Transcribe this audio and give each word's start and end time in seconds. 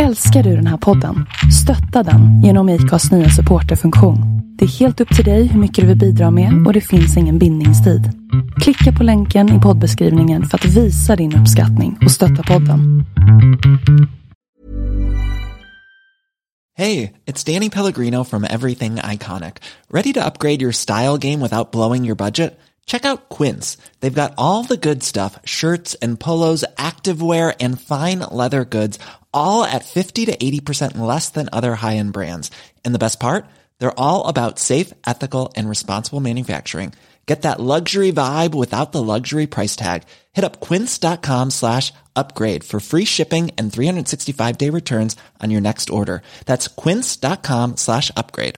Älskar 0.00 0.42
du 0.42 0.56
den 0.56 0.66
här 0.66 0.76
podden? 0.76 1.26
Stötta 1.62 2.10
den 2.10 2.42
genom 2.42 2.68
IKAs 2.68 3.12
nya 3.12 3.30
supporterfunktion. 3.30 4.18
Det 4.58 4.64
är 4.64 4.68
helt 4.68 5.00
upp 5.00 5.16
till 5.16 5.24
dig 5.24 5.46
hur 5.46 5.60
mycket 5.60 5.82
du 5.82 5.88
vill 5.88 5.98
bidra 5.98 6.30
med 6.30 6.66
och 6.66 6.72
det 6.72 6.80
finns 6.80 7.16
ingen 7.16 7.38
bindningstid. 7.38 8.10
Klicka 8.60 8.98
på 8.98 9.04
länken 9.04 9.58
i 9.58 9.60
poddbeskrivningen 9.60 10.44
för 10.44 10.58
att 10.58 10.64
visa 10.64 11.16
din 11.16 11.36
uppskattning 11.36 11.98
och 12.04 12.10
stötta 12.10 12.42
podden. 12.42 13.04
Hej, 16.78 17.12
det 17.24 17.48
är 17.48 17.54
Danny 17.54 17.70
Pellegrino 17.70 18.24
from 18.24 18.44
Everything 18.44 18.98
Iconic. 19.12 19.54
Ready 19.90 20.12
to 20.12 20.20
upgrade 20.20 20.62
your 20.62 20.72
style 20.72 21.18
game 21.18 21.40
without 21.40 21.72
blowing 21.72 22.06
your 22.06 22.16
budget? 22.16 22.60
Check 22.90 23.04
out 23.04 23.28
Quince. 23.28 23.78
They've 24.00 24.22
got 24.22 24.32
all 24.36 24.64
the 24.64 24.76
good 24.76 25.02
stuff 25.02 25.38
shirts 25.44 25.96
and 26.02 26.18
polos, 26.18 26.64
activewear, 26.76 27.54
and 27.60 27.80
fine 27.80 28.18
leather 28.18 28.64
goods, 28.64 28.98
all 29.34 29.64
at 29.64 29.84
50 29.84 30.26
to 30.26 30.36
80% 30.36 30.96
less 30.96 31.28
than 31.28 31.48
other 31.52 31.74
high 31.74 31.96
end 31.96 32.12
brands. 32.12 32.50
And 32.84 32.94
the 32.94 32.98
best 32.98 33.20
part? 33.20 33.44
They're 33.78 34.00
all 34.00 34.28
about 34.28 34.58
safe, 34.58 34.94
ethical, 35.06 35.52
and 35.56 35.68
responsible 35.68 36.20
manufacturing. 36.20 36.94
Get 37.26 37.42
that 37.42 37.60
luxury 37.60 38.10
vibe 38.10 38.56
without 38.56 38.90
the 38.90 39.02
luxury 39.02 39.46
price 39.46 39.76
tag. 39.76 40.02
Hit 40.32 40.44
up 40.44 40.58
quince.com 40.58 41.50
slash 41.50 41.92
upgrade 42.16 42.64
for 42.64 42.80
free 42.80 43.04
shipping 43.04 43.52
and 43.56 43.72
365 43.72 44.58
day 44.58 44.68
returns 44.70 45.14
on 45.40 45.50
your 45.50 45.60
next 45.60 45.90
order. 45.90 46.22
That's 46.46 46.66
quince.com 46.66 47.76
slash 47.76 48.10
upgrade. 48.16 48.56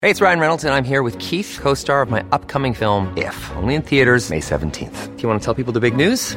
Hey, 0.00 0.10
it's 0.10 0.20
Ryan 0.20 0.40
Reynolds, 0.40 0.64
and 0.64 0.74
I'm 0.74 0.84
here 0.84 1.02
with 1.02 1.18
Keith, 1.18 1.58
co 1.60 1.74
star 1.74 2.00
of 2.00 2.10
my 2.10 2.24
upcoming 2.32 2.74
film, 2.74 3.12
If, 3.16 3.50
only 3.56 3.74
in 3.74 3.82
theaters, 3.82 4.30
May 4.30 4.40
17th. 4.40 5.16
Do 5.16 5.22
you 5.22 5.28
want 5.28 5.40
to 5.40 5.44
tell 5.44 5.54
people 5.54 5.72
the 5.72 5.80
big 5.80 5.96
news? 5.96 6.36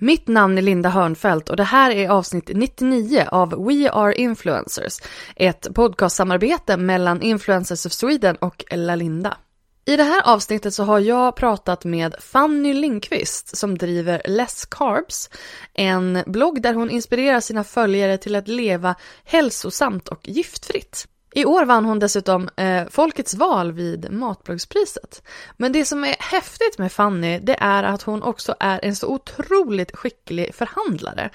Mitt 0.00 0.28
namn 0.28 0.58
är 0.58 0.62
Linda 0.62 0.88
Hörnfeldt 0.88 1.48
och 1.48 1.56
det 1.56 1.64
här 1.64 1.90
är 1.90 2.08
avsnitt 2.08 2.50
99 2.54 3.26
av 3.30 3.66
We 3.66 3.90
Are 3.90 4.14
Influencers, 4.14 4.98
ett 5.36 5.74
podcastsamarbete 5.74 6.76
mellan 6.76 7.22
Influencers 7.22 7.86
of 7.86 7.92
Sweden 7.92 8.36
och 8.36 8.64
LaLinda. 8.70 9.36
I 9.84 9.96
det 9.96 10.02
här 10.02 10.22
avsnittet 10.34 10.74
så 10.74 10.84
har 10.84 10.98
jag 10.98 11.36
pratat 11.36 11.84
med 11.84 12.14
Fanny 12.20 12.74
Lindqvist 12.74 13.56
som 13.56 13.78
driver 13.78 14.22
Less 14.24 14.66
Carbs, 14.66 15.30
en 15.74 16.22
blogg 16.26 16.62
där 16.62 16.74
hon 16.74 16.90
inspirerar 16.90 17.40
sina 17.40 17.64
följare 17.64 18.18
till 18.18 18.36
att 18.36 18.48
leva 18.48 18.94
hälsosamt 19.24 20.08
och 20.08 20.28
giftfritt. 20.28 21.08
I 21.34 21.44
år 21.44 21.64
vann 21.64 21.84
hon 21.84 21.98
dessutom 21.98 22.48
eh, 22.56 22.88
Folkets 22.90 23.34
val 23.34 23.72
vid 23.72 24.12
Matbloggspriset. 24.12 25.22
Men 25.56 25.72
det 25.72 25.84
som 25.84 26.04
är 26.04 26.16
häftigt 26.18 26.78
med 26.78 26.92
Fanny, 26.92 27.38
det 27.38 27.56
är 27.60 27.82
att 27.82 28.02
hon 28.02 28.22
också 28.22 28.54
är 28.60 28.80
en 28.82 28.96
så 28.96 29.08
otroligt 29.08 29.96
skicklig 29.96 30.54
förhandlare. 30.54 31.30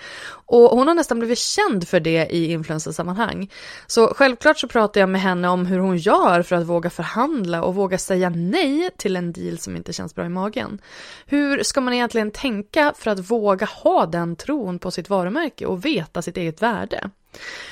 Och 0.45 0.69
hon 0.69 0.88
har 0.88 0.95
nästan 0.95 1.19
blivit 1.19 1.39
känd 1.39 1.88
för 1.88 2.00
det 2.00 2.27
i 2.33 2.52
influencersammanhang. 2.52 3.52
Så 3.88 4.08
självklart 4.08 4.59
så 4.59 4.67
pratar 4.67 5.02
jag 5.02 5.09
med 5.09 5.22
henne 5.22 5.50
om 5.50 5.66
hur 5.66 5.80
hon 5.80 5.97
gör 5.97 6.41
för 6.41 6.55
att 6.55 6.66
våga 6.66 6.89
förhandla 6.89 7.63
och 7.63 7.75
våga 7.75 7.97
säga 7.97 8.30
nej 8.30 8.89
till 8.97 9.16
en 9.16 9.33
deal 9.33 9.57
som 9.57 9.75
inte 9.75 9.94
känns 9.94 10.16
bra 10.16 10.25
i 10.25 10.30
magen. 10.30 10.81
Hur 11.25 11.63
ska 11.63 11.81
man 11.81 11.94
egentligen 11.94 12.31
tänka 12.31 12.94
för 12.97 13.11
att 13.11 13.31
våga 13.31 13.66
ha 13.66 14.05
den 14.05 14.35
tron 14.35 14.79
på 14.79 14.91
sitt 14.91 15.09
varumärke 15.09 15.66
och 15.66 15.85
veta 15.85 16.22
sitt 16.22 16.38
eget 16.38 16.62
värde? 16.62 17.09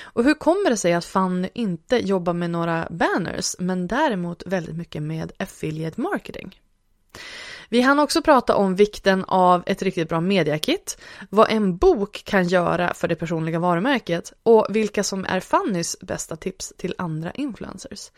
Och 0.03 0.23
hur 0.23 0.33
kommer 0.33 0.69
det 0.69 0.77
sig 0.77 0.93
att 0.93 1.05
Fanny 1.05 1.49
inte 1.53 1.97
jobbar 1.97 2.33
med 2.33 2.49
några 2.49 2.87
banners 2.89 3.55
men 3.59 3.87
däremot 3.87 4.43
väldigt 4.45 4.75
mycket 4.75 5.03
med 5.03 5.31
affiliate 5.39 6.01
marketing? 6.01 6.61
Vi 7.71 7.81
hann 7.81 7.99
också 7.99 8.21
prata 8.21 8.55
om 8.55 8.75
vikten 8.75 9.25
av 9.27 9.63
ett 9.65 9.81
riktigt 9.81 10.09
bra 10.09 10.21
mediakit, 10.21 10.97
vad 11.29 11.51
en 11.51 11.77
bok 11.77 12.23
kan 12.25 12.47
göra 12.47 12.93
för 12.93 13.07
det 13.07 13.15
personliga 13.15 13.59
varumärket 13.59 14.33
och 14.43 14.67
vilka 14.69 15.03
som 15.03 15.25
är 15.25 15.39
Fannys 15.39 15.97
bästa 16.01 16.35
tips 16.35 16.73
till 16.77 16.95
andra 16.97 17.31
influencers. 17.31 18.11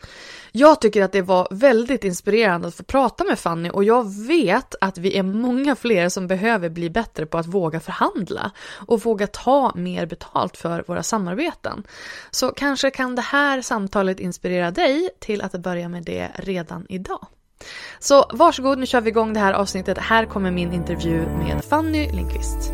Jag 0.52 0.80
tycker 0.80 1.02
att 1.02 1.12
det 1.12 1.22
var 1.22 1.48
väldigt 1.50 2.04
inspirerande 2.04 2.68
att 2.68 2.74
få 2.74 2.82
prata 2.82 3.24
med 3.24 3.38
Fanny 3.38 3.70
och 3.70 3.84
jag 3.84 4.26
vet 4.26 4.74
att 4.80 4.98
vi 4.98 5.18
är 5.18 5.22
många 5.22 5.76
fler 5.76 6.08
som 6.08 6.26
behöver 6.26 6.68
bli 6.68 6.90
bättre 6.90 7.26
på 7.26 7.38
att 7.38 7.46
våga 7.46 7.80
förhandla 7.80 8.50
och 8.86 9.00
våga 9.02 9.26
ta 9.26 9.72
mer 9.74 10.06
betalt 10.06 10.56
för 10.56 10.84
våra 10.86 11.02
samarbeten. 11.02 11.82
Så 12.30 12.48
kanske 12.48 12.90
kan 12.90 13.14
det 13.14 13.22
här 13.22 13.62
samtalet 13.62 14.20
inspirera 14.20 14.70
dig 14.70 15.10
till 15.18 15.42
att 15.42 15.52
börja 15.52 15.88
med 15.88 16.04
det 16.04 16.30
redan 16.34 16.86
idag. 16.88 17.26
Så 17.98 18.24
varsågod, 18.32 18.78
nu 18.78 18.86
kör 18.86 19.00
vi 19.00 19.10
igång 19.10 19.32
det 19.32 19.40
här 19.40 19.52
avsnittet. 19.52 19.98
Här 19.98 20.26
kommer 20.26 20.50
min 20.50 20.72
intervju 20.72 21.26
med 21.26 21.64
Fanny 21.64 22.10
Lindqvist. 22.12 22.72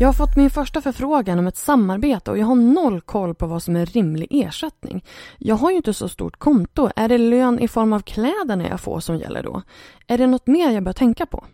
Jag 0.00 0.08
har 0.08 0.12
fått 0.12 0.36
min 0.36 0.50
första 0.50 0.80
förfrågan 0.80 1.38
om 1.38 1.46
ett 1.46 1.56
samarbete 1.56 2.30
och 2.30 2.38
jag 2.38 2.46
har 2.46 2.54
noll 2.54 3.00
koll 3.00 3.34
på 3.34 3.46
vad 3.46 3.62
som 3.62 3.76
är 3.76 3.86
rimlig 3.86 4.28
ersättning. 4.30 5.04
Jag 5.38 5.54
har 5.54 5.70
ju 5.70 5.76
inte 5.76 5.94
så 5.94 6.08
stort 6.08 6.38
konto. 6.38 6.90
Är 6.96 7.08
det 7.08 7.18
lön 7.18 7.58
i 7.58 7.68
form 7.68 7.92
av 7.92 8.00
kläderna 8.00 8.68
jag 8.68 8.80
får 8.80 9.00
som 9.00 9.16
gäller 9.16 9.42
då? 9.42 9.62
Är 10.06 10.18
det 10.18 10.26
något 10.26 10.46
mer 10.46 10.70
jag 10.70 10.82
bör 10.82 10.92
tänka 10.92 11.26
på? 11.26 11.44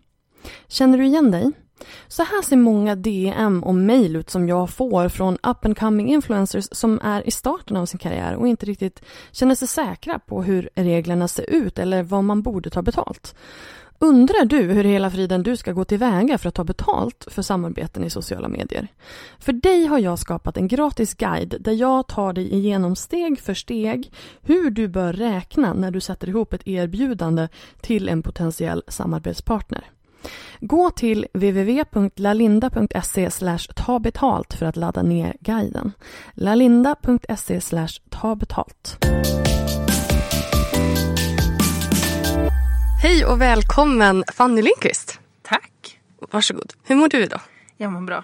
Känner 0.67 0.97
du 0.97 1.05
igen 1.05 1.31
dig? 1.31 1.51
Så 2.07 2.23
här 2.23 2.41
ser 2.41 2.57
många 2.57 2.95
DM 2.95 3.63
och 3.63 3.75
mail 3.75 4.15
ut 4.15 4.29
som 4.29 4.47
jag 4.47 4.69
får 4.69 5.09
från 5.09 5.33
up 5.33 5.65
and 5.65 5.77
coming 5.77 6.09
influencers 6.09 6.67
som 6.71 6.99
är 7.03 7.27
i 7.27 7.31
starten 7.31 7.77
av 7.77 7.85
sin 7.85 7.99
karriär 7.99 8.35
och 8.35 8.47
inte 8.47 8.65
riktigt 8.65 9.01
känner 9.31 9.55
sig 9.55 9.67
säkra 9.67 10.19
på 10.19 10.43
hur 10.43 10.69
reglerna 10.75 11.27
ser 11.27 11.49
ut 11.49 11.79
eller 11.79 12.03
vad 12.03 12.23
man 12.23 12.41
borde 12.41 12.69
ta 12.69 12.81
betalt. 12.81 13.35
Undrar 14.03 14.45
du 14.45 14.61
hur 14.61 14.83
hela 14.83 15.11
friden 15.11 15.43
du 15.43 15.57
ska 15.57 15.71
gå 15.71 15.85
tillväga 15.85 16.37
för 16.37 16.49
att 16.49 16.55
ta 16.55 16.63
betalt 16.63 17.27
för 17.31 17.41
samarbeten 17.41 18.03
i 18.03 18.09
sociala 18.09 18.47
medier? 18.47 18.87
För 19.39 19.53
dig 19.53 19.85
har 19.85 19.99
jag 19.99 20.19
skapat 20.19 20.57
en 20.57 20.67
gratis 20.67 21.13
guide 21.13 21.55
där 21.59 21.71
jag 21.71 22.07
tar 22.07 22.33
dig 22.33 22.53
igenom 22.53 22.95
steg 22.95 23.39
för 23.39 23.53
steg 23.53 24.13
hur 24.41 24.69
du 24.69 24.87
bör 24.87 25.13
räkna 25.13 25.73
när 25.73 25.91
du 25.91 26.01
sätter 26.01 26.29
ihop 26.29 26.53
ett 26.53 26.67
erbjudande 26.67 27.47
till 27.81 28.09
en 28.09 28.23
potentiell 28.23 28.83
samarbetspartner. 28.87 29.89
Gå 30.59 30.91
till 30.91 31.27
www.lalinda.se 31.33 33.29
ta 33.75 33.99
betalt 33.99 34.53
för 34.53 34.65
att 34.65 34.75
ladda 34.75 35.01
ner 35.01 35.35
guiden. 35.39 35.91
lalinda.se 36.33 37.59
ta 38.09 38.35
betalt. 38.35 38.97
Hej 43.01 43.25
och 43.25 43.41
välkommen 43.41 44.23
Fanny 44.33 44.61
Lindqvist. 44.61 45.19
Tack. 45.41 45.99
Varsågod. 46.31 46.73
Hur 46.83 46.95
mår 46.95 47.09
du 47.09 47.23
idag? 47.23 47.41
Jag 47.77 47.91
mår 47.91 48.01
bra. 48.01 48.23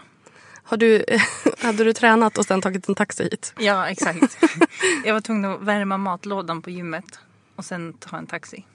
Har 0.63 0.77
du, 0.77 1.05
hade 1.61 1.83
du 1.83 1.93
tränat 1.93 2.37
och 2.37 2.45
sen 2.45 2.61
tagit 2.61 2.89
en 2.89 2.95
taxi 2.95 3.23
hit? 3.23 3.53
Ja, 3.59 3.89
exakt. 3.89 4.37
jag 5.05 5.13
var 5.13 5.21
tvungen 5.21 5.45
att 5.45 5.61
värma 5.61 5.97
matlådan 5.97 6.61
på 6.61 6.69
gymmet 6.69 7.19
och 7.55 7.65
sen 7.65 7.93
ta 7.93 8.17
en 8.17 8.27
taxi. 8.27 8.65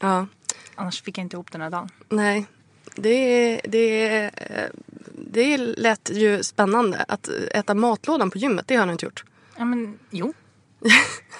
Ja. 0.00 0.26
Annars 0.74 1.02
fick 1.02 1.18
jag 1.18 1.24
inte 1.24 1.36
ihop 1.36 1.52
den 1.52 1.60
här 1.60 1.70
dagen. 1.70 1.88
Nej, 2.08 2.46
det, 2.96 3.60
det, 3.64 4.30
det 5.14 5.56
lät 5.56 6.10
ju 6.10 6.42
spännande. 6.42 7.04
Att 7.08 7.28
äta 7.28 7.74
matlådan 7.74 8.30
på 8.30 8.38
gymmet, 8.38 8.68
det 8.68 8.76
har 8.76 8.86
jag 8.86 8.94
inte 8.94 9.06
gjort. 9.06 9.24
Ja, 9.56 9.64
men 9.64 9.98
jo. 10.10 10.32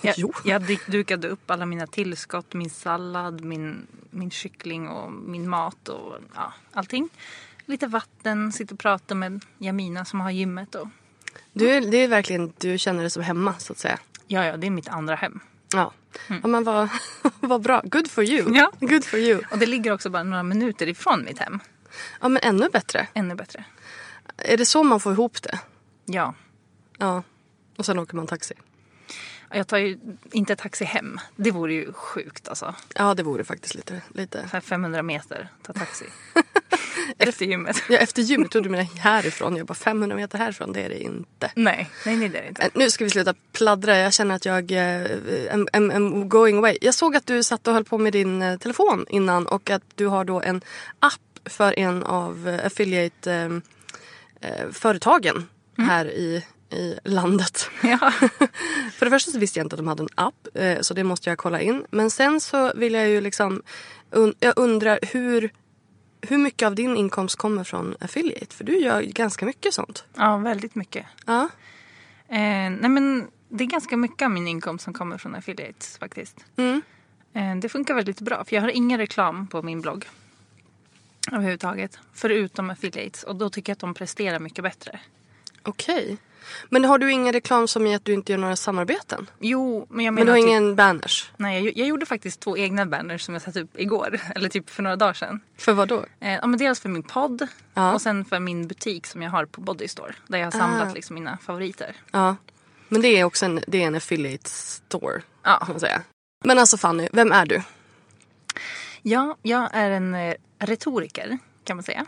Jag, 0.03 0.15
Jo. 0.19 0.33
jag 0.45 0.79
dukade 0.87 1.29
upp 1.29 1.51
alla 1.51 1.67
mina 1.67 1.87
tillskott, 1.87 2.55
min 2.55 2.71
sallad, 2.71 3.41
min, 3.45 3.87
min 4.11 4.31
kyckling 4.31 4.89
och 4.89 5.13
min 5.13 5.49
mat 5.49 5.89
och 5.89 6.15
ja, 6.35 6.53
allting. 6.73 7.09
Lite 7.67 7.87
vatten, 7.87 8.53
sitter 8.53 8.75
och 8.75 8.79
pratar 8.79 9.15
med 9.15 9.45
Jamina 9.59 10.05
som 10.05 10.21
har 10.21 10.31
gymmet. 10.31 10.75
Och, 10.75 10.89
Du, 11.53 11.71
är- 11.71 11.81
det 11.81 11.97
är 11.97 12.09
verkligen, 12.09 12.53
du 12.59 12.79
känner 12.79 13.01
dig 13.01 13.11
som 13.11 13.23
hemma 13.23 13.55
så 13.59 13.73
att 13.73 13.79
säga. 13.79 13.99
ja, 14.27 14.45
ja, 14.47 14.57
det 14.57 14.67
är 14.67 14.71
mitt 14.71 14.89
andra 14.89 15.15
hem. 15.15 15.41
Ja, 15.73 15.93
ja 16.43 16.49
men 16.49 16.65
vad, 16.65 16.89
vad 17.41 17.63
bra. 17.63 17.83
Good 17.85 18.11
for 18.11 18.25
you. 18.25 18.57
Ja. 18.57 18.73
Good 18.81 19.05
for 19.05 19.19
you. 19.19 19.43
Och 19.51 19.59
det 19.59 19.67
ligger 19.67 19.93
också 19.93 20.11
bara 20.11 20.23
några 20.23 20.43
minuter 20.43 20.89
ifrån 20.89 21.25
mitt 21.25 21.39
hem. 21.39 21.61
Ja, 22.21 22.29
men 22.29 22.43
ännu 22.43 22.69
bättre. 22.69 23.07
Ännu 23.15 23.35
bättre. 23.35 23.65
Är 24.37 24.57
det 24.57 24.67
så 24.67 24.83
man 24.83 25.01
får 25.01 25.13
ihop 25.13 25.43
det? 25.43 25.59
Ja. 26.05 26.35
Ja. 26.99 27.23
Och 27.77 27.87
sen 27.87 27.99
åker 27.99 28.17
man 28.17 28.27
taxi. 28.27 28.55
Jag 29.51 29.67
tar 29.67 29.79
ju 29.79 29.99
inte 30.33 30.57
taxi 30.57 30.85
hem. 30.85 31.21
Det 31.37 31.51
vore 31.51 31.75
ju 31.75 31.93
sjukt 31.93 32.49
alltså. 32.49 32.75
Ja, 32.95 33.15
det 33.15 33.23
vore 33.23 33.45
faktiskt 33.45 33.75
lite. 33.75 34.03
lite. 34.09 34.43
Så 34.43 34.53
här 34.53 34.61
500 34.61 35.03
meter, 35.03 35.49
ta 35.63 35.73
taxi. 35.73 36.05
Efter 37.19 37.47
gymmet. 37.47 37.83
Ja, 37.89 37.99
efter 37.99 38.23
gymmet. 38.23 38.51
Trodde 38.51 38.69
du 38.69 38.71
menade 38.71 38.89
härifrån. 38.99 39.57
Jag 39.57 39.67
bara 39.67 39.75
500 39.75 40.17
meter 40.17 40.39
härifrån. 40.39 40.73
Det 40.73 40.83
är 40.83 40.89
det 40.89 41.03
inte. 41.03 41.51
Nej, 41.55 41.91
nej, 42.07 42.17
nej 42.17 42.29
det 42.29 42.39
är 42.39 42.43
det 42.43 42.49
inte. 42.49 42.63
Eh, 42.63 42.69
Nu 42.75 42.91
ska 42.91 43.05
vi 43.05 43.11
sluta 43.11 43.35
pladdra. 43.53 43.99
Jag 43.99 44.15
känner 44.15 44.35
att 44.35 44.45
jag 44.45 44.71
är 44.71 45.09
I'm, 45.53 45.67
I'm, 45.73 45.93
I'm 45.93 46.29
going 46.29 46.59
away. 46.59 46.79
Jag 46.81 46.95
såg 46.95 47.17
att 47.17 47.27
du 47.27 47.43
satt 47.43 47.69
och 47.69 47.75
höll 47.75 47.85
på 47.85 47.99
med 47.99 48.13
din 48.13 48.43
eh, 48.43 48.59
telefon 48.59 49.07
innan 49.09 49.47
och 49.47 49.71
att 49.71 49.83
du 49.95 50.07
har 50.07 50.25
då 50.25 50.41
en 50.41 50.61
app 51.01 51.21
för 51.45 51.79
en 51.79 52.03
av 52.03 52.49
eh, 52.49 52.67
affiliate-företagen 52.67 55.47
här 55.79 56.07
i, 56.07 56.45
i 56.73 56.95
landet. 57.05 57.71
Ja. 57.83 57.99
För 58.95 59.07
det 59.07 59.11
första 59.11 59.31
så 59.31 59.39
visste 59.39 59.59
jag 59.59 59.65
inte 59.65 59.75
att 59.75 59.79
de 59.79 59.89
hade 59.89 60.03
en 60.03 60.09
app 60.15 60.49
eh, 60.55 60.81
så 60.81 60.95
det 60.95 61.05
måste 61.05 61.31
jag 61.31 61.39
kolla 61.39 61.61
in. 61.61 61.85
Men 61.91 62.11
sen 62.11 62.41
så 62.41 62.73
vill 62.75 62.95
jag 62.95 63.09
ju 63.09 63.21
liksom 63.21 63.63
jag 64.39 64.53
undrar 64.57 64.99
hur, 65.03 65.51
hur 66.23 66.39
mycket 66.39 66.67
av 66.67 66.75
din 66.75 66.97
inkomst 66.97 67.37
kommer 67.37 67.65
från 67.65 67.95
affiliate? 68.01 68.55
För 68.55 68.65
du 68.65 68.79
gör 68.79 69.03
ganska 69.03 69.47
mycket 69.47 69.75
sånt. 69.75 70.05
ja, 70.15 70.37
väldigt 70.37 70.75
mycket. 70.75 71.07
Ja. 71.27 71.49
Eh, 72.29 72.71
nej 72.71 72.89
men 72.89 73.31
det 73.49 73.65
är 73.65 73.69
ganska 73.69 73.97
mycket 73.97 74.23
av 74.23 74.31
min 74.31 74.49
inkomst 74.49 74.85
som 74.85 74.95
kommer 74.95 75.19
från 75.19 75.35
affiliates 75.35 75.99
faktiskt. 75.99 76.45
Mm. 76.57 76.83
Eh, 77.33 77.57
det 77.57 77.69
funkar 77.69 77.95
väldigt 77.95 78.21
bra 78.21 78.45
för 78.45 78.57
jag 78.57 78.63
har 78.63 78.69
ingen 78.69 78.99
reklam 78.99 79.47
på 79.47 79.63
min 79.63 79.81
blogg. 79.81 80.09
Överhuvudtaget. 81.33 81.99
Förutom 82.15 82.71
affiliates 82.71 83.23
och 83.23 83.37
då 83.37 83.51
tycker 83.51 83.71
jag 83.71 83.75
att 83.75 83.81
de 83.81 83.95
presterar 83.95 84.39
mycket 84.39 84.65
bättre. 84.65 85.01
Okej. 85.63 86.19
Men 86.69 86.85
har 86.85 86.99
du 86.99 87.13
ingen 87.13 87.33
reklam 87.33 87.69
som 87.69 87.87
i 87.87 87.95
att 87.95 88.05
du 88.05 88.13
inte 88.13 88.33
gör 88.33 88.39
några 88.39 88.57
samarbeten? 88.57 89.31
Jo, 89.41 89.87
men 89.91 90.05
jag 90.05 90.15
Men 90.15 90.25
menar 90.25 90.27
du 90.37 90.41
har 90.41 90.47
typ, 90.47 90.49
ingen 90.51 90.77
banners? 90.77 91.31
Nej, 91.37 91.65
jag, 91.65 91.77
jag 91.77 91.89
gjorde 91.89 92.07
faktiskt 92.07 92.41
två 92.41 92.57
egna 92.57 92.87
banners 92.87 93.23
som 93.23 93.35
jag 93.35 93.43
satte 93.43 93.61
upp 93.61 93.71
igår. 93.79 94.21
Eller 94.35 94.49
typ 94.49 94.71
för 94.71 94.83
några 94.83 94.97
dagar 94.97 95.13
sedan. 95.15 95.41
För 95.59 95.73
vad 95.73 95.89
då? 95.89 96.05
Eh, 96.21 96.33
ja, 96.35 96.47
men 96.47 96.59
dels 96.59 96.81
för 96.81 96.89
min 96.89 97.03
podd 97.03 97.47
Ja. 97.75 97.93
och 97.95 98.03
sen 98.03 98.25
för 98.25 98.41
min 98.41 98.69
butik 98.69 99.07
som 99.07 99.23
jag 99.23 99.31
har 99.31 99.45
på 99.47 99.61
Bodystore. 99.61 100.15
Där 100.27 100.39
jag 100.39 100.47
har 100.47 100.51
samlat 100.51 100.89
Ah. 100.91 100.95
liksom 100.95 101.15
mina 101.15 101.39
favoriter. 101.43 101.97
Ja. 102.11 102.37
Men 102.89 103.01
det 103.03 103.09
är 103.09 103.25
också 103.25 103.45
en, 103.47 103.61
det 103.67 103.83
är 103.83 103.87
en 103.87 103.95
affiliate 103.95 104.51
store. 104.51 105.23
Ja. 105.43 105.59
Kan 105.59 105.69
man 105.71 105.81
säga. 105.81 106.03
Men 106.45 106.59
alltså 106.59 106.77
Fanny, 106.77 107.09
vem 107.13 107.33
är 107.33 107.47
du? 107.47 107.63
Ja, 109.03 109.37
jag 109.43 109.69
är 109.73 109.91
en 109.91 110.15
eh, 110.15 110.35
retoriker 110.59 111.39
kan 111.65 111.77
man 111.77 111.83
säga. 111.85 112.07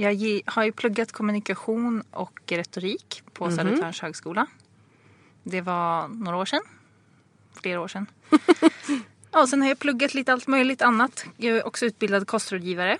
Jag 0.00 0.40
har 0.46 0.64
ju 0.64 0.72
pluggat 0.72 1.12
kommunikation 1.12 2.02
och 2.10 2.40
retorik 2.46 3.22
på 3.32 3.46
Mhm. 3.46 3.56
Södertörns 3.56 4.00
högskola. 4.00 4.46
Det 5.42 5.60
var 5.60 6.08
några 6.08 6.36
år 6.36 6.44
sedan. 6.44 6.60
Flera 7.62 7.80
år 7.80 7.88
sedan. 7.88 8.06
ja, 9.32 9.40
och 9.42 9.48
sen 9.48 9.62
har 9.62 9.68
jag 9.68 9.78
pluggat 9.78 10.14
lite 10.14 10.32
allt 10.32 10.46
möjligt 10.46 10.82
annat. 10.82 11.24
Jag 11.36 11.56
är 11.56 11.66
också 11.66 11.86
utbildad 11.86 12.26
kostrådgivare. 12.26 12.98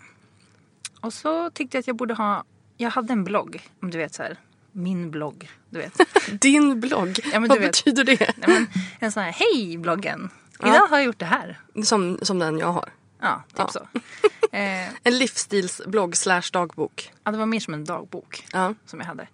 Och 1.00 1.12
så 1.12 1.50
tyckte 1.50 1.76
jag 1.76 1.80
att 1.80 1.86
jag 1.86 1.96
borde 1.96 2.14
ha... 2.14 2.44
Jag 2.76 2.90
hade 2.90 3.12
en 3.12 3.24
blogg, 3.24 3.68
om 3.82 3.90
du 3.90 3.98
vet 3.98 4.14
så 4.14 4.22
här. 4.22 4.38
Min 4.72 5.10
blogg, 5.10 5.50
du 5.70 5.78
vet. 5.78 6.00
Din 6.40 6.80
blogg. 6.80 7.18
Ja, 7.32 7.40
vad 7.40 7.48
vet. 7.48 7.60
betyder 7.60 8.04
det? 8.04 8.18
Nej, 8.36 8.48
men, 8.48 8.66
en 8.98 9.12
sån 9.12 9.22
här, 9.22 9.32
hej 9.32 9.78
bloggen! 9.78 10.30
Idag 10.62 10.86
har 10.86 10.96
jag 10.96 11.04
gjort 11.04 11.18
det 11.18 11.24
här. 11.26 11.60
Som, 11.84 12.18
som 12.22 12.38
den 12.38 12.58
jag 12.58 12.72
har. 12.72 12.88
Ja, 13.20 13.42
typ 13.48 13.58
Ja. 13.58 13.68
så. 13.68 13.86
En 15.02 15.18
livsstilsblogg 15.18 16.16
slash 16.16 16.42
dagbok. 16.52 17.12
ja, 17.24 17.30
det 17.30 17.38
var 17.38 17.46
mer 17.46 17.60
som 17.60 17.74
en 17.74 17.84
dagbok. 17.84 18.44
Ja. 18.52 18.74
som 18.86 19.00
jag 19.00 19.06
hade. 19.06 19.28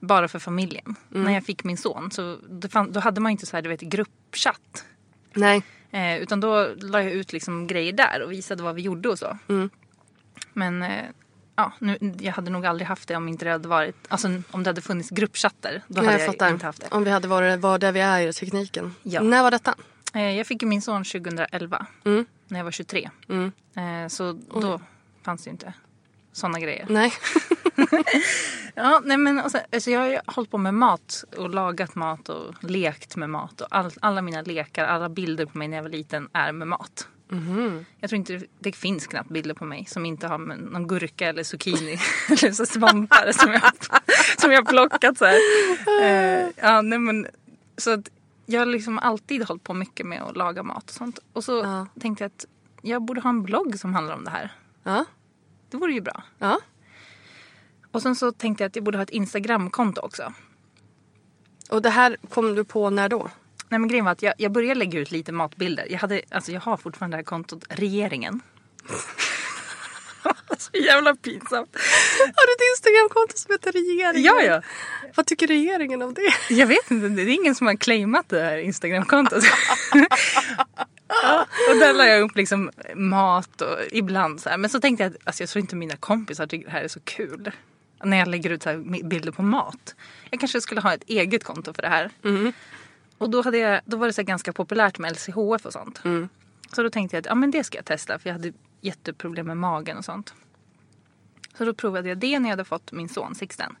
Bara 0.00 0.28
för 0.28 0.38
familjen. 0.38 0.96
Mm. 1.10 1.24
När 1.24 1.32
jag 1.32 1.44
fick 1.44 1.64
min 1.64 1.76
son 1.76 2.10
så 2.10 2.38
fann, 2.70 2.92
då 2.92 3.00
hade 3.00 3.20
man 3.20 3.32
inte 3.32 3.46
så 3.46 3.56
här, 3.56 3.62
du 3.62 3.68
vet, 3.68 3.80
gruppchatt. 3.80 4.84
Nej. 5.32 5.62
Eh, 5.90 6.18
utan 6.18 6.40
då 6.40 6.68
la 6.76 7.02
jag 7.02 7.12
ut 7.12 7.32
liksom 7.32 7.66
grejer 7.66 7.92
där 7.92 8.22
och 8.22 8.32
visade 8.32 8.62
vad 8.62 8.74
vi 8.74 8.82
gjorde 8.82 9.08
och 9.08 9.18
så. 9.18 9.38
Mm. 9.48 9.70
Men 10.52 10.82
eh, 10.82 11.04
ja, 11.56 11.72
nu, 11.78 11.98
jag 12.20 12.32
hade 12.32 12.50
nog 12.50 12.66
aldrig 12.66 12.88
haft 12.88 13.08
det 13.08 13.16
om 13.16 13.28
inte 13.28 13.44
det 13.44 13.50
hade 13.50 13.68
varit, 13.68 13.96
alltså 14.08 14.42
om 14.50 14.62
det 14.62 14.70
hade 14.70 14.80
funnits 14.80 15.10
gruppchatter. 15.10 15.82
Då 15.86 16.00
hade 16.00 16.18
jag 16.18 16.34
jag, 16.38 16.50
inte 16.50 16.66
haft 16.66 16.80
det. 16.80 16.88
Om 16.90 17.04
vi 17.04 17.10
hade 17.10 17.28
varit 17.28 17.60
var 17.60 17.78
där 17.78 17.92
vi 17.92 18.00
är 18.00 18.28
i 18.28 18.32
tekniken. 18.32 18.94
Ja. 19.02 19.22
När 19.22 19.42
var 19.42 19.50
detta? 19.50 19.74
Eh, 20.14 20.36
jag 20.36 20.46
fick 20.46 20.62
min 20.62 20.82
son 20.82 21.04
2011. 21.04 21.86
Mm. 22.04 22.26
När 22.48 22.58
jag 22.58 22.64
var 22.64 22.70
23. 22.70 23.10
Mm. 23.28 23.52
Eh, 23.76 24.08
så 24.08 24.32
då 24.32 24.80
fanns 25.22 25.42
det 25.44 25.48
ju 25.48 25.52
inte 25.52 25.72
sådana 26.32 26.60
grejer. 26.60 26.86
Nej. 26.88 27.12
Ja, 28.74 29.00
nej 29.04 29.16
men 29.16 29.40
alltså, 29.40 29.58
alltså 29.72 29.90
jag 29.90 30.00
har 30.00 30.06
ju 30.06 30.18
hållit 30.26 30.50
på 30.50 30.58
med 30.58 30.74
mat 30.74 31.24
och 31.36 31.50
lagat 31.50 31.94
mat 31.94 32.28
och 32.28 32.54
lekt 32.64 33.16
med 33.16 33.30
mat. 33.30 33.60
Och 33.60 33.66
all, 33.70 33.90
alla 34.00 34.22
mina 34.22 34.42
lekar, 34.42 34.84
alla 34.84 35.08
bilder 35.08 35.46
på 35.46 35.58
mig 35.58 35.68
när 35.68 35.76
jag 35.76 35.82
var 35.82 35.90
liten 35.90 36.28
är 36.32 36.52
med 36.52 36.68
mat. 36.68 37.08
Jag 38.00 38.10
tror 38.10 38.16
inte 38.16 38.32
det, 38.32 38.46
det 38.58 38.72
finns 38.72 39.06
knappt 39.06 39.28
bilder 39.30 39.54
på 39.54 39.64
mig 39.64 39.84
som 39.88 40.06
inte 40.06 40.26
har 40.26 40.38
med 40.38 40.58
någon 40.58 40.88
gurka 40.88 41.28
eller 41.28 41.42
zucchini 41.42 41.98
eller 42.28 42.52
så 42.52 42.66
svampar 42.66 43.32
som 43.32 43.52
jag, 43.52 43.72
som 44.40 44.52
jag 44.52 44.68
plockat 44.68 45.18
så. 45.18 45.24
Eh, 46.02 46.46
ja, 46.56 46.82
nej 46.82 46.98
men, 46.98 47.26
så 47.78 47.90
att 47.94 48.10
jag 48.46 48.60
har 48.60 48.66
liksom 48.66 48.98
alltid 48.98 49.42
hållit 49.44 49.64
på 49.64 49.74
mycket 49.74 50.06
med 50.06 50.22
att 50.22 50.36
laga 50.36 50.62
mat 50.62 50.84
och 50.84 50.90
sånt. 50.96 51.18
Och 51.32 51.44
så 51.44 51.58
Ja. 51.58 51.86
tänkte 52.00 52.24
jag 52.24 52.28
att 52.28 52.46
jag 52.82 53.02
borde 53.02 53.20
ha 53.20 53.30
en 53.30 53.42
blogg 53.42 53.78
som 53.78 53.94
handlar 53.94 54.14
om 54.14 54.24
det 54.24 54.30
här. 54.30 54.52
Ja. 54.82 55.04
Det 55.70 55.76
vore 55.76 55.92
ju 55.92 56.00
bra. 56.00 56.22
Ja. 56.38 56.60
Och 57.92 58.02
sen 58.02 58.16
så 58.16 58.32
tänkte 58.32 58.64
jag 58.64 58.68
att 58.68 58.76
jag 58.76 58.84
borde 58.84 58.98
ha 58.98 59.02
ett 59.02 59.10
Instagramkonto 59.10 60.00
också. 60.00 60.32
Och 61.70 61.82
det 61.82 61.90
här 61.90 62.16
kom 62.28 62.54
du 62.54 62.64
på 62.64 62.90
när 62.90 63.08
då? 63.08 63.30
Nej 63.68 63.80
men 63.80 63.88
grejen 63.88 64.04
var 64.04 64.12
att 64.12 64.22
jag, 64.22 64.34
jag 64.38 64.52
började 64.52 64.74
lägga 64.74 64.98
ut 64.98 65.10
lite 65.10 65.32
matbilder. 65.32 65.86
Jag, 65.90 65.98
hade, 65.98 66.22
alltså 66.30 66.52
jag 66.52 66.60
har 66.60 66.76
fortfarande 66.76 67.16
det 67.16 67.18
här 67.18 67.24
kontot 67.24 67.64
Regeringen. 67.68 68.40
Så 70.58 70.70
jävla 70.76 71.14
pinsamt. 71.14 71.76
Har 72.36 72.46
du 72.46 72.52
ett 72.52 72.76
Instagramkonto 72.76 73.36
som 73.36 73.52
heter 73.52 73.72
regeringen? 73.72 74.22
Ja, 74.24 74.42
ja. 74.42 74.62
Vad 75.14 75.26
tycker 75.26 75.46
regeringen 75.46 76.02
om 76.02 76.14
det? 76.14 76.54
Jag 76.54 76.66
vet 76.66 76.90
inte, 76.90 77.08
det 77.08 77.22
är 77.22 77.34
ingen 77.34 77.54
som 77.54 77.66
har 77.66 77.74
claimat 77.74 78.28
det 78.28 78.40
här 78.40 78.58
Instagramkontot. 78.58 79.44
ja, 81.08 81.46
och 81.70 81.76
där 81.76 81.92
la 81.92 82.06
jag 82.06 82.22
upp 82.22 82.36
liksom 82.36 82.70
mat 82.94 83.60
och 83.62 83.78
ibland 83.90 84.40
så 84.40 84.48
här. 84.48 84.56
Men 84.56 84.70
så 84.70 84.80
tänkte 84.80 85.04
jag 85.04 85.10
att 85.14 85.18
alltså 85.24 85.42
jag 85.42 85.50
tror 85.50 85.60
inte 85.60 85.76
mina 85.76 85.96
kompisar 85.96 86.46
tycker 86.46 86.64
det 86.66 86.72
här 86.72 86.82
är 86.82 86.88
så 86.88 87.00
kul. 87.00 87.50
När 88.04 88.16
jag 88.16 88.28
lägger 88.28 88.50
ut 88.50 88.62
så 88.62 88.68
här 88.68 89.04
bilder 89.04 89.32
på 89.32 89.42
mat. 89.42 89.94
Jag 90.30 90.40
kanske 90.40 90.60
skulle 90.60 90.80
ha 90.80 90.94
ett 90.94 91.04
eget 91.06 91.44
konto 91.44 91.74
för 91.74 91.82
det 91.82 91.88
här. 91.88 92.10
Och 93.18 93.30
då, 93.30 93.42
hade 93.42 93.58
jag, 93.58 93.80
då 93.84 93.96
var 93.96 94.06
det 94.06 94.12
så 94.12 94.22
ganska 94.22 94.52
populärt 94.52 94.98
med 94.98 95.12
LCHF 95.12 95.66
och 95.66 95.72
sånt. 95.72 96.00
Så 96.72 96.82
då 96.82 96.90
tänkte 96.90 97.16
jag 97.16 97.20
att 97.20 97.26
ja, 97.26 97.34
men 97.34 97.50
det 97.50 97.64
ska 97.64 97.78
jag 97.78 97.84
testa 97.84 98.18
för 98.18 98.28
jag 98.28 98.34
hade 98.34 98.52
jätteproblem 98.80 99.46
med 99.46 99.56
magen 99.56 99.96
och 99.98 100.04
sånt. 100.04 100.34
Så 101.58 101.64
då 101.64 101.74
provade 101.74 102.08
jag 102.08 102.18
det 102.18 102.38
när 102.38 102.48
jag 102.48 102.52
hade 102.52 102.64
fått 102.64 102.92
min 102.92 103.08
son 103.08 103.34
Sixten. 103.34 103.76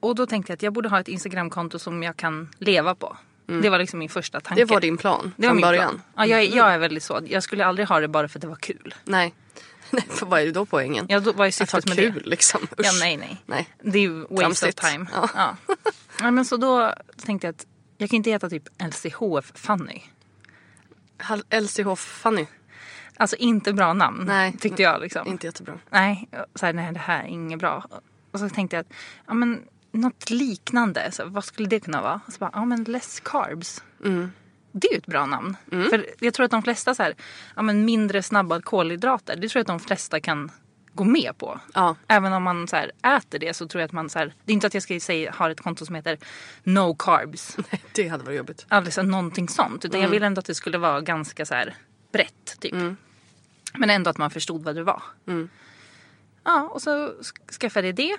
Och 0.00 0.14
då 0.14 0.26
tänkte 0.26 0.52
jag 0.52 0.56
att 0.56 0.62
jag 0.62 0.72
borde 0.72 0.88
ha 0.88 1.00
ett 1.00 1.08
Instagramkonto 1.08 1.78
som 1.78 2.02
jag 2.02 2.16
kan 2.16 2.48
leva 2.58 2.94
på. 2.94 3.16
Det 3.46 3.70
var 3.70 3.78
liksom 3.78 3.98
min 3.98 4.08
första 4.08 4.40
tanke. 4.40 4.64
Det 4.64 4.70
var 4.70 4.80
din 4.80 4.96
plan 4.96 5.34
Det 5.36 5.42
var 5.42 5.48
från 5.48 5.56
min 5.56 5.62
början? 5.62 5.88
plan. 5.90 6.02
Ja, 6.16 6.26
jag, 6.26 6.42
är- 6.44 6.56
jag 6.56 6.74
är 6.74 6.78
väldigt 6.78 7.02
så. 7.02 7.20
Jag 7.26 7.42
skulle 7.42 7.64
aldrig 7.66 7.88
ha 7.88 8.00
det 8.00 8.08
bara 8.08 8.28
för 8.28 8.38
att 8.38 8.40
det 8.40 8.46
var 8.48 8.56
kul. 8.56 8.94
Nej. 9.04 9.34
Nej, 9.90 10.02
för 10.08 10.26
vad 10.26 10.40
är 10.40 10.52
då 10.52 10.66
poängen? 10.66 11.06
Ja, 11.08 11.20
då 11.20 11.32
var 11.32 11.44
ju 11.44 11.48
Att 11.48 11.58
ha 11.58 11.66
syftet 11.66 11.88
med 11.88 11.96
kul 11.96 12.22
det. 12.24 12.30
liksom. 12.30 12.60
Ja, 12.76 12.90
Usch. 12.90 13.00
nej, 13.00 13.16
nej. 13.16 13.42
Nej. 13.46 13.68
Det 13.82 13.98
är 13.98 14.02
ju 14.02 14.20
waste 14.20 14.36
Tramsigt. 14.36 14.78
of 14.84 14.90
time. 14.90 15.06
Ja. 15.12 15.28
Ja. 15.34 15.56
Ja. 16.20 16.30
men 16.30 16.44
så 16.44 16.56
då 16.56 16.94
tänkte 17.24 17.46
jag 17.46 17.54
att 17.54 17.66
jag 17.98 18.10
kan 18.10 18.16
inte 18.16 18.30
heta 18.30 18.50
typ 18.50 18.62
LCHF 18.82 19.52
Fanny. 19.54 20.02
Alltså 23.22 23.36
inte 23.36 23.72
bra 23.72 23.92
namn 23.92 24.24
Nej. 24.26 24.56
tyckte 24.60 24.82
jag 24.82 25.00
liksom. 25.00 25.26
Inte 25.26 25.46
jättebra. 25.46 25.78
Nej, 25.90 26.28
så 26.54 26.66
här, 26.66 26.72
nej 26.72 26.92
det 26.92 26.98
här 26.98 27.24
är 27.24 27.28
inget 27.28 27.58
bra. 27.58 27.84
Och 28.30 28.38
så 28.38 28.48
tänkte 28.48 28.76
jag 28.76 28.80
att 28.80 28.92
ja, 29.26 29.34
men, 29.34 29.62
något 29.92 30.30
liknande, 30.30 31.12
så, 31.12 31.24
vad 31.26 31.44
skulle 31.44 31.68
det 31.68 31.80
kunna 31.80 32.02
vara? 32.02 32.20
Så 32.28 32.38
bara, 32.38 32.50
ja 32.52 32.64
men 32.64 32.84
less 32.84 33.20
carbs. 33.20 33.82
Det 34.72 34.88
är 34.88 34.92
ju 34.92 34.98
ett 34.98 35.06
bra 35.06 35.26
namn. 35.26 35.56
För 35.70 36.06
jag 36.20 36.34
tror 36.34 36.44
att 36.44 36.50
de 36.50 36.62
flesta 36.62 36.94
så 36.94 37.02
här, 37.02 37.14
ja, 37.56 37.62
men 37.62 37.84
mindre 37.84 38.22
snabba 38.22 38.60
kolhydrater, 38.60 39.36
det 39.36 39.48
tror 39.48 39.60
jag 39.60 39.62
att 39.62 39.80
de 39.80 39.80
flesta 39.80 40.20
kan 40.20 40.50
gå 40.92 41.04
med 41.04 41.38
på. 41.38 41.60
Ja. 41.74 41.96
Även 42.06 42.32
om 42.32 42.42
man 42.42 42.68
så 42.68 42.76
här, 42.76 42.92
äter 43.16 43.38
det 43.38 43.54
så 43.54 43.68
tror 43.68 43.80
jag 43.80 43.86
att 43.86 43.92
man 43.92 44.10
så 44.10 44.18
här, 44.18 44.34
det 44.44 44.52
är 44.52 44.54
inte 44.54 44.66
att 44.66 44.74
jag 44.74 44.82
ska 44.82 45.00
säga 45.00 45.32
har 45.32 45.50
ett 45.50 45.60
konto 45.60 45.86
som 45.86 45.94
heter 45.94 46.18
no 46.62 46.94
carbs. 46.94 47.56
Det 47.94 48.08
hade 48.08 48.24
varit 48.24 48.38
jobbigt. 48.38 48.66
Alltså 48.68 49.02
någonting 49.02 49.48
sånt. 49.48 49.84
Utan 49.84 50.00
jag 50.00 50.08
ville 50.08 50.26
ändå 50.26 50.38
att 50.38 50.46
det 50.46 50.54
skulle 50.54 50.78
vara 50.78 51.00
ganska 51.00 51.46
så 51.46 51.54
här 51.54 51.74
brett 52.12 52.56
typ. 52.60 52.74
Men 53.78 53.90
ändå 53.90 54.10
att 54.10 54.18
man 54.18 54.30
förstod 54.30 54.64
vad 54.64 54.74
det 54.74 54.82
var. 54.84 55.02
Ja, 56.44 56.68
och 56.72 56.82
så 56.82 56.90
sk- 57.08 57.52
skaffade 57.60 57.86
jag 57.86 57.94
det. 57.96 58.16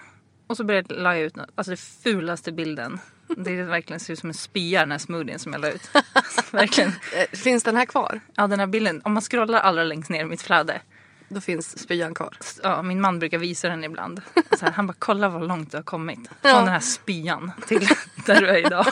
Och 0.47 0.57
så 0.57 0.63
började 0.63 0.95
la 0.95 1.15
jag 1.15 1.23
ut 1.25 1.35
något, 1.35 1.49
alltså 1.55 1.71
det 1.71 1.77
fulaste 1.77 2.51
bilden. 2.51 2.99
Det 3.37 3.51
är 3.59 3.63
verkligen 3.63 3.99
ser 3.99 4.13
ut 4.13 4.19
som 4.19 4.29
en 4.29 4.33
spya 4.33 4.79
den 4.79 4.91
här 4.91 4.97
smoothien 4.97 5.39
som 5.39 5.53
jag 5.53 5.61
la 5.61 5.71
ut. 5.71 5.89
verkligen. 6.51 6.89
Eh, 6.89 7.37
Finns 7.37 7.63
den 7.63 7.75
här 7.75 7.85
kvar? 7.85 8.19
Ja 8.35 8.47
den 8.47 8.59
här 8.59 8.67
bilden, 8.67 9.01
om 9.03 9.13
man 9.13 9.21
scrollar 9.21 9.59
allra 9.59 9.83
längst 9.83 10.09
ner 10.09 10.21
i 10.21 10.25
mitt 10.25 10.41
flöde. 10.41 10.81
Då 11.29 11.41
finns 11.41 11.79
spyan 11.79 12.13
kvar. 12.13 12.37
Ja, 12.63 12.81
min 12.81 13.01
man 13.01 13.19
brukar 13.19 13.37
visa 13.37 13.69
den 13.69 13.83
ibland. 13.83 14.21
Här, 14.61 14.71
han 14.71 14.87
bara, 14.87 14.95
kolla 14.99 15.29
vad 15.29 15.47
långt 15.47 15.71
du 15.71 15.77
har 15.77 15.83
kommit. 15.83 16.19
Från 16.41 16.51
Ja. 16.51 16.57
den 16.59 16.67
här 16.67 16.79
spyan 16.79 17.51
till 17.67 17.87
där 18.25 18.41
du 18.41 18.47
är 18.47 18.57
idag. 18.65 18.85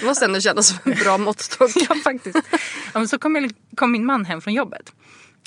Det 0.00 0.06
måste 0.06 0.24
ändå 0.24 0.40
kännas 0.40 0.66
som 0.68 0.78
en 0.92 0.98
bra 0.98 1.18
måttstock. 1.18 1.70
ja, 1.88 1.94
faktiskt. 2.04 2.38
Ja, 2.94 3.06
så 3.06 3.18
kom, 3.18 3.36
jag, 3.36 3.52
kom 3.76 3.92
min 3.92 4.06
man 4.06 4.24
hem 4.24 4.40
från 4.40 4.54
jobbet. 4.54 4.92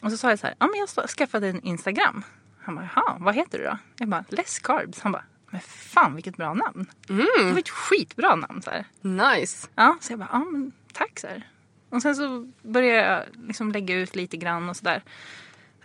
Och 0.03 0.11
så 0.11 0.17
sa 0.17 0.29
jag 0.29 0.39
så 0.39 0.47
här, 0.47 0.55
ja 0.59 0.67
men 0.67 0.79
jag 0.79 1.01
har 1.01 1.07
skaffat 1.07 1.43
en 1.43 1.61
Instagram. 1.63 2.23
Han 2.61 2.75
bara, 2.75 2.89
jaha, 2.95 3.17
vad 3.19 3.35
heter 3.35 3.57
du 3.57 3.63
då? 3.63 3.77
Jag 3.97 4.09
bara, 4.09 4.25
Less 4.29 4.59
Carbs. 4.59 4.99
Han 4.99 5.11
bara, 5.11 5.23
men 5.49 5.61
fan 5.61 6.15
vilket 6.15 6.37
bra 6.37 6.53
namn. 6.53 6.85
Det 7.07 7.51
var 7.51 7.59
ett 7.59 7.69
skitbra 7.69 8.35
namn 8.35 8.61
så 8.61 8.69
här. 8.69 8.85
Nice. 9.01 9.67
Ja, 9.75 9.97
så 10.01 10.11
jag 10.11 10.19
bara, 10.19 10.29
ja 10.31 10.39
men 10.39 10.71
tack 10.93 11.19
så 11.19 11.27
här. 11.27 11.47
Och 11.89 12.01
sen 12.01 12.15
så 12.15 12.51
började 12.61 13.11
jag 13.11 13.47
liksom 13.47 13.71
lägga 13.71 13.95
ut 13.95 14.15
lite 14.15 14.37
grann 14.37 14.69
och 14.69 14.75
sådär. 14.75 15.03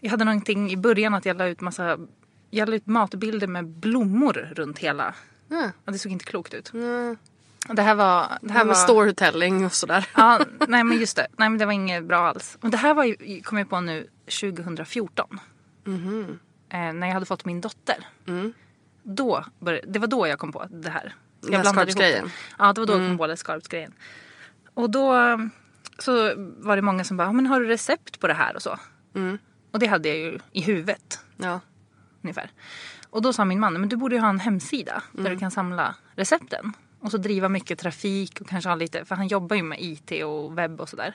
Jag 0.01 0.11
hade 0.11 0.25
någonting 0.25 0.71
i 0.71 0.77
början 0.77 1.15
att 1.15 1.25
jag 1.25 1.37
la 1.37 1.47
ut 1.47 1.61
massa, 1.61 1.99
jag 2.51 2.69
la 2.69 2.77
ut 2.77 2.87
matbilder 2.87 3.47
med 3.47 3.69
blommor 3.69 4.33
runt 4.33 4.79
hela. 4.79 5.15
Ja. 5.49 5.71
Och 5.85 5.93
det 5.93 5.99
såg 5.99 6.13
inte 6.13 6.25
klokt 6.25 6.55
ut. 6.55 6.69
Och 6.69 6.75
det 7.69 7.83
här 7.83 7.95
var... 7.95 8.39
Det 8.41 8.49
här 8.53 8.59
Här 8.59 8.59
var 8.59 8.65
med 8.67 8.77
storytelling 8.77 9.65
och 9.67 9.73
sådär. 9.73 10.09
Ja, 10.17 10.41
nej 10.69 10.85
men 10.85 10.99
just 11.01 11.17
det. 11.17 11.27
Nej 11.39 11.49
men 11.49 11.59
det 11.59 11.67
var 11.67 11.73
inget 11.73 12.05
bra 12.05 12.29
alls. 12.29 12.59
Och 12.61 12.71
det 12.71 12.77
här 12.77 12.95
var 12.95 13.05
ju, 13.05 13.43
kom 13.43 13.59
jag 13.59 13.71
på 13.71 13.81
nu 13.81 14.09
2014. 14.41 15.41
Eh, 16.69 16.93
när 16.93 17.07
jag 17.07 17.15
hade 17.15 17.27
fått 17.27 17.45
min 17.45 17.61
dotter. 17.61 17.97
Då 19.03 19.45
började, 19.59 19.87
det 19.93 19.99
var 19.99 20.07
då 20.07 20.27
jag 20.29 20.39
kom 20.39 20.53
på 20.53 20.67
det 20.71 20.91
här. 20.91 21.15
Jag 21.41 21.51
Les 21.51 21.63
blandade 21.63 22.19
ihop. 22.19 22.31
Ja, 22.59 22.73
det 22.73 22.81
var 22.81 22.87
då 22.87 22.93
jag 22.93 23.09
kom 23.09 23.19
på 23.19 23.27
Les 23.27 23.43
Carbs-grejen. 23.43 23.93
Och 24.75 24.91
då 24.91 25.15
så 25.99 26.13
var 26.59 26.77
det 26.77 26.83
många 26.83 27.05
som 27.05 27.17
bara, 27.17 27.29
"Ja, 27.29 27.33
men 27.33 27.47
har 27.47 27.61
du 27.61 27.67
recept 27.67 28.21
på 28.21 28.27
det 28.27 28.35
här 28.35 28.57
och 28.57 28.63
så? 28.63 28.79
Och 29.73 29.79
det 29.79 29.87
hade 29.87 30.09
jag 30.09 30.19
ju 30.19 30.39
i 30.53 30.61
huvudet 30.61 31.21
Ja. 31.37 31.61
ungefär. 32.23 32.51
Och 33.11 33.23
då 33.23 33.33
sa 33.33 33.45
min 33.45 33.61
man, 33.61 33.73
men 33.73 33.89
du 33.89 33.97
borde 33.97 34.15
ju 34.15 34.21
ha 34.21 34.29
en 34.29 34.41
hemsida 34.41 35.03
där 35.13 35.31
du 35.31 35.39
kan 35.39 35.51
samla 35.51 35.95
recepten. 36.15 36.73
Och 37.05 37.11
så 37.11 37.17
driva 37.17 37.49
mycket 37.49 37.79
trafik 37.79 38.41
och 38.41 38.49
kanske 38.49 38.69
ha 38.71 38.77
lite, 38.77 39.05
för 39.05 39.15
han 39.15 39.29
jobbar 39.29 39.57
ju 39.57 39.63
med 39.63 39.79
IT 39.83 40.25
och 40.25 40.59
webb 40.59 40.81
och 40.81 40.89
sådär. 40.89 41.15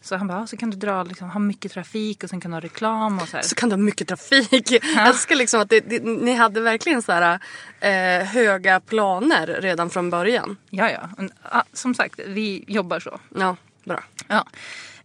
Så 0.00 0.16
han 0.16 0.26
bara, 0.26 0.38
"Ja, 0.38 0.46
så 0.46 0.56
kan 0.56 0.70
du 0.70 0.76
dra, 0.76 1.02
liksom, 1.02 1.30
ha 1.30 1.40
mycket 1.40 1.72
trafik 1.72 2.24
och 2.24 2.30
sen 2.30 2.40
kan 2.40 2.50
du 2.50 2.54
ha 2.54 2.60
reklam 2.60 3.18
och 3.18 3.28
så 3.28 3.36
här. 3.36 3.44
Så 3.44 3.54
kan 3.54 3.68
du 3.68 3.72
ha 3.74 3.82
mycket 3.82 4.08
trafik. 4.08 4.70
Jag 4.96 5.08
älskar 5.08 5.36
liksom 5.36 5.60
att 5.60 5.68
det, 5.68 5.80
det, 5.80 6.04
ni 6.04 6.34
hade 6.34 6.60
verkligen 6.60 7.02
så 7.02 7.12
här, 7.12 7.40
eh, 7.80 8.26
höga 8.26 8.80
planer 8.80 9.46
redan 9.46 9.90
från 9.90 10.10
början. 10.10 10.56
Ja, 10.70 10.90
ja. 10.90 11.08
Ja. 11.52 11.64
Som 11.72 11.94
sagt, 11.94 12.20
vi 12.26 12.64
jobbar 12.68 13.00
så. 13.00 13.20
Ja, 13.34 13.56
bra. 13.84 14.02
Ja. 14.28 14.46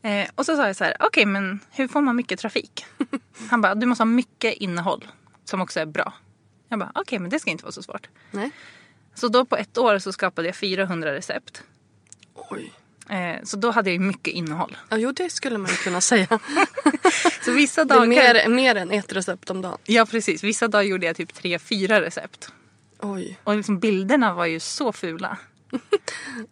Eh, 0.10 0.30
och 0.36 0.46
så 0.46 0.56
sa 0.56 0.68
jag 0.68 0.76
så 0.76 0.84
här, 0.84 0.96
okej 1.00 1.26
men 1.26 1.60
hur 1.72 1.88
får 1.88 2.02
man 2.02 2.16
mycket 2.16 2.40
trafik? 2.40 2.86
Han 3.50 3.62
bara, 3.62 3.76
du 3.76 3.86
måste 3.86 4.02
ha 4.02 4.06
mycket 4.06 4.54
innehåll 4.54 5.08
som 5.46 5.62
också 5.62 5.80
är 5.80 5.86
bra. 5.86 6.14
Jag 6.70 6.80
bara, 6.80 6.92
okej 6.96 7.20
men 7.20 7.30
det 7.30 7.40
ska 7.40 7.52
inte 7.52 7.64
vara 7.64 7.72
så 7.72 7.84
svårt. 7.84 8.08
Nej. 8.32 8.52
Så 9.16 9.28
då 9.28 9.46
på 9.46 9.58
ett 9.58 9.78
år 9.78 10.00
så 10.00 10.12
skapade 10.12 10.48
jag 10.48 10.56
400 10.56 11.14
recept. 11.14 11.64
Oj. 12.34 12.74
Eh, 13.10 13.44
så 13.44 13.58
då 13.58 13.72
hade 13.72 13.90
jag 13.90 13.94
ju 13.94 14.00
mycket 14.08 14.34
innehåll. 14.34 14.78
Ja, 14.90 14.98
jo, 14.98 15.12
det 15.12 15.30
skulle 15.30 15.58
man 15.58 15.72
ju 15.72 15.78
kunna 15.78 16.02
säga. 16.02 16.28
Så 17.46 17.52
vissa 17.52 17.86
Det 17.86 17.94
är 17.94 17.98
dagar... 17.98 18.08
mer, 18.08 18.50
mer 18.50 18.76
än 18.76 18.92
ett 18.92 19.14
recept 19.14 19.50
om 19.50 19.62
dagen. 19.62 19.78
Ja 19.84 20.06
precis, 20.06 20.44
vissa 20.44 20.68
dagar 20.68 20.84
gjorde 20.84 21.06
jag 21.06 21.16
typ 21.16 21.34
tre, 21.34 21.60
fyra 21.60 22.02
recept. 22.02 22.52
Oj. 23.00 23.40
Och 23.44 23.56
liksom 23.56 23.80
bilderna 23.80 24.34
var 24.34 24.46
ju 24.46 24.60
så 24.60 24.92
fula. 24.92 25.38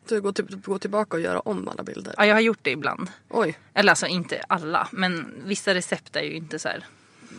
Du 0.08 0.22
går, 0.22 0.32
typ, 0.32 0.66
gå 0.66 0.80
tillbaka 0.80 1.18
och 1.18 1.22
göra 1.24 1.40
om 1.40 1.68
alla 1.68 1.84
bilder. 1.84 2.14
Ja, 2.18 2.26
jag 2.26 2.36
har 2.36 2.42
gjort 2.42 2.60
det 2.62 2.72
ibland. 2.72 3.10
Oj. 3.30 3.58
Eller 3.74 3.90
alltså 3.92 4.08
inte 4.08 4.42
alla, 4.48 4.88
men 4.92 5.34
vissa 5.46 5.74
recept 5.74 6.16
är 6.16 6.22
ju 6.22 6.34
inte 6.34 6.60
så 6.60 6.68
här, 6.68 6.86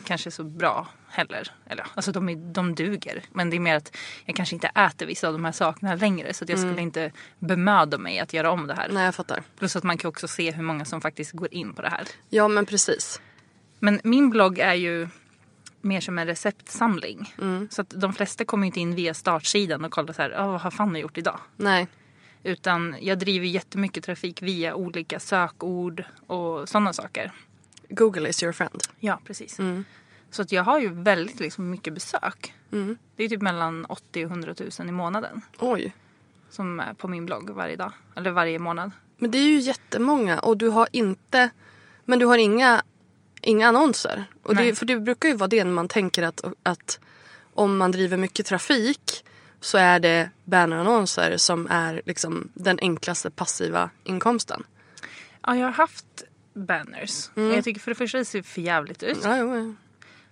kanske 0.05 0.31
så 0.31 0.45
bra 0.45 0.89
heller. 1.09 1.53
Eller 1.67 1.87
alltså 1.95 2.13
de, 2.13 2.29
är, 2.29 2.37
de 2.37 2.75
duger. 2.75 3.23
Men 3.33 3.51
det 3.51 3.57
är 3.57 3.61
mer 3.61 3.75
att 3.77 3.97
jag 4.25 4.37
kanske 4.37 4.55
inte 4.57 4.67
äter 4.69 5.07
vissa 5.07 5.27
av 5.27 5.33
de 5.33 5.45
här 5.45 5.53
sakerna 5.53 5.95
längre. 5.95 6.35
Så 6.35 6.45
jag 6.49 6.59
skulle 6.59 6.81
inte 6.81 7.13
bemöda 7.39 7.99
mig 7.99 8.19
att 8.19 8.33
göra 8.33 8.51
om 8.51 8.67
det 8.67 8.75
här. 8.75 8.89
Nej, 8.93 9.05
jag 9.05 9.15
fattar. 9.15 9.43
Plus 9.59 9.77
att 9.77 9.83
man 9.85 9.99
kan 9.99 10.09
också 10.09 10.29
se 10.29 10.51
hur 10.51 10.63
många 10.63 10.85
som 10.85 11.01
faktiskt 11.01 11.33
går 11.33 11.55
in 11.55 11.73
på 11.75 11.83
det 11.83 11.89
här. 11.89 12.05
Ja, 12.29 12.49
men 12.49 12.67
precis. 12.67 13.21
Men 13.79 14.01
min 14.05 14.31
blogg 14.31 14.59
är 14.59 14.75
ju 14.75 15.09
mer 15.81 16.01
som 16.01 16.19
en 16.19 16.27
receptsamling. 16.27 17.35
Så 17.71 17.83
att 17.83 17.91
de 17.91 18.13
flesta 18.13 18.45
kommer 18.45 18.67
inte 18.67 18.81
in 18.81 18.95
via 18.95 19.15
startsidan 19.15 19.85
och 19.85 19.91
kollar 19.91 20.13
så 20.13 20.23
här, 20.23 20.31
"Ah, 20.31 20.47
vad 20.47 20.61
har 20.61 20.71
Fanny 20.71 20.99
gjort 20.99 21.19
idag? 21.19 21.39
Nej. 21.57 21.89
Utan 22.43 22.97
jag 23.01 23.19
driver 23.19 23.47
jättemycket 23.47 24.05
trafik 24.05 24.43
via 24.43 24.75
olika 24.75 25.21
sökord 25.21 26.05
och 26.27 26.69
sådana 26.69 26.93
saker. 26.93 27.33
Google 27.91 28.29
is 28.29 28.43
your 28.43 28.53
friend. 28.53 28.83
Ja, 28.99 29.21
precis. 29.25 29.59
Så 30.31 30.43
att 30.43 30.53
jag 30.53 30.63
har 30.63 30.81
ju 30.81 30.89
väldigt 30.89 31.41
liksom, 31.41 31.71
mycket 31.71 31.95
besök. 31.95 32.55
Det 33.17 33.25
är 33.25 33.29
typ 33.29 33.43
mellan 33.43 33.85
80 33.85 34.25
och 34.25 34.31
100 34.31 34.55
000 34.79 34.89
i 34.89 34.93
månaden 34.93 35.41
Oj. 35.59 35.95
som 36.51 36.81
är 36.81 36.95
på 36.95 37.09
min 37.09 37.27
blogg 37.27 37.51
varje 37.51 37.77
dag. 37.77 37.93
Eller 38.17 38.31
varje 38.31 38.59
månad. 38.59 38.91
Men 39.17 39.31
det 39.31 39.39
är 39.39 39.49
ju 39.49 39.59
jättemånga 39.59 40.39
och 40.39 40.57
du 40.57 40.69
har 40.69 40.89
inte... 40.93 41.51
Men 42.05 42.19
du 42.19 42.27
har 42.27 42.39
inga, 42.39 42.83
inga 43.43 43.69
annonser. 43.69 44.25
Och 44.43 44.57
det, 44.57 44.75
för 44.75 44.87
det 44.87 45.01
brukar 45.01 45.29
ju 45.29 45.35
vara 45.35 45.49
det 45.49 45.65
när 45.65 45.73
man 45.73 45.89
tänker 45.89 46.23
att, 46.23 46.45
att 46.63 47.01
om 47.55 47.77
man 47.77 47.93
driver 47.93 48.17
mycket 48.17 48.47
trafik 48.47 49.25
så 49.61 49.79
är 49.79 50.01
det 50.01 50.31
bannerannonser 50.45 51.37
som 51.37 51.67
är 51.71 52.03
liksom 52.07 52.49
den 52.55 52.79
enklaste 52.83 53.31
passiva 53.31 53.91
inkomsten. 54.05 54.65
Ja, 55.47 55.57
jag 55.57 55.67
har 55.67 55.73
haft 55.73 56.25
banners. 56.55 57.31
Jag 57.35 57.65
tycker 57.65 57.81
för 57.81 57.91
det 57.91 57.95
första 57.95 58.19
det 58.19 58.25
ser 58.25 58.43
för 58.43 58.61
jävligt 58.61 59.03
ut. 59.03 59.19
Ja, 59.25 59.39
jo, 59.39 59.57
ja. 59.57 59.75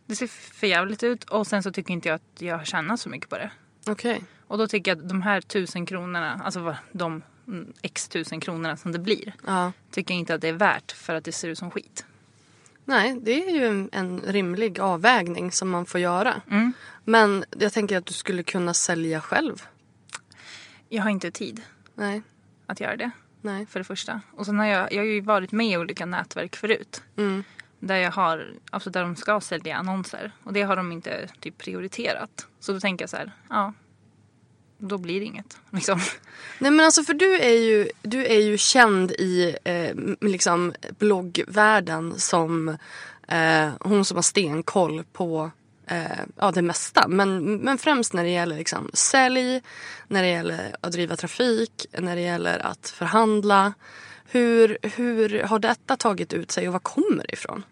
Det 0.07 0.17
ser 0.17 0.27
för 0.27 0.67
jävligt 0.67 1.03
ut 1.03 1.25
och 1.25 1.47
sen 1.47 1.63
så 1.63 1.73
tycker 1.73 1.93
inte 1.93 2.09
jag 2.09 2.17
att 2.17 2.43
jag 2.43 2.59
har 2.59 2.65
tjänat 2.65 3.01
så 3.01 3.09
mycket 3.09 3.31
på 3.31 3.39
det. 3.39 3.51
Okej. 3.87 4.25
Och 4.47 4.59
då 4.59 4.67
tycker 4.67 4.91
jag 4.91 4.99
att 4.99 5.09
de 5.09 5.23
här 5.23 5.41
tusen 5.41 5.87
kronorna, 5.87 6.41
alltså 6.45 6.77
de 6.93 7.23
mm, 7.47 7.73
x 7.83 8.09
tusen 8.09 8.41
kronorna 8.41 8.77
som 8.77 8.93
det 8.93 8.99
blir. 8.99 9.33
Ja. 9.47 9.73
Tycker 9.91 10.15
jag 10.15 10.19
inte 10.19 10.35
att 10.35 10.41
det 10.41 10.49
är 10.49 10.53
värt 10.53 10.93
för 10.93 11.15
att 11.15 11.25
det 11.25 11.33
ser 11.33 11.49
ut 11.49 11.59
som 11.59 11.71
skit. 11.71 12.07
Nej, 12.85 13.19
det 13.23 13.45
är 13.45 13.51
ju 13.51 13.67
en, 13.67 13.89
en 13.93 14.21
rimlig 14.21 14.81
avvägning 14.81 15.53
som 15.53 15.71
man 15.71 15.87
får 15.87 16.01
göra. 16.01 16.43
Mm. 16.51 16.73
Men 17.05 17.45
jag 17.59 17.73
tänker 17.73 17.99
att 17.99 18.07
du 18.07 18.15
skulle 18.15 18.43
kunna 18.43 18.75
sälja 18.75 19.21
själv. 19.21 19.63
Jag 20.89 21.03
har 21.03 21.11
inte 21.11 21.31
tid 21.31 21.63
Nej, 21.95 22.23
att 22.67 22.81
göra 22.81 22.97
det. 22.97 23.11
Nej. 23.41 23.67
För 23.67 23.81
det 23.81 23.85
första. 23.85 24.21
Och 24.33 24.47
sen 24.47 24.59
har 24.59 24.67
jag, 24.67 24.93
jag 24.93 24.99
har 24.99 25.07
ju 25.07 25.21
varit 25.21 25.53
med 25.53 25.67
i 25.67 25.77
olika 25.77 26.07
nätverk 26.07 26.57
förut. 26.57 27.03
Mm. 27.17 27.45
Där 27.81 27.97
jag 27.97 28.11
har, 28.11 28.47
alltså 28.71 28.91
där 28.91 29.03
de 29.03 29.17
ska 29.17 29.41
sälja 29.41 29.77
annonser. 29.77 30.33
Och 30.43 30.53
det 30.53 30.63
har 30.63 30.77
de 30.77 30.93
inte 30.93 31.29
typ 31.41 31.59
prioriterat. 31.59 32.47
Så 32.61 32.73
då 32.73 32.81
tänker 32.81 33.03
jag 33.03 33.11
så 33.11 33.17
här, 33.17 33.33
ja. 33.49 33.73
Då 34.79 34.99
blir 34.99 35.21
det 35.21 35.27
inget. 35.27 35.59
Liksom. 35.71 36.01
Nej 36.59 36.71
men 36.71 36.85
alltså 36.85 37.03
för 37.03 37.15
du 37.15 37.41
är 37.41 37.59
ju, 37.59 37.89
du 38.03 38.27
är 38.27 38.41
ju 38.41 38.59
känd 38.59 39.11
i 39.11 39.57
eh, 39.65 39.95
liksom 40.21 40.75
bloggvärlden 40.99 42.19
som 42.19 42.69
eh, 43.29 43.71
hon 43.81 44.05
som 44.05 44.17
har 44.17 44.23
stenkoll 44.23 45.05
på 45.13 45.51
eh, 45.89 46.21
ja, 46.37 46.51
det 46.51 46.63
mesta. 46.63 47.09
Men, 47.09 47.57
men 47.57 47.79
främst 47.79 48.13
när 48.13 48.25
det 48.25 48.31
gäller 48.31 48.57
liksom 48.57 48.91
sälj, 48.93 49.63
när 50.09 50.23
det 50.23 50.29
gäller 50.29 50.77
att 50.81 50.93
driva 50.93 51.17
trafik, 51.17 51.87
när 51.99 52.17
det 52.17 52.23
gäller 52.23 52.67
att 52.67 52.89
förhandla. 52.89 53.75
Hur, 54.31 54.79
hur 54.83 55.43
har 55.43 55.59
detta 55.59 55.97
tagit 55.97 56.33
ut 56.33 56.51
sig 56.51 56.67
och 56.67 56.73
var 56.73 56.81
kommer 56.81 57.25
det 57.29 57.33
ifrån? 57.33 57.65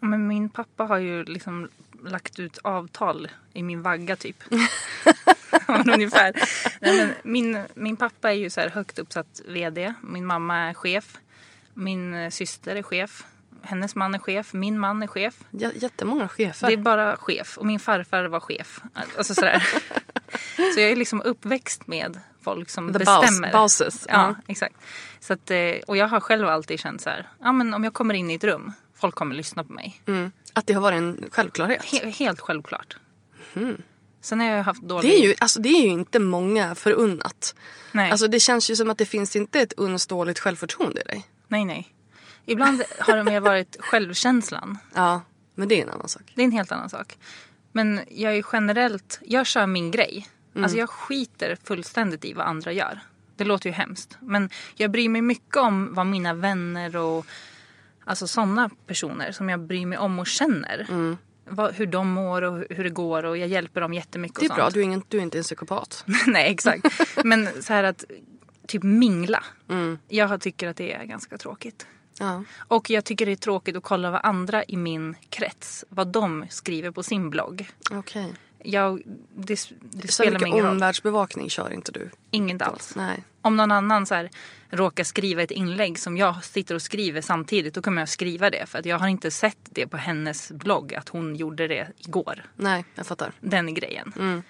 Men 0.00 0.26
min 0.26 0.48
pappa 0.48 0.84
har 0.84 0.98
ju 0.98 1.24
liksom 1.24 1.68
lagt 2.04 2.38
ut 2.38 2.58
avtal 2.58 3.28
i 3.52 3.62
min 3.62 3.82
vagga 3.82 4.16
typ. 4.16 4.36
Ungefär. 5.94 6.32
Nej, 6.80 6.96
men 6.96 7.14
min, 7.22 7.64
min 7.74 7.96
pappa 7.96 8.30
är 8.30 8.36
ju 8.36 8.50
så 8.50 8.60
högt 8.60 8.98
uppsatt 8.98 9.40
vd. 9.48 9.94
Min 10.02 10.26
mamma 10.26 10.56
är 10.56 10.74
chef. 10.74 11.18
Min 11.74 12.14
eh, 12.14 12.30
syster 12.30 12.76
är 12.76 12.82
chef. 12.82 13.24
Hennes 13.64 13.94
man 13.94 14.14
är 14.14 14.18
chef. 14.18 14.52
Min 14.52 14.78
man 14.78 15.02
är 15.02 15.06
chef. 15.06 15.34
J- 15.50 15.70
jättemånga 15.74 16.28
chefer. 16.28 16.66
Det 16.66 16.72
är 16.72 16.76
bara 16.76 17.16
chef. 17.16 17.58
Och 17.58 17.66
min 17.66 17.80
farfar 17.80 18.24
var 18.24 18.40
chef. 18.40 18.80
Alltså 19.16 19.34
sådär. 19.34 19.68
Så 20.74 20.80
jag 20.80 20.90
är 20.90 20.96
liksom 20.96 21.22
uppväxt 21.22 21.86
med 21.86 22.20
folk 22.44 22.70
som 22.70 22.92
The 22.92 22.98
bestämmer. 22.98 23.52
boss- 23.52 23.78
bosses. 23.80 24.06
Ja, 24.08 24.34
exakt. 24.46 24.74
Så 25.20 25.32
att, 25.32 25.50
eh, 25.50 25.58
och 25.86 25.96
jag 25.96 26.08
har 26.08 26.20
själv 26.20 26.48
alltid 26.48 26.80
känt 26.80 27.00
så 27.00 27.10
här. 27.10 27.28
Ja, 27.40 27.52
men 27.52 27.74
om 27.74 27.84
jag 27.84 27.92
kommer 27.94 28.14
in 28.14 28.30
i 28.30 28.34
ett 28.34 28.44
rum. 28.44 28.72
Folk 28.94 29.14
kommer 29.14 29.34
lyssna 29.34 29.64
på 29.64 29.72
mig. 29.72 30.02
Mm. 30.06 30.32
Att 30.52 30.66
det 30.66 30.72
har 30.72 30.80
varit 30.80 30.96
en 30.98 31.24
självklarhet. 31.32 31.82
He- 31.82 32.10
helt 32.10 32.40
självklart. 32.40 32.96
Sen 34.20 34.40
har 34.40 34.46
jag 34.46 34.62
haft 34.64 34.82
dålig... 34.82 35.10
Det 35.10 35.16
är, 35.18 35.28
ju, 35.28 35.34
alltså, 35.38 35.60
det 35.60 35.68
är 35.68 35.82
ju 35.82 35.88
inte 35.88 36.18
många 36.18 36.74
förunnat. 36.74 37.54
Nej. 37.92 38.10
Alltså, 38.10 38.28
det 38.28 38.40
känns 38.40 38.70
ju 38.70 38.76
som 38.76 38.90
att 38.90 38.98
det 38.98 39.06
finns 39.06 39.36
inte 39.36 39.60
ett 39.60 39.72
uns 39.76 40.06
dåligt 40.06 40.38
självförtroende 40.38 41.00
i 41.00 41.04
dig. 41.04 41.26
nej, 41.48 41.64
nej. 41.64 41.88
Ibland 42.46 42.82
har 42.98 43.16
det 43.16 43.24
mer 43.24 43.40
varit 43.40 43.76
självkänslan. 43.80 44.78
Ja, 44.94 45.20
men 45.54 45.68
det 45.68 45.78
är 45.78 45.82
en 45.82 45.90
annan 45.90 46.08
sak. 46.08 46.32
Det 46.34 46.42
är 46.42 46.44
en 46.44 46.52
helt 46.52 46.72
annan 46.72 46.90
sak. 46.90 47.18
Men 47.72 48.00
jag 48.10 48.36
är 48.36 48.44
generellt, 48.52 49.20
jag 49.22 49.46
kör 49.46 49.66
min 49.66 49.90
grej. 49.90 50.28
Alltså 50.56 50.78
jag 50.78 50.90
skiter 50.90 51.56
fullständigt 51.64 52.24
i 52.24 52.32
vad 52.32 52.46
andra 52.46 52.72
gör. 52.72 53.00
Det 53.36 53.44
låter 53.44 53.66
ju 53.66 53.72
hemskt. 53.72 54.16
Men 54.20 54.50
jag 54.74 54.90
bryr 54.90 55.08
mig 55.08 55.22
mycket 55.22 55.56
om 55.56 55.94
vad 55.94 56.06
mina 56.06 56.34
vänner 56.34 56.96
och 56.96 57.26
alltså 58.04 58.26
sådana 58.26 58.70
personer 58.86 59.32
som 59.32 59.48
jag 59.48 59.60
bryr 59.60 59.86
mig 59.86 59.98
om 59.98 60.18
och 60.18 60.26
känner. 60.26 60.86
Vad, 61.48 61.74
hur 61.74 61.86
de 61.86 62.10
mår 62.10 62.42
och 62.42 62.64
hur 62.70 62.84
det 62.84 62.90
går 62.90 63.22
och 63.24 63.38
jag 63.38 63.48
hjälper 63.48 63.80
dem 63.80 63.94
jättemycket. 63.94 64.40
Det 64.40 64.46
är 64.46 64.54
bra, 64.54 64.70
du 64.70 64.80
är, 64.80 64.84
ingen, 64.84 65.02
du 65.08 65.18
är 65.18 65.22
inte 65.22 65.38
en 65.38 65.44
psykopat. 65.44 66.04
Nej 66.26 66.50
exakt. 66.50 66.86
Men 67.24 67.48
så 67.62 67.72
här 67.72 67.84
att 67.84 68.04
typ 68.66 68.82
mingla. 68.82 69.44
Jag 70.08 70.40
tycker 70.40 70.68
att 70.68 70.76
det 70.76 70.92
är 70.92 71.04
ganska 71.04 71.38
tråkigt. 71.38 71.86
Ja. 72.18 72.44
Och 72.58 72.90
jag 72.90 73.04
tycker 73.04 73.26
det 73.26 73.32
är 73.32 73.36
tråkigt 73.36 73.76
att 73.76 73.82
kolla 73.82 74.10
vad 74.10 74.20
andra 74.24 74.64
i 74.64 74.76
min 74.76 75.14
krets, 75.30 75.84
vad 75.88 76.08
de 76.08 76.46
skriver 76.50 76.90
på 76.90 77.02
sin 77.02 77.30
blogg. 77.30 77.68
Okej. 77.90 78.32
Jag, 78.64 79.02
det, 79.36 79.68
det 79.80 80.08
Så 80.08 80.12
spelar 80.12 80.32
mycket 80.32 80.48
ingen 80.48 80.64
roll. 80.64 80.72
omvärldsbevakning 80.72 81.50
kör 81.50 81.72
inte 81.72 81.92
du? 81.92 82.10
Inget 82.30 82.62
alls. 82.62 82.92
Nej. 82.96 83.24
Om 83.40 83.56
någon 83.56 83.72
annan 83.72 84.06
så 84.06 84.14
här, 84.14 84.30
råkar 84.70 85.04
skriva 85.04 85.42
ett 85.42 85.50
inlägg 85.50 85.98
som 85.98 86.16
jag 86.16 86.44
sitter 86.44 86.74
och 86.74 86.82
skriver 86.82 87.20
samtidigt, 87.20 87.74
då 87.74 87.82
kommer 87.82 88.02
jag 88.02 88.08
skriva 88.08 88.50
det. 88.50 88.66
För 88.66 88.78
att 88.78 88.86
jag 88.86 88.98
har 88.98 89.08
inte 89.08 89.30
sett 89.30 89.58
det 89.70 89.86
på 89.86 89.96
hennes 89.96 90.52
blogg, 90.52 90.94
att 90.94 91.08
hon 91.08 91.36
gjorde 91.36 91.68
det 91.68 91.88
igår. 91.98 92.44
Nej, 92.56 92.84
jag 92.94 93.06
fattar. 93.06 93.32
Den 93.40 93.74
grejen. 93.74 94.42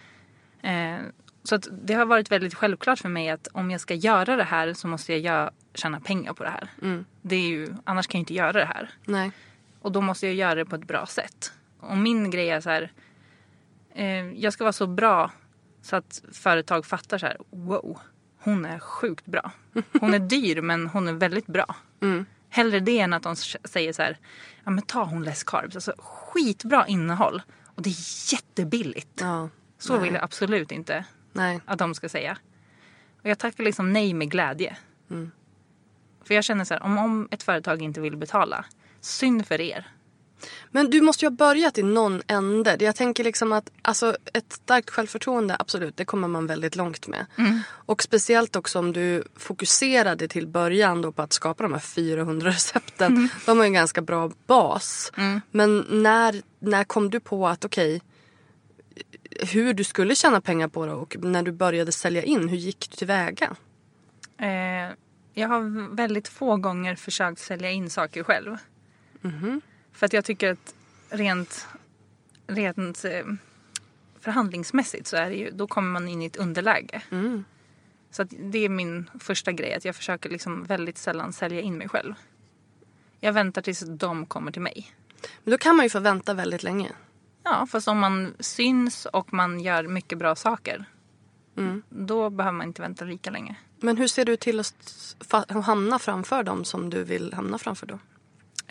Eh, 0.62 0.96
så 1.42 1.54
att 1.54 1.68
det 1.70 1.94
har 1.94 2.06
varit 2.06 2.30
väldigt 2.30 2.54
självklart 2.54 2.98
för 2.98 3.08
mig 3.08 3.30
att 3.30 3.48
om 3.52 3.70
jag 3.70 3.80
ska 3.80 3.94
göra 3.94 4.36
det 4.36 4.44
här 4.44 4.74
så 4.74 4.88
måste 4.88 5.14
jag 5.14 5.50
tjäna 5.74 6.00
pengar 6.00 6.32
på 6.32 6.44
det 6.44 6.50
här. 6.50 6.68
Det 7.22 7.36
är 7.36 7.48
ju, 7.48 7.74
annars 7.84 8.06
kan 8.06 8.18
jag 8.18 8.22
inte 8.22 8.34
göra 8.34 8.52
det 8.52 8.64
här. 8.64 8.90
Nej. 9.04 9.32
Och 9.80 9.92
då 9.92 10.00
måste 10.00 10.26
jag 10.26 10.34
göra 10.34 10.54
det 10.54 10.64
på 10.64 10.76
ett 10.76 10.86
bra 10.86 11.06
sätt. 11.06 11.52
Och 11.80 11.96
min 11.96 12.30
grej 12.30 12.50
är 12.50 12.60
så 12.60 12.70
här. 12.70 12.92
Eh, 13.94 14.30
jag 14.32 14.52
ska 14.52 14.64
vara 14.64 14.72
så 14.72 14.86
bra 14.86 15.30
så 15.82 15.96
att 15.96 16.22
företag 16.32 16.86
fattar 16.86 17.18
så 17.18 17.26
här. 17.26 17.36
Wow, 17.50 17.98
hon 18.38 18.64
är 18.64 18.78
sjukt 18.78 19.26
bra. 19.26 19.52
Hon 20.00 20.14
är 20.14 20.18
dyr 20.18 20.60
men 20.60 20.86
hon 20.86 21.08
är 21.08 21.12
väldigt 21.12 21.46
bra. 21.46 21.76
Hellre 22.48 22.80
det 22.80 22.98
än 22.98 23.12
att 23.12 23.22
de 23.22 23.36
säger 23.64 23.92
så 23.92 24.02
här. 24.02 24.18
Ja 24.64 24.70
men 24.70 24.84
ta 24.84 25.04
hon 25.04 25.24
less 25.24 25.44
carbs. 25.44 25.74
Alltså 25.74 25.94
skitbra 25.98 26.86
innehåll. 26.86 27.42
Och 27.64 27.82
det 27.82 27.90
är 27.90 28.32
jättebilligt. 28.32 29.20
Ja. 29.20 29.48
Så 29.78 29.98
vill 29.98 30.14
jag 30.14 30.22
absolut 30.22 30.72
inte 30.72 31.04
Nej. 31.32 31.60
att 31.64 31.78
de 31.78 31.94
ska 31.94 32.08
säga. 32.08 32.38
Och 33.22 33.30
jag 33.30 33.38
tackar 33.38 33.64
liksom 33.64 33.92
nej 33.92 34.14
med 34.14 34.30
glädje. 34.30 34.76
För 36.24 36.34
jag 36.34 36.44
känner 36.44 36.64
så 36.64 36.74
här, 36.74 36.82
om, 36.82 36.98
om 36.98 37.28
ett 37.30 37.42
företag 37.42 37.82
inte 37.82 38.00
vill 38.00 38.16
betala, 38.16 38.64
synd 39.00 39.46
för 39.46 39.60
er. 39.60 39.86
Men 40.70 40.90
du 40.90 41.00
måste 41.00 41.24
ju 41.24 41.30
ha 41.30 41.36
börjat 41.36 41.78
i 41.78 41.82
någon 41.82 42.22
ände. 42.26 42.76
Jag 42.80 42.96
tänker 42.96 43.24
liksom 43.24 43.52
att 43.52 43.70
alltså, 43.82 44.16
ett 44.32 44.52
starkt 44.52 44.90
självförtroende, 44.90 45.56
absolut, 45.58 45.96
det 45.96 46.04
kommer 46.04 46.28
man 46.28 46.46
väldigt 46.46 46.76
långt 46.76 47.06
med. 47.06 47.26
Och 47.64 48.02
speciellt 48.02 48.56
också 48.56 48.78
om 48.78 48.92
du 48.92 49.24
fokuserade 49.36 50.28
till 50.28 50.46
början 50.46 51.02
då 51.02 51.12
på 51.12 51.22
att 51.22 51.32
skapa 51.32 51.62
de 51.62 51.72
här 51.72 51.80
400 51.80 52.50
recepten. 52.50 53.28
De 53.46 53.58
har 53.58 53.64
ju 53.64 53.68
en 53.68 53.72
ganska 53.72 54.02
bra 54.02 54.30
bas. 54.46 55.12
Men 55.50 55.86
när, 55.90 56.42
när 56.58 56.84
kom 56.84 57.10
du 57.10 57.20
på 57.20 57.48
att 57.48 57.64
okej, 57.64 58.02
hur 59.40 59.74
du 59.74 59.84
skulle 59.84 60.14
tjäna 60.14 60.40
pengar 60.40 60.68
på 60.68 60.86
det 60.86 60.92
och 60.92 61.16
när 61.20 61.42
du 61.42 61.52
började 61.52 61.92
sälja 61.92 62.22
in, 62.22 62.48
hur 62.48 62.56
gick 62.56 62.90
du 62.90 62.96
tillväga? 62.96 63.56
Eh, 64.38 64.94
jag 65.34 65.48
har 65.48 65.94
väldigt 65.94 66.28
få 66.28 66.56
gånger 66.56 66.94
försökt 66.94 67.38
sälja 67.38 67.70
in 67.70 67.90
saker 67.90 68.22
själv. 68.22 68.56
För 69.92 70.06
att 70.06 70.12
jag 70.12 70.24
tycker 70.24 70.52
att 70.52 70.74
rent, 71.10 71.66
rent 72.46 73.04
eh, 73.04 73.24
förhandlingsmässigt 74.20 75.06
så 75.06 75.16
är 75.16 75.30
det 75.30 75.36
ju, 75.36 75.50
då 75.50 75.66
kommer 75.66 75.90
man 75.90 76.08
in 76.08 76.22
i 76.22 76.26
ett 76.26 76.36
underläge. 76.36 77.02
Så 78.10 78.22
att 78.22 78.28
det 78.38 78.58
är 78.58 78.68
min 78.68 79.10
första 79.20 79.52
grej, 79.52 79.74
att 79.74 79.84
jag 79.84 79.96
försöker 79.96 80.30
liksom 80.30 80.64
väldigt 80.64 80.98
sällan 80.98 81.32
sälja 81.32 81.60
in 81.60 81.78
mig 81.78 81.88
själv. 81.88 82.14
Jag 83.20 83.32
väntar 83.32 83.62
tills 83.62 83.80
de 83.80 84.26
kommer 84.26 84.52
till 84.52 84.62
mig. 84.62 84.92
Men 85.44 85.50
då 85.50 85.58
kan 85.58 85.76
man 85.76 85.86
ju 85.86 85.90
få 85.90 86.00
vänta 86.00 86.34
väldigt 86.34 86.62
länge. 86.62 86.92
Ja, 87.44 87.66
fast 87.66 87.88
om 87.88 87.98
man 87.98 88.34
syns 88.40 89.06
och 89.06 89.32
man 89.32 89.60
gör 89.60 89.86
mycket 89.86 90.18
bra 90.18 90.34
saker. 90.34 90.84
Då 91.88 92.30
behöver 92.30 92.56
man 92.56 92.66
inte 92.66 92.82
vänta 92.82 93.04
lika 93.04 93.30
länge. 93.30 93.56
Men 93.80 93.96
hur 93.96 94.06
ser 94.06 94.24
du 94.24 94.36
till 94.36 94.60
att 94.60 95.50
hamna 95.64 95.98
framför 95.98 96.42
dem 96.42 96.64
som 96.64 96.90
du 96.90 97.04
vill 97.04 97.32
hamna 97.32 97.58
framför 97.58 97.86
då? 97.86 97.94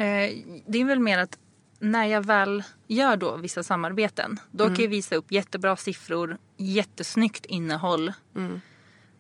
Eh, 0.04 0.32
det 0.68 0.82
är 0.82 0.86
väl 0.86 1.00
mer 1.00 1.18
att 1.18 1.38
när 1.80 2.06
jag 2.06 2.26
väl 2.26 2.64
gör 2.88 3.18
då 3.18 3.38
vissa 3.38 3.64
samarbeten. 3.64 4.40
Då 4.52 4.66
kan 4.66 4.84
jag 4.84 4.90
visa 4.90 5.16
upp 5.16 5.32
jättebra 5.32 5.76
siffror, 5.76 6.38
jättesnyggt 6.58 7.46
innehåll. 7.46 8.14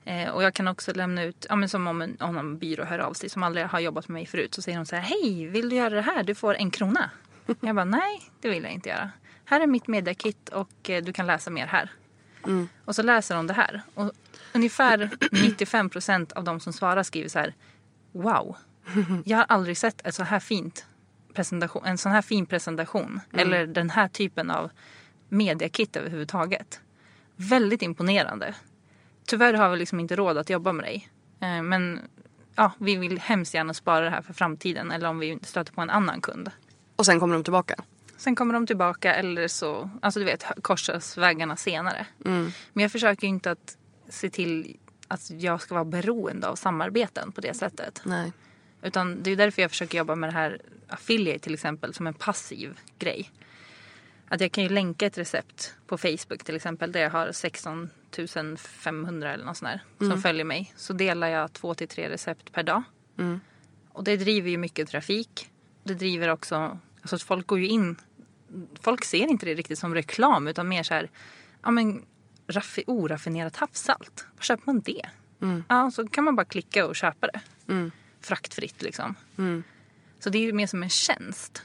Eh, 0.05 0.29
och 0.29 0.43
jag 0.43 0.53
kan 0.53 0.67
också 0.67 0.93
lämna 0.93 1.23
ut, 1.23 1.45
ja, 1.49 1.55
men 1.55 1.69
som 1.69 1.87
om 1.87 2.01
en, 2.01 2.17
om 2.19 2.37
en 2.37 2.57
byrå 2.57 2.83
hör 2.83 2.99
av 2.99 3.13
sig 3.13 3.29
som 3.29 3.43
aldrig 3.43 3.65
har 3.65 3.79
jobbat 3.79 4.07
med 4.07 4.13
mig 4.13 4.25
förut. 4.25 4.53
Så 4.53 4.61
säger 4.61 4.77
de 4.77 4.85
så 4.85 4.95
här, 4.95 5.03
hej 5.03 5.47
vill 5.47 5.69
du 5.69 5.75
göra 5.75 5.95
det 5.95 6.01
här? 6.01 6.23
Du 6.23 6.35
får 6.35 6.55
en 6.55 6.71
krona. 6.71 7.09
jag 7.59 7.75
bara, 7.75 7.85
nej 7.85 8.21
det 8.41 8.49
vill 8.49 8.63
jag 8.63 8.71
inte 8.71 8.89
göra. 8.89 9.11
Här 9.51 9.61
är 9.61 9.67
mitt 9.67 9.87
mediakit 9.87 10.49
och 10.49 10.89
eh, 10.89 11.03
du 11.03 11.13
kan 11.13 11.27
läsa 11.27 11.49
mer 11.51 11.67
här. 11.67 11.91
Och 12.85 12.95
så 12.95 13.03
läser 13.03 13.35
de 13.35 13.47
det 13.47 13.53
här. 13.53 13.81
Och 13.93 14.11
ungefär 14.53 14.97
95% 15.31 16.33
av 16.33 16.43
de 16.43 16.59
som 16.59 16.73
svarar 16.73 17.03
skriver 17.03 17.29
så 17.29 17.39
här, 17.39 17.53
wow. 18.11 18.55
Jag 19.25 19.37
har 19.37 19.45
aldrig 19.49 19.77
sett 19.77 20.07
ett 20.07 20.15
så 20.15 20.23
här 20.23 20.39
fint 20.39 20.85
presentation, 21.33 21.85
en 21.85 21.97
sån 21.97 22.11
här 22.11 22.21
fin 22.21 22.45
presentation. 22.45 23.19
Eller 23.33 23.67
den 23.67 23.89
här 23.89 24.07
typen 24.07 24.51
av 24.51 24.71
mediakit 25.29 25.95
överhuvudtaget. 25.95 26.81
Väldigt 27.35 27.81
imponerande. 27.81 28.55
Tyvärr 29.25 29.53
har 29.53 29.69
vi 29.69 29.77
liksom 29.77 29.99
inte 29.99 30.15
råd 30.15 30.37
att 30.37 30.49
jobba 30.49 30.71
med 30.71 30.85
dig. 30.85 31.09
Eh, 31.39 31.61
Men 31.61 31.99
ja, 32.55 32.71
vi 32.77 32.95
vill 32.95 33.19
hemskt 33.19 33.53
gärna 33.53 33.73
spara 33.73 34.05
det 34.05 34.11
här 34.11 34.21
för 34.21 34.33
framtiden. 34.33 34.91
Eller 34.91 35.09
om 35.09 35.19
vi 35.19 35.39
stöter 35.41 35.73
på 35.73 35.81
en 35.81 35.89
annan 35.89 36.21
kund. 36.21 36.51
Och 36.95 37.05
sen 37.05 37.19
kommer 37.19 37.33
de 37.33 37.43
tillbaka. 37.43 37.75
Sen 38.21 38.35
kommer 38.35 38.53
de 38.53 38.67
tillbaka 38.67 39.15
eller 39.15 39.47
så, 39.47 39.89
alltså 40.01 40.19
du 40.19 40.25
vet, 40.25 40.45
korsas 40.61 41.17
vägarna 41.17 41.55
senare. 41.55 42.07
Men 42.73 42.81
jag 42.81 42.91
försöker 42.91 43.27
inte 43.27 43.51
att 43.51 43.77
se 44.09 44.29
till 44.29 44.77
att 45.07 45.31
jag 45.31 45.61
ska 45.61 45.73
vara 45.73 45.85
beroende 45.85 46.47
av 46.47 46.55
samarbeten 46.55 47.31
på 47.31 47.41
det 47.41 47.53
sättet. 47.53 48.01
Nej. 48.05 48.33
Utan 48.81 49.23
det 49.23 49.31
är 49.31 49.35
därför 49.35 49.61
jag 49.61 49.71
försöker 49.71 49.97
jobba 49.97 50.15
med 50.15 50.29
det 50.29 50.33
här 50.33 50.61
affiliate 50.87 51.39
till 51.39 51.53
exempel 51.53 51.93
som 51.93 52.07
en 52.07 52.13
passiv 52.13 52.79
grej. 52.99 53.31
Att 54.27 54.41
jag 54.41 54.51
kan 54.51 54.63
ju 54.63 54.69
länka 54.69 55.05
ett 55.05 55.17
recept 55.17 55.73
på 55.87 55.97
Facebook 55.97 56.43
till 56.43 56.55
exempel 56.55 56.91
där 56.91 57.01
jag 57.01 57.09
har 57.09 57.31
16 57.31 57.89
500 58.57 59.33
eller 59.33 59.45
något 59.45 59.57
sånt 59.57 59.71
där 59.99 60.07
som 60.09 60.21
följer 60.21 60.45
mig. 60.45 60.73
Så 60.75 60.93
delar 60.93 61.27
jag 61.27 61.53
två 61.53 61.73
till 61.73 61.87
tre 61.87 62.09
recept 62.09 62.51
per 62.51 62.63
dag. 62.63 62.83
Och 63.89 64.03
det 64.03 64.17
driver 64.17 64.49
ju 64.49 64.57
mycket 64.57 64.89
trafik. 64.89 65.49
Det 65.83 65.93
driver 65.93 66.27
också, 66.27 66.79
alltså 67.01 67.15
att 67.15 67.21
folk 67.21 67.47
går 67.47 67.59
ju 67.59 67.67
in, 67.67 67.95
folk 68.81 69.05
ser 69.05 69.27
inte 69.27 69.45
det 69.45 69.53
riktigt 69.53 69.79
som 69.79 69.95
reklam 69.95 70.47
utan 70.47 70.67
mer 70.67 70.83
så 70.83 70.93
här, 70.93 71.09
ja 71.63 71.71
men 71.71 72.05
raffi, 72.47 72.83
oraffinerat 72.87 73.55
havssalt, 73.55 74.25
var 74.35 74.43
köper 74.43 74.63
man 74.65 74.79
det? 74.79 75.05
Ja, 75.67 75.91
så 75.91 76.07
kan 76.07 76.23
man 76.23 76.35
bara 76.35 76.45
klicka 76.45 76.87
och 76.87 76.95
köpa 76.95 77.27
det. 77.27 77.41
Fraktfritt 78.21 78.81
liksom. 78.81 79.15
Så 80.19 80.29
det 80.29 80.37
är 80.37 80.41
ju 80.41 80.53
mer 80.53 80.67
som 80.67 80.83
en 80.83 80.89
tjänst. 80.89 81.63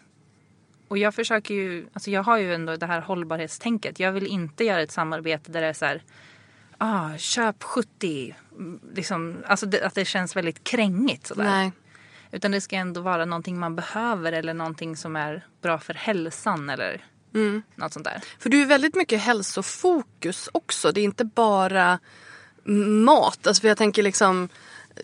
Och 0.88 0.98
jag 0.98 1.14
försöker 1.14 1.54
ju, 1.54 1.86
alltså 1.92 2.10
jag 2.10 2.22
har 2.22 2.38
ju 2.38 2.54
ändå 2.54 2.76
det 2.76 2.86
här 2.86 3.00
hållbarhetstänket. 3.00 4.00
Jag 4.00 4.12
vill 4.12 4.26
inte 4.26 4.64
göra 4.64 4.82
ett 4.82 4.90
samarbete 4.92 5.52
där 5.52 5.60
det 5.60 5.66
är 5.66 5.72
så 5.72 5.84
här, 5.84 6.02
ah, 6.78 7.16
köp 7.16 7.62
70. 7.62 8.34
Mm, 8.52 8.80
Liksom, 8.94 9.36
alltså 9.46 9.66
det, 9.66 9.82
att 9.86 9.94
det 9.94 10.04
känns 10.04 10.36
väldigt 10.36 10.64
krängigt 10.64 11.26
sådär. 11.26 11.44
Nej. 11.44 11.72
Utan 12.30 12.50
det 12.50 12.60
ska 12.60 12.76
ändå 12.76 13.00
vara 13.00 13.24
någonting 13.24 13.58
man 13.58 13.76
behöver 13.76 14.32
eller 14.32 14.54
någonting 14.54 14.96
som 14.96 15.16
är 15.16 15.46
bra 15.62 15.78
för 15.78 15.94
hälsan 15.94 16.70
eller 16.70 17.04
något 17.74 17.92
sånt 17.92 18.04
där. 18.04 18.20
För 18.38 18.50
du 18.50 18.62
är 18.62 18.66
väldigt 18.66 18.94
mycket 18.94 19.20
hälsofokus 19.20 20.48
också. 20.52 20.92
Det 20.92 21.00
är 21.00 21.04
inte 21.04 21.24
bara 21.24 21.98
mat. 23.04 23.46
Alltså 23.46 23.60
för 23.60 23.68
jag 23.68 23.78
tänker 23.78 24.02
liksom 24.02 24.48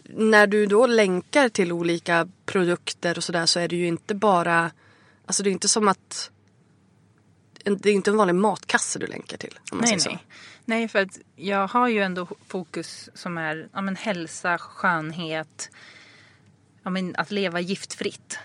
när 0.04 0.46
du 0.46 0.66
då 0.66 0.86
länkar 0.86 1.48
till 1.48 1.72
olika 1.72 2.28
produkter 2.46 3.18
och 3.18 3.24
sådär 3.24 3.46
så 3.46 3.60
är 3.60 3.68
det 3.68 3.76
ju 3.76 3.86
inte 3.86 4.14
bara 4.14 4.70
Alltså 5.26 5.42
det 5.42 5.50
är 5.50 5.52
inte 5.52 5.68
som 5.68 5.88
att 5.88 6.30
det 7.64 7.88
är 7.88 7.94
inte 7.94 8.10
en 8.10 8.16
vanlig 8.16 8.34
matkasse 8.34 8.98
du 8.98 9.06
länkar 9.06 9.36
till. 9.36 9.58
Nej, 9.72 9.98
nej. 10.06 10.26
Nej, 10.64 10.88
för 10.88 11.02
att 11.02 11.18
jag 11.36 11.68
har 11.68 11.88
ju 11.88 12.02
ändå 12.02 12.28
fokus 12.46 13.10
som 13.14 13.38
är 13.38 13.68
ja, 13.72 13.80
men 13.80 13.96
hälsa, 13.96 14.58
skönhet, 14.58 15.70
ja, 16.82 16.90
men 16.90 17.16
att 17.16 17.30
leva 17.30 17.60
giftfritt. 17.60 18.38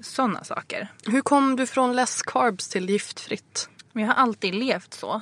Sådana 0.00 0.44
saker. 0.44 0.88
Hur 1.06 1.20
kom 1.20 1.56
du 1.56 1.66
från 1.66 1.96
less 1.96 2.22
carbs 2.22 2.68
till 2.68 2.90
giftfritt? 2.90 3.68
Jag 3.92 4.06
har 4.06 4.14
alltid 4.14 4.54
levt 4.54 4.94
så. 4.94 5.20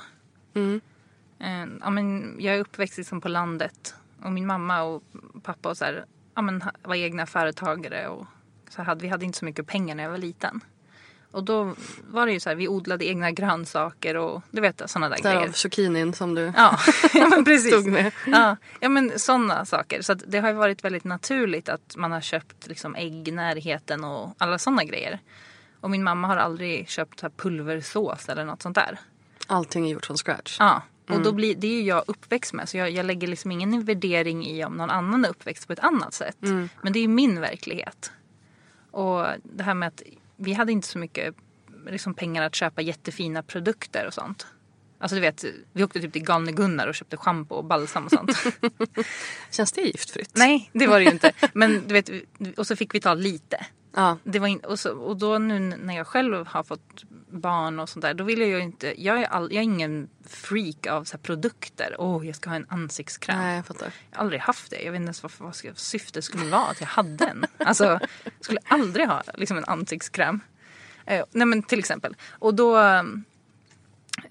Eh, 1.39 1.65
Ja, 1.81 1.89
men 1.89 2.35
jag 2.39 2.55
är 2.55 2.59
uppväxt 2.59 2.97
liksom 2.97 3.21
på 3.21 3.27
landet. 3.29 3.95
Och 4.23 4.31
min 4.31 4.45
mamma 4.47 4.83
och 4.83 5.03
pappa 5.43 5.69
och 5.69 5.77
så 5.77 5.85
här, 5.85 6.05
ja, 6.35 6.41
men, 6.41 6.63
var 6.83 6.95
egna 6.95 7.25
företagare. 7.25 8.07
Och 8.07 8.25
så 8.69 8.81
hade, 8.81 9.01
vi 9.01 9.07
hade 9.07 9.25
inte 9.25 9.37
så 9.37 9.45
mycket 9.45 9.67
pengar 9.67 9.95
när 9.95 10.03
jag 10.03 10.11
var 10.11 10.17
liten. 10.17 10.61
Och 11.35 11.43
då 11.43 11.75
var 12.07 12.25
det 12.25 12.31
ju 12.31 12.39
så 12.39 12.49
här, 12.49 12.55
vi 12.55 12.67
odlade 12.67 13.05
egna 13.05 13.31
grönsaker 13.31 14.17
och 14.17 14.41
du 14.51 14.61
vet 14.61 14.81
sådana 14.85 15.09
där 15.09 15.21
grejer. 15.21 15.39
Därav 15.39 15.51
zucchinin 15.51 16.13
som 16.13 16.35
du 16.35 16.53
Ja, 16.55 16.79
ja 17.13 17.27
men 17.27 17.45
precis. 17.45 17.73
stod 17.73 17.87
med. 17.87 18.11
Ja, 18.27 18.57
ja 18.79 18.89
men 18.89 19.19
sådana 19.19 19.65
saker. 19.65 20.01
Så 20.01 20.13
det 20.13 20.39
har 20.39 20.49
ju 20.49 20.55
varit 20.55 20.83
väldigt 20.83 21.03
naturligt 21.03 21.69
att 21.69 21.95
man 21.97 22.11
har 22.11 22.21
köpt 22.21 22.67
liksom 22.67 22.95
ägg 22.95 23.33
närheten 23.33 24.03
och 24.03 24.35
alla 24.37 24.57
sådana 24.57 24.83
grejer. 24.83 25.19
Och 25.79 25.89
min 25.89 26.03
mamma 26.03 26.27
har 26.27 26.37
aldrig 26.37 26.89
köpt 26.89 27.21
här 27.21 27.29
pulversås 27.29 28.29
eller 28.29 28.45
något 28.45 28.61
sånt 28.61 28.75
där. 28.75 28.99
Allting 29.47 29.85
är 29.85 29.93
gjort 29.93 30.05
från 30.05 30.17
scratch. 30.17 30.57
Ja, 30.59 30.81
och 31.09 31.21
då 31.21 31.31
blir, 31.31 31.55
det 31.55 31.67
är 31.67 31.81
ju 31.81 31.83
jag 31.83 32.03
uppväxt 32.07 32.53
med. 32.53 32.69
Så 32.69 32.77
jag, 32.77 32.89
jag 32.91 33.05
lägger 33.05 33.27
liksom 33.27 33.51
ingen 33.51 33.83
värdering 33.83 34.45
i 34.45 34.65
om 34.65 34.73
någon 34.73 34.89
annan 34.89 35.25
är 35.25 35.29
uppväxt 35.29 35.67
på 35.67 35.73
ett 35.73 35.79
annat 35.79 36.13
sätt. 36.13 36.37
Men 36.81 36.93
det 36.93 36.99
är 36.99 37.01
ju 37.01 37.07
min 37.07 37.41
verklighet. 37.41 38.11
Och 38.91 39.25
det 39.43 39.63
här 39.63 39.73
med 39.73 39.87
att 39.87 40.01
vi 40.37 40.53
hade 40.53 40.71
inte 40.71 40.87
så 40.87 40.97
mycket 40.97 41.35
liksom, 41.89 42.13
pengar 42.13 42.43
att 42.43 42.55
köpa 42.55 42.81
jättefina 42.81 43.43
produkter 43.43 44.07
och 44.07 44.13
sånt. 44.13 44.47
Alltså 44.97 45.15
du 45.15 45.21
vet, 45.21 45.45
vi 45.73 45.83
åkte 45.83 46.01
typ 46.01 46.13
till 46.13 46.23
Galne 46.23 46.51
Gunnar 46.51 46.87
och 46.87 46.95
köpte 46.95 47.17
schampo 47.17 47.55
och 47.55 47.65
balsam 47.65 48.05
och 48.05 48.11
sånt. 48.11 48.31
Känns 49.51 49.71
det 49.71 49.81
giftfritt? 49.81 50.31
Nej, 50.33 50.69
det 50.73 50.87
var 50.87 50.99
det 50.99 51.05
ju 51.05 51.11
inte. 51.11 51.31
Men 51.53 51.83
du 51.87 51.93
vet, 51.93 52.09
och 52.57 52.67
så 52.67 52.75
fick 52.75 52.95
vi 52.95 53.01
ta 53.01 53.13
lite. 53.13 53.65
Ja. 53.95 54.17
Det 54.23 54.39
var 54.39 54.47
in, 54.47 54.59
och, 54.59 54.79
så, 54.79 54.97
och 54.97 55.17
då 55.17 55.37
nu 55.37 55.59
när 55.59 55.95
jag 55.95 56.07
själv 56.07 56.47
har 56.47 56.63
fått 56.63 57.03
barn 57.29 57.79
och 57.79 57.89
sånt 57.89 58.01
där, 58.01 58.13
då 58.13 58.23
vill 58.23 58.39
jag 58.39 58.49
ju 58.49 58.59
inte, 58.59 59.03
jag 59.03 59.21
är, 59.21 59.25
all, 59.25 59.43
jag 59.43 59.59
är 59.59 59.63
ingen 59.63 60.09
freak 60.27 60.87
av 60.87 61.03
så 61.03 61.17
produkter. 61.17 61.95
Åh, 61.99 62.17
oh, 62.17 62.27
jag 62.27 62.35
ska 62.35 62.49
ha 62.49 62.55
en 62.55 62.65
ansiktskräm. 62.69 63.37
Nej, 63.37 63.55
jag 63.55 63.65
fattar. 63.65 63.93
Jag 64.11 64.17
har 64.17 64.23
aldrig 64.23 64.41
haft 64.41 64.71
det. 64.71 64.81
Jag 64.81 64.91
vet 64.91 64.99
inte 64.99 65.07
ens 65.07 65.23
vad, 65.23 65.31
vad 65.37 65.55
ska, 65.55 65.73
syftet 65.75 66.23
skulle 66.23 66.45
vara 66.45 66.65
att 66.65 66.81
jag 66.81 66.87
hade 66.87 67.25
en. 67.25 67.45
Alltså, 67.57 67.85
jag 68.23 68.33
skulle 68.39 68.59
aldrig 68.67 69.07
ha 69.07 69.23
liksom, 69.33 69.57
en 69.57 69.65
ansiktskräm. 69.65 70.39
Eh, 71.05 71.25
nej 71.31 71.47
men 71.47 71.63
till 71.63 71.79
exempel. 71.79 72.15
Och 72.29 72.53
då, 72.53 72.79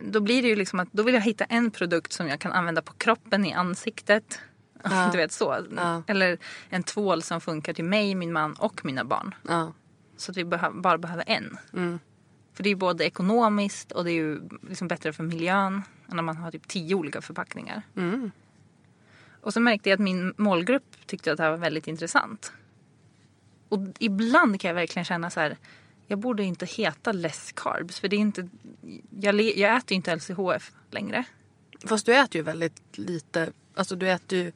då 0.01 0.21
blir 0.21 0.43
det 0.43 0.49
ju 0.49 0.57
liksom 0.57 0.81
att 0.81 0.89
då 0.93 1.03
vill 1.03 1.15
jag 1.15 1.23
hitta 1.23 1.45
en 1.45 1.71
produkt 1.71 2.13
som 2.13 2.29
jag 2.29 2.41
kan 2.41 2.53
använda 2.53 2.83
på 2.83 2.93
kroppen, 2.93 3.45
i 3.45 3.53
ansiktet. 3.53 4.41
Ja. 4.85 5.09
Du 5.13 5.19
vet 5.19 5.33
så. 5.33 5.67
Ja. 5.77 6.03
Eller 6.07 6.39
en 6.69 6.83
tvål 6.83 7.23
som 7.23 7.41
funkar 7.41 7.73
till 7.73 7.85
mig, 7.85 8.15
min 8.15 8.33
man 8.33 8.53
och 8.55 8.85
mina 8.85 9.05
barn. 9.05 9.35
Ja. 9.49 9.73
Så 10.17 10.31
att 10.31 10.37
vi 10.37 10.45
bara 10.45 10.99
behöver 10.99 11.25
en. 11.27 11.59
Mm. 11.73 11.99
För 12.53 12.63
det 12.63 12.69
är 12.69 12.71
ju 12.71 12.77
både 12.77 13.05
ekonomiskt 13.05 13.93
och 13.93 14.05
det 14.05 14.11
är 14.11 14.15
ju 14.15 14.41
liksom 14.69 14.89
bättre 14.89 15.13
för 15.13 15.23
miljön 15.23 15.83
än 16.11 16.17
när 16.17 16.23
man 16.23 16.37
har 16.37 16.51
typ 16.51 16.69
tio 16.69 16.95
olika 16.95 17.21
förpackningar. 17.23 17.83
Mm. 17.97 18.31
Och 19.41 19.53
så 19.53 19.61
märkte 19.61 19.89
jag 19.91 19.97
att 19.97 20.01
min 20.01 20.35
målgrupp 20.37 21.07
tyckte 21.07 21.31
att 21.33 21.37
det 21.37 21.43
här 21.43 21.51
var 21.51 21.57
väldigt 21.59 21.89
intressant. 21.89 22.53
Och 23.69 23.79
ibland 23.99 24.61
kan 24.61 24.69
jag 24.69 24.75
verkligen 24.75 25.05
känna 25.05 25.31
så 25.31 25.41
här. 25.41 25.57
Jag 26.07 26.19
borde 26.19 26.43
inte 26.43 26.67
heta 26.67 27.13
less 27.13 27.53
carbs 27.53 28.01
för 28.01 28.09
det 28.09 28.17
är 28.17 28.21
inte. 28.21 28.49
Jag, 29.21 29.35
le- 29.35 29.61
jag 29.61 29.77
äter 29.77 29.93
ju 29.93 29.97
inte 29.97 30.17
LCHF 30.17 30.73
längre. 30.91 31.25
Fast 31.87 32.07
du 32.07 32.15
äter 32.17 32.37
ju 32.37 32.43
väldigt 32.43 32.83
lite. 32.99 33.53
Alltså 33.75 33.97
du 33.97 34.11
äter 34.11 34.39
ju, 34.39 34.53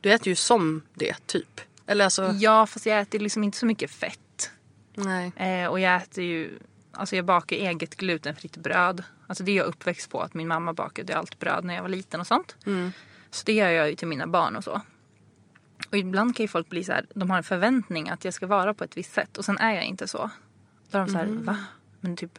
du 0.00 0.12
äter 0.12 0.28
ju 0.28 0.34
som 0.34 0.82
det 0.94 1.26
typ. 1.26 1.60
Eller 1.86 2.04
alltså. 2.04 2.32
Ja 2.32 2.66
fast 2.66 2.86
jag 2.86 3.00
äter 3.00 3.18
liksom 3.18 3.44
inte 3.44 3.58
så 3.58 3.66
mycket 3.66 3.90
fett. 3.90 4.50
Nej. 4.94 5.32
Eh, 5.36 5.66
och 5.66 5.80
jag 5.80 5.96
äter 6.02 6.24
ju. 6.24 6.58
Alltså 6.92 7.16
jag 7.16 7.24
bakar 7.24 7.56
eget 7.56 7.96
glutenfritt 7.96 8.56
bröd. 8.56 9.04
Alltså 9.26 9.44
det 9.44 9.52
är 9.52 9.56
jag 9.56 9.66
uppväxt 9.66 10.10
på 10.10 10.20
att 10.20 10.34
min 10.34 10.48
mamma 10.48 10.72
bakade 10.72 11.16
allt 11.16 11.38
bröd 11.38 11.64
när 11.64 11.74
jag 11.74 11.82
var 11.82 11.88
liten 11.88 12.20
och 12.20 12.26
sånt. 12.26 12.56
Så 13.30 13.42
det 13.46 13.52
gör 13.52 13.70
jag 13.70 13.90
ju 13.90 13.96
till 13.96 14.08
mina 14.08 14.26
barn 14.26 14.56
och 14.56 14.64
så. 14.64 14.80
Och 15.90 15.96
ibland 15.98 16.36
kan 16.36 16.44
ju 16.44 16.48
folk 16.48 16.68
bli 16.68 16.84
så 16.84 16.92
här, 16.92 17.06
de 17.14 17.30
har 17.30 17.36
en 17.36 17.42
förväntning 17.42 18.08
att 18.08 18.24
jag 18.24 18.34
ska 18.34 18.46
vara 18.46 18.74
på 18.74 18.84
ett 18.84 18.96
visst 18.96 19.12
sätt 19.12 19.38
och 19.38 19.44
sen 19.44 19.58
är 19.58 19.74
jag 19.74 19.84
inte 19.84 20.08
så. 20.08 20.30
Då 20.90 20.98
är 20.98 21.02
de 21.02 21.12
så 21.12 21.18
här, 21.18 21.26
va? 21.26 21.56
Men 22.00 22.16
typ, 22.16 22.38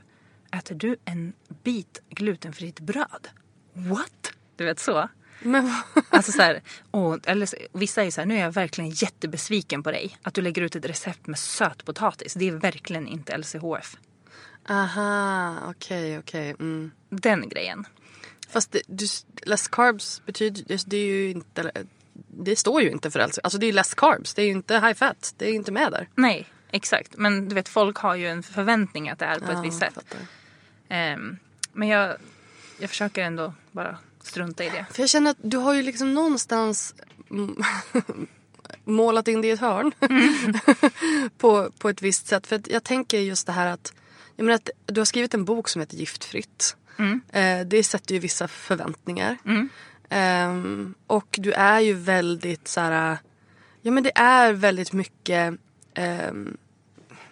äter 0.52 0.76
du 0.76 0.96
en 1.06 1.34
bit 1.64 2.02
glutenfritt 2.10 2.80
bröd? 2.80 3.28
What? 3.74 4.32
Du 4.56 4.66
vet 4.66 4.80
så. 4.80 5.10
Men 5.44 5.64
vad- 5.94 6.04
Alltså 6.10 6.32
så 6.32 6.42
här, 6.42 6.62
och, 6.92 7.28
eller 7.28 7.50
vissa 7.78 8.02
är 8.02 8.06
ju 8.06 8.12
så 8.12 8.22
här, 8.22 8.26
nu 8.26 8.36
är 8.36 8.40
jag 8.42 8.52
verkligen 8.52 8.90
jättebesviken 8.90 9.84
på 9.84 9.92
dig. 9.92 10.18
Att 10.22 10.34
du 10.34 10.42
lägger 10.42 10.62
ut 10.62 10.76
ett 10.76 10.86
recept 10.86 11.28
med 11.28 11.40
sötpotatis. 11.40 12.34
Det 12.34 12.48
är 12.48 12.52
verkligen 12.52 13.08
inte 13.08 13.38
LCHF. 13.38 13.98
Aha, 14.70 15.58
okej, 15.68 16.20
okej. 16.20 16.50
Mm. 16.60 16.92
Den 17.10 17.50
grejen. 17.50 17.86
Fast 18.50 18.72
det, 18.72 18.82
du, 18.88 19.06
less 19.46 19.68
carbs 19.68 20.22
betyder 20.26 20.78
det, 20.86 20.98
är 20.98 21.06
ju 21.06 21.30
inte... 21.32 21.72
Det 22.28 22.56
står 22.56 22.82
ju 22.82 22.90
inte 22.92 23.12
för 23.12 23.28
LC. 23.28 23.40
Alltså 23.44 23.60
det 23.60 23.66
är 23.66 23.74
less 23.74 23.94
carbs. 23.94 24.34
Det 24.34 24.42
är 24.42 24.46
ju 24.46 24.52
inte 24.52 24.74
high 24.80 24.94
fat. 24.94 25.34
Det 25.38 25.46
är 25.46 25.50
ju 25.50 25.56
inte 25.56 25.72
med 25.72 25.92
där. 25.92 26.10
Nej, 26.16 26.48
exakt. 26.72 27.18
Men 27.18 27.50
du 27.50 27.56
vet, 27.56 27.70
folk 27.70 27.98
har 27.98 28.16
ju 28.16 28.28
en 28.28 28.44
förväntning 28.44 29.10
att 29.10 29.20
det 29.20 29.26
är 29.26 29.40
på 29.40 29.52
ett 29.52 29.66
visst 29.66 29.80
sätt. 29.80 30.16
Ehm, 30.90 31.38
men 31.74 31.88
jag, 31.88 32.18
jag 32.80 32.90
försöker 32.90 33.22
ändå 33.24 33.54
bara 33.72 33.98
strunta 34.26 34.64
i 34.64 34.70
det. 34.70 34.86
För 34.92 35.02
jag 35.02 35.10
känner 35.10 35.32
att 35.32 35.38
du 35.42 35.58
har 35.58 35.74
ju 35.74 35.84
liksom 35.84 36.14
någonstans 36.14 36.96
mm, 37.32 37.64
målat 38.84 39.28
in 39.28 39.42
det 39.42 39.48
i 39.48 39.52
ett 39.52 39.60
hörn. 39.60 39.92
på, 41.38 41.72
på 41.78 41.90
ett 41.90 42.02
visst 42.02 42.28
sätt. 42.28 42.48
För 42.48 42.62
jag 42.66 42.84
tänker 42.84 43.20
just 43.20 43.48
det 43.48 43.54
här 43.54 43.68
att, 43.68 43.94
jag 44.36 44.46
menar 44.46 44.56
att 44.56 44.70
du 44.86 45.00
har 45.00 45.06
skrivit 45.06 45.34
en 45.34 45.46
bok 45.46 45.70
som 45.70 45.80
heter 45.80 45.98
Giftfritt. 45.98 46.76
Eh, 47.32 47.66
det 47.66 47.84
sätter 47.84 48.14
ju 48.14 48.20
vissa 48.20 48.48
förväntningar. 48.48 49.38
Ehm, 50.10 50.94
och 51.08 51.38
du 51.42 51.52
är 51.52 51.80
ju 51.80 51.94
väldigt 51.94 52.68
så 52.68 52.82
här, 52.82 53.18
ja 53.82 53.92
men 53.92 54.04
det 54.04 54.18
är 54.18 54.54
väldigt 54.54 54.94
mycket 54.94 55.54
ehm, 55.94 56.58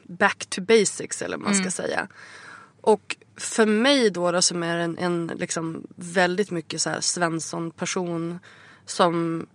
back 0.04 0.45
to 0.45 0.62
basics 0.62 1.21
eller 1.21 1.38
vad 1.38 1.45
man 1.45 1.56
ska 1.56 1.71
säga. 1.71 2.08
Och 2.82 3.15
för 3.39 3.65
mig 3.65 4.10
då, 4.10 4.32
då 4.32 4.41
som 4.41 4.63
är 4.63 4.78
en, 4.78 4.97
en 4.97 5.32
liksom 5.36 5.88
väldigt 5.95 6.52
mycket 6.52 6.82
så 6.82 6.89
här 6.89 7.02
Svensson-person 7.02 8.39
som 8.86 9.47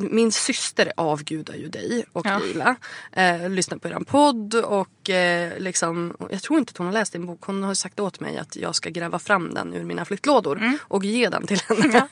min 0.00 0.32
syster 0.32 0.92
avgudar 0.96 1.54
ju 1.54 1.68
dig 1.68 2.04
och 2.12 2.26
Ja. 2.26 2.38
Lila. 2.38 2.76
Eh, 3.12 3.50
lyssnar 3.50 3.78
på 3.78 3.88
er 3.88 4.04
podd 4.04 4.54
och 4.54 5.10
eh, 5.10 5.58
liksom, 5.58 6.16
jag 6.30 6.42
tror 6.42 6.58
inte 6.58 6.70
att 6.70 6.76
hon 6.76 6.86
har 6.86 6.94
läst 6.94 7.12
din 7.12 7.26
bok. 7.26 7.44
Hon 7.44 7.62
har 7.62 7.74
sagt 7.74 8.00
åt 8.00 8.20
mig 8.20 8.38
att 8.38 8.56
jag 8.56 8.74
ska 8.74 8.90
gräva 8.90 9.18
fram 9.18 9.54
den 9.54 9.74
ur 9.74 9.84
mina 9.84 10.04
flyttlådor 10.04 10.78
och 10.82 11.04
ge 11.04 11.28
den 11.28 11.46
till 11.46 11.60
henne. 11.68 12.08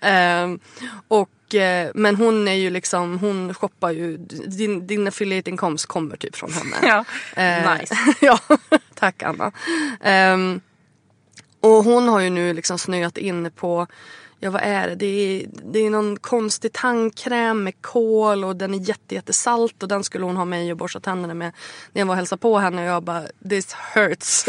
eh, 0.52 0.58
och, 1.08 1.30
men 1.94 2.16
hon 2.16 2.48
är 2.48 2.54
ju 2.54 2.70
liksom, 2.70 3.18
hon 3.18 3.54
shoppar 3.54 3.90
ju, 3.90 4.16
din, 4.46 4.86
din 4.86 5.08
affiliate-inkomst 5.08 5.86
kommer 5.86 6.16
typ 6.16 6.36
från 6.36 6.52
henne. 6.52 6.76
Ja, 6.82 7.04
Eh, 7.36 7.78
nice. 7.78 7.96
ja, 8.20 8.38
tack 8.94 9.22
Anna. 9.22 9.52
Ehm, 10.00 10.60
och 11.60 11.84
hon 11.84 12.08
har 12.08 12.20
ju 12.20 12.30
nu 12.30 12.52
liksom 12.52 12.78
snöat 12.78 13.18
in 13.18 13.50
på, 13.50 13.86
ja 14.40 14.50
vad 14.50 14.62
är 14.62 14.88
det? 14.88 14.94
Det 14.94 15.06
är, 15.06 15.46
det 15.72 15.78
är 15.78 15.90
någon 15.90 16.16
konstig 16.16 16.72
tandkräm 16.72 17.64
med 17.64 17.82
kol 17.82 18.44
och 18.44 18.56
den 18.56 18.74
är 18.74 18.78
jätte, 18.78 19.14
jättesalt 19.14 19.82
och 19.82 19.88
den 19.88 20.04
skulle 20.04 20.24
hon 20.24 20.36
ha 20.36 20.44
mig 20.44 20.70
och 20.72 20.78
borsta 20.78 21.00
tänderna 21.00 21.34
med 21.34 21.52
när 21.92 22.00
jag 22.00 22.06
var 22.06 22.12
och 22.12 22.16
hälsade 22.16 22.40
på 22.40 22.58
henne 22.58 22.82
och 22.82 22.88
jag 22.88 23.02
bara 23.02 23.22
this 23.48 23.72
hurts. 23.94 24.44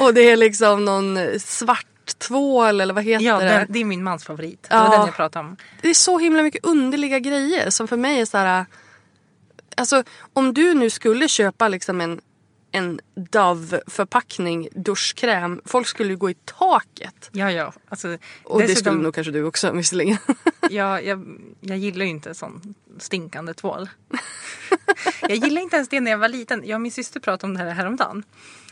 och 0.00 0.14
det 0.14 0.30
är 0.30 0.36
liksom 0.36 0.84
någon 0.84 1.18
svart 1.40 1.89
tvål 2.18 2.80
eller 2.80 2.94
vad 2.94 3.04
heter 3.04 3.24
Ja, 3.24 3.38
det? 3.38 3.44
den, 3.44 3.66
det 3.68 3.78
är 3.78 3.84
min 3.84 4.02
mans 4.04 4.24
favorit. 4.24 4.62
Det 4.62 4.68
Ja. 4.74 4.82
var 4.82 4.90
den 4.96 5.06
jag 5.06 5.14
pratade 5.16 5.48
om. 5.48 5.56
det 5.82 5.90
är 5.90 5.94
så 5.94 6.18
himla 6.18 6.42
mycket 6.42 6.64
underliga 6.64 7.18
grejer 7.18 7.70
som 7.70 7.88
för 7.88 7.96
mig 7.96 8.20
är 8.20 8.24
så 8.24 8.38
här. 8.38 8.66
Alltså 9.76 10.02
om 10.32 10.54
du 10.54 10.74
nu 10.74 10.90
skulle 10.90 11.28
köpa 11.28 11.68
liksom 11.68 12.00
en, 12.00 12.20
en 12.72 13.00
Dove-förpackning 13.14 14.68
duschkräm. 14.74 15.60
Folk 15.64 15.86
skulle 15.86 16.08
ju 16.10 16.16
gå 16.16 16.30
i 16.30 16.34
taket. 16.34 17.30
Ja, 17.32 17.50
ja. 17.52 17.72
Alltså, 17.88 18.16
Och 18.44 18.60
det 18.60 18.74
skulle 18.76 18.96
nog 19.02 19.14
kanske 19.14 19.30
du 19.32 19.44
också 19.44 19.72
visserligen. 19.72 20.18
Ja, 20.70 21.00
jag, 21.00 21.26
jag 21.60 21.78
gillar 21.78 22.04
ju 22.04 22.10
inte 22.10 22.34
sån 22.34 22.74
stinkande 22.98 23.54
tvål. 23.54 23.88
jag 25.22 25.36
gillar 25.36 25.62
inte 25.62 25.76
ens 25.76 25.88
det 25.88 26.00
när 26.00 26.10
jag 26.10 26.18
var 26.18 26.28
liten. 26.28 26.62
Jag 26.64 26.76
och 26.76 26.80
min 26.80 26.92
syster 26.92 27.20
pratade 27.20 27.50
om 27.50 27.56
det 27.58 27.64
här 27.64 27.70
häromdagen. 27.70 28.22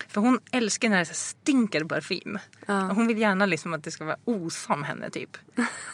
För 0.09 0.21
hon 0.21 0.41
älskar 0.51 0.89
när 0.89 0.99
det 0.99 1.05
stinker 1.05 1.85
parfym. 1.85 2.39
Och 2.67 2.75
hon 2.97 3.07
vill 3.07 3.19
gärna 3.19 3.47
liksom 3.47 3.75
att 3.75 3.85
det 3.85 3.91
ska 3.91 4.05
vara 4.05 4.17
osa 4.25 4.73
om 4.73 4.83
henne 4.83 5.11
typ. 5.11 5.37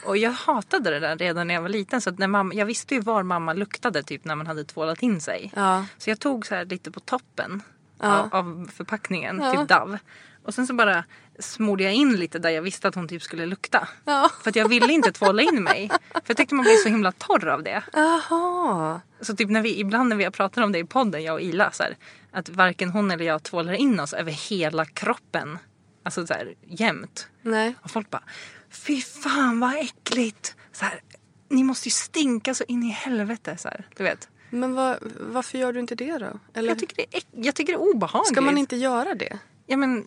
Och 0.07 0.17
jag 0.17 0.31
hatade 0.33 0.91
det 0.91 1.01
där 1.01 1.17
redan 1.17 1.47
när 1.47 1.55
jag 1.55 1.63
var 1.63 1.69
liten. 1.69 2.01
Så 2.01 2.11
när 2.11 2.29
mamma, 2.29 2.55
jag 2.55 2.67
visste 2.67 2.95
ju 2.95 3.01
var 3.01 3.23
mamma 3.23 3.53
luktade 3.53 4.03
typ 4.03 4.25
när 4.25 4.35
man 4.35 4.47
hade 4.47 4.65
tvålat 4.65 5.03
in 5.03 5.21
sig. 5.21 5.53
Ja. 5.57 5.87
Så 5.99 6.11
jag 6.11 6.21
tog 6.21 6.47
så 6.47 6.55
här 6.55 6.65
lite 6.65 6.91
på 6.91 7.01
toppen 7.01 7.63
Ja. 8.01 8.19
av, 8.19 8.35
av 8.35 8.71
förpackningen, 8.75 9.41
Ja. 9.43 9.53
typ 9.53 9.69
Dove. 9.69 9.99
Och 10.45 10.55
sen 10.55 10.67
så 10.67 10.75
bara 10.75 11.05
smorde 11.39 11.85
jag 11.85 11.95
in 11.95 12.17
lite 12.17 12.39
där 12.39 12.51
jag 12.51 12.63
visste 12.63 12.89
att 12.89 12.95
hon 12.95 13.09
typ 13.09 13.23
skulle 13.23 13.47
lukta. 13.47 13.89
Ja. 14.05 14.31
För 14.43 14.51
att 14.51 14.57
jag 14.57 14.69
ville 14.69 14.93
inte 14.93 15.13
tvåla 15.13 15.43
in 15.43 15.63
mig. 15.63 15.89
För 16.13 16.23
jag 16.27 16.37
tyckte 16.37 16.55
man 16.55 16.63
blev 16.65 16.77
så 16.77 16.89
himla 16.89 17.13
torr 17.13 17.49
av 17.49 17.63
det. 17.63 17.83
Jaha. 17.93 19.01
Så 19.21 19.37
typ 19.37 19.51
när 19.51 19.63
vi, 19.63 19.81
ibland 19.81 20.09
när 20.09 20.17
vi 20.17 20.25
har 20.25 20.31
pratat 20.31 20.65
om 20.65 20.73
det 20.73 20.79
i 20.79 20.85
podden, 20.85 21.23
jag 21.23 21.35
och 21.35 21.41
Ila, 21.41 21.73
så 21.73 21.83
här, 21.83 21.97
att 22.33 22.49
varken 22.49 22.91
hon 22.91 23.11
eller 23.11 23.25
jag 23.25 23.43
tvålar 23.43 23.73
in 23.73 24.01
oss 24.01 24.13
över 24.13 24.33
hela 24.33 24.85
kroppen. 24.85 25.59
Alltså 26.03 26.27
så 26.27 26.35
här, 26.35 26.55
jämt. 26.67 27.29
Nej. 27.43 27.75
Och 27.83 27.91
folk 27.91 28.11
bara, 28.11 28.23
fy 28.71 29.01
fan 29.01 29.61
vad 29.61 29.77
äckligt. 29.77 30.57
Så 30.73 30.85
här, 30.85 31.01
ni 31.49 31.65
måste 31.65 31.89
ju 31.89 31.93
stinka 31.93 32.55
så 32.55 32.65
in 32.69 32.83
i 32.83 32.91
helvete. 32.91 33.57
Så 33.57 33.69
här, 33.69 33.89
du 33.97 34.05
vet. 34.05 34.29
Men 34.51 34.75
vad, 34.75 34.97
varför 35.21 35.59
gör 35.59 35.73
du 35.73 35.81
inte 35.81 35.95
det 35.95 36.19
då? 36.19 36.41
Eller 36.55 36.69
Jag 36.69 36.79
tycker, 36.79 36.97
det 36.97 37.17
är, 37.17 37.23
jag 37.31 37.55
tycker 37.55 37.73
det 37.73 37.77
är 37.77 37.95
obehagligt. 37.95 38.33
ska 38.33 38.41
man 38.41 38.59
inte 38.59 38.77
göra 38.77 39.15
det? 39.15 39.39
Ja 39.67 39.77
men, 39.77 40.07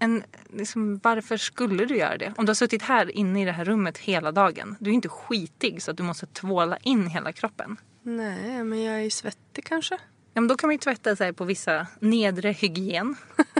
en, 0.00 0.22
liksom, 0.52 1.00
varför 1.02 1.36
skulle 1.36 1.84
du 1.84 1.96
göra 1.96 2.16
det? 2.18 2.32
Om 2.36 2.46
du 2.46 2.50
har 2.50 2.54
suttit 2.54 2.82
här 2.82 3.16
inne 3.16 3.42
i 3.42 3.44
det 3.44 3.52
här 3.52 3.64
rummet 3.64 3.98
hela 3.98 4.32
dagen. 4.32 4.76
Du 4.80 4.90
är 4.90 4.94
inte 4.94 5.08
skitig 5.08 5.82
så 5.82 5.90
att 5.90 5.96
du 5.96 6.02
måste 6.02 6.26
tvåla 6.26 6.76
in 6.76 7.06
hela 7.06 7.32
kroppen. 7.32 7.76
Nej, 8.02 8.64
men 8.64 8.82
jag 8.82 9.04
är 9.04 9.10
svettig 9.10 9.64
kanske. 9.64 9.94
Ja, 10.34 10.40
men 10.40 10.48
då 10.48 10.56
kan 10.56 10.68
man 10.68 10.74
ju 10.74 10.78
tvätta 10.78 11.16
här 11.20 11.32
på 11.32 11.44
vissa 11.44 11.86
nedre 12.00 12.52
hygien. 12.52 13.16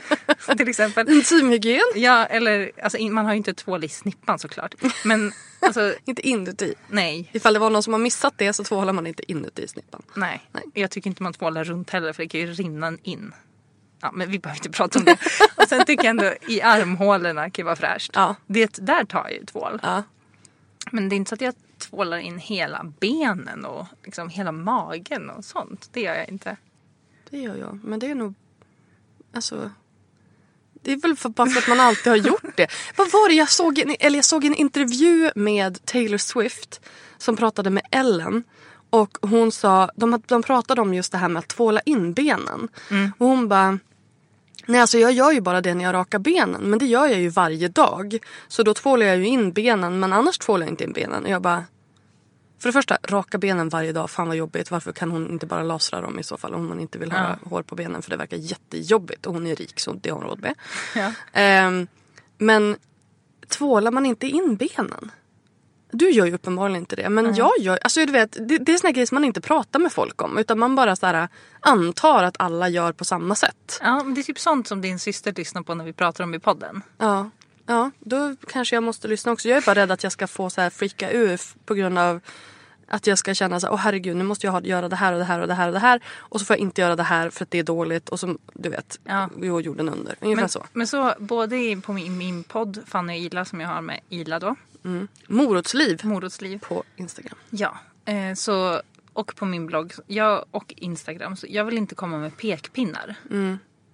till 0.57 0.68
exempel. 0.68 1.09
Intimhygien? 1.16 1.83
Ja, 1.94 2.26
eller 2.26 2.70
alltså, 2.83 3.03
man 3.03 3.24
har 3.24 3.33
ju 3.33 3.37
inte 3.37 3.55
tvål 3.55 3.85
i 3.85 3.88
snippan 3.88 4.38
såklart. 4.38 4.74
Men 5.05 5.33
alltså, 5.61 5.94
Inte 6.05 6.29
inuti. 6.29 6.74
nej. 6.88 7.31
Ifall 7.33 7.53
det 7.53 7.59
var 7.59 7.70
någon 7.70 7.83
som 7.83 7.92
har 7.92 8.00
missat 8.00 8.35
det 8.37 8.53
så 8.53 8.64
tvålar 8.64 8.92
man 8.92 9.07
inte 9.07 9.33
inuti 9.33 9.68
snippan. 9.68 10.03
Nej. 10.14 10.48
Nej. 10.53 10.64
Jag 10.74 10.90
tycker 10.90 11.11
inte 11.11 11.22
man 11.22 11.33
tvålar 11.33 11.64
runt 11.64 11.90
heller 11.90 12.12
för 12.12 12.22
det 12.22 12.29
kan 12.29 12.40
ju 12.40 12.46
rinna 12.46 12.92
in. 13.03 13.33
Ja, 14.01 14.11
men 14.13 14.31
vi 14.31 14.39
behöver 14.39 14.59
inte 14.59 14.71
prata 14.71 14.99
om 14.99 15.05
det. 15.05 15.19
Och 15.57 15.69
sen 15.69 15.85
tycker 15.87 16.05
jag 16.05 16.11
ändå 16.11 16.33
i 16.49 16.63
armhålorna 16.63 17.51
kan 17.51 17.65
vara 17.65 17.77
fräscht. 17.77 18.11
Ja. 18.15 18.37
Det 18.47 18.79
där 18.87 19.05
tar 19.05 19.23
jag 19.23 19.33
ju 19.33 19.45
tvål. 19.45 19.81
Ja. 19.83 20.03
Men 20.91 21.09
det 21.09 21.15
är 21.15 21.17
inte 21.17 21.29
så 21.29 21.35
att 21.35 21.41
jag 21.41 21.55
tvålar 21.79 22.19
in 22.19 22.39
hela 22.39 22.85
benen 23.01 23.65
och 23.65 23.87
liksom 24.05 24.29
hela 24.29 24.53
magen 24.53 25.31
och 25.31 25.45
sånt. 25.45 25.89
Det 25.93 26.01
gör 26.01 26.15
jag 26.15 26.29
inte. 26.29 26.57
Det 27.31 27.39
gör 27.39 27.57
jag. 27.57 27.81
Men 27.85 27.99
det 27.99 28.07
är 28.07 28.15
nog... 28.15 28.35
Alltså... 29.35 29.71
Det 30.83 30.93
är 30.93 30.97
väl 30.97 31.17
för, 31.17 31.29
bara 31.29 31.51
för 31.51 31.61
att 31.61 31.69
man 31.69 31.81
alltid 31.81 32.07
har 32.07 32.17
gjort 32.17 32.57
det. 32.57 32.67
Vad 32.97 33.11
var 33.11 33.29
det 33.29 33.35
jag 33.35 33.51
såg? 33.51 33.79
En, 33.79 33.97
eller 34.01 34.19
jag 34.19 34.25
såg 34.25 34.45
en 34.45 34.55
intervju 34.55 35.31
med 35.35 35.85
Taylor 35.85 36.19
Swift 36.19 36.81
som 37.19 37.37
pratade 37.37 37.71
med 37.71 37.83
Ellen. 37.91 38.45
Och 38.91 39.19
hon 39.23 39.53
sa, 39.53 39.91
de, 39.97 40.23
de 40.27 40.43
pratade 40.43 40.81
om 40.81 40.95
just 40.95 41.13
det 41.13 41.19
här 41.19 41.29
med 41.29 41.41
att 41.41 41.49
tvåla 41.49 41.81
in 41.81 42.13
benen. 42.13 42.69
Och 43.19 43.27
hon 43.27 43.49
bara, 43.49 43.79
nej 44.66 44.81
alltså 44.81 44.99
jag 44.99 45.12
gör 45.12 45.33
ju 45.33 45.40
bara 45.40 45.61
det 45.61 45.75
när 45.75 45.85
jag 45.85 45.94
rakar 45.94 46.18
benen. 46.18 46.62
Men 46.62 46.79
det 46.79 46.87
gör 46.87 47.07
jag 47.07 47.20
ju 47.20 47.29
varje 47.29 47.68
dag. 47.68 48.18
Så 48.49 48.62
då 48.62 48.75
tvålar 48.75 49.07
jag 49.07 49.16
ju 49.16 49.27
in 49.27 49.53
benen 49.53 50.01
men 50.01 50.12
annars 50.12 50.38
tvålar 50.38 50.66
jag 50.66 50.73
inte 50.73 50.85
in 50.85 50.92
benen. 50.92 51.25
Och 51.25 51.31
jag 51.31 51.42
bara, 51.42 51.64
för 52.59 52.68
det 52.68 52.73
första, 52.73 52.99
raka 53.09 53.38
benen 53.38 53.68
varje 53.68 53.92
dag, 53.92 54.11
fan 54.11 54.29
vad 54.29 54.37
jobbigt. 54.37 54.70
Varför 54.70 54.92
kan 54.92 55.11
hon 55.11 55.31
inte 55.31 55.46
bara 55.46 55.62
lasra 55.62 56.01
dem 56.01 56.18
i 56.18 56.23
så 56.23 56.37
fall 56.37 56.55
om 56.55 56.68
hon 56.68 56.81
inte 56.81 56.99
vill 56.99 57.12
ha 57.12 57.37
hår 57.44 57.62
på 57.62 57.75
benen? 57.75 58.03
För 58.03 58.11
det 58.11 58.16
verkar 58.16 58.37
jättejobbigt 58.37 59.27
och 59.27 59.33
hon 59.33 59.46
är 59.46 59.57
rik 59.57 59.81
så 59.81 59.92
det 59.92 60.11
har 60.11 60.16
hon 60.16 60.27
råd 60.27 60.40
med. 60.40 60.55
Ja. 60.94 61.12
Ehm, 61.33 61.87
men 62.38 62.77
tvålar 63.49 63.90
man 63.90 64.07
inte 64.07 64.27
in 64.27 64.57
benen? 64.57 65.11
Du 65.92 66.11
gör 66.11 66.26
ju 66.26 66.35
uppenbarligen 66.35 66.81
inte 66.83 66.96
det. 66.96 67.09
Men 67.09 67.35
jag 67.35 67.53
gör, 67.59 67.79
alltså 67.83 68.07
du 68.07 68.12
vet, 68.12 68.33
det, 68.48 68.59
det 68.59 68.72
är 68.72 68.76
såna 68.79 68.90
grejer 68.90 69.07
som 69.07 69.14
man 69.16 69.24
inte 69.24 69.40
pratar 69.40 69.79
med 69.79 69.92
folk 69.92 70.22
om. 70.22 70.38
Utan 70.38 70.59
man 70.59 70.76
bara 70.76 70.96
så 70.96 71.07
här, 71.07 71.29
antar 71.61 72.22
att 72.24 72.37
alla 72.38 72.68
gör 72.68 72.92
på 72.92 73.05
samma 73.05 73.35
sätt. 73.35 73.81
Ja, 73.83 74.03
men 74.05 74.14
det 74.14 74.20
är 74.20 74.22
typ 74.22 74.38
sånt 74.38 74.66
som 74.68 74.81
din 74.81 74.98
syster 74.98 75.33
lyssnar 75.37 75.62
på 75.62 75.74
när 75.74 75.85
vi 75.85 75.92
pratar 75.92 76.24
om 76.24 76.35
i 76.35 76.38
podden. 76.38 76.83
Ja, 76.98 77.31
ja, 77.66 77.90
då 77.98 78.37
kanske 78.48 78.76
jag 78.76 78.83
måste 78.83 79.09
lyssna 79.09 79.33
också. 79.33 79.48
Jag 79.48 79.57
är 79.59 79.62
bara 79.66 79.74
rädd 79.74 79.90
att 79.92 80.03
jag 80.03 80.12
ska 80.12 80.26
få 80.26 80.50
så 80.50 80.61
här 80.61 80.70
freaka 80.70 81.11
ur 81.12 81.40
på 81.64 81.74
grund 81.74 81.98
av 81.98 82.20
att 82.92 83.07
jag 83.07 83.18
ska 83.18 83.35
känna 83.35 83.61
så 83.61 83.66
här, 83.66 83.72
åh 83.74 83.79
herregud 83.79 84.16
nu 84.16 84.24
måste 84.24 84.46
jag 84.46 84.66
göra 84.66 84.88
det 84.88 84.96
här 84.96 85.12
och 85.12 85.18
det 85.18 85.24
här 85.24 85.40
och 85.40 85.48
det 85.48 85.55
här 85.55 85.66
och 85.66 85.72
det 85.72 85.79
här. 85.79 86.00
Och 86.18 86.40
så 86.40 86.46
får 86.46 86.55
jag 86.57 86.61
inte 86.61 86.81
göra 86.81 86.96
det 86.96 87.03
här 87.03 87.31
för 87.31 87.44
att 87.44 87.50
det 87.50 87.59
är 87.59 87.62
dåligt. 87.62 88.09
Och 88.09 88.20
så, 88.20 88.37
du 88.55 88.68
vet, 88.68 89.00
Ja. 89.05 89.29
går 89.37 89.62
jorden 89.62 89.88
under. 89.88 90.14
Ungefär 90.20 90.42
Men 90.42 90.48
så. 90.48 90.66
men 90.72 90.87
så 90.87 91.14
både 91.18 91.57
i- 91.57 91.76
på 91.76 91.92
min, 91.92 92.18
min 92.18 92.44
podd 92.44 92.79
Fanny 92.87 93.12
och 93.12 93.16
Ila 93.18 93.44
som 93.44 93.61
jag 93.61 93.68
har 93.68 93.81
med 93.81 94.00
Ila 94.09 94.38
då. 94.38 94.57
Morotsliv 95.27 96.01
Morotsliv. 96.05 96.59
på 96.59 96.85
Instagram. 96.97 97.38
Ja, 97.51 97.79
eh, 98.05 98.35
så, 98.35 98.83
och 99.12 99.35
på 99.37 99.45
min 99.47 99.66
blogg 99.66 99.93
jag, 100.07 100.45
och 100.51 100.75
Instagram. 100.77 101.37
Så 101.37 101.47
jag 101.51 101.64
vill 101.64 101.79
inte 101.79 101.95
komma 101.95 102.19
med 102.19 102.37
pekpinnar. 102.37 103.14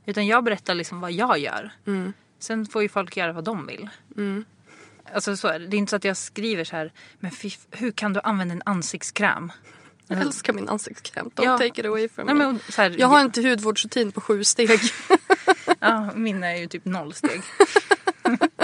Utan 0.06 0.26
jag 0.26 0.44
berättar 0.44 0.74
liksom 0.74 1.00
vad 1.00 1.12
jag 1.12 1.38
gör. 1.38 1.70
Sen 2.38 2.66
får 2.66 2.82
ju 2.82 2.88
folk 2.88 3.16
göra 3.16 3.32
vad 3.32 3.44
de 3.44 3.66
vill. 3.66 3.88
Alltså 5.14 5.36
så 5.36 5.48
är 5.48 5.58
det. 5.58 5.66
Det 5.66 5.76
är 5.76 5.78
inte 5.78 5.90
så 5.90 5.96
att 5.96 6.04
jag 6.04 6.16
skriver 6.16 6.64
så 6.64 6.76
här, 6.76 6.92
men 7.18 7.30
fy, 7.30 7.50
hur 7.70 7.90
kan 7.90 8.12
du 8.12 8.20
använda 8.20 8.54
en 8.54 8.62
ansiktskräm? 8.64 9.52
Jag 10.08 10.20
älskar 10.20 10.52
min 10.52 10.68
ansiktskräm. 10.68 11.26
Don't 11.34 11.44
Ja. 11.44 11.58
take 11.58 11.80
it 11.80 11.86
away 11.86 12.08
from 12.08 12.26
Nej, 12.26 12.34
me. 12.34 12.44
men, 12.46 12.58
så 12.68 12.82
här, 12.82 12.96
Jag 12.98 13.06
har 13.06 13.20
inte 13.20 13.48
hudvårdsrutin 13.48 14.12
på 14.12 14.20
sju 14.20 14.44
steg. 14.44 14.80
ja, 15.80 16.10
min 16.14 16.44
är 16.44 16.56
ju 16.56 16.66
typ 16.66 16.84
noll 16.84 17.14
steg. 17.14 17.42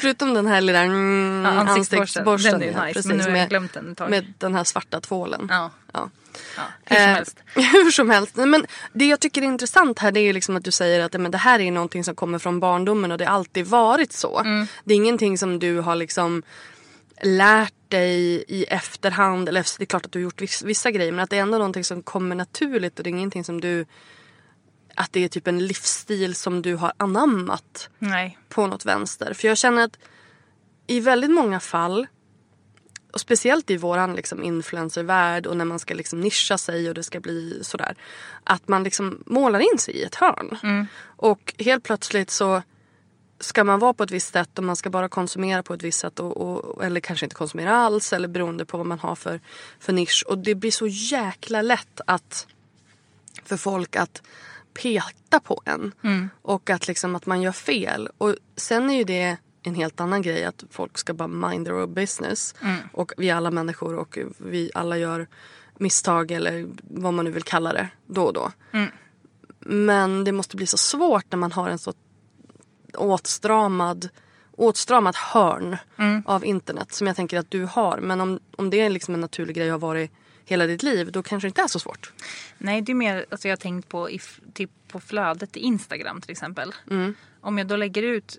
Förutom 0.00 0.34
den 0.34 0.46
här 0.46 0.60
lilla 0.60 0.78
mm, 0.80 1.42
Ja, 1.44 1.50
ansiktsborsten. 1.50 2.00
ansiktsborsten. 2.00 2.60
Den 2.60 2.62
är 2.74 2.86
nice, 2.86 2.94
precis, 2.94 3.06
men 3.06 3.16
nu 3.16 3.22
har 3.22 3.28
jag 3.30 3.38
med, 3.38 3.48
glömt 3.48 3.72
den 3.72 3.92
ett 3.92 3.98
tag. 3.98 4.10
med 4.10 4.32
den 4.38 4.54
här 4.54 4.64
svarta 4.64 5.00
tvålen. 5.00 5.46
Ja, 5.50 5.70
Ja. 5.92 6.10
ja, 6.56 6.62
hur 6.84 6.96
som 6.96 7.04
Eh, 7.08 7.14
helst. 7.14 7.36
hur 7.54 7.90
som 7.90 8.10
helst. 8.10 8.36
Men 8.36 8.66
det 8.92 9.06
jag 9.06 9.20
tycker 9.20 9.42
är 9.42 9.46
intressant 9.46 9.98
här 9.98 10.12
det 10.12 10.20
är 10.20 10.24
ju 10.24 10.32
liksom 10.32 10.56
att 10.56 10.64
du 10.64 10.70
säger 10.70 11.00
att 11.04 11.12
men 11.20 11.30
det 11.30 11.38
här 11.38 11.60
är 11.60 11.70
någonting 11.70 12.04
som 12.04 12.14
kommer 12.14 12.38
från 12.38 12.60
barndomen 12.60 13.12
och 13.12 13.18
det 13.18 13.24
har 13.24 13.34
alltid 13.34 13.66
varit 13.66 14.12
så. 14.12 14.38
Mm. 14.40 14.66
Det 14.84 14.94
är 14.94 14.96
ingenting 14.96 15.38
som 15.38 15.58
du 15.58 15.80
har 15.80 15.96
liksom 15.96 16.42
lärt 17.22 17.74
dig 17.88 18.44
i 18.48 18.64
efterhand. 18.64 19.48
Eller 19.48 19.60
det 19.78 19.84
är 19.84 19.86
klart 19.86 20.06
att 20.06 20.12
du 20.12 20.18
har 20.18 20.22
gjort 20.24 20.42
vissa, 20.42 20.66
vissa 20.66 20.90
grejer 20.90 21.12
men 21.12 21.20
att 21.24 21.30
det 21.30 21.36
är 21.36 21.42
ändå 21.42 21.58
någonting 21.58 21.84
som 21.84 22.02
kommer 22.02 22.36
naturligt 22.36 22.98
och 22.98 23.04
det 23.04 23.08
är 23.08 23.12
ingenting 23.12 23.44
som 23.44 23.60
du 23.60 23.86
att 24.96 25.12
det 25.12 25.24
är 25.24 25.28
typ 25.28 25.46
en 25.46 25.66
livsstil 25.66 26.34
som 26.34 26.62
du 26.62 26.74
har 26.76 26.92
anammat 26.96 27.88
Nej. 27.98 28.38
på 28.48 28.66
något 28.66 28.86
vänster. 28.86 29.34
För 29.34 29.48
jag 29.48 29.58
känner 29.58 29.84
att 29.84 29.98
i 30.86 31.00
väldigt 31.00 31.30
många 31.30 31.60
fall 31.60 32.06
och 33.12 33.20
speciellt 33.20 33.70
i 33.70 33.76
våran 33.76 34.14
liksom 34.14 34.42
influencervärld 34.42 35.46
och 35.46 35.56
när 35.56 35.64
man 35.64 35.78
ska 35.78 35.94
liksom 35.94 36.20
nischa 36.20 36.58
sig 36.58 36.88
och 36.88 36.94
det 36.94 37.02
ska 37.02 37.20
bli 37.20 37.58
sådär. 37.62 37.96
Att 38.44 38.68
man 38.68 38.84
liksom 38.84 39.22
målar 39.26 39.60
in 39.60 39.78
sig 39.78 39.94
i 39.94 40.02
ett 40.02 40.14
hörn. 40.14 40.58
Och 41.04 41.54
helt 41.58 41.84
plötsligt 41.84 42.30
så 42.30 42.62
ska 43.40 43.64
man 43.64 43.78
vara 43.78 43.94
på 43.94 44.02
ett 44.02 44.10
visst 44.10 44.32
sätt 44.32 44.58
och 44.58 44.64
man 44.64 44.76
ska 44.76 44.90
bara 44.90 45.08
konsumera 45.08 45.62
på 45.62 45.74
ett 45.74 45.82
visst 45.82 46.00
sätt. 46.00 46.20
Och, 46.20 46.36
och, 46.36 46.84
eller 46.84 47.00
kanske 47.00 47.26
inte 47.26 47.36
konsumera 47.36 47.76
alls 47.76 48.12
eller 48.12 48.28
beroende 48.28 48.64
på 48.64 48.76
vad 48.76 48.86
man 48.86 48.98
har 48.98 49.14
för, 49.14 49.40
för 49.78 49.92
nisch. 49.92 50.24
Och 50.28 50.38
det 50.38 50.54
blir 50.54 50.70
så 50.70 50.86
jäkla 50.86 51.62
lätt 51.62 52.00
att 52.06 52.46
för 53.44 53.56
folk 53.56 53.96
att 53.96 54.22
peta 54.74 55.40
på 55.40 55.62
en. 55.64 55.92
Och 56.42 56.70
att, 56.70 56.88
liksom, 56.88 57.16
att 57.16 57.26
man 57.26 57.42
gör 57.42 57.52
fel. 57.52 58.08
Och 58.18 58.36
sen 58.56 58.90
är 58.90 58.94
ju 58.94 59.04
det 59.04 59.36
en 59.62 59.74
helt 59.74 60.00
annan 60.00 60.22
grej 60.22 60.44
att 60.44 60.64
folk 60.70 60.98
ska 60.98 61.14
bara 61.14 61.28
mind 61.28 61.66
their 61.66 61.82
own 61.82 61.94
business. 61.94 62.54
Och 62.92 63.12
vi 63.16 63.30
är 63.30 63.34
alla 63.34 63.50
människor 63.50 63.94
och 63.96 64.18
vi 64.38 64.70
alla 64.74 64.98
gör 64.98 65.26
misstag 65.78 66.30
eller 66.30 66.66
vad 66.82 67.14
man 67.14 67.24
nu 67.24 67.30
vill 67.30 67.42
kalla 67.42 67.72
det 67.72 67.88
då 68.06 68.24
och 68.24 68.32
då. 68.32 68.52
Men 69.60 70.24
det 70.24 70.32
måste 70.32 70.56
bli 70.56 70.66
så 70.66 70.76
svårt 70.76 71.24
när 71.30 71.38
man 71.38 71.52
har 71.52 71.68
en 71.68 71.78
så 71.78 71.92
åtstramad 72.94 74.08
åtstramat 74.56 75.16
hörn 75.16 75.76
av 76.26 76.44
internet 76.44 76.92
som 76.92 77.06
jag 77.06 77.16
tänker 77.16 77.38
att 77.38 77.50
du 77.50 77.64
har. 77.64 77.98
Men 77.98 78.20
om, 78.20 78.40
om 78.56 78.70
det 78.70 78.80
är 78.80 78.90
liksom 78.90 79.14
en 79.14 79.20
naturlig 79.20 79.56
grej 79.56 79.68
har 79.68 79.78
varit 79.78 80.10
hela 80.44 80.66
ditt 80.66 80.82
liv 80.82 81.12
då 81.12 81.22
kanske 81.22 81.46
det 81.46 81.48
inte 81.48 81.62
är 81.62 81.68
så 81.68 81.78
svårt. 81.78 82.12
Nej, 82.58 82.80
det 82.82 82.92
är 82.92 82.94
mer, 82.94 83.26
alltså 83.30 83.48
jag 83.48 83.52
har 83.52 83.56
tänkt 83.60 83.88
på, 83.88 84.10
i, 84.10 84.16
f- 84.16 84.40
typ 84.54 84.70
på 84.88 85.00
flödet 85.00 85.56
i 85.56 85.60
Instagram 85.60 86.20
till 86.20 86.30
exempel. 86.30 86.74
Mm. 86.90 87.14
Om 87.40 87.58
jag 87.58 87.66
då 87.66 87.76
lägger 87.76 88.02
ut 88.02 88.38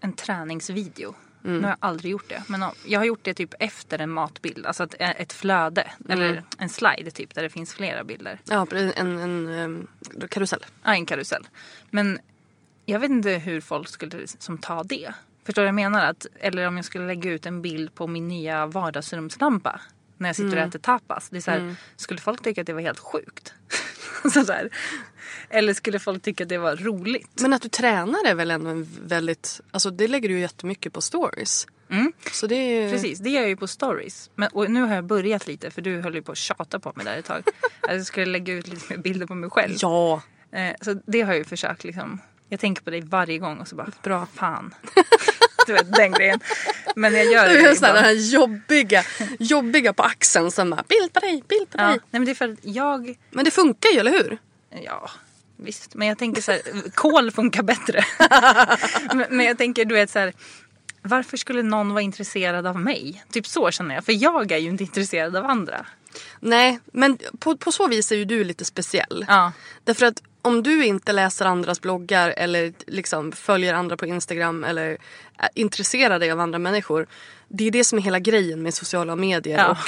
en 0.00 0.12
träningsvideo. 0.12 1.14
Mm. 1.44 1.56
Nu 1.56 1.62
har 1.62 1.68
jag 1.68 1.76
aldrig 1.80 2.12
gjort 2.12 2.28
det. 2.28 2.42
Men 2.48 2.64
jag 2.86 3.00
har 3.00 3.04
gjort 3.04 3.24
det 3.24 3.34
typ 3.34 3.54
efter 3.58 3.98
en 3.98 4.10
matbild. 4.10 4.66
Alltså 4.66 4.84
ett, 4.84 4.94
ett 4.98 5.32
flöde. 5.32 5.82
Mm. 5.82 6.10
Eller 6.18 6.42
en 6.58 6.68
slide 6.68 7.10
typ 7.10 7.34
där 7.34 7.42
det 7.42 7.50
finns 7.50 7.74
flera 7.74 8.04
bilder. 8.04 8.38
Ja, 8.44 8.66
en, 8.72 8.92
en, 8.96 9.18
en, 9.18 9.48
em, 9.48 9.86
karusell. 10.30 10.64
Ja, 10.84 10.94
en 10.94 11.06
karusell. 11.06 11.46
Men 11.90 12.18
jag 12.86 13.00
vet 13.00 13.10
inte 13.10 13.30
hur 13.30 13.60
folk 13.60 13.88
skulle 13.88 14.26
som 14.26 14.58
ta 14.58 14.82
det. 14.82 15.14
Förstår 15.44 15.62
du 15.62 15.66
vad 15.66 15.68
jag 15.68 15.74
menar? 15.74 16.04
Att, 16.06 16.26
eller 16.40 16.66
om 16.66 16.76
jag 16.76 16.84
skulle 16.84 17.06
lägga 17.06 17.30
ut 17.30 17.46
en 17.46 17.62
bild 17.62 17.94
på 17.94 18.06
min 18.06 18.28
nya 18.28 18.66
vardagsrumslampa. 18.66 19.80
När 20.22 20.28
jag 20.28 20.36
sitter 20.36 20.56
och 20.56 20.62
äter 20.62 20.78
tapas. 20.78 21.28
Det 21.28 21.36
är 21.36 21.40
så 21.40 21.50
här, 21.50 21.74
Skulle 21.96 22.20
folk 22.20 22.42
tycka 22.42 22.60
att 22.60 22.66
det 22.66 22.72
var 22.72 22.80
helt 22.80 22.98
sjukt? 22.98 23.54
så 24.32 24.42
där. 24.42 24.68
Eller 25.50 25.74
skulle 25.74 25.98
folk 25.98 26.22
tycka 26.22 26.42
att 26.42 26.48
det 26.48 26.58
var 26.58 26.76
roligt? 26.76 27.40
Men 27.40 27.52
att 27.52 27.62
du 27.62 27.68
tränar 27.68 28.26
är 28.26 28.34
väl 28.34 28.50
ändå 28.50 28.70
en 28.70 28.88
väldigt... 29.04 29.60
Alltså 29.70 29.90
det 29.90 30.08
lägger 30.08 30.28
du 30.28 30.34
ju 30.34 30.40
jättemycket 30.40 30.92
på 30.92 31.00
stories. 31.00 31.66
Så 32.32 32.46
det 32.46 32.54
är 32.54 32.82
ju... 32.82 32.90
Precis, 32.90 33.18
det 33.18 33.30
gör 33.30 33.40
jag 33.40 33.48
ju 33.48 33.56
på 33.56 33.66
stories. 33.68 34.30
Men, 34.34 34.48
och 34.48 34.70
nu 34.70 34.82
har 34.82 34.94
jag 34.94 35.04
börjat 35.04 35.46
lite 35.46 35.70
för 35.70 35.82
du 35.82 36.00
höll 36.00 36.14
ju 36.14 36.22
på 36.22 36.32
att 36.32 36.38
tjata 36.38 36.80
på 36.80 36.92
mig 36.96 37.04
där 37.04 37.16
ett 37.16 37.24
tag. 37.24 37.42
att 37.80 37.88
jag 37.94 38.06
skulle 38.06 38.26
lägga 38.26 38.54
ut 38.54 38.68
lite 38.68 38.92
mer 38.94 39.02
bilder 39.02 39.26
på 39.26 39.34
mig 39.34 39.50
själv. 39.50 39.74
Ja. 39.78 40.22
Eh, 40.52 40.74
så 40.80 41.00
det 41.06 41.20
har 41.20 41.28
jag 41.32 41.38
ju 41.38 41.44
försökt 41.44 41.84
liksom. 41.84 42.20
Jag 42.48 42.60
tänker 42.60 42.82
på 42.82 42.90
dig 42.90 43.00
varje 43.00 43.38
gång 43.38 43.58
och 43.58 43.68
så 43.68 43.76
bara, 43.76 43.92
Bra. 44.02 44.26
fan. 44.34 44.74
du 45.66 45.72
vet 45.72 45.92
den 45.92 46.12
grejen. 46.12 46.40
Men 46.96 47.14
jag 47.14 47.24
gör 47.24 47.48
Du 47.48 47.54
det 47.54 47.60
är 47.60 47.86
här, 47.86 47.94
den 47.94 48.04
här 48.04 48.12
jobbiga, 48.32 49.04
jobbiga 49.38 49.92
på 49.92 50.02
axeln 50.02 50.50
som 50.50 50.70
bara 50.70 50.84
bild 50.88 51.12
på 51.12 51.20
dig, 51.20 51.44
bild 51.48 51.70
på 51.70 51.78
Ja, 51.78 51.84
dig. 51.86 51.92
nej 51.92 52.00
men 52.10 52.24
det 52.24 52.30
är 52.30 52.34
för 52.34 52.48
att 52.48 52.58
jag, 52.62 53.14
Men 53.30 53.44
det 53.44 53.50
funkar 53.50 53.90
ju, 53.90 53.98
eller 54.00 54.10
hur? 54.10 54.38
ja 54.84 55.10
visst. 55.56 55.94
Men 55.94 56.08
jag 56.08 56.18
tänker 56.18 56.42
så 56.42 56.52
här, 56.52 56.60
kol 56.94 57.30
funkar 57.30 57.62
bättre. 57.62 58.04
men, 59.14 59.36
men 59.36 59.46
jag 59.46 59.58
tänker 59.58 59.84
du 59.84 59.94
vet 59.94 60.10
så 60.10 60.18
här. 60.18 60.32
Varför 61.04 61.36
skulle 61.36 61.62
någon 61.62 61.90
vara 61.92 62.02
intresserad 62.02 62.66
av 62.66 62.80
mig? 62.80 63.24
Typ 63.30 63.46
så 63.46 63.70
känner 63.70 63.94
jag. 63.94 64.04
För 64.04 64.12
jag 64.22 64.52
är 64.52 64.58
ju 64.58 64.68
inte 64.68 64.84
intresserad 64.84 65.36
av 65.36 65.46
andra. 65.46 65.86
Nej, 66.40 66.78
men 66.92 67.18
på, 67.38 67.56
på 67.56 67.72
så 67.72 67.86
vis 67.88 68.12
är 68.12 68.16
ju 68.16 68.24
du 68.24 68.44
lite 68.44 68.64
speciell. 68.64 69.24
Ja. 69.28 69.52
Därför 69.84 70.06
att 70.06 70.22
om 70.42 70.62
du 70.62 70.84
inte 70.84 71.12
läser 71.12 71.44
andras 71.44 71.80
bloggar 71.80 72.34
eller 72.36 72.72
liksom 72.86 73.32
följer 73.32 73.74
andra 73.74 73.96
på 73.96 74.06
Instagram 74.06 74.64
eller 74.64 74.98
är 75.36 75.48
intresserar 75.54 76.18
dig 76.18 76.30
av 76.30 76.40
andra 76.40 76.58
människor 76.58 77.06
det 77.54 77.64
är 77.66 77.70
det 77.70 77.84
som 77.84 77.98
är 77.98 78.02
hela 78.02 78.18
grejen 78.18 78.62
med 78.62 78.74
sociala 78.74 79.16
medier 79.16 79.58
Ja. 79.58 79.70
och, 79.70 79.78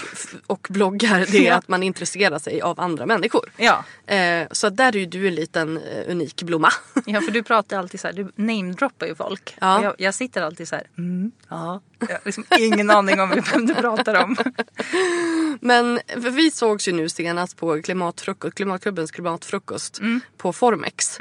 och 0.47 0.67
bloggar. 0.71 1.27
Det 1.33 1.39
är 1.39 1.43
Ja. 1.51 1.55
att 1.55 1.69
man 1.69 1.83
intresserar 1.83 2.39
sig 2.39 2.61
av 2.63 2.81
andra 2.81 3.07
människor. 3.07 3.51
Ja. 3.57 3.85
Eh, 4.15 4.47
så 4.51 4.71
där 4.71 4.97
är 4.97 5.01
ju 5.01 5.07
du 5.07 5.29
en 5.29 5.35
liten 5.35 5.77
eh, 5.77 6.11
unik 6.11 6.43
blomma. 6.43 6.71
ja, 7.07 7.21
för 7.21 7.31
du 7.33 7.43
pratar 7.43 7.79
alltid 7.79 8.01
så 8.01 8.07
här, 8.07 8.15
du 8.15 8.33
namedroppar 8.37 9.07
ju 9.07 9.15
folk. 9.15 9.57
Ja. 9.61 9.83
Jag, 9.83 9.95
jag 9.99 10.15
sitter 10.15 10.43
alltid 10.43 10.69
så 10.69 10.75
här, 10.77 10.87
mm, 10.99 11.33
ja. 11.49 11.81
Jag 11.99 12.09
har 12.09 12.21
liksom 12.25 12.45
ingen 12.59 12.91
aning 12.91 13.21
om 13.21 13.43
vem 13.53 13.67
du 13.67 13.75
pratar 13.75 14.25
om. 14.25 14.37
Men 15.61 16.01
vi 16.17 16.51
sågs 16.51 16.89
ju 16.89 16.93
nu 16.93 17.09
senast 17.09 17.57
på 17.57 17.83
klimatfrukost, 17.83 18.55
Klimatklubbens 18.55 19.11
klimatfrukost 19.11 19.99
Mm. 19.99 20.21
på 20.37 20.53
Formex. 20.53 21.19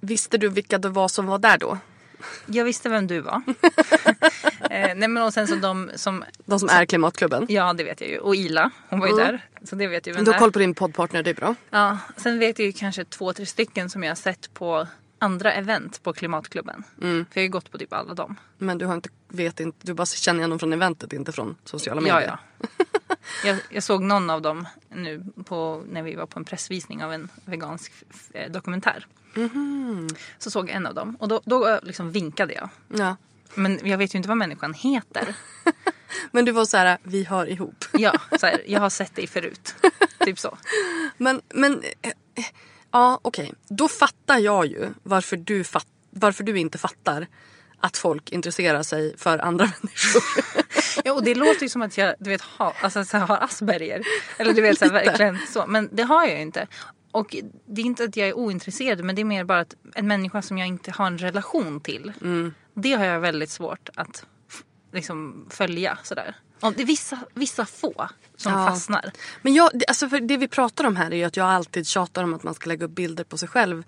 Visste 0.00 0.38
du 0.38 0.48
vilka 0.48 0.78
det 0.78 0.88
var 0.88 1.08
som 1.08 1.26
var 1.26 1.38
där 1.38 1.58
då? 1.58 1.78
Jag 2.46 2.64
visste 2.64 2.88
vem 2.88 3.06
du 3.06 3.20
var. 3.20 3.42
eh, 4.82 4.94
nej 4.96 5.08
men 5.08 5.22
och 5.22 5.32
sen 5.34 5.48
så 5.48 5.54
de 5.54 5.90
som, 5.96 6.24
De 6.44 6.58
som 6.60 6.68
är 6.68 6.84
Klimatklubben. 6.84 7.46
ja 7.48 7.72
det 7.72 7.84
vet 7.84 8.00
jag 8.00 8.10
ju. 8.10 8.18
Och 8.18 8.36
Ila, 8.36 8.70
hon 8.88 9.00
var 9.00 9.06
ju 9.08 9.14
där. 9.16 9.44
Så 9.64 9.76
det 9.76 9.86
vet 9.86 10.06
jag 10.06 10.14
vem 10.14 10.24
Du 10.24 10.30
har 10.32 10.38
koll 10.38 10.52
på 10.52 10.58
din 10.58 10.74
poddpartner, 10.74 11.22
det 11.22 11.30
är 11.30 11.34
bra. 11.34 11.54
Ja, 11.70 11.98
sen 12.16 12.38
vet 12.38 12.58
jag 12.58 12.66
ju 12.66 12.72
kanske 12.72 13.04
två, 13.04 13.32
tre 13.32 13.46
stycken 13.46 13.90
som 13.90 14.02
jag 14.02 14.10
har 14.10 14.16
sett 14.16 14.54
på 14.54 14.86
andra 15.18 15.52
event 15.52 16.02
på 16.02 16.12
Klimatklubben. 16.12 16.84
Mm. 17.02 17.26
För 17.30 17.40
jag 17.40 17.42
har 17.42 17.46
ju 17.46 17.50
gått 17.50 17.70
på 17.70 17.78
typ 17.78 17.92
alla 17.92 18.14
dem. 18.14 18.36
Men 18.58 18.78
du 18.78 18.86
har 18.86 18.94
inte, 18.94 19.08
vet 19.28 19.60
inte, 19.60 19.78
du 19.86 19.94
bara 19.94 20.06
känner 20.06 20.38
igen 20.40 20.50
dem 20.50 20.58
från 20.58 20.72
eventet, 20.72 21.12
inte 21.12 21.32
från 21.32 21.56
sociala 21.64 22.00
Ja, 22.08 22.14
medier. 22.14 22.38
ja. 22.58 22.66
Jag, 23.44 23.56
jag 23.70 23.82
såg 23.82 24.02
någon 24.02 24.30
av 24.30 24.42
dem 24.42 24.66
nu 24.94 25.24
på, 25.44 25.82
när 25.90 26.02
vi 26.02 26.14
var 26.14 26.26
på 26.26 26.38
en 26.38 26.44
pressvisning 26.44 27.04
av 27.04 27.12
en 27.12 27.28
vegansk 27.44 27.92
eh, 28.32 28.50
dokumentär. 28.52 29.06
Mhm. 29.34 30.08
Så 30.38 30.50
såg 30.50 30.68
jag 30.68 30.76
en 30.76 30.86
av 30.86 30.94
dem 30.94 31.16
och 31.20 31.28
då, 31.28 31.40
då 31.44 31.78
liksom 31.82 32.12
vinkade 32.12 32.54
jag. 32.54 32.68
ja. 32.88 33.16
Men 33.54 33.80
jag 33.82 33.98
vet 33.98 34.14
ju 34.14 34.16
inte 34.16 34.28
vad 34.28 34.38
människan 34.38 34.74
heter. 34.74 35.34
Men 36.30 36.44
du 36.44 36.52
var 36.52 36.64
så 36.64 36.76
här, 36.76 36.98
vi 37.02 37.24
hör 37.24 37.46
ihop. 37.46 37.84
Ja, 37.92 38.12
så 38.40 38.46
här, 38.46 38.62
jag 38.66 38.80
har 38.80 38.90
sett 38.90 39.16
dig 39.16 39.26
förut. 39.26 39.74
Typ 40.18 40.38
så. 40.38 40.58
Men, 41.16 41.40
men 41.54 41.82
eh, 42.02 42.44
ja 42.92 43.20
okej. 43.22 43.54
Då 43.68 43.88
fattar 43.88 44.38
jag 44.38 44.66
ju 44.66 44.88
varför 45.02 45.36
du, 45.36 45.64
fatt, 45.64 45.86
varför 46.10 46.44
du 46.44 46.58
inte 46.58 46.78
fattar 46.78 47.26
att 47.80 47.96
folk 47.96 48.30
intresserar 48.30 48.82
sig 48.82 49.16
för 49.16 49.38
andra 49.38 49.64
människor. 49.64 50.22
Ja, 51.04 51.12
och 51.12 51.24
det 51.24 51.34
låter 51.34 51.62
ju 51.62 51.68
som 51.68 51.82
att 51.82 51.98
jag 51.98 52.14
du 52.18 52.30
vet, 52.30 52.40
har, 52.40 52.72
alltså, 52.82 53.04
så 53.04 53.16
här, 53.16 53.26
har 53.26 53.36
Asperger. 53.36 54.02
Eller 54.36 54.52
du 54.54 54.62
vet 54.62 54.78
så 54.78 54.84
här, 54.84 54.92
verkligen 54.92 55.38
så. 55.52 55.66
Men 55.66 55.88
det 55.92 56.02
har 56.02 56.26
jag 56.26 56.34
ju 56.34 56.42
inte. 56.42 56.66
Och 57.18 57.36
det 57.66 57.80
är 57.80 57.84
inte 57.86 58.04
att 58.04 58.16
jag 58.16 58.28
är 58.28 58.34
ointresserad 58.36 59.04
men 59.04 59.14
det 59.14 59.22
är 59.22 59.24
mer 59.24 59.44
bara 59.44 59.60
att 59.60 59.74
en 59.94 60.06
människa 60.06 60.42
som 60.42 60.58
jag 60.58 60.68
inte 60.68 60.90
har 60.90 61.06
en 61.06 61.18
relation 61.18 61.80
till. 61.80 62.12
Det 62.74 62.92
har 62.92 63.04
jag 63.04 63.20
väldigt 63.20 63.50
svårt 63.50 63.88
att 63.94 64.24
liksom, 64.92 65.46
följa 65.50 65.98
sådär. 66.02 66.36
Och 66.60 66.72
det 66.72 66.82
är 66.82 66.86
vissa, 66.86 67.18
vissa 67.34 67.66
få 67.66 68.08
som 68.36 68.52
Ja. 68.52 68.66
fastnar. 68.66 69.12
Men 69.42 69.54
jag, 69.54 69.70
alltså 69.88 70.08
för 70.08 70.20
det 70.20 70.36
vi 70.36 70.48
pratar 70.48 70.84
om 70.84 70.96
här 70.96 71.10
är 71.10 71.16
ju 71.16 71.24
att 71.24 71.36
jag 71.36 71.46
alltid 71.46 71.86
tjatar 71.86 72.24
om 72.24 72.34
att 72.34 72.42
man 72.42 72.54
ska 72.54 72.68
lägga 72.68 72.84
upp 72.86 72.90
bilder 72.94 73.24
på 73.24 73.38
sig 73.38 73.48
själv. 73.48 73.82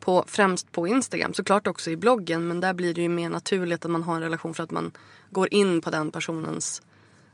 På, 0.00 0.24
främst 0.28 0.72
på 0.72 0.86
Instagram, 0.88 1.34
såklart 1.34 1.66
också 1.66 1.90
i 1.90 1.96
bloggen. 1.96 2.48
Men 2.48 2.60
där 2.60 2.74
blir 2.74 2.94
det 2.94 3.02
ju 3.02 3.08
mer 3.08 3.28
naturligt 3.28 3.84
att 3.84 3.90
man 3.90 4.02
har 4.02 4.14
en 4.16 4.22
relation 4.22 4.54
för 4.54 4.62
att 4.62 4.70
man 4.70 4.92
går 5.30 5.54
in 5.54 5.80
på 5.80 5.90
den 5.90 6.10
personens 6.10 6.82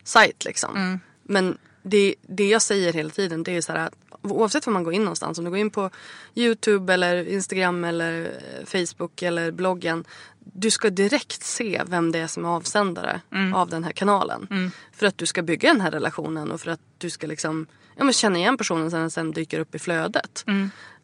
sajt. 0.04 0.44
Liksom. 0.44 1.00
Men 1.22 1.58
det, 1.82 2.14
det 2.22 2.48
jag 2.48 2.62
säger 2.62 2.92
hela 2.92 3.10
tiden 3.10 3.42
det 3.42 3.56
är 3.56 3.60
så 3.60 3.72
här 3.72 3.86
att 3.86 3.94
oavsett 4.22 4.66
var 4.66 4.72
man 4.72 4.84
går 4.84 4.92
in 4.92 5.02
någonstans. 5.02 5.38
Om 5.38 5.44
du 5.44 5.50
går 5.50 5.58
in 5.58 5.70
på 5.70 5.90
Youtube 6.34 6.94
eller 6.94 7.28
Instagram 7.28 7.84
eller 7.84 8.24
eh, 8.24 8.64
Facebook 8.66 9.22
eller 9.22 9.50
bloggen. 9.50 10.04
Du 10.38 10.70
ska 10.70 10.90
direkt 10.90 11.42
se 11.42 11.82
vem 11.86 12.12
det 12.12 12.18
är 12.18 12.26
som 12.26 12.44
är 12.44 12.48
avsändare 12.48 13.20
av 13.54 13.68
den 13.68 13.84
här 13.84 13.92
kanalen. 13.92 14.72
För 14.92 15.06
att 15.06 15.18
du 15.18 15.26
ska 15.26 15.42
bygga 15.42 15.72
den 15.72 15.80
här 15.80 15.90
relationen 15.90 16.50
och 16.50 16.60
för 16.60 16.70
att 16.70 16.80
du 16.98 17.10
ska 17.10 17.26
liksom 17.26 17.66
ja, 17.96 18.04
men 18.04 18.12
känna 18.12 18.38
igen 18.38 18.56
personen 18.56 18.90
sen 18.90 19.00
den 19.00 19.10
sen 19.10 19.32
dyker 19.32 19.60
upp 19.60 19.74
i 19.74 19.78
flödet. 19.78 20.44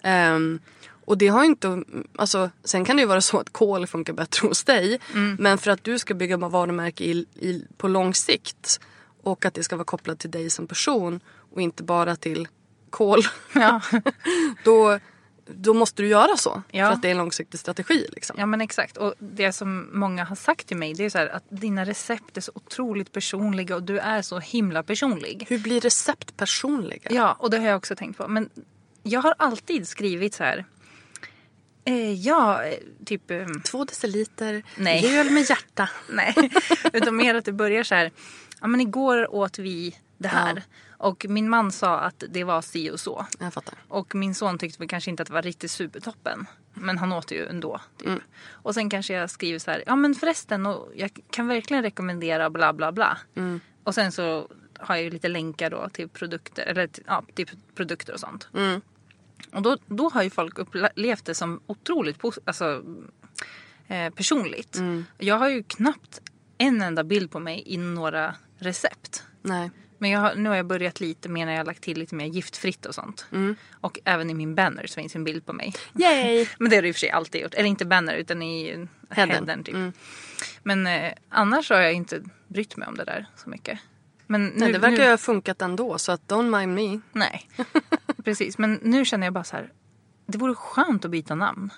Ehm, 0.02 0.60
och 1.04 1.18
det 1.18 1.28
har 1.28 1.44
inte, 1.44 1.82
alltså, 2.16 2.50
sen 2.64 2.84
kan 2.84 2.96
det 2.96 3.00
ju 3.00 3.06
vara 3.08 3.20
så 3.20 3.38
att 3.38 3.52
kol 3.52 3.86
funkar 3.86 4.12
bättre 4.12 4.48
hos 4.48 4.64
dig. 4.64 5.00
Men 5.38 5.58
för 5.58 5.70
att 5.70 5.84
du 5.84 5.98
ska 5.98 6.14
bygga 6.14 6.36
varumärke 6.36 7.04
i, 7.04 7.26
i, 7.34 7.64
på 7.76 7.88
lång 7.88 8.14
sikt 8.14 8.80
och 9.22 9.44
att 9.44 9.54
det 9.54 9.64
ska 9.64 9.76
vara 9.76 9.84
kopplat 9.84 10.18
till 10.18 10.30
dig 10.30 10.50
som 10.50 10.66
person 10.66 11.20
och 11.54 11.62
inte 11.62 11.82
bara 11.82 12.16
till 12.16 12.48
kol. 12.90 13.22
Ja. 13.54 13.80
då, 14.64 14.98
då 15.46 15.74
måste 15.74 16.02
du 16.02 16.08
göra 16.08 16.36
så. 16.36 16.62
Ja. 16.70 16.86
För 16.86 16.92
att 16.92 17.02
det 17.02 17.08
är 17.08 17.12
en 17.12 17.18
långsiktig 17.18 17.60
strategi. 17.60 18.06
Liksom. 18.12 18.36
ja 18.38 18.46
men 18.46 18.60
exakt. 18.60 18.96
Och 18.96 19.14
det 19.18 19.52
som 19.52 19.88
många 19.92 20.24
har 20.24 20.36
sagt 20.36 20.66
till 20.66 20.76
mig 20.76 20.94
det 20.94 21.04
är 21.04 21.10
så 21.10 21.18
här 21.18 21.28
att 21.28 21.44
dina 21.48 21.84
recept 21.84 22.36
är 22.36 22.40
så 22.40 22.52
otroligt 22.54 23.12
personliga 23.12 23.76
och 23.76 23.82
du 23.82 23.98
är 23.98 24.22
så 24.22 24.38
himla 24.38 24.82
personlig. 24.82 25.46
Hur 25.48 25.58
blir 25.58 25.80
recept 25.80 26.36
personliga? 26.36 27.10
Ja, 27.10 27.36
och 27.38 27.50
det 27.50 27.58
har 27.58 27.66
jag 27.66 27.76
också 27.76 27.96
tänkt 27.96 28.18
på. 28.18 28.28
Men 28.28 28.50
jag 29.02 29.20
har 29.20 29.34
alltid 29.38 29.88
skrivit 29.88 30.34
så 30.34 30.44
här. 30.44 30.64
Eh, 31.84 32.12
ja, 32.12 32.64
eh, 32.64 32.78
typ... 33.04 33.30
Eh, 33.30 33.46
Två 33.64 33.84
deciliter 33.84 34.62
Nej. 34.76 35.02
mjöl 35.02 35.30
med 35.30 35.50
hjärta. 35.50 35.88
nej, 36.10 36.34
utan 36.92 37.16
mer 37.16 37.34
att 37.34 37.44
det 37.44 37.52
börjar 37.52 37.82
så 37.82 37.94
här. 37.94 38.10
Ja, 38.60 38.66
men 38.66 38.80
igår 38.80 39.34
åt 39.34 39.58
vi 39.58 39.96
det 40.18 40.28
här. 40.28 40.62
Och 40.98 41.26
min 41.28 41.48
man 41.48 41.72
sa 41.72 41.98
att 41.98 42.24
det 42.28 42.44
var 42.44 42.62
si 42.62 42.90
och 42.90 43.00
så. 43.00 43.26
Jag 43.38 43.54
fattar. 43.54 43.74
Och 43.88 44.14
min 44.14 44.34
son 44.34 44.58
tyckte 44.58 44.78
väl 44.78 44.88
kanske 44.88 45.10
inte 45.10 45.22
att 45.22 45.26
det 45.26 45.34
var 45.34 45.42
riktigt 45.42 45.70
supertoppen. 45.70 46.46
Men 46.74 46.98
han 46.98 47.12
åt 47.12 47.28
det 47.28 47.34
ju 47.34 47.46
ändå. 47.46 47.80
Typ. 47.98 48.08
Mm. 48.08 48.20
Och 48.50 48.74
sen 48.74 48.90
kanske 48.90 49.14
jag 49.14 49.30
skriver 49.30 49.58
så 49.58 49.70
här. 49.70 49.84
Ja 49.86 49.96
men 49.96 50.14
förresten, 50.14 50.66
och 50.66 50.92
jag 50.94 51.10
kan 51.30 51.48
verkligen 51.48 51.82
rekommendera 51.82 52.50
bla 52.50 52.72
bla 52.72 52.92
bla. 52.92 53.18
Mm. 53.34 53.60
Och 53.84 53.94
sen 53.94 54.12
så 54.12 54.48
har 54.78 54.94
jag 54.96 55.04
ju 55.04 55.10
lite 55.10 55.28
länkar 55.28 55.70
då 55.70 55.88
till 55.88 56.08
produkter. 56.08 56.66
Eller 56.66 56.88
ja, 57.06 57.24
till 57.34 57.48
produkter 57.74 58.12
och 58.12 58.20
sånt. 58.20 58.48
Mm. 58.54 58.80
Och 59.52 59.62
då, 59.62 59.76
då 59.86 60.08
har 60.08 60.22
ju 60.22 60.30
folk 60.30 60.58
upplevt 60.58 61.24
det 61.24 61.34
som 61.34 61.60
otroligt 61.66 62.18
alltså, 62.44 62.82
eh, 63.86 64.10
personligt. 64.10 64.76
Mm. 64.76 65.04
Jag 65.18 65.38
har 65.38 65.48
ju 65.48 65.62
knappt 65.62 66.20
en 66.58 66.82
enda 66.82 67.04
bild 67.04 67.30
på 67.30 67.40
mig 67.40 67.62
i 67.66 67.76
några 67.76 68.34
recept. 68.58 69.24
Nej. 69.42 69.70
Men 69.98 70.10
jag 70.10 70.38
nu 70.38 70.48
har 70.48 70.56
jag 70.56 70.66
börjat 70.66 71.00
lite 71.00 71.28
mer 71.28 71.46
när 71.46 71.52
jag 71.52 71.60
har 71.60 71.64
lagt 71.64 71.82
till 71.82 71.98
lite 71.98 72.14
mer 72.14 72.26
giftfritt 72.26 72.86
och 72.86 72.94
sånt. 72.94 73.26
Mm. 73.32 73.56
Och 73.80 73.98
även 74.04 74.30
i 74.30 74.34
min 74.34 74.54
banner 74.54 74.86
så 74.86 75.00
finns 75.00 75.16
en 75.16 75.24
bild 75.24 75.46
på 75.46 75.52
mig. 75.52 75.74
Yay! 75.94 76.46
Men 76.58 76.70
det 76.70 76.76
har 76.76 76.82
du 76.82 76.88
i 76.88 76.90
och 76.90 76.94
för 76.94 77.00
sig 77.00 77.10
alltid 77.10 77.40
gjort. 77.42 77.54
Eller 77.54 77.68
inte 77.68 77.84
banner 77.84 78.14
utan 78.14 78.42
i 78.42 78.86
Headern. 79.10 79.64
typ. 79.64 79.74
Mm. 79.74 79.92
Men 80.62 80.86
eh, 80.86 81.12
annars 81.28 81.70
har 81.70 81.80
jag 81.80 81.92
inte 81.92 82.22
brytt 82.48 82.76
mig 82.76 82.88
om 82.88 82.96
det 82.96 83.04
där 83.04 83.26
så 83.36 83.50
mycket. 83.50 83.78
Men 84.26 84.46
nu, 84.46 84.52
Nej, 84.56 84.72
det 84.72 84.78
verkar 84.78 84.96
nu, 84.96 85.04
ju 85.04 85.10
ha 85.10 85.18
funkat 85.18 85.62
ändå 85.62 85.98
så 85.98 86.12
att 86.12 86.22
don't 86.26 86.58
mind 86.58 86.74
me. 86.74 87.00
Nej, 87.12 87.48
precis. 88.24 88.58
Men 88.58 88.80
nu 88.82 89.04
känner 89.04 89.26
jag 89.26 89.34
bara 89.34 89.44
så 89.44 89.56
här. 89.56 89.72
Det 90.26 90.38
vore 90.38 90.54
skönt 90.54 91.04
att 91.04 91.10
byta 91.10 91.34
namn. 91.34 91.70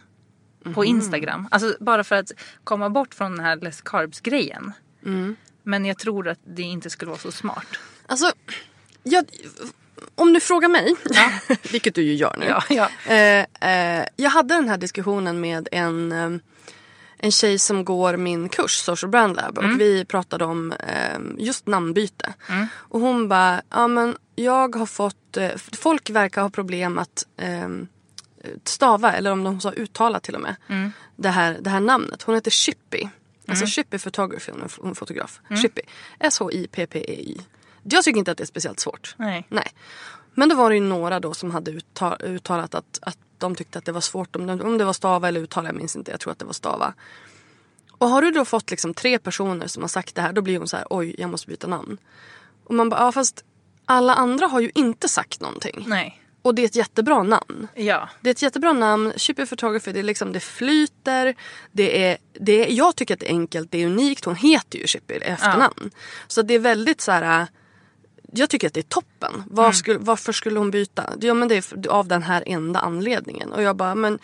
Mhm. 0.65 0.75
På 0.75 0.85
Instagram. 0.85 1.49
Alltså 1.51 1.77
bara 1.81 2.05
för 2.05 2.17
att 2.17 2.33
komma 2.65 2.91
bort 2.91 3.15
från 3.15 3.37
den 3.37 3.45
här 3.45 3.57
less 3.57 3.81
carbs 3.83 4.21
grejen. 4.21 4.73
Mm. 5.05 5.37
Men 5.63 5.85
jag 5.85 5.99
tror 5.99 6.29
att 6.29 6.39
det 6.45 6.63
inte 6.63 6.91
skulle 6.91 7.09
vara 7.09 7.21
så 7.21 7.33
smart. 7.33 7.67
Alltså, 8.09 8.33
jag, 9.03 9.25
om 10.15 10.33
du 10.33 10.41
frågar 10.41 10.69
mig, 10.69 10.95
vilket 11.73 11.95
du 11.95 12.03
ju 12.03 12.15
gör 12.15 12.37
nu. 12.39 12.47
Ja, 12.47 12.63
ja. 12.71 13.13
Eh, 13.15 13.47
eh, 14.01 14.07
jag 14.17 14.31
hade 14.31 14.55
den 14.55 14.69
här 14.69 14.79
diskussionen 14.79 15.41
med 15.41 15.69
en, 15.73 16.13
eh, 16.13 16.31
en 17.19 17.31
tjej 17.33 17.59
som 17.59 17.85
går 17.85 18.17
min 18.17 18.49
kurs 18.49 18.73
Social 18.73 19.11
Brand 19.11 19.37
Lab 19.37 19.59
och 19.59 19.65
vi 19.81 20.05
pratade 20.05 20.45
om 20.45 20.73
eh, 20.73 21.19
just 21.39 21.67
namnbyte. 21.67 22.35
Och 22.71 23.01
hon 23.01 23.29
bara, 23.29 23.63
ja 23.71 23.89
men 23.89 24.17
jag 24.37 24.77
har 24.77 24.87
fått, 24.87 25.37
eh, 25.37 25.51
folk 25.57 26.11
verkar 26.11 26.43
ha 26.43 26.51
problem 26.51 26.99
att 26.99 27.27
eh, 27.37 27.69
stava 28.65 29.13
eller 29.13 29.33
om 29.33 29.45
de 29.45 29.61
sa 29.61 29.73
uttala 29.73 30.21
till 30.21 30.35
och 30.35 30.41
med 30.41 30.55
det, 31.17 31.29
här, 31.29 31.59
det 31.61 31.71
här 31.71 31.81
namnet. 31.81 32.23
Hon 32.23 32.35
heter 32.35 32.51
Shippy. 32.51 33.09
Alltså 33.49 33.67
Shippy 33.67 33.99
Photography, 33.99 34.53
hon 34.53 34.91
är 34.91 34.95
fotograf. 34.95 35.41
Shippy. 35.63 35.81
S-H-I-P-P-E-Y. 36.19 37.41
Jag 37.91 38.05
tycker 38.05 38.19
inte 38.19 38.31
att 38.31 38.39
det 38.39 38.45
är 38.45 38.47
speciellt 38.47 38.81
svårt. 38.81 39.15
Nej. 39.19 39.47
Nej. 39.49 39.73
Men 40.35 40.49
då 40.49 40.55
var 40.57 40.71
det 40.71 40.77
ju 40.77 40.83
några 40.83 41.21
då 41.21 41.35
som 41.35 41.51
hade 41.51 41.71
utta- 41.71 42.23
uttalat 42.25 42.75
att, 42.75 42.99
att 43.03 43.19
de 43.39 43.55
tyckte 43.55 43.79
att 43.79 43.85
det 43.85 43.93
var 43.93 44.01
svårt. 44.01 44.37
Om 44.37 44.47
det, 44.47 44.53
om 44.53 44.79
det 44.79 44.85
var 44.85 44.93
stava 44.93 45.29
eller 45.29 45.41
uttala, 45.41 45.69
jag 45.69 45.77
minns 45.77 45.97
inte. 45.97 46.11
Jag 46.11 46.21
tror 46.21 46.33
att 46.33 46.39
det 46.39 46.45
var 46.45 46.53
stava. 46.53 46.95
Och 47.91 48.09
har 48.09 48.23
du 48.23 48.31
då 48.31 48.45
fått 48.45 48.71
liksom 48.71 48.95
tre 48.95 49.19
personer 49.19 49.67
som 49.67 49.83
har 49.83 49.89
sagt 49.89 50.15
det 50.15 50.23
här, 50.23 50.33
då 50.33 50.43
blir 50.43 50.59
hon 50.59 50.69
så 50.69 50.77
här, 50.77 50.87
oj, 50.91 51.15
jag 51.19 51.31
måste 51.31 51.49
byta 51.49 51.67
namn. 51.67 51.99
Och 52.65 52.75
man 52.75 52.89
bara, 52.89 53.01
ja 53.01 53.13
fast 53.13 53.45
alla 53.85 54.15
andra 54.15 54.47
har 54.47 54.61
ju 54.61 54.71
inte 54.75 55.09
sagt 55.09 55.41
någonting. 55.41 55.85
Nej. 55.87 56.23
Och 56.43 56.55
det 56.55 56.63
är 56.63 56.67
ett 56.67 56.77
jättebra 56.77 57.23
namn. 57.23 57.69
Ja. 57.75 58.09
Det 58.21 58.31
är 58.31 58.31
ett 58.31 58.43
jättebra 58.43 58.73
namn. 58.73 59.13
Shippy 59.17 59.47
Photography, 59.47 59.93
det, 59.93 59.99
är 59.99 60.03
liksom, 60.03 60.33
det 60.33 60.41
flyter. 60.41 61.35
Det 61.73 62.05
är, 62.05 62.19
det 62.33 62.67
är, 62.67 62.73
jag 62.73 62.97
tycker 62.97 63.15
att 63.15 63.21
det 63.21 63.27
är 63.27 63.35
enkelt, 63.35 63.71
det 63.71 63.83
är 63.83 63.87
unikt. 63.87 64.25
Hon 64.25 64.37
heter 64.37 64.79
ju 64.79 64.87
Shippy 64.87 65.15
efternamn. 65.15 65.91
Så 66.27 66.43
det 66.43 66.55
är 66.55 66.59
väldigt 66.59 67.01
så 67.01 67.13
här... 67.13 67.47
Jag 68.33 68.51
tycker 68.51 68.67
att 68.67 68.75
det 68.75 68.81
är 68.81 68.83
toppen. 68.83 69.43
Var 69.47 69.73
skulle, 69.73 69.99
varför 69.99 70.33
skulle 70.33 70.59
hon 70.59 70.71
byta? 70.71 71.15
Ja 71.21 71.35
men 71.35 71.49
det 71.49 71.57
är 71.57 71.89
av 71.89 72.09
den 72.09 72.23
här 72.23 72.43
enda 72.47 72.81
anledningen. 72.81 73.53
Och 73.53 73.63
jag 73.63 73.77
bara, 73.77 73.95
men 73.95 74.19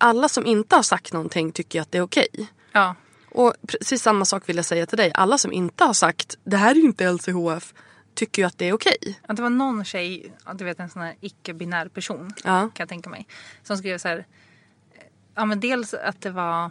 alla 0.00 0.28
som 0.28 0.46
inte 0.46 0.76
har 0.76 0.82
sagt 0.82 1.12
någonting 1.12 1.52
tycker 1.52 1.80
att 1.80 1.92
det 1.92 1.98
är 1.98 2.02
okej. 2.02 2.28
Ja. 2.72 2.94
Och 3.30 3.54
precis 3.68 4.02
samma 4.02 4.24
sak 4.24 4.48
vill 4.48 4.56
jag 4.56 4.64
säga 4.64 4.86
till 4.86 4.98
dig. 4.98 5.10
Alla 5.14 5.38
som 5.38 5.52
inte 5.52 5.84
har 5.84 5.92
sagt 5.92 6.38
det 6.44 6.56
här 6.56 6.70
är 6.70 6.74
ju 6.74 6.82
inte 6.82 7.12
LCHF 7.12 7.74
tycker 8.14 8.42
ju 8.42 8.46
att 8.46 8.58
det 8.58 8.68
är 8.68 8.72
okej. 8.72 9.20
Att 9.22 9.36
det 9.36 9.42
var 9.42 9.50
någon 9.50 9.84
tjej, 9.84 10.32
du 10.54 10.64
vet 10.64 10.80
en 10.80 10.90
sån 10.90 11.02
här 11.02 11.14
icke-binär 11.20 11.88
person 11.88 12.32
Ja. 12.44 12.60
kan 12.60 12.70
jag 12.78 12.88
tänka 12.88 13.10
mig. 13.10 13.26
Som 13.62 13.76
skrev 13.76 13.98
så 13.98 14.08
här. 14.08 14.26
Ja 15.34 15.44
men 15.44 15.60
dels 15.60 15.94
att 15.94 16.20
det 16.20 16.30
var. 16.30 16.70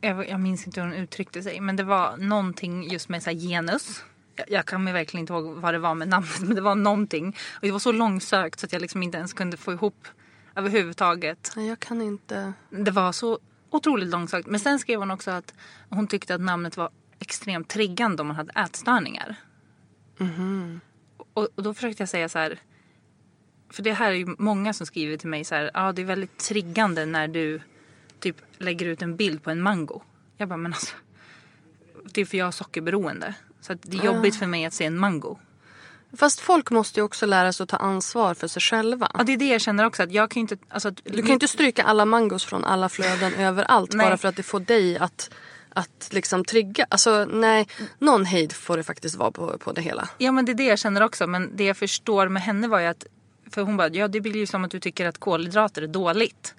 Jag, 0.00 0.40
minns 0.40 0.66
inte 0.66 0.80
hur 0.80 0.88
hon 0.88 0.96
uttryckte 0.96 1.42
sig. 1.42 1.60
Men 1.60 1.76
det 1.76 1.82
var 1.82 2.16
någonting 2.16 2.90
just 2.90 3.08
med 3.08 3.22
så 3.22 3.30
här 3.30 3.36
genus. 3.36 4.04
Jag, 4.48 4.66
kan 4.66 4.84
mig 4.84 4.92
verkligen 4.92 5.20
inte 5.20 5.32
ihåg 5.32 5.44
vad 5.44 5.74
det 5.74 5.78
var 5.78 5.94
med 5.94 6.08
namnet. 6.08 6.40
Men 6.40 6.54
det 6.54 6.60
var 6.60 6.74
någonting. 6.74 7.36
Och 7.54 7.60
det 7.60 7.70
var 7.70 7.78
så 7.78 7.92
långsökt 7.92 8.60
så 8.60 8.66
att 8.66 8.72
jag 8.72 8.82
liksom 8.82 9.02
inte 9.02 9.18
ens 9.18 9.32
kunde 9.32 9.56
få 9.56 9.72
ihop 9.72 10.08
överhuvudtaget. 10.54 11.52
Nej, 11.56 11.68
jag 11.68 11.80
kan 11.80 12.02
inte. 12.02 12.52
Det 12.70 12.90
var 12.90 13.12
så 13.12 13.38
otroligt 13.70 14.08
långsökt. 14.08 14.48
Men 14.48 14.60
sen 14.60 14.78
skrev 14.78 14.98
hon 14.98 15.10
också 15.10 15.30
att 15.30 15.54
hon 15.88 16.06
tyckte 16.06 16.34
att 16.34 16.40
namnet 16.40 16.76
var 16.76 16.90
extremt 17.18 17.68
triggande 17.68 18.20
om 18.20 18.26
man 18.26 18.36
hade 18.36 18.52
ätstörningar. 18.60 19.36
Och, 21.34 21.48
och 21.54 21.62
då 21.62 21.74
försökte 21.74 22.02
jag 22.02 22.08
säga 22.08 22.28
så 22.28 22.38
här. 22.38 22.58
För 23.70 23.82
det 23.82 23.92
här 23.92 24.10
är 24.10 24.14
ju 24.14 24.34
många 24.38 24.72
som 24.72 24.86
skriver 24.86 25.16
till 25.16 25.28
mig 25.28 25.44
så 25.44 25.54
här. 25.54 25.70
Ja, 25.74 25.92
det 25.92 26.02
är 26.02 26.06
väldigt 26.06 26.38
triggande 26.38 27.06
när 27.06 27.28
du 27.28 27.60
typ 28.20 28.36
lägger 28.58 28.86
ut 28.86 29.02
en 29.02 29.16
bild 29.16 29.42
på 29.42 29.50
en 29.50 29.60
mango. 29.60 30.02
Jag 30.36 30.48
bara, 30.48 30.56
men 30.56 30.72
alltså. 30.72 30.96
Det 32.04 32.20
är 32.20 32.24
för 32.24 32.36
jag 32.36 32.44
har 32.44 32.52
sockerberoende. 32.52 33.34
Så 33.66 33.74
det 33.82 33.96
är 33.96 34.04
jobbigt 34.04 34.36
för 34.36 34.46
mig 34.46 34.64
att 34.64 34.74
se 34.74 34.84
en 34.84 34.98
mango. 34.98 35.38
Fast 36.16 36.40
folk 36.40 36.70
måste 36.70 37.00
ju 37.00 37.04
också 37.04 37.26
lära 37.26 37.52
sig 37.52 37.64
att 37.64 37.68
ta 37.70 37.76
ansvar 37.76 38.34
för 38.34 38.48
sig 38.48 38.62
själva. 38.62 39.10
Ja, 39.14 39.24
det 39.24 39.32
är 39.32 39.36
det 39.36 39.48
jag 39.48 39.60
känner 39.60 39.84
också. 39.86 40.02
Att 40.02 40.12
jag 40.12 40.30
kan 40.30 40.40
inte... 40.40 40.56
Alltså, 40.68 40.88
att, 40.88 41.00
Du 41.04 41.18
kan 41.18 41.26
ju 41.26 41.32
inte 41.32 41.48
stryka 41.48 41.82
alla 41.82 42.04
mangos 42.04 42.44
från 42.44 42.64
alla 42.64 42.88
flöden 42.88 43.34
överallt 43.38 43.92
Nej. 43.92 44.06
bara 44.06 44.16
för 44.16 44.28
att 44.28 44.36
det 44.36 44.42
får 44.42 44.60
dig 44.60 44.98
att, 44.98 45.30
att 45.68 46.08
liksom 46.12 46.44
trigga. 46.44 46.86
Alltså 46.90 47.24
nej, 47.24 47.68
någon 47.98 48.24
hejd 48.24 48.52
får 48.52 48.76
det 48.76 48.82
faktiskt 48.82 49.16
vara 49.16 49.30
på, 49.30 49.58
på 49.58 49.72
det 49.72 49.82
hela. 49.82 50.08
Ja 50.18 50.32
men 50.32 50.44
det 50.44 50.52
är 50.52 50.54
det 50.54 50.64
jag 50.64 50.78
känner 50.78 51.00
också. 51.02 51.26
Men 51.26 51.56
det 51.56 51.64
jag 51.64 51.76
förstår 51.76 52.28
med 52.28 52.42
henne 52.42 52.68
var 52.68 52.80
ju 52.80 52.86
att. 52.86 53.06
För 53.50 53.62
hon 53.62 53.76
bara, 53.76 53.88
ja 53.88 54.08
det 54.08 54.20
blir 54.20 54.36
ju 54.36 54.46
som 54.46 54.64
att 54.64 54.70
du 54.70 54.80
tycker 54.80 55.06
att 55.06 55.18
kolhydrater 55.18 55.82
är 55.82 55.86
dåligt. 55.86 56.54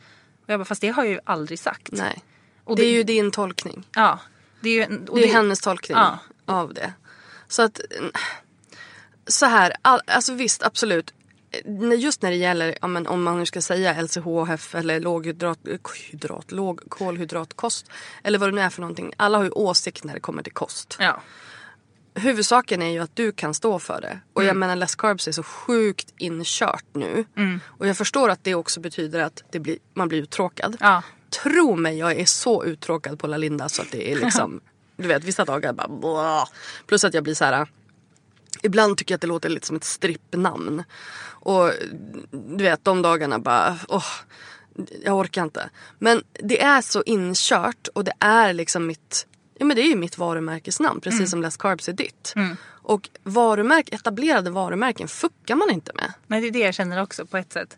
Och 0.45 0.49
jag 0.49 0.59
bara, 0.59 0.65
fast 0.65 0.81
det 0.81 0.87
har 0.87 1.03
jag 1.03 1.11
ju 1.13 1.19
aldrig 1.23 1.59
sagt. 1.59 1.89
Nej. 1.91 2.23
Och 2.63 2.75
det, 2.75 2.81
är 2.81 2.85
det- 2.85 2.91
ju 2.91 3.03
din 3.03 3.31
tolkning. 3.31 3.87
Ja. 3.95 4.19
Det 4.59 4.69
är 4.69 4.89
ju... 4.91 4.97
Det 5.13 5.29
är 5.29 5.33
hennes 5.33 5.61
tolkning 5.61 5.97
Ja. 5.97 6.19
Av 6.45 6.73
det. 6.73 6.93
Så 7.47 7.61
att 7.61 7.79
mm, 7.99 8.11
så 9.27 9.45
här, 9.45 9.73
all, 9.81 10.01
alltså 10.07 10.33
visst 10.33 10.63
absolut. 10.63 11.13
Just 11.97 12.21
när 12.21 12.29
det 12.31 12.37
gäller, 12.37 12.77
ja, 12.81 12.87
men 12.87 13.07
om 13.07 13.23
man 13.23 13.37
nu 13.39 13.45
ska 13.45 13.61
säga 13.61 14.01
LCHF 14.01 14.75
eller 14.75 14.99
låghydrat, 14.99 15.59
hydrat, 16.11 16.51
låg 16.51 16.81
kolhydratkost. 16.89 17.85
Eller 18.23 18.39
vad 18.39 18.49
det 18.49 18.55
nu 18.55 18.61
är 18.61 18.69
för 18.69 18.81
någonting. 18.81 19.13
Alla 19.17 19.37
har 19.37 19.43
ju 19.45 19.49
åsikt 19.51 20.03
när 20.03 20.13
det 20.13 20.19
kommer 20.19 20.43
till 20.43 20.53
kost. 20.53 20.95
Ja. 20.99 21.21
huvudsaken 22.17 22.81
är 22.81 22.89
ju 22.89 22.99
att 22.99 23.15
du 23.15 23.31
kan 23.31 23.53
stå 23.53 23.79
för 23.79 24.01
det. 24.01 24.19
Och 24.33 24.41
Mm. 24.41 24.47
jag 24.47 24.57
menar 24.57 24.75
less 24.75 24.95
carbs 24.95 25.27
är 25.27 25.31
så 25.31 25.43
sjukt 25.43 26.13
inkört 26.17 26.85
nu. 26.93 27.25
Och 27.65 27.87
jag 27.87 27.97
förstår 27.97 28.29
att 28.29 28.43
det 28.43 28.55
också 28.55 28.79
betyder 28.79 29.19
att 29.19 29.43
det 29.51 29.59
blir, 29.59 29.77
man 29.93 30.07
blir 30.07 30.21
uttråkad. 30.21 30.77
Ja. 30.79 31.03
Tro 31.43 31.75
mig, 31.75 31.97
jag 31.97 32.11
är 32.11 32.25
så 32.25 32.63
uttråkad 32.65 33.19
på 33.19 33.27
La 33.27 33.37
Linda 33.37 33.69
så 33.69 33.81
att 33.81 33.91
det 33.91 34.11
är 34.11 34.15
liksom, 34.15 34.61
du 34.97 35.07
vet 35.07 35.23
vissa 35.23 35.45
dagar 35.45 35.73
bara 35.73 35.87
blah. 35.87 36.47
Plus 36.87 37.03
att 37.03 37.13
jag 37.13 37.23
blir 37.23 37.33
så 37.33 37.45
här. 37.45 37.67
Ibland 38.63 38.97
tycker 38.97 39.13
jag 39.13 39.17
att 39.17 39.21
det 39.21 39.27
låter 39.27 39.49
lite 39.49 39.67
som 39.67 39.75
ett 39.75 39.83
strippnamn. 39.83 40.83
Och 41.27 41.71
du 42.31 42.63
vet 42.63 42.85
de 42.85 43.01
dagarna 43.01 43.39
bara, 43.39 43.79
åh, 43.87 44.05
jag 45.03 45.17
orkar 45.17 45.43
inte. 45.43 45.69
Men 45.99 46.23
det 46.33 46.61
är 46.61 46.81
så 46.81 47.03
inkört 47.05 47.87
och 47.93 48.03
det 48.03 48.13
är 48.19 48.53
liksom 48.53 48.87
mitt, 48.87 49.27
ja 49.57 49.65
men 49.65 49.75
det 49.75 49.81
är 49.81 49.87
ju 49.87 49.95
mitt 49.95 50.17
varumärkesnamn 50.17 51.01
precis 51.01 51.29
som 51.29 51.41
Less 51.41 51.57
Carbs 51.57 51.89
är 51.89 51.93
ditt. 51.93 52.33
Och 52.87 53.09
varumärk, 53.23 53.93
etablerade 53.93 54.49
varumärken 54.49 55.07
fuckar 55.07 55.55
man 55.55 55.69
inte 55.69 55.91
med. 55.95 56.13
Nej 56.27 56.41
det 56.41 56.47
är 56.47 56.51
det 56.51 56.59
jag 56.59 56.73
känner 56.73 57.01
också 57.03 57.25
på 57.25 57.37
ett 57.37 57.53
sätt. 57.53 57.77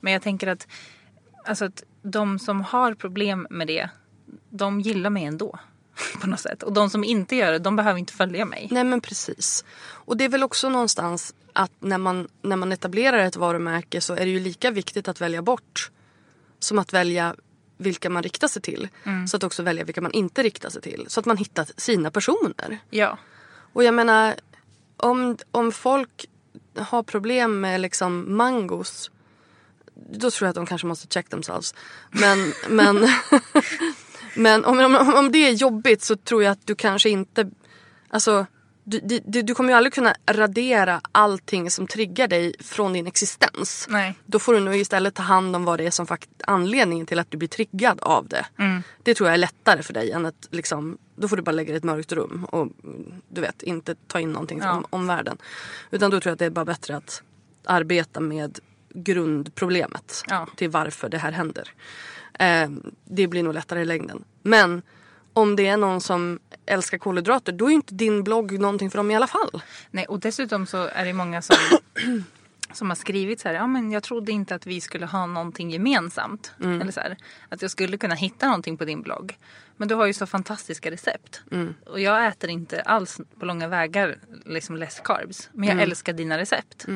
Men 0.00 0.12
jag 0.12 0.22
tänker 0.22 0.46
att, 0.46 0.66
alltså 1.44 1.64
att 1.64 1.82
de 2.02 2.38
som 2.38 2.60
har 2.60 2.94
problem 2.94 3.46
med 3.50 3.66
det, 3.66 3.88
de 4.50 4.80
gillar 4.80 5.10
mig 5.10 5.24
ändå. 5.24 5.58
På 6.20 6.26
något 6.26 6.40
sätt. 6.40 6.62
Och 6.62 6.72
de 6.72 6.90
som 6.90 7.04
inte 7.04 7.36
gör 7.36 7.52
det, 7.52 7.58
de 7.58 7.76
behöver 7.76 7.98
inte 7.98 8.12
följa 8.12 8.44
mig. 8.44 8.68
Nej 8.70 8.84
men 8.84 9.00
precis. 9.00 9.64
Och 9.82 10.16
det 10.16 10.24
är 10.24 10.28
väl 10.28 10.42
också 10.42 10.68
någonstans 10.68 11.34
att 11.52 11.72
när 11.80 11.98
man, 11.98 12.28
när 12.42 12.56
man 12.56 12.72
etablerar 12.72 13.18
ett 13.18 13.36
varumärke 13.36 14.00
så 14.00 14.14
är 14.14 14.24
det 14.24 14.30
ju 14.30 14.40
lika 14.40 14.70
viktigt 14.70 15.08
att 15.08 15.20
välja 15.20 15.42
bort 15.42 15.90
som 16.58 16.78
att 16.78 16.92
välja 16.92 17.34
vilka 17.76 18.10
man 18.10 18.22
riktar 18.22 18.48
sig 18.48 18.62
till. 18.62 18.88
Så 19.28 19.36
att 19.36 19.44
också 19.44 19.62
välja 19.62 19.84
vilka 19.84 20.00
man 20.00 20.12
inte 20.12 20.42
riktar 20.42 20.70
sig 20.70 20.82
till. 20.82 21.04
Så 21.08 21.20
att 21.20 21.26
man 21.26 21.36
hittar 21.36 21.66
sina 21.76 22.10
personer. 22.10 22.78
Ja. 22.90 23.18
Och 23.72 23.84
jag 23.84 23.94
menar 23.94 24.34
om, 24.96 25.36
om 25.50 25.72
folk 25.72 26.26
har 26.76 27.02
problem 27.02 27.60
med 27.60 27.80
liksom 27.80 28.36
mangos 28.36 29.10
då 30.12 30.30
tror 30.30 30.46
jag 30.46 30.50
att 30.50 30.54
de 30.54 30.66
kanske 30.66 30.86
måste 30.86 31.06
check 31.14 31.28
themselves. 31.28 31.74
Men, 32.10 32.52
men, 32.68 33.08
men 34.34 34.64
om, 34.64 34.80
om, 34.80 35.14
om 35.14 35.32
det 35.32 35.38
är 35.38 35.52
jobbigt 35.52 36.02
så 36.02 36.16
tror 36.16 36.42
jag 36.42 36.52
att 36.52 36.66
du 36.66 36.74
kanske 36.74 37.10
inte... 37.10 37.50
Alltså, 38.08 38.46
du, 38.84 39.20
du, 39.24 39.42
du 39.42 39.54
kommer 39.54 39.70
ju 39.70 39.76
aldrig 39.76 39.92
kunna 39.92 40.14
radera 40.30 41.00
allting 41.12 41.70
som 41.70 41.86
triggar 41.86 42.28
dig 42.28 42.54
från 42.60 42.92
din 42.92 43.06
existens. 43.06 43.86
Nej. 43.90 44.14
Då 44.26 44.38
får 44.38 44.54
du 44.54 44.60
nog 44.60 44.76
istället 44.76 45.14
ta 45.14 45.22
hand 45.22 45.56
om 45.56 45.64
vad 45.64 45.78
det 45.78 45.86
är 45.86 45.90
som 45.90 46.06
fakt 46.06 46.30
anledningen 46.46 47.06
till 47.06 47.18
att 47.18 47.30
du 47.30 47.38
blir 47.38 47.48
triggad 47.48 48.00
av 48.00 48.28
det. 48.28 48.46
Det 49.02 49.14
tror 49.14 49.28
jag 49.28 49.34
är 49.34 49.38
lättare 49.38 49.82
för 49.82 49.92
dig 49.92 50.10
än 50.10 50.26
att 50.26 50.48
liksom, 50.50 50.98
då 51.16 51.28
får 51.28 51.36
du 51.36 51.42
bara 51.42 51.52
lägga 51.52 51.66
dig 51.66 51.74
i 51.74 51.76
ett 51.76 51.84
mörkt 51.84 52.12
rum 52.12 52.44
och 52.44 52.62
mm, 52.62 53.12
du 53.28 53.40
vet 53.40 53.62
inte 53.62 53.94
ta 54.06 54.20
in 54.20 54.32
någonting 54.32 54.60
från 54.60 54.80
Ja. 54.82 54.88
omvärlden. 54.90 55.38
Utan 55.90 56.10
då 56.10 56.20
tror 56.20 56.30
jag 56.30 56.32
att 56.32 56.38
det 56.38 56.44
är 56.46 56.50
bara 56.50 56.64
bättre 56.64 56.96
att 56.96 57.22
arbeta 57.64 58.20
med 58.20 58.58
grundproblemet 58.94 60.22
Ja. 60.28 60.46
till 60.56 60.70
varför 60.70 61.08
det 61.08 61.18
här 61.18 61.32
händer. 61.32 61.72
Eh, 62.38 62.70
det 63.04 63.26
blir 63.26 63.42
nog 63.42 63.54
lättare 63.54 63.80
i 63.80 63.84
längden. 63.84 64.24
Men 64.42 64.82
om 65.32 65.56
det 65.56 65.66
är 65.66 65.76
någon 65.76 66.00
som 66.00 66.38
älskar 66.66 66.98
kolhydrater 66.98 67.52
då 67.52 67.64
är 67.66 67.68
ju 67.70 67.74
inte 67.74 67.94
din 67.94 68.24
blogg 68.24 68.58
någonting 68.60 68.90
för 68.90 68.98
dem 68.98 69.10
i 69.10 69.16
alla 69.16 69.26
fall. 69.26 69.62
Nej, 69.90 70.06
och 70.06 70.20
dessutom 70.20 70.66
så 70.66 70.76
är 70.86 71.04
det 71.04 71.12
många 71.12 71.42
som 71.42 71.56
som 72.72 72.88
har 72.90 72.94
skrivit 72.96 73.40
så 73.40 73.48
här, 73.48 73.54
ja 73.54 73.66
men 73.66 73.90
jag 73.92 74.02
trodde 74.02 74.32
inte 74.32 74.54
att 74.54 74.66
vi 74.66 74.80
skulle 74.80 75.06
ha 75.06 75.26
någonting 75.26 75.70
gemensamt. 75.70 76.52
Mm. 76.60 76.80
Eller 76.80 76.92
så 76.92 77.00
här, 77.00 77.16
att 77.48 77.62
jag 77.62 77.70
skulle 77.70 77.96
kunna 77.96 78.14
hitta 78.14 78.46
någonting 78.46 78.76
på 78.76 78.84
din 78.84 79.02
blogg. 79.02 79.38
Men 79.76 79.88
du 79.88 79.94
har 79.94 80.06
ju 80.06 80.12
så 80.12 80.26
fantastiska 80.26 80.90
recept. 80.90 81.42
Mm. 81.52 81.74
Och 81.86 82.00
jag 82.00 82.26
äter 82.26 82.50
inte 82.50 82.80
alls 82.82 83.20
på 83.38 83.46
långa 83.46 83.68
vägar 83.68 84.16
liksom 84.46 84.76
less 84.76 85.00
carbs. 85.04 85.48
Men 85.52 85.68
jag 85.68 85.72
Mm. 85.74 85.82
älskar 85.90 86.12
dina 86.12 86.38
recept. 86.38 86.86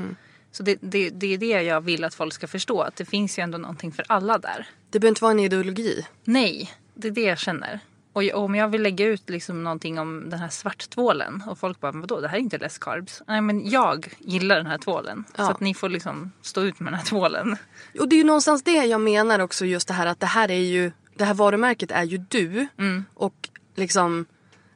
Så 0.57 0.63
det, 0.63 0.79
det, 0.81 1.11
det 1.11 1.35
är 1.35 1.39
det 1.39 1.63
jag 1.63 1.81
vill 1.81 2.05
att 2.05 2.15
folk 2.15 2.33
ska 2.33 2.47
förstå. 2.47 2.83
Att 2.83 2.97
det 2.97 3.05
finns 3.05 3.39
ju 3.39 3.43
ändå 3.43 3.59
någonting 3.59 3.93
för 3.93 4.05
alla 4.09 4.39
där. 4.39 4.67
Det 4.91 5.01
behöver 5.01 5.09
inte 5.13 5.23
vara 5.25 5.33
en 5.33 5.41
ideologi. 5.41 6.07
Nej, 6.25 6.71
det 6.95 7.09
är 7.09 7.13
det 7.13 7.23
jag 7.23 7.39
känner. 7.39 7.81
Och 8.13 8.23
om 8.35 8.55
jag 8.55 8.69
vill 8.69 8.83
lägga 8.83 9.07
ut 9.07 9.31
liksom 9.31 9.65
någonting 9.65 9.99
om 9.99 10.31
den 10.31 10.39
här 10.39 10.49
svarttvålen 10.49 11.43
och 11.47 11.59
folk 11.59 11.81
bara, 11.81 11.93
"Men 11.93 12.01
vadå 12.01 12.21
det 12.21 12.29
här 12.29 12.37
är 12.37 12.41
inte 12.41 12.59
less 12.59 12.79
carbs. 12.79 13.23
Nej 13.27 13.41
men 13.41 13.71
jag 13.71 14.15
gillar 14.19 14.57
den 14.57 14.67
här 14.67 14.79
tvålen. 14.79 15.25
Ja. 15.37 15.45
Så 15.45 15.51
att 15.51 15.61
ni 15.61 15.75
får 15.75 15.89
liksom 15.89 16.33
stå 16.43 16.61
ut 16.61 16.81
med 16.81 16.93
den 16.93 16.99
här 16.99 17.07
tvålen. 17.07 17.57
Och 18.01 18.09
det 18.09 18.17
är 18.17 18.19
ju 18.19 18.25
någonstans 18.25 18.63
det 18.63 18.85
jag 18.85 19.01
menar 19.01 19.39
också 19.39 19.67
just 19.67 19.89
det 19.89 19.95
här 19.95 20.07
att 20.07 20.21
det 20.21 20.27
här 20.27 20.51
är 20.51 20.55
ju, 20.55 20.93
det 21.17 21.25
här 21.25 21.35
varumärket 21.35 21.91
är 21.91 22.03
ju 22.03 22.19
du. 22.19 22.67
Och 23.15 23.49
liksom 23.75 24.27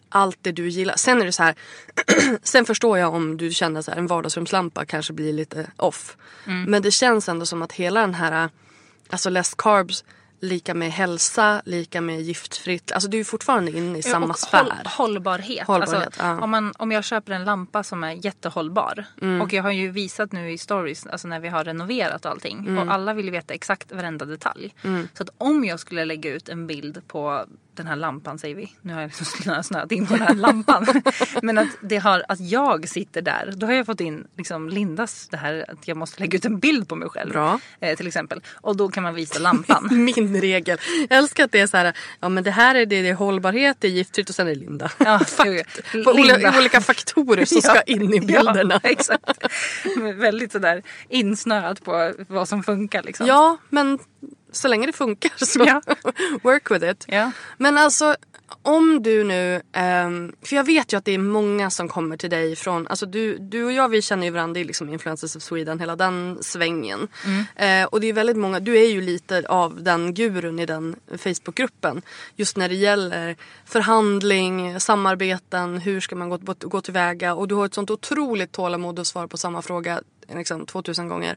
allt 0.08 0.38
det 0.42 0.52
du 0.52 0.68
gillar. 0.68 0.96
Sen 0.96 1.20
är 1.20 1.24
det 1.24 1.32
så 1.32 1.42
här, 1.42 1.54
sen 2.42 2.64
förstår 2.64 2.98
jag 2.98 3.14
om 3.14 3.36
du 3.36 3.50
känner 3.50 3.82
så 3.82 3.90
här 3.90 3.98
en 3.98 4.06
vardagsrumslampa 4.06 4.84
kanske 4.84 5.12
blir 5.12 5.32
lite 5.32 5.70
off. 5.76 6.16
Men 6.66 6.82
det 6.82 6.90
känns 6.90 7.28
ändå 7.28 7.46
som 7.46 7.62
att 7.62 7.72
hela 7.72 8.00
den 8.00 8.14
här, 8.14 8.50
alltså 9.10 9.30
less 9.30 9.54
carbs 9.54 10.04
lika 10.40 10.74
med 10.74 10.92
hälsa, 10.92 11.62
lika 11.64 12.00
med 12.00 12.20
giftfritt. 12.20 12.92
Alltså 12.92 13.08
du 13.08 13.20
är 13.20 13.24
fortfarande 13.24 13.70
inne 13.70 13.98
i 13.98 14.02
samma 14.02 14.26
och 14.26 14.38
sfär. 14.38 14.58
håll, 14.58 14.72
hållbarhet. 14.86 15.66
Hållbarhet, 15.66 16.06
alltså, 16.06 16.22
ja. 16.22 16.40
om, 16.40 16.50
man, 16.50 16.72
om 16.78 16.92
jag 16.92 17.04
köper 17.04 17.32
en 17.32 17.44
lampa 17.44 17.82
som 17.82 18.04
är 18.04 18.24
jättehållbar. 18.24 19.04
Mm. 19.22 19.42
Och 19.42 19.52
jag 19.52 19.62
har 19.62 19.70
ju 19.70 19.90
visat 19.90 20.32
nu 20.32 20.52
i 20.52 20.58
stories 20.58 21.06
alltså 21.06 21.28
när 21.28 21.40
vi 21.40 21.48
har 21.48 21.64
renoverat 21.64 22.24
och 22.24 22.30
allting. 22.30 22.58
Mm. 22.58 22.78
Och 22.78 22.94
alla 22.94 23.14
vill 23.14 23.30
veta 23.30 23.54
exakt 23.54 23.92
varenda 23.92 24.24
detalj. 24.24 24.74
Så 25.14 25.22
att 25.22 25.30
om 25.38 25.64
jag 25.64 25.80
skulle 25.80 26.04
lägga 26.04 26.30
ut 26.30 26.48
en 26.48 26.66
bild 26.66 27.02
på 27.08 27.44
den 27.78 27.86
här 27.86 27.96
lampan 27.96 28.38
säger 28.38 28.54
vi. 28.54 28.72
Nu 28.82 28.92
har 28.92 29.00
jag 29.00 29.08
liksom 29.08 29.26
snö, 29.26 29.62
snöat 29.62 29.92
in 29.92 30.06
på 30.06 30.12
den 30.12 30.22
här 30.22 30.34
lampan. 30.34 30.86
Men 31.42 31.58
att, 31.58 31.68
det 31.80 31.96
har, 31.96 32.22
att 32.28 32.40
jag 32.40 32.88
sitter 32.88 33.22
där. 33.22 33.52
Då 33.56 33.66
har 33.66 33.74
jag 33.74 33.86
fått 33.86 34.00
in 34.00 34.26
liksom 34.36 34.68
Lindas 34.68 35.28
det 35.28 35.36
här 35.36 35.64
att 35.68 35.88
jag 35.88 35.96
måste 35.96 36.20
lägga 36.20 36.36
ut 36.36 36.44
en 36.44 36.58
bild 36.58 36.88
på 36.88 36.96
mig 36.96 37.08
själv. 37.08 37.32
Bra. 37.32 37.60
Eh, 37.80 37.96
till 37.96 38.06
exempel. 38.06 38.40
Och 38.54 38.76
då 38.76 38.88
kan 38.88 39.02
man 39.02 39.14
visa 39.14 39.38
lampan. 39.38 39.88
Min 40.04 40.40
regel. 40.40 40.78
Jag 41.08 41.18
älskar 41.18 41.44
att 41.44 41.52
det 41.52 41.60
är 41.60 41.66
så 41.66 41.76
här, 41.76 41.92
ja 42.20 42.28
men 42.28 42.44
det 42.44 42.50
här 42.50 42.74
är 42.74 42.86
det, 42.86 43.02
det 43.02 43.08
är 43.08 43.14
hållbarhet, 43.14 43.76
det 43.80 43.86
är 43.86 43.92
giftfritt 43.92 44.28
och 44.28 44.34
sen 44.34 44.46
är 44.46 44.54
det 44.54 44.60
Linda. 44.60 44.90
Ja, 44.98 45.18
Fakt, 45.26 45.94
Linda. 45.94 46.58
olika, 46.58 46.80
faktorer 46.80 47.44
som 47.44 47.62
ska 47.62 47.82
in 47.82 48.14
i 48.14 48.20
bilderna. 48.20 48.80
Ja, 48.82 48.90
exakt. 48.90 49.30
Väldigt 50.14 50.52
sådär 50.52 50.82
insnöad 51.08 51.84
på 51.84 52.12
vad 52.28 52.48
som 52.48 52.62
funkar 52.62 53.02
liksom. 53.02 53.26
Ja, 53.26 53.56
men 53.68 53.98
så 54.52 54.68
länge 54.68 54.86
det 54.86 54.92
funkar 54.92 55.32
så 55.44 55.64
Ja. 55.66 55.82
work 56.42 56.70
with 56.70 56.84
it. 56.84 57.04
Ja. 57.08 57.30
Men 57.56 57.78
alltså 57.78 58.16
om 58.62 59.02
du 59.02 59.24
nu, 59.24 59.62
ehm, 59.72 60.32
för 60.42 60.56
jag 60.56 60.64
vet 60.64 60.92
ju 60.92 60.96
att 60.96 61.04
det 61.04 61.12
är 61.12 61.18
många 61.18 61.70
som 61.70 61.88
kommer 61.88 62.16
till 62.16 62.30
dig 62.30 62.56
från, 62.56 62.86
alltså 62.86 63.06
du, 63.06 63.38
du 63.38 63.64
och 63.64 63.72
jag 63.72 63.88
vi 63.88 64.02
känner 64.02 64.24
ju 64.24 64.30
varandra 64.30 64.60
i 64.60 64.64
liksom 64.64 64.88
Influencers 64.88 65.36
of 65.36 65.42
Sweden, 65.42 65.80
hela 65.80 65.96
den 65.96 66.38
svängen. 66.40 67.08
Eh, 67.56 67.84
och 67.84 68.00
det 68.00 68.06
är 68.06 68.12
väldigt 68.12 68.36
många, 68.36 68.60
du 68.60 68.78
är 68.78 68.86
ju 68.88 69.00
lite 69.00 69.44
av 69.48 69.82
den 69.82 70.14
gurun 70.14 70.58
i 70.58 70.66
den 70.66 70.96
Facebookgruppen. 71.18 72.02
Just 72.36 72.56
när 72.56 72.68
det 72.68 72.74
gäller 72.74 73.36
förhandling, 73.64 74.80
samarbeten, 74.80 75.78
hur 75.78 76.00
ska 76.00 76.16
man 76.16 76.28
gå, 76.28 76.38
gå 76.60 76.80
tillväga 76.80 77.34
och 77.34 77.48
du 77.48 77.54
har 77.54 77.66
ett 77.66 77.74
sånt 77.74 77.90
otroligt 77.90 78.52
tålamod 78.52 78.98
att 78.98 79.06
svara 79.06 79.28
på 79.28 79.36
samma 79.36 79.62
fråga 79.62 80.00
liksom 80.34 80.66
2000 80.66 81.08
gånger. 81.08 81.36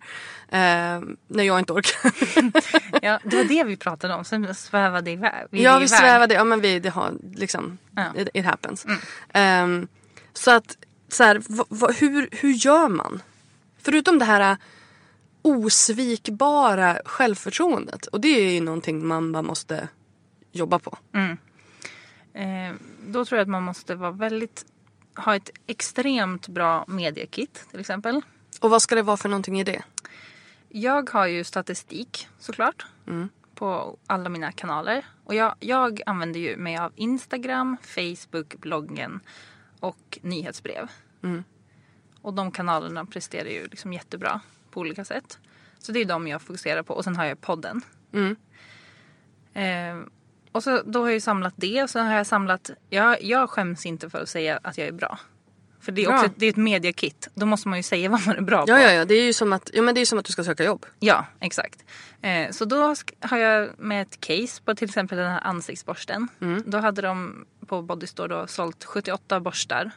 Eh, 0.49 1.01
när 1.27 1.43
jag 1.43 1.59
inte 1.59 1.73
orkar. 1.73 2.11
Ja, 3.05 3.19
det 3.23 3.35
var 3.37 3.43
det 3.43 3.63
vi 3.63 3.77
pratade 3.77 4.13
om. 4.13 4.25
Sen 4.25 4.55
svävade 4.55 5.11
iväg. 5.11 5.33
ja, 5.33 5.47
vi 5.49 5.59
iväg. 5.85 5.89
svävade. 5.89 6.33
Ja, 6.33 6.43
men 6.43 6.61
vi, 6.61 6.79
det 6.79 6.89
har 6.89 7.13
liksom, 7.35 7.77
Ja. 7.95 8.01
Mm. 8.01 8.17
it, 8.21 8.29
it 8.33 8.45
happens. 8.45 8.85
Ehm, 9.33 9.87
så 10.33 10.51
att, 10.51 10.77
så 11.09 11.23
här, 11.23 11.35
v- 11.49 11.63
v- 11.69 11.93
hur, 11.99 12.29
hur 12.31 12.51
gör 12.53 12.87
man? 12.89 13.21
Förutom 13.81 14.19
det 14.19 14.25
här 14.25 14.51
äh, 14.51 14.57
osvikbara 15.41 17.01
självförtroendet. 17.05 18.05
Och 18.07 18.21
det 18.21 18.27
är 18.27 18.51
ju 18.53 18.61
någonting 18.61 19.07
man 19.07 19.31
bara 19.31 19.43
måste 19.43 19.87
jobba 20.51 20.79
på. 20.79 20.97
Eh, 22.33 22.73
då 23.07 23.25
tror 23.25 23.37
jag 23.37 23.41
att 23.45 23.49
man 23.49 23.63
måste 23.63 23.95
vara 23.95 24.11
väldigt 24.11 24.65
ha 25.15 25.35
ett 25.35 25.49
extremt 25.67 26.47
bra 26.47 26.85
mediekit 26.87 27.65
till 27.71 27.79
exempel. 27.79 28.21
Och 28.62 28.70
vad 28.70 28.82
ska 28.82 28.95
det 28.95 29.01
vara 29.01 29.18
för 29.18 29.30
någonting 29.30 29.59
i 29.59 29.64
det? 29.64 29.84
Jag 30.70 31.09
har 31.09 31.28
ju 31.28 31.43
statistik 31.43 32.28
såklart 32.39 32.86
på 33.55 33.97
alla 34.07 34.30
mina 34.30 34.51
kanaler. 34.51 35.05
Och 35.24 35.36
jag, 35.36 35.55
jag 35.59 36.01
använder 36.05 36.39
ju 36.39 36.57
mig 36.57 36.78
av 36.78 36.91
Instagram, 36.95 37.78
Facebook, 37.82 38.55
bloggen 38.55 39.20
och 39.80 40.20
nyhetsbrev. 40.22 40.89
Och 42.22 42.34
de 42.34 42.51
kanalerna 42.51 43.05
presterar 43.05 43.49
ju 43.49 43.68
liksom 43.68 43.93
jättebra 43.93 44.41
på 44.72 44.80
olika 44.80 45.05
sätt. 45.05 45.39
Så 45.80 45.91
det 45.91 45.99
är 45.99 46.05
de 46.05 46.28
jag 46.28 46.41
fokuserar 46.41 46.84
på. 46.84 46.93
Och 46.93 47.03
sen 47.03 47.16
har 47.16 47.26
jag 47.26 47.41
podden. 47.41 47.82
Eh, 49.53 49.99
och 50.51 50.64
så, 50.64 50.82
då 50.86 50.99
har 50.99 51.07
jag 51.07 51.14
ju 51.14 51.22
samlat 51.22 51.53
det. 51.57 51.84
Och 51.84 51.89
sen 51.89 52.07
har 52.07 52.16
jag 52.16 52.28
samlat... 52.28 52.72
Jag, 52.89 53.24
jag 53.24 53.49
skäms 53.49 53.86
inte 53.86 54.09
för 54.09 54.22
att 54.22 54.30
säga 54.30 54.59
att 54.64 54.78
jag 54.78 54.88
är 54.88 54.91
bra. 54.91 55.20
För 55.82 55.91
det 55.91 56.03
är, 56.03 56.13
också, 56.13 56.29
det 56.36 56.45
är 56.45 56.49
ett 56.49 56.55
mediakit. 56.55 57.29
Då 57.34 57.45
måste 57.45 57.67
man 57.67 57.79
ju 57.79 57.84
säga 57.84 58.09
vad 58.15 58.27
man 58.27 58.36
är 58.36 58.41
bra 58.41 58.65
på. 58.65 58.71
Ja, 58.71 58.79
ja, 58.82 58.91
ja. 58.91 59.05
Det 59.05 59.13
är 59.13 59.23
ju 59.23 59.34
som 59.34 59.53
att, 59.53 59.69
ja, 59.73 59.82
men 59.82 59.95
det 59.95 60.01
är 60.01 60.05
som 60.05 60.19
att 60.19 60.25
du 60.25 60.34
ska 60.34 60.43
söka 60.43 60.63
jobb. 60.63 60.86
Ja, 60.99 61.25
exakt. 61.39 61.84
Eh, 62.21 62.51
så 62.51 62.65
då 62.65 62.95
har 63.19 63.38
jag 63.38 63.69
med 63.77 64.01
ett 64.01 64.19
case 64.19 64.61
på 64.65 64.75
till 64.75 64.88
exempel 64.88 65.17
den 65.17 65.32
här 65.32 65.41
ansiktsborsten. 65.43 66.27
Då 66.65 66.77
hade 66.77 67.01
de 67.01 67.45
på 67.67 67.82
Bodystore 67.82 68.27
då 68.27 68.47
sålt 68.47 68.84
78 68.84 69.39
borstar. 69.39 69.91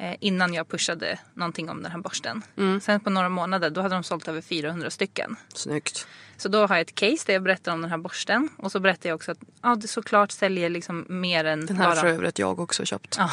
Eh, 0.00 0.16
innan 0.20 0.54
jag 0.54 0.68
pushade 0.68 1.18
någonting 1.34 1.70
om 1.70 1.82
den 1.82 1.92
här 1.92 1.98
borsten. 1.98 2.42
Sen 2.82 3.00
på 3.00 3.10
några 3.10 3.28
månader 3.28 3.70
då 3.70 3.80
hade 3.80 3.94
de 3.94 4.02
sålt 4.02 4.28
över 4.28 4.40
400 4.40 4.90
stycken. 4.90 5.36
Snyggt. 5.54 6.06
Så 6.36 6.48
då 6.48 6.66
har 6.66 6.76
jag 6.76 6.80
ett 6.80 6.94
case 6.94 7.22
där 7.26 7.32
jag 7.32 7.42
berättar 7.42 7.72
om 7.72 7.80
den 7.80 7.90
här 7.90 7.98
borsten. 7.98 8.48
Och 8.56 8.72
så 8.72 8.80
berättar 8.80 9.08
jag 9.08 9.16
också 9.16 9.32
att 9.32 9.38
ja, 9.62 9.74
det 9.74 9.88
såklart 9.88 10.32
säljer 10.32 10.70
liksom 10.70 11.06
mer 11.08 11.44
än 11.44 11.66
Den 11.66 11.76
här 11.76 11.88
bara... 11.88 12.00
för 12.00 12.06
övrigt 12.06 12.38
jag 12.38 12.60
också 12.60 12.84
köpt. 12.84 13.16
Ja. 13.18 13.30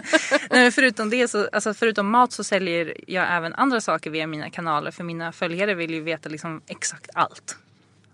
Nej, 0.50 0.70
förutom 0.70 1.10
det 1.10 1.28
så, 1.28 1.48
alltså 1.52 1.74
förutom 1.74 2.10
mat 2.10 2.32
så 2.32 2.44
säljer 2.44 2.94
jag 3.06 3.36
även 3.36 3.54
andra 3.54 3.80
saker 3.80 4.10
via 4.10 4.26
mina 4.26 4.50
kanaler. 4.50 4.90
För 4.90 5.04
mina 5.04 5.32
följare 5.32 5.74
vill 5.74 5.90
ju 5.90 6.00
veta 6.00 6.28
liksom 6.28 6.60
exakt 6.66 7.10
allt. 7.14 7.56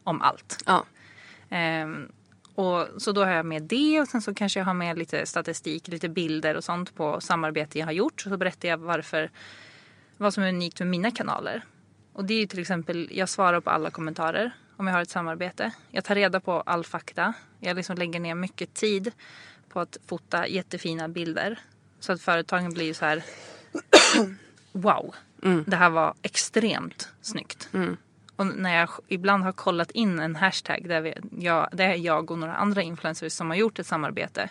Om 0.04 0.22
allt. 0.22 0.62
Ja. 0.66 0.84
Ehm, 1.50 2.08
och, 2.60 3.02
så 3.02 3.12
då 3.12 3.24
har 3.24 3.32
jag 3.32 3.46
med 3.46 3.62
det 3.62 4.00
och 4.00 4.08
sen 4.08 4.22
så 4.22 4.34
kanske 4.34 4.60
jag 4.60 4.64
har 4.64 4.74
med 4.74 4.98
lite 4.98 5.26
statistik, 5.26 5.88
lite 5.88 6.08
bilder 6.08 6.56
och 6.56 6.64
sånt 6.64 6.94
på 6.94 7.20
samarbete 7.20 7.78
jag 7.78 7.86
har 7.86 7.92
gjort. 7.92 8.20
Så 8.20 8.36
berättar 8.36 8.68
jag 8.68 8.78
varför, 8.78 9.30
vad 10.16 10.34
som 10.34 10.42
är 10.42 10.48
unikt 10.48 10.78
med 10.78 10.88
mina 10.88 11.10
kanaler. 11.10 11.62
Och 12.12 12.24
det 12.24 12.34
är 12.34 12.38
ju 12.38 12.46
till 12.46 12.58
exempel, 12.58 13.08
jag 13.12 13.28
svarar 13.28 13.60
på 13.60 13.70
alla 13.70 13.90
kommentarer 13.90 14.50
om 14.76 14.86
jag 14.86 14.94
har 14.94 15.02
ett 15.02 15.10
samarbete. 15.10 15.72
Jag 15.90 16.04
tar 16.04 16.14
reda 16.14 16.40
på 16.40 16.60
all 16.60 16.84
fakta. 16.84 17.34
Jag 17.60 17.76
liksom 17.76 17.96
lägger 17.96 18.20
ner 18.20 18.34
mycket 18.34 18.74
tid 18.74 19.12
på 19.68 19.80
att 19.80 19.96
fota 20.06 20.46
jättefina 20.46 21.08
bilder. 21.08 21.58
Så 22.00 22.12
att 22.12 22.20
företagen 22.20 22.74
blir 22.74 22.94
så 22.94 23.04
här 23.04 23.24
Wow, 24.72 25.14
det 25.66 25.76
här 25.76 25.90
var 25.90 26.14
extremt 26.22 27.08
snyggt. 27.20 27.68
Och 28.40 28.46
när 28.46 28.78
jag 28.78 28.88
ibland 29.08 29.44
har 29.44 29.52
kollat 29.52 29.90
in 29.90 30.18
en 30.18 30.36
hashtag 30.36 30.88
där, 30.88 31.00
vi, 31.00 31.14
jag, 31.38 31.68
där 31.72 31.88
är 31.88 31.94
jag 31.94 32.30
och 32.30 32.38
några 32.38 32.56
andra 32.56 32.82
influencers 32.82 33.32
som 33.32 33.50
har 33.50 33.56
gjort 33.56 33.78
ett 33.78 33.86
samarbete. 33.86 34.50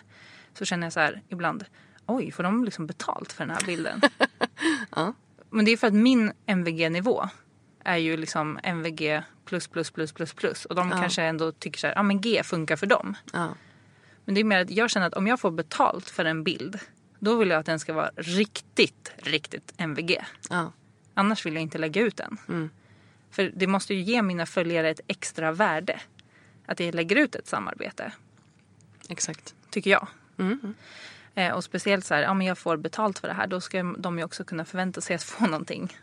Så 0.54 0.64
känner 0.64 0.86
jag 0.86 0.92
så 0.92 1.00
här 1.00 1.22
ibland, 1.28 1.64
oj 2.06 2.30
får 2.30 2.42
de 2.42 2.64
liksom 2.64 2.86
betalt 2.86 3.32
för 3.32 3.46
den 3.46 3.56
här 3.56 3.66
bilden? 3.66 4.00
Men 5.50 5.64
det 5.64 5.70
är 5.70 5.76
för 5.76 5.86
att 5.86 5.94
min 5.94 6.32
MVG-nivå 6.46 7.28
är 7.84 7.96
ju 7.96 8.16
liksom 8.16 8.58
MVG 8.62 9.22
plus 9.44 9.68
plus 9.68 9.90
plus 9.90 10.12
plus 10.12 10.34
plus. 10.34 10.64
Och 10.64 10.74
de 10.74 10.90
kanske 10.90 11.22
ändå 11.22 11.52
tycker 11.52 11.78
så 11.78 11.86
här, 11.86 11.94
ja 11.94 12.02
men 12.02 12.20
G 12.20 12.42
funkar 12.44 12.76
för 12.76 12.86
dem. 12.86 13.16
Ja. 13.32 13.48
Men 14.24 14.34
det 14.34 14.40
är 14.40 14.44
mer 14.44 14.60
att 14.60 14.70
jag 14.70 14.90
känner 14.90 15.06
att 15.06 15.14
om 15.14 15.26
jag 15.26 15.40
får 15.40 15.50
betalt 15.50 16.10
för 16.10 16.24
en 16.24 16.44
bild. 16.44 16.78
Då 17.18 17.36
vill 17.36 17.50
jag 17.50 17.60
att 17.60 17.66
den 17.66 17.78
ska 17.78 17.92
vara 17.92 18.10
riktigt, 18.16 19.12
riktigt 19.16 19.74
MVG. 19.76 20.24
Ja. 20.50 20.72
Annars 21.14 21.46
vill 21.46 21.54
jag 21.54 21.62
inte 21.62 21.78
lägga 21.78 22.02
ut 22.02 22.16
den. 22.16 22.38
För 23.30 23.52
det 23.56 23.66
måste 23.66 23.94
ju 23.94 24.00
ge 24.00 24.22
mina 24.22 24.46
följare 24.46 24.90
ett 24.90 25.00
extra 25.06 25.52
värde. 25.52 26.00
Att 26.66 26.80
jag 26.80 26.94
lägger 26.94 27.16
ut 27.16 27.34
ett 27.34 27.46
samarbete. 27.46 28.12
Exakt. 29.08 29.54
Tycker 29.70 29.90
jag. 29.90 30.08
Eh, 31.34 31.52
och 31.52 31.64
speciellt 31.64 32.04
så 32.04 32.14
här, 32.14 32.22
ja 32.22 32.34
men 32.34 32.46
jag 32.46 32.58
får 32.58 32.76
betalt 32.76 33.18
för 33.18 33.28
det 33.28 33.34
här. 33.34 33.46
Då 33.46 33.60
ska 33.60 33.82
de 33.82 34.18
ju 34.18 34.24
också 34.24 34.44
kunna 34.44 34.64
förvänta 34.64 35.00
sig 35.00 35.16
att 35.16 35.22
få 35.22 35.44
någonting 35.46 35.96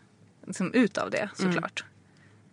liksom, 0.46 0.74
ut 0.74 0.98
av 0.98 1.12
det 1.12 1.30
såklart. 1.34 1.84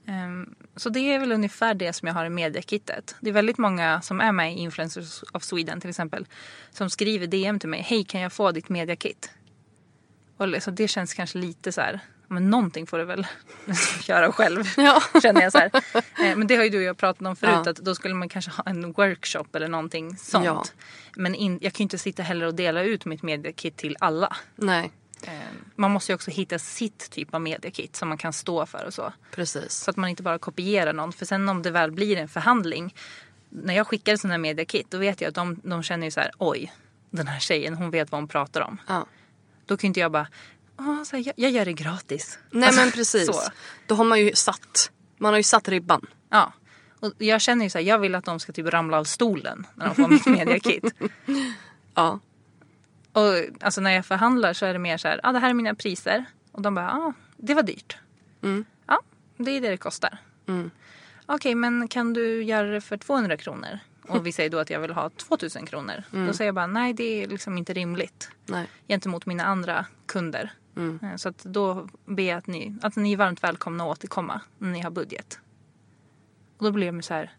Ehm, 0.06 0.54
så 0.76 0.88
det 0.88 1.00
är 1.00 1.18
väl 1.18 1.32
ungefär 1.32 1.74
det 1.74 1.92
som 1.92 2.08
jag 2.08 2.14
har 2.14 2.26
i 2.26 2.30
mediakittet. 2.30 3.16
Det 3.20 3.30
är 3.30 3.34
väldigt 3.34 3.58
många 3.58 4.02
som 4.02 4.20
är 4.20 4.32
med 4.32 4.52
i 4.52 4.58
Influencers 4.58 5.24
of 5.32 5.42
Sweden 5.42 5.80
till 5.80 5.90
exempel. 5.90 6.26
Som 6.70 6.90
skriver 6.90 7.26
DM 7.26 7.58
till 7.58 7.68
mig. 7.68 7.82
Hej 7.82 8.04
kan 8.04 8.20
jag 8.20 8.32
få 8.32 8.52
ditt 8.52 8.68
mediakit? 8.68 9.30
Och 10.36 10.48
liksom, 10.48 10.74
det 10.74 10.88
känns 10.88 11.14
kanske 11.14 11.38
lite 11.38 11.72
så 11.72 11.80
här. 11.80 12.00
Men 12.28 12.50
någonting 12.50 12.86
får 12.86 12.98
du 12.98 13.04
väl 13.04 13.26
göra 14.04 14.32
själv. 14.32 14.64
Ja. 14.76 15.02
Känner 15.22 15.42
jag 15.42 15.52
så 15.52 15.58
här. 15.58 15.70
Eh, 15.94 16.36
Men 16.36 16.46
det 16.46 16.56
har 16.56 16.64
ju 16.64 16.70
du 16.70 16.76
och 16.78 16.82
jag 16.84 16.96
pratat 16.98 17.26
om 17.26 17.36
förut 17.36 17.60
Ja. 17.64 17.70
att 17.70 17.76
då 17.76 17.94
skulle 17.94 18.14
man 18.14 18.28
kanske 18.28 18.50
ha 18.50 18.64
en 18.66 18.92
workshop 18.92 19.46
eller 19.52 19.68
någonting 19.68 20.16
sånt. 20.16 20.44
Ja. 20.44 20.64
Men 21.16 21.34
in, 21.34 21.58
jag 21.62 21.72
kan 21.72 21.78
ju 21.78 21.84
inte 21.84 21.98
sitta 21.98 22.22
heller 22.22 22.46
och 22.46 22.54
dela 22.54 22.82
ut 22.82 23.04
mitt 23.04 23.22
mediakit 23.22 23.76
till 23.76 23.96
alla. 24.00 24.36
Nej, 24.56 24.92
Eh, 25.26 25.30
Man 25.76 25.90
måste 25.90 26.12
ju 26.12 26.14
också 26.14 26.30
hitta 26.30 26.58
sitt 26.58 27.10
typ 27.10 27.34
av 27.34 27.40
mediakit 27.40 27.96
som 27.96 28.08
man 28.08 28.18
kan 28.18 28.32
stå 28.32 28.66
för 28.66 28.84
och 28.86 28.94
så. 28.94 29.12
precis. 29.30 29.72
Så 29.72 29.90
att 29.90 29.96
man 29.96 30.10
inte 30.10 30.22
bara 30.22 30.38
kopierar 30.38 30.92
någon. 30.92 31.12
För 31.12 31.26
sen 31.26 31.48
om 31.48 31.62
det 31.62 31.70
väl 31.70 31.90
blir 31.92 32.16
en 32.16 32.28
förhandling. 32.28 32.94
När 33.48 33.74
jag 33.74 33.86
skickar 33.86 34.16
sådana 34.16 34.32
här 34.34 34.38
mediakit 34.38 34.90
då 34.90 34.98
vet 34.98 35.20
jag 35.20 35.28
att 35.28 35.34
de, 35.34 35.60
de 35.64 35.82
känner 35.82 36.06
ju 36.06 36.10
så 36.10 36.20
här 36.20 36.30
oj. 36.38 36.72
Den 37.10 37.26
här 37.26 37.40
tjejen 37.40 37.74
hon 37.74 37.90
vet 37.90 38.12
vad 38.12 38.20
hon 38.20 38.28
pratar 38.28 38.60
om. 38.60 38.78
Ja. 38.88 39.06
Då 39.66 39.76
kan 39.76 39.88
inte 39.88 40.00
jag 40.00 40.12
bara 40.12 40.26
"Åh, 40.78 41.02
så 41.02 41.16
här, 41.16 41.26
jag, 41.26 41.34
jag 41.36 41.50
gör 41.50 41.64
det 41.64 41.72
gratis. 41.72 42.38
Nej 42.50 42.66
Alltså, 42.66 42.80
men 42.82 42.90
precis. 42.90 43.26
Så. 43.26 43.40
Då 43.86 43.94
har 43.94 44.04
man 44.04 44.20
ju 44.20 44.32
satt, 44.34 44.90
man 45.18 45.32
har 45.32 45.38
ju 45.38 45.42
satt 45.42 45.68
ribban. 45.68 46.06
Ja. 46.30 46.52
Och 47.00 47.12
jag 47.18 47.40
känner 47.40 47.64
ju 47.64 47.70
så 47.70 47.78
här, 47.78 47.84
jag 47.84 47.98
vill 47.98 48.14
att 48.14 48.24
de 48.24 48.40
ska 48.40 48.52
typ 48.52 48.66
ramla 48.66 48.98
av 48.98 49.04
stolen 49.04 49.66
när 49.74 49.86
de 49.86 49.94
får 49.94 50.08
mitt 50.08 50.26
mediakit. 50.26 50.84
Ja. 51.94 52.20
Och 53.12 53.32
alltså 53.60 53.80
när 53.80 53.90
jag 53.90 54.06
förhandlar 54.06 54.52
så 54.52 54.66
är 54.66 54.72
det 54.72 54.78
mer 54.78 54.96
så 54.96 55.08
här, 55.08 55.20
ja 55.22 55.28
ah, 55.28 55.32
det 55.32 55.38
här 55.38 55.50
är 55.50 55.54
mina 55.54 55.74
priser. 55.74 56.24
Och 56.52 56.62
de 56.62 56.74
bara, 56.74 56.84
ja 56.84 56.92
ah, 56.98 57.12
det 57.36 57.54
var 57.54 57.62
dyrt. 57.62 57.96
Ja, 58.86 59.00
det 59.36 59.50
är 59.50 59.60
det 59.60 59.68
det 59.70 59.76
kostar. 59.76 60.18
Okej, 61.26 61.54
men 61.54 61.88
kan 61.88 62.12
du 62.12 62.42
göra 62.42 62.68
det 62.68 62.80
för 62.80 62.96
200 62.96 63.36
kronor? 63.36 63.78
Och 64.08 64.26
vi 64.26 64.32
säger 64.32 64.50
då 64.50 64.58
att 64.58 64.70
jag 64.70 64.80
vill 64.80 64.90
ha 64.90 65.10
2000 65.10 65.66
kronor. 65.66 66.02
Då 66.26 66.32
säger 66.32 66.48
jag 66.48 66.54
bara, 66.54 66.66
nej 66.66 66.92
det 66.92 67.22
är 67.22 67.28
liksom 67.28 67.58
inte 67.58 67.72
rimligt. 67.72 68.30
Nej. 68.46 68.66
Gentemot 68.88 69.26
mina 69.26 69.44
andra 69.44 69.86
kunder. 70.06 70.52
Eh, 71.02 71.16
Så 71.16 71.28
att 71.28 71.38
då 71.44 71.88
ber 72.04 72.22
jag 72.22 72.38
att 72.38 72.46
ni, 72.46 72.74
att 72.82 72.96
ni 72.96 73.12
är 73.12 73.16
varmt 73.16 73.44
välkomna 73.44 73.84
att 73.84 73.90
återkomma 73.90 74.40
när 74.58 74.70
ni 74.70 74.80
har 74.80 74.90
budget. 74.90 75.38
Och 76.58 76.64
då 76.64 76.70
blir 76.70 76.86
de 76.86 77.02
så 77.02 77.14
här, 77.14 77.32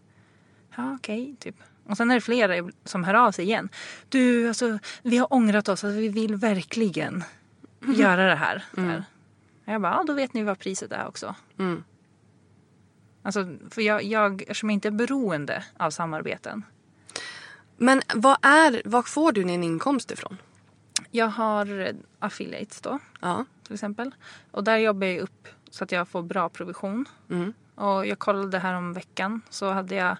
ja 0.75 0.93
okej, 0.95 1.35
typ. 1.39 1.55
Och 1.87 1.97
sen 1.97 2.11
är 2.11 2.15
det 2.15 2.21
flera 2.21 2.69
som 2.83 3.03
hör 3.03 3.13
av 3.13 3.31
sig 3.31 3.45
igen. 3.45 3.69
Du, 4.09 4.47
alltså 4.47 4.79
vi 5.03 5.17
har 5.17 5.33
ångrat 5.33 5.69
oss, 5.69 5.83
alltså, 5.83 5.99
vi 5.99 6.09
vill 6.09 6.35
verkligen 6.35 7.23
göra 7.95 8.27
det 8.29 8.35
här. 8.35 8.63
Och 9.65 9.73
Jag 9.73 9.81
bara, 9.81 9.93
ja 9.93 10.03
då 10.07 10.13
vet 10.13 10.33
ni 10.33 10.43
vad 10.43 10.59
priset 10.59 10.91
är 10.91 11.07
också. 11.07 11.35
Alltså, 13.23 13.57
för 13.69 13.81
jag, 13.81 14.03
jag, 14.03 14.41
eftersom 14.41 14.69
jag 14.69 14.73
inte 14.73 14.87
är 14.87 14.91
beroende 14.91 15.63
av 15.77 15.91
samarbeten. 15.91 16.63
Men 17.77 18.01
vad 18.15 18.37
är, 18.41 18.81
var 18.85 19.01
får 19.03 19.31
du 19.31 19.43
din 19.43 19.63
inkomst 19.63 20.11
ifrån? 20.11 20.37
Jag 21.11 21.27
har 21.27 21.79
eh, 21.79 21.95
affiliates 22.19 22.81
då, 22.81 22.99
Ja. 23.21 23.45
till 23.63 23.73
exempel. 23.73 24.15
Och 24.51 24.63
där 24.63 24.77
jobbar 24.77 25.07
jag 25.07 25.19
upp 25.19 25.47
så 25.69 25.83
att 25.83 25.91
jag 25.91 26.07
får 26.07 26.21
bra 26.21 26.49
provision. 26.49 27.05
Och 27.75 28.05
jag 28.07 28.19
kollade 28.19 28.59
här 28.59 28.73
om 28.73 28.93
veckan 28.93 29.41
så 29.49 29.69
hade 29.71 29.95
jag, 29.95 30.17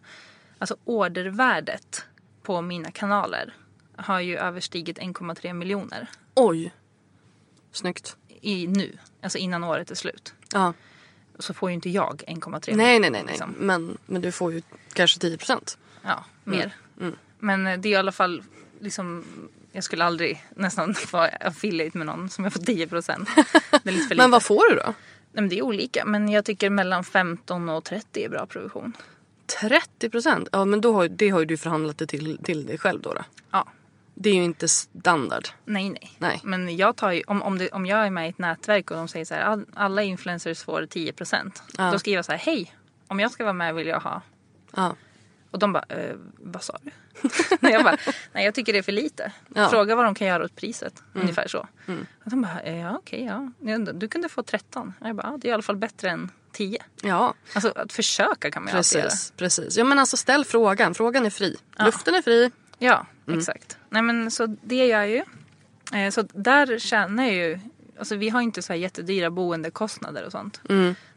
alltså 0.59 0.76
ordervärdet 0.86 2.05
på 2.43 2.61
mina 2.61 2.91
kanaler 2.91 3.53
har 3.95 4.19
ju 4.19 4.38
överstigit 4.38 4.97
1,3 4.99 5.53
miljoner 5.53 6.09
Oj. 6.34 6.73
Snyggt. 7.71 8.17
i 8.41 8.67
nu, 8.67 8.97
alltså 9.21 9.38
innan 9.38 9.63
året 9.63 9.91
är 9.91 9.95
slut. 9.95 10.34
Ja. 10.53 10.73
Så 11.39 11.53
får 11.53 11.69
ju 11.69 11.73
inte 11.73 11.89
jag 11.89 12.23
1,3 12.28 12.76
Nej, 12.76 12.99
nej, 12.99 12.99
nej. 12.99 13.11
nej. 13.11 13.23
liksom. 13.28 13.55
Men, 13.59 13.97
men 14.05 14.21
du 14.21 14.32
får 14.32 14.53
ju 14.53 14.61
kanske 14.93 15.19
10 15.19 15.38
procent. 15.38 15.78
Ja, 16.01 16.26
mer. 16.43 16.76
Men 17.39 17.67
eh, 17.67 17.80
det 17.80 17.89
är 17.89 17.91
i 17.91 17.95
alla 17.95 18.11
fall 18.11 18.43
liksom 18.80 19.26
jag 19.76 19.84
skulle 19.84 20.03
aldrig 20.03 20.45
nästan 20.55 20.95
vara 21.11 21.28
affiliate 21.28 21.97
med 21.97 22.07
någon 22.07 22.30
som 22.30 22.43
jag 22.43 22.53
får 22.53 22.59
10 22.59 22.88
procent. 22.88 23.30
Men 24.15 24.32
vad 24.32 24.43
får 24.43 24.69
du 24.69 24.76
då? 24.76 24.86
Nej, 24.86 25.41
men 25.41 25.49
det 25.49 25.57
är 25.57 25.61
olika. 25.61 26.05
Men 26.05 26.30
jag 26.30 26.45
tycker 26.45 26.69
mellan 26.69 27.03
15 27.03 27.69
och 27.69 27.84
30 27.84 28.23
är 28.23 28.30
bra 28.30 28.45
provision. 28.45 28.93
30 29.61 30.09
procent? 30.09 30.49
Ja 30.51 30.65
men 30.65 30.82
då 30.82 30.93
har, 30.93 31.07
det 31.07 31.30
har 31.30 31.39
ju 31.39 31.45
du 31.45 31.57
förhandlat 31.57 31.97
det 31.97 32.07
till, 32.07 32.38
till 32.43 32.65
dig 32.65 32.78
själv 32.78 33.01
då, 33.01 33.13
då. 33.13 33.21
Ja. 33.51 33.67
Det 34.13 34.30
är 34.30 34.34
ju 34.34 34.43
inte 34.43 34.67
standard. 34.67 35.47
Nej, 35.65 35.89
nej. 35.89 36.11
Nej. 36.17 36.39
Men 36.43 36.78
jag 36.78 36.95
tar 36.95 37.11
ju, 37.11 37.23
om, 37.28 37.41
om, 37.41 37.57
det, 37.57 37.69
om 37.69 37.86
jag 37.86 38.05
är 38.05 38.09
med 38.09 38.28
i 38.28 38.30
ett 38.30 38.38
nätverk 38.38 38.91
och 38.91 38.97
de 38.97 39.07
säger 39.07 39.26
så 39.26 39.34
här, 39.34 39.41
all, 39.41 39.65
alla 39.73 40.03
influencers 40.03 40.63
får 40.63 40.86
10 40.86 41.13
procent. 41.13 41.63
Ja. 41.78 41.91
Då 41.91 41.99
skriver 41.99 42.17
jag 42.17 42.26
så 42.26 42.32
här, 42.32 42.39
hej, 42.39 42.76
om 43.07 43.19
jag 43.19 43.32
ska 43.32 43.43
vara 43.43 43.53
med 43.53 43.76
vill 43.76 43.88
jag 43.88 43.99
ha. 43.99 44.21
Ja. 44.76 44.95
Och 45.55 45.59
de 45.59 45.73
bara, 45.73 45.83
eh, 45.89 46.15
vad 46.37 46.63
sa 46.63 46.77
du? 46.81 46.91
nej, 47.59 47.73
jag 47.73 47.83
bara, 47.83 47.97
nej 48.33 48.45
jag 48.45 48.53
tycker 48.55 48.73
det 48.73 48.79
är 48.79 48.83
för 48.83 48.91
lite. 48.91 49.31
Ja. 49.55 49.69
Fråga 49.69 49.95
vad 49.95 50.05
de 50.05 50.15
kan 50.15 50.27
göra 50.27 50.45
åt 50.45 50.55
priset. 50.55 51.03
Ungefär 51.13 51.47
så. 51.47 51.59
Och 52.23 52.29
de 52.29 52.41
bara, 52.41 52.61
eh, 52.61 52.77
ja 52.77 52.95
okej, 52.97 53.23
ja. 53.25 53.51
Ja, 53.59 53.77
Du 53.77 54.07
kunde 54.07 54.29
få 54.29 54.43
13. 54.43 54.93
Jag 55.01 55.15
bara, 55.15 55.27
ja, 55.31 55.37
det 55.41 55.47
är 55.47 55.49
i 55.49 55.53
alla 55.53 55.63
fall 55.63 55.75
bättre 55.77 56.09
än 56.09 56.31
10. 56.51 56.77
Ja, 57.01 57.33
Alltså 57.53 57.73
att 57.75 57.93
försöka 57.93 58.51
kan 58.51 58.63
man 58.63 58.73
ju 58.73 58.77
alltid 58.77 58.99
göra. 58.99 59.09
precis. 59.37 59.77
Ja 59.77 59.83
men 59.83 59.99
alltså 59.99 60.17
ställ 60.17 60.45
frågan. 60.45 60.93
Frågan 60.93 61.25
är 61.25 61.29
fri. 61.29 61.57
Luften 61.79 62.15
är 62.15 62.21
fri. 62.21 62.51
Ja, 62.79 63.05
exakt. 63.33 63.77
Nej 63.89 64.01
men 64.01 64.31
så 64.31 64.45
det 64.63 64.75
gör 64.87 65.03
jag 65.03 65.09
ju. 65.09 65.23
Eh, 65.99 66.11
så 66.11 66.21
där 66.33 66.79
tjänar 66.79 67.23
jag 67.23 67.33
ju, 67.33 67.59
alltså 67.99 68.15
vi 68.15 68.29
har 68.29 68.41
inte 68.41 68.61
så 68.61 68.73
här 68.73 68.79
jättedyra 68.79 69.29
boendekostnader 69.31 70.25
och 70.25 70.31
sånt. 70.31 70.61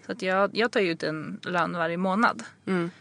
Så 0.07 0.13
att 0.13 0.23
jag, 0.23 0.51
jag 0.57 0.73
tar 0.73 0.81
ut 0.81 1.03
en 1.03 1.41
lön 1.43 1.73
varje 1.73 1.97
månad. 1.97 2.43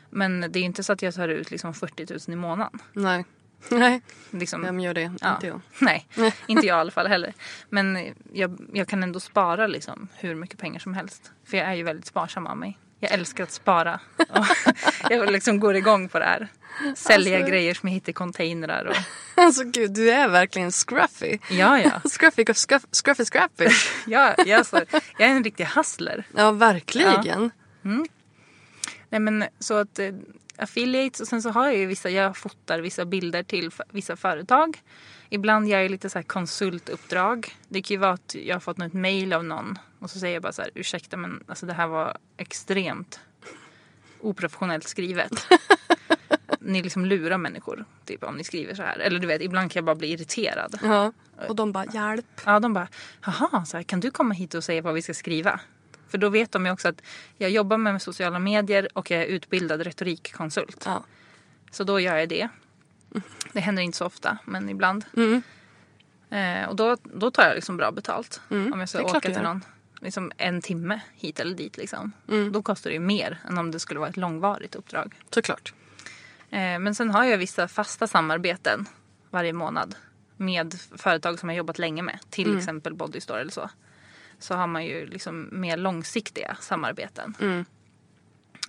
Men 0.10 0.42
det 0.52 0.60
är 0.60 0.64
inte 0.64 0.84
så 0.84 0.94
att 0.94 1.02
jag 1.02 1.14
tar 1.16 1.28
ut 1.28 1.52
liksom 1.52 1.74
40 1.74 2.06
000 2.14 2.20
i 2.28 2.36
månaden. 2.36 2.80
Nej. 2.94 3.26
Nej, 3.70 4.02
Liksom, 4.32 4.62
vem 4.62 4.80
gör 4.80 4.94
det? 4.94 5.14
ja. 5.22 5.34
Inte 5.36 5.48
jag. 5.48 5.62
Nej, 5.80 6.08
inte 6.48 6.68
jag 6.68 6.78
i 6.78 6.80
alla 6.80 6.92
fall 6.92 7.08
heller. 7.08 7.34
Men 7.70 8.14
jag, 8.34 8.58
jag 8.74 8.88
kan 8.88 9.04
ändå 9.04 9.20
spara 9.20 9.68
liksom 9.68 10.08
hur 10.16 10.36
mycket 10.36 10.60
pengar 10.60 10.80
som 10.80 10.94
helst. 10.94 11.32
För 11.46 11.58
jag 11.58 11.68
är 11.68 11.74
ju 11.74 11.84
väldigt 11.84 12.06
sparsam 12.06 12.48
av 12.48 12.58
mig. 12.58 12.78
Jag 13.00 13.12
älskar 13.12 13.44
att 13.44 13.52
spara. 13.52 14.00
Jag 15.10 15.32
liksom 15.32 15.60
går 15.60 15.76
igång 15.76 16.10
på 16.10 16.20
det 16.20 16.26
här. 16.26 16.48
Sälja 16.96 17.38
Alltså- 17.38 17.52
grejer 17.52 17.74
som 17.74 17.90
jag 17.90 17.94
hittar 17.94 18.10
i 18.10 18.14
containrar. 18.14 18.86
Och... 18.86 18.96
Alltså 19.44 19.64
gud, 19.64 19.92
du 19.92 20.12
är 20.12 20.28
verkligen 20.28 20.72
scruffy. 20.72 21.38
Ja, 21.50 21.80
ja. 21.80 22.02
Scruffy, 22.10 22.46
scruff, 22.54 22.84
scruffy, 22.92 23.26
scruffy. 23.26 23.70
Ja, 24.08 24.36
jag, 24.46 24.66
så, 24.66 24.82
jag 25.18 25.30
är 25.30 25.36
en 25.36 25.44
riktig 25.44 25.66
hustler. 25.66 26.24
Ja, 26.36 26.52
verkligen. 26.52 27.52
Nej, 29.10 29.20
men 29.20 29.46
så 29.60 29.74
att 29.74 30.00
eh, 30.00 30.14
affiliates 30.58 31.22
och 31.22 31.28
sen 31.28 31.42
så 31.42 31.50
har 31.50 31.66
jag 31.68 31.76
ju 31.78 31.86
vissa, 31.86 32.10
jag 32.10 32.38
fotar 32.38 32.80
vissa 32.80 33.06
bilder 33.06 33.44
till 33.44 33.72
vissa 33.92 34.16
företag. 34.16 34.82
Ibland 35.30 35.68
gör 35.68 35.80
jag 35.80 35.92
lite 35.92 36.10
så 36.10 36.18
här 36.18 36.24
konsultuppdrag. 36.24 37.56
Det 37.68 37.82
kan 37.82 37.96
ju 37.96 38.00
vara 38.00 38.12
att 38.12 38.36
jag 38.36 38.56
har 38.56 38.60
fått 38.60 38.78
något 38.78 38.94
mail 38.94 39.34
av 39.34 39.44
någon 39.44 39.80
och 40.00 40.10
så 40.10 40.20
säger 40.20 40.34
jag 40.34 40.44
bara 40.44 40.54
så 40.54 40.62
här 40.62 40.72
ursäkta 40.76 41.18
men 41.18 41.44
alltså 41.48 41.66
det 41.66 41.74
här 41.74 41.88
var 41.88 42.18
extremt 42.38 43.20
oprofessionellt 44.22 44.88
skrivet. 44.88 45.48
ni 46.60 46.82
liksom 46.82 47.06
lurar 47.06 47.38
människor 47.38 47.86
typ 48.06 48.24
om 48.24 48.36
ni 48.36 48.44
skriver 48.44 48.76
så 48.76 48.82
här. 48.82 49.00
Eller 49.00 49.20
du 49.20 49.28
vet 49.28 49.42
ibland 49.42 49.72
kan 49.72 49.80
jag 49.80 49.86
bara 49.86 49.96
bli 49.96 50.08
irriterad. 50.08 50.80
Ja. 50.84 51.14
Och 51.48 51.56
de 51.56 51.72
bara, 51.72 51.86
hjälp. 51.86 52.42
Ja, 52.46 52.60
de 52.60 52.74
bara, 52.74 52.88
jaha, 53.26 53.66
så 53.66 53.78
här, 53.78 53.84
kan 53.84 54.00
du 54.00 54.12
komma 54.12 54.34
hit 54.34 54.54
och 54.54 54.64
säga 54.64 54.82
vad 54.82 54.94
vi 54.94 55.02
ska 55.02 55.14
skriva? 55.14 55.60
För 56.08 56.18
då 56.18 56.30
vet 56.30 56.52
de 56.52 56.66
ju 56.66 56.72
också 56.72 56.88
att 56.88 57.02
jag 57.38 57.50
jobbar 57.50 57.78
med 57.78 58.02
sociala 58.02 58.40
medier 58.40 58.88
och 58.94 59.12
jag 59.12 59.22
är 59.22 59.26
utbildad 59.26 59.82
retorikkonsult. 59.82 60.84
Ja. 60.86 61.04
Så 61.72 61.84
då 61.84 62.00
gör 62.00 62.18
jag 62.18 62.30
det. 62.30 62.50
Det 63.54 63.60
händer 63.60 63.84
inte 63.84 63.98
så 63.98 64.06
ofta, 64.06 64.38
men 64.46 64.70
ibland. 64.70 65.06
Mm. 65.18 65.42
Eh, 66.30 66.70
och 66.70 66.76
då, 66.76 66.98
då 67.04 67.32
tar 67.32 67.44
jag 67.44 67.56
liksom 67.56 67.78
bra 67.78 67.92
betalt. 67.92 68.42
Om 68.50 68.80
jag 68.80 68.90
ska 68.90 69.04
åka 69.04 69.20
till 69.20 69.42
någon 69.42 69.64
liksom 70.02 70.32
en 70.38 70.62
timme 70.62 71.00
hit 71.16 71.40
eller 71.40 71.56
dit. 71.56 71.78
Liksom. 71.78 72.12
Mm. 72.30 72.52
Då 72.52 72.62
kostar 72.62 72.90
det 72.90 72.94
ju 72.94 73.00
mer 73.00 73.40
än 73.50 73.58
om 73.58 73.72
det 73.72 73.80
skulle 73.80 74.00
vara 74.00 74.10
ett 74.10 74.18
långvarigt 74.18 74.76
uppdrag. 74.76 75.16
Såklart. 75.32 75.74
Eh, 76.50 76.80
men 76.80 76.96
sen 76.96 77.10
har 77.10 77.24
jag 77.24 77.38
vissa 77.38 77.68
fasta 77.68 78.08
samarbeten 78.08 78.86
varje 79.30 79.54
månad 79.54 79.96
med 80.38 80.74
företag 80.96 81.40
som 81.40 81.50
jag 81.50 81.58
jobbat 81.58 81.80
länge 81.80 82.02
med. 82.02 82.20
Till 82.30 82.46
Mm. 82.48 82.58
exempel 82.58 82.94
Bodystore 82.94 83.42
eller 83.42 83.52
så. 83.52 83.70
Så 84.40 84.56
har 84.56 84.68
man 84.68 84.86
ju 84.86 85.06
liksom 85.06 85.50
mer 85.52 85.78
långsiktiga 85.78 86.58
samarbeten. 86.60 87.36
Mm. 87.40 87.66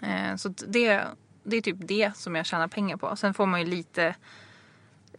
Eh, 0.02 0.36
så 0.36 0.48
det, 0.48 1.04
det 1.42 1.56
är 1.56 1.60
typ 1.60 1.76
det 1.80 2.16
som 2.16 2.34
jag 2.36 2.46
tjänar 2.46 2.68
pengar 2.68 2.96
på. 2.96 3.16
Sen 3.16 3.34
får 3.34 3.46
man 3.46 3.60
ju 3.60 3.66
lite, 3.66 4.14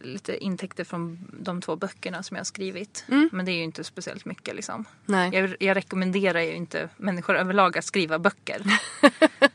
lite 0.00 0.44
intäkter 0.44 0.84
från 0.84 1.18
de 1.32 1.60
två 1.60 1.76
böckerna 1.76 2.22
som 2.22 2.34
jag 2.34 2.40
har 2.40 2.44
skrivit. 2.44 3.04
Men 3.32 3.46
det 3.46 3.52
är 3.52 3.56
ju 3.56 3.62
inte 3.62 3.84
speciellt 3.84 4.24
mycket 4.24 4.54
liksom. 4.54 4.84
Nej. 5.06 5.30
Jag, 5.32 5.56
jag 5.60 5.76
rekommenderar 5.76 6.40
ju 6.40 6.52
inte 6.52 6.88
människor 6.96 7.36
överlag 7.36 7.78
att 7.78 7.84
skriva 7.84 8.18
böcker. 8.18 8.60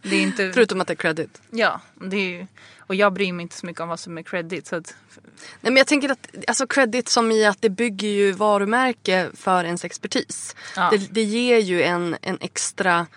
det 0.01 0.15
är 0.15 0.21
inte... 0.21 0.51
Förutom 0.53 0.81
att 0.81 0.87
det 0.87 0.93
är 0.93 0.95
credit. 0.95 1.41
Ja, 1.49 1.81
det 1.93 2.17
är 2.17 2.29
ju, 2.29 2.47
och 2.77 2.95
jag 2.95 3.13
bryr 3.13 3.33
mig 3.33 3.43
inte 3.43 3.55
så 3.55 3.65
mycket 3.65 3.81
om 3.81 3.89
vad 3.89 3.99
som 3.99 4.17
är 4.17 4.23
credit. 4.23 4.67
Så 4.67 4.75
att, 4.75 4.95
Nej, 5.61 5.71
men 5.71 5.77
jag 5.77 5.87
tänker 5.87 6.09
att 6.09 6.35
alltså 6.47 6.67
credit 6.67 7.09
som 7.09 7.31
i 7.31 7.45
att 7.45 7.61
det 7.61 7.69
bygger 7.69 8.07
ju 8.07 8.31
varumärke 8.31 9.29
för 9.33 9.63
ens 9.63 9.85
expertis. 9.85 10.55
Ja. 10.75 10.89
Det, 10.91 10.97
det 10.97 11.23
ger 11.23 11.59
ju 11.59 11.83
en, 11.83 12.17
en 12.21 12.37
extra 12.41 13.07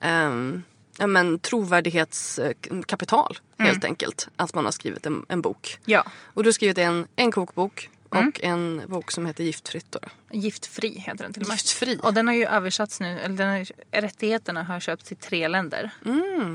um, 0.00 0.62
ja, 0.98 1.06
men, 1.06 1.38
trovärdighetskapital 1.38 3.38
helt 3.66 3.84
enkelt. 3.84 4.28
Att 4.36 4.54
man 4.54 4.64
har 4.64 4.72
skrivit 4.72 5.06
en, 5.06 5.26
en 5.28 5.40
bok. 5.42 5.78
ja, 5.84 6.04
Och 6.34 6.42
du 6.42 6.46
har 6.48 6.52
skrivit 6.52 6.78
en, 6.78 7.06
en 7.16 7.32
kokbok 7.32 7.90
och 8.08 8.40
en 8.44 8.82
bok 8.86 9.10
som 9.10 9.26
heter 9.26 9.44
Giftfritt. 9.44 9.86
Då. 9.90 9.98
Giftfri 10.30 10.98
heter 10.98 11.24
den 11.24 11.32
till 11.32 11.42
och 11.42 11.48
med. 11.48 11.54
Giftfri. 11.54 11.98
Och 12.02 12.14
den 12.14 12.26
har 12.26 12.34
ju 12.34 12.46
översatts 12.46 13.00
nu. 13.00 13.18
Eller 13.20 13.36
den 13.36 13.48
har, 13.50 13.66
rättigheterna 14.00 14.62
har 14.62 14.80
köpts 14.80 15.04
till 15.08 15.16
tre 15.16 15.48
länder. 15.48 15.90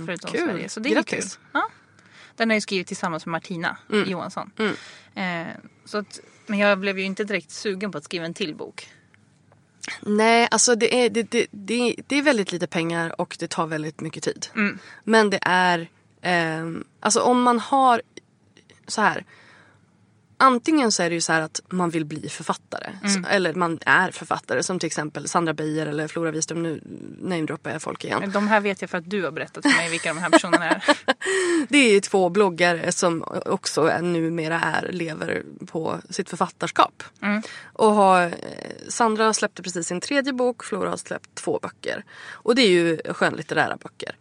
förutom 0.05 0.31
kul. 0.31 0.41
Sverige. 0.49 0.69
Så 0.69 0.79
det 0.79 0.87
är 0.87 0.91
ju 0.91 0.95
Grattis. 0.95 1.35
kul. 1.35 1.43
Ja. 1.51 1.69
Den 2.35 2.49
har 2.49 2.55
jag 2.55 2.63
skrivit 2.63 2.87
tillsammans 2.87 3.25
med 3.25 3.31
Martina 3.31 3.77
Mm. 3.91 4.09
Johansson. 4.09 4.51
Eh, 5.15 5.47
så 5.85 5.97
att, 5.97 6.19
men 6.47 6.59
jag 6.59 6.79
blev 6.79 6.99
ju 6.99 7.05
inte 7.05 7.23
direkt 7.23 7.51
sugen 7.51 7.91
på 7.91 7.97
att 7.97 8.03
skriva 8.03 8.25
en 8.25 8.33
till 8.33 8.55
bok. 8.55 8.89
Nej, 10.01 10.47
alltså 10.51 10.75
det 10.75 11.05
är, 11.05 11.09
det, 11.09 11.23
det, 11.31 11.47
det, 11.51 11.95
det 12.07 12.15
är 12.17 12.21
väldigt 12.21 12.51
lite 12.51 12.67
pengar 12.67 13.21
och 13.21 13.35
det 13.39 13.47
tar 13.49 13.67
väldigt 13.67 14.01
mycket 14.01 14.23
tid. 14.23 14.47
Men 15.03 15.29
det 15.29 15.39
är, 15.41 15.89
ehm, 16.21 16.83
alltså 16.99 17.21
om 17.21 17.41
man 17.41 17.59
har, 17.59 18.01
så 18.87 19.01
här. 19.01 19.25
Antingen 20.39 20.91
så 20.91 21.03
är 21.03 21.09
det 21.09 21.15
ju 21.15 21.21
så 21.21 21.33
här 21.33 21.41
att 21.41 21.61
man 21.69 21.89
vill 21.89 22.05
bli 22.05 22.29
författare. 22.29 22.89
Så, 23.07 23.29
eller 23.29 23.53
man 23.53 23.79
är 23.85 24.11
författare 24.11 24.63
som 24.63 24.79
till 24.79 24.87
exempel 24.87 25.27
Sandra 25.27 25.53
Beijer 25.53 25.85
eller 25.85 26.07
Flora 26.07 26.31
Wiström. 26.31 26.63
Nu 26.63 26.81
namedroppar 27.21 27.71
jag 27.71 27.81
folk 27.81 28.03
igen. 28.03 28.31
De 28.33 28.47
här 28.47 28.59
vet 28.59 28.81
jag 28.81 28.89
för 28.89 28.97
att 28.97 29.09
du 29.09 29.23
har 29.23 29.31
berättat 29.31 29.63
för 29.63 29.77
mig 29.77 29.89
vilka 29.89 30.13
de 30.13 30.19
här 30.19 30.29
personerna 30.29 30.69
är. 30.69 30.83
Det 31.69 31.77
är 31.77 31.93
ju 31.93 31.99
två 31.99 32.29
bloggare 32.29 32.91
som 32.91 33.23
också 33.45 33.81
är, 33.87 34.01
numera 34.01 34.59
är, 34.59 34.91
lever 34.91 35.43
på 35.65 35.99
sitt 36.09 36.29
författarskap. 36.29 37.03
Och 37.73 37.93
har, 37.93 38.25
eh, 38.25 38.31
Sandra 38.87 39.33
släppte 39.33 39.63
precis 39.63 39.87
sin 39.87 40.01
tredje 40.01 40.33
bok, 40.33 40.63
Flora 40.63 40.89
har 40.89 40.97
släppt 40.97 41.35
två 41.35 41.59
böcker. 41.61 42.03
Och 42.29 42.55
det 42.55 42.61
är 42.61 42.69
ju 42.69 42.97
skönlitterära 43.13 43.77
böcker. 43.77 44.15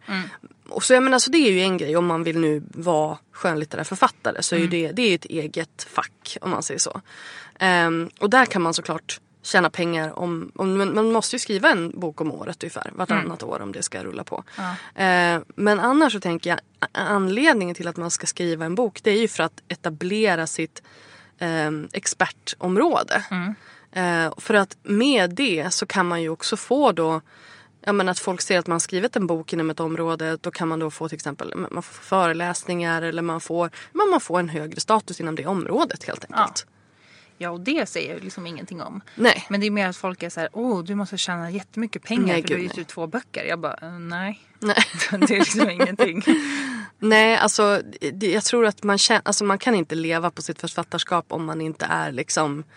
Och 0.69 0.83
så, 0.83 0.93
jag 0.93 1.03
menar, 1.03 1.19
så 1.19 1.31
det 1.31 1.37
är 1.37 1.51
ju 1.51 1.61
en 1.61 1.77
grej 1.77 1.97
om 1.97 2.05
man 2.05 2.23
vill 2.23 2.39
nu 2.39 2.63
vara 2.69 3.17
skönlitterär 3.31 3.83
författare 3.83 4.43
så 4.43 4.55
är 4.55 4.59
ju 4.59 4.67
det, 4.67 4.91
det 4.91 5.01
är 5.01 5.15
ett 5.15 5.25
eget 5.25 5.87
fack 5.89 6.37
om 6.41 6.49
man 6.49 6.63
säger 6.63 6.79
så. 6.79 7.01
Ehm, 7.59 8.09
och 8.19 8.29
där 8.29 8.45
kan 8.45 8.61
man 8.61 8.73
såklart 8.73 9.19
tjäna 9.47 9.69
pengar 9.69 10.19
om, 10.19 10.51
om 10.55 10.77
men 10.77 10.95
man 10.95 11.11
måste 11.11 11.35
ju 11.35 11.39
skriva 11.39 11.69
en 11.69 11.99
bok 11.99 12.21
om 12.21 12.31
året 12.31 12.63
ungefär 12.63 12.91
vartannat 12.95 13.43
år 13.43 13.61
om 13.61 13.71
det 13.71 13.83
ska 13.83 14.03
rulla 14.03 14.23
på. 14.23 14.43
Eh, 14.95 15.39
men 15.55 15.79
annars 15.79 16.13
så 16.13 16.19
tänker 16.19 16.49
jag 16.49 16.59
anledningen 16.91 17.75
till 17.75 17.87
att 17.87 17.97
man 17.97 18.11
ska 18.11 18.27
skriva 18.27 18.65
en 18.65 18.75
bok 18.75 18.99
det 19.03 19.11
är 19.11 19.21
ju 19.21 19.27
för 19.27 19.43
att 19.43 19.63
etablera 19.67 20.47
sitt 20.47 20.83
eh, 21.39 21.71
expertområde. 21.93 23.23
Eh, 23.91 24.33
för 24.37 24.53
att 24.53 24.77
med 24.83 25.29
det 25.35 25.73
så 25.73 25.85
kan 25.85 26.07
man 26.07 26.21
ju 26.21 26.29
också 26.29 26.57
få 26.57 26.91
då 26.91 27.21
Ja, 27.87 27.93
men 27.93 28.09
att 28.09 28.19
folk 28.19 28.41
ser 28.41 28.59
att 28.59 28.67
man 28.67 28.79
skrivit 28.79 29.15
en 29.15 29.27
bok 29.27 29.53
inom 29.53 29.69
ett 29.69 29.79
område 29.79 30.37
då 30.41 30.51
kan 30.51 30.67
man 30.67 30.79
då 30.79 30.91
få 30.91 31.09
till 31.09 31.15
exempel 31.15 31.55
man 31.55 31.83
får 31.83 32.03
föreläsningar 32.03 33.01
eller 33.01 33.21
man 33.21 33.41
får, 33.41 33.69
men 33.93 34.09
man 34.09 34.19
får 34.19 34.39
en 34.39 34.49
högre 34.49 34.79
status 34.79 35.19
inom 35.19 35.35
det 35.35 35.45
området 35.45 36.03
helt 36.03 36.25
enkelt. 36.25 36.65
Ja, 37.37 37.49
och 37.49 37.59
det 37.59 37.89
säger 37.89 38.13
jag 38.13 38.23
liksom 38.23 38.47
ingenting 38.47 38.81
om. 38.81 39.01
Nej. 39.15 39.45
Men 39.49 39.59
det 39.59 39.67
är 39.67 39.71
mer 39.71 39.87
att 39.87 39.97
folk 39.97 40.23
är 40.23 40.29
så 40.29 40.39
här, 40.39 40.49
åh 40.53 40.83
du 40.83 40.95
måste 40.95 41.17
tjäna 41.17 41.51
jättemycket 41.51 42.03
pengar 42.03 42.33
Nej, 42.33 42.41
för 42.41 42.47
du 42.47 42.53
har 42.53 42.59
gud, 42.59 42.69
gett 42.69 42.77
ut 42.77 42.87
två 42.87 43.07
böcker. 43.07 43.43
Jag 43.43 43.59
bara, 43.59 43.77
eh, 43.81 43.91
nej. 43.91 44.41
Nej. 44.59 44.83
det 45.11 45.35
är 45.35 45.39
liksom 45.39 45.69
ingenting. 45.69 46.23
Nej, 46.99 47.37
alltså 47.37 47.81
det, 48.13 48.31
jag 48.31 48.43
tror 48.43 48.65
att 48.65 48.83
man, 48.83 48.97
kän, 48.97 49.21
alltså 49.25 49.43
man 49.43 49.57
kan 49.57 49.75
inte 49.75 49.95
leva 49.95 50.31
på 50.31 50.41
sitt 50.41 50.61
författarskap 50.61 51.25
om 51.29 51.45
man 51.45 51.61
inte 51.61 51.85
är 51.85 52.11
liksom 52.11 52.63
ja, 52.63 52.73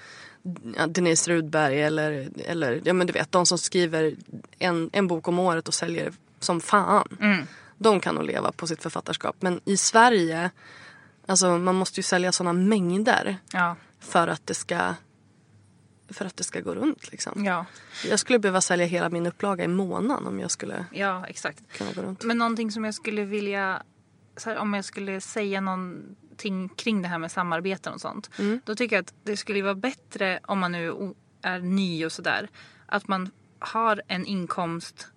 Denise 0.89 1.31
Rudberg 1.31 1.83
eller, 1.83 2.29
eller 2.45 2.81
ja 2.85 2.93
men 2.93 3.07
du 3.07 3.13
vet 3.13 3.33
de 3.33 3.47
som 3.47 3.59
skriver 3.59 4.17
en, 4.59 4.91
en 4.93 5.07
bok 5.07 5.29
om 5.29 5.39
året 5.39 5.69
och 5.69 5.75
säljer 5.75 6.13
som 6.39 6.61
fan. 6.61 7.09
De 7.79 8.01
kan 8.01 8.15
nog 8.15 8.25
leva 8.25 8.53
på 8.53 8.67
sitt 8.67 8.83
författarskap. 8.83 9.37
Men 9.41 9.61
i 9.65 9.77
Sverige, 9.77 10.51
alltså 11.27 11.59
man 11.59 11.75
måste 11.75 11.99
ju 12.01 12.03
sälja 12.03 12.33
sådana 12.33 12.53
mängder 12.53 13.37
Ja, 13.53 13.77
för 14.01 14.29
att 14.29 14.47
det 14.47 14.55
ska 14.55 14.95
för 16.13 16.25
att 16.25 16.37
det 16.37 16.45
ska 16.45 16.61
gå 16.61 16.75
runt 16.75 17.11
liksom. 17.11 17.45
ja, 17.45 17.67
Jag 18.09 18.19
skulle 18.19 18.39
behöva 18.39 18.61
sälja 18.61 18.87
hela 18.87 19.09
min 19.11 19.27
upplaga 19.27 19.65
i 19.65 19.69
månaden 19.69 20.27
om 20.27 20.41
jag 20.41 20.51
skulle 20.51 20.85
ja 20.93 21.27
exakt. 21.27 21.63
kunna 21.73 21.93
gå 21.93 22.03
runt. 22.03 22.25
Men 22.25 22.39
någonting 22.39 22.71
som 22.71 22.85
jag 22.85 22.95
skulle 22.95 23.25
vilja, 23.25 23.83
här, 24.45 24.57
om 24.59 24.75
jag 24.75 24.85
skulle 24.85 25.21
säga 25.21 25.61
någonting 26.45 26.77
kring 26.77 27.03
det 27.03 27.09
här 27.09 27.19
med 27.19 27.31
samarbeten 27.31 27.93
och 27.93 28.01
sånt. 28.01 28.31
Då 28.65 28.75
tycker 28.75 28.97
jag 28.97 29.03
att 29.03 29.15
det 29.25 29.37
skulle 29.37 29.63
vara 29.63 29.75
bättre 29.75 30.41
om 30.47 30.59
man 30.59 30.73
nu 30.73 31.15
är 31.43 31.61
ny 31.61 32.05
och 32.07 32.13
sådär. 32.13 32.49
Att 32.87 33.09
man 33.09 33.31
har 33.59 34.03
en 34.09 34.27
inkomst 34.27 35.09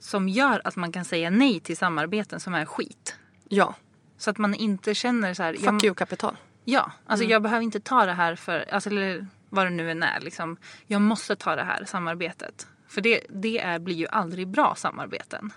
som 0.00 0.28
gör 0.28 0.60
att 0.64 0.76
man 0.76 0.92
kan 0.92 1.04
säga 1.04 1.30
nej 1.30 1.60
till 1.60 1.76
samarbeten 1.76 2.40
som 2.40 2.54
är 2.54 2.64
skit. 2.64 3.16
Ja, 3.48 3.74
Så 4.18 4.30
att 4.30 4.38
man 4.38 4.54
inte 4.54 4.94
känner 4.94 5.34
så 5.34 5.42
här. 5.42 5.54
fuck 5.54 5.64
jag, 5.64 5.84
you 5.84 5.94
kapital. 5.94 6.36
Ja, 6.64 6.92
alltså 7.06 7.26
jag 7.26 7.42
behöver 7.42 7.62
inte 7.62 7.80
ta 7.80 8.06
det 8.06 8.12
här 8.12 8.36
för, 8.36 8.66
alltså, 8.72 8.90
eller 8.90 9.26
vad 9.50 9.66
det 9.66 9.70
nu 9.70 9.90
än 9.90 10.02
är. 10.02 10.20
Liksom. 10.20 10.56
Jag 10.86 11.00
måste 11.00 11.36
ta 11.36 11.56
det 11.56 11.64
här 11.64 11.84
samarbetet. 11.84 12.66
För 12.88 13.00
det, 13.00 13.26
det 13.30 13.58
är, 13.58 13.78
blir 13.78 13.94
ju 13.96 14.06
aldrig 14.06 14.48
bra 14.48 14.74
samarbeten. 14.74 15.52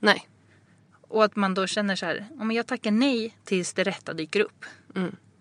Nej. 0.00 0.28
Och 1.08 1.24
att 1.24 1.36
man 1.36 1.54
då 1.54 1.66
känner 1.66 1.96
så 1.96 2.06
här, 2.06 2.26
om 2.40 2.52
jag 2.52 2.66
tackar 2.66 2.90
nej 2.90 3.36
tills 3.44 3.72
det 3.72 3.84
rätta 3.84 4.14
dyker 4.14 4.40
upp. 4.40 4.64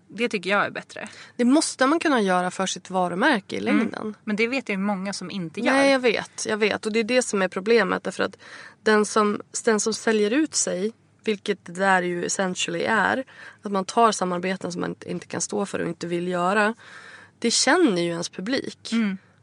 Det 0.08 0.30
tycker 0.30 0.50
jag 0.50 0.66
är 0.66 0.70
bättre. 0.70 1.10
Det 1.36 1.46
måste 1.46 1.88
man 1.88 2.00
kunna 2.00 2.22
göra 2.22 2.52
för 2.52 2.66
sitt 2.66 2.90
varumärke 2.90 3.56
i 3.56 3.60
längden. 3.60 4.16
Men 4.24 4.36
det 4.36 4.48
vet 4.48 4.70
jag 4.70 4.74
ju 4.74 4.84
många 4.84 5.14
som 5.14 5.32
inte 5.32 5.60
gör. 5.60 5.74
Nej, 5.74 5.92
jag 5.92 6.00
vet. 6.00 6.46
Jag 6.50 6.58
vet. 6.58 6.86
Och 6.86 6.92
det 6.92 7.00
är 7.00 7.04
det 7.04 7.22
som 7.22 7.42
är 7.42 7.48
problemet. 7.48 8.04
Därför 8.04 8.24
att 8.24 8.38
den 8.84 9.06
som, 9.06 9.42
den 9.66 9.80
som 9.80 9.94
säljer 9.94 10.32
ut 10.32 10.56
sig, 10.56 10.94
vilket 11.24 11.66
det 11.66 11.72
där 11.74 12.02
ju 12.02 12.26
essentially 12.26 12.84
är, 12.84 13.24
att 13.62 13.72
man 13.72 13.86
tar 13.86 14.12
samarbeten 14.12 14.72
som 14.72 14.82
man 14.82 14.96
inte- 15.06 15.28
kan 15.28 15.42
stå 15.42 15.66
för 15.66 15.80
och 15.80 15.88
inte 15.88 16.08
vill 16.08 16.28
göra. 16.28 16.76
Det 17.40 17.52
känner 17.52 18.02
ju 18.02 18.10
ens 18.10 18.30
publik. 18.30 18.92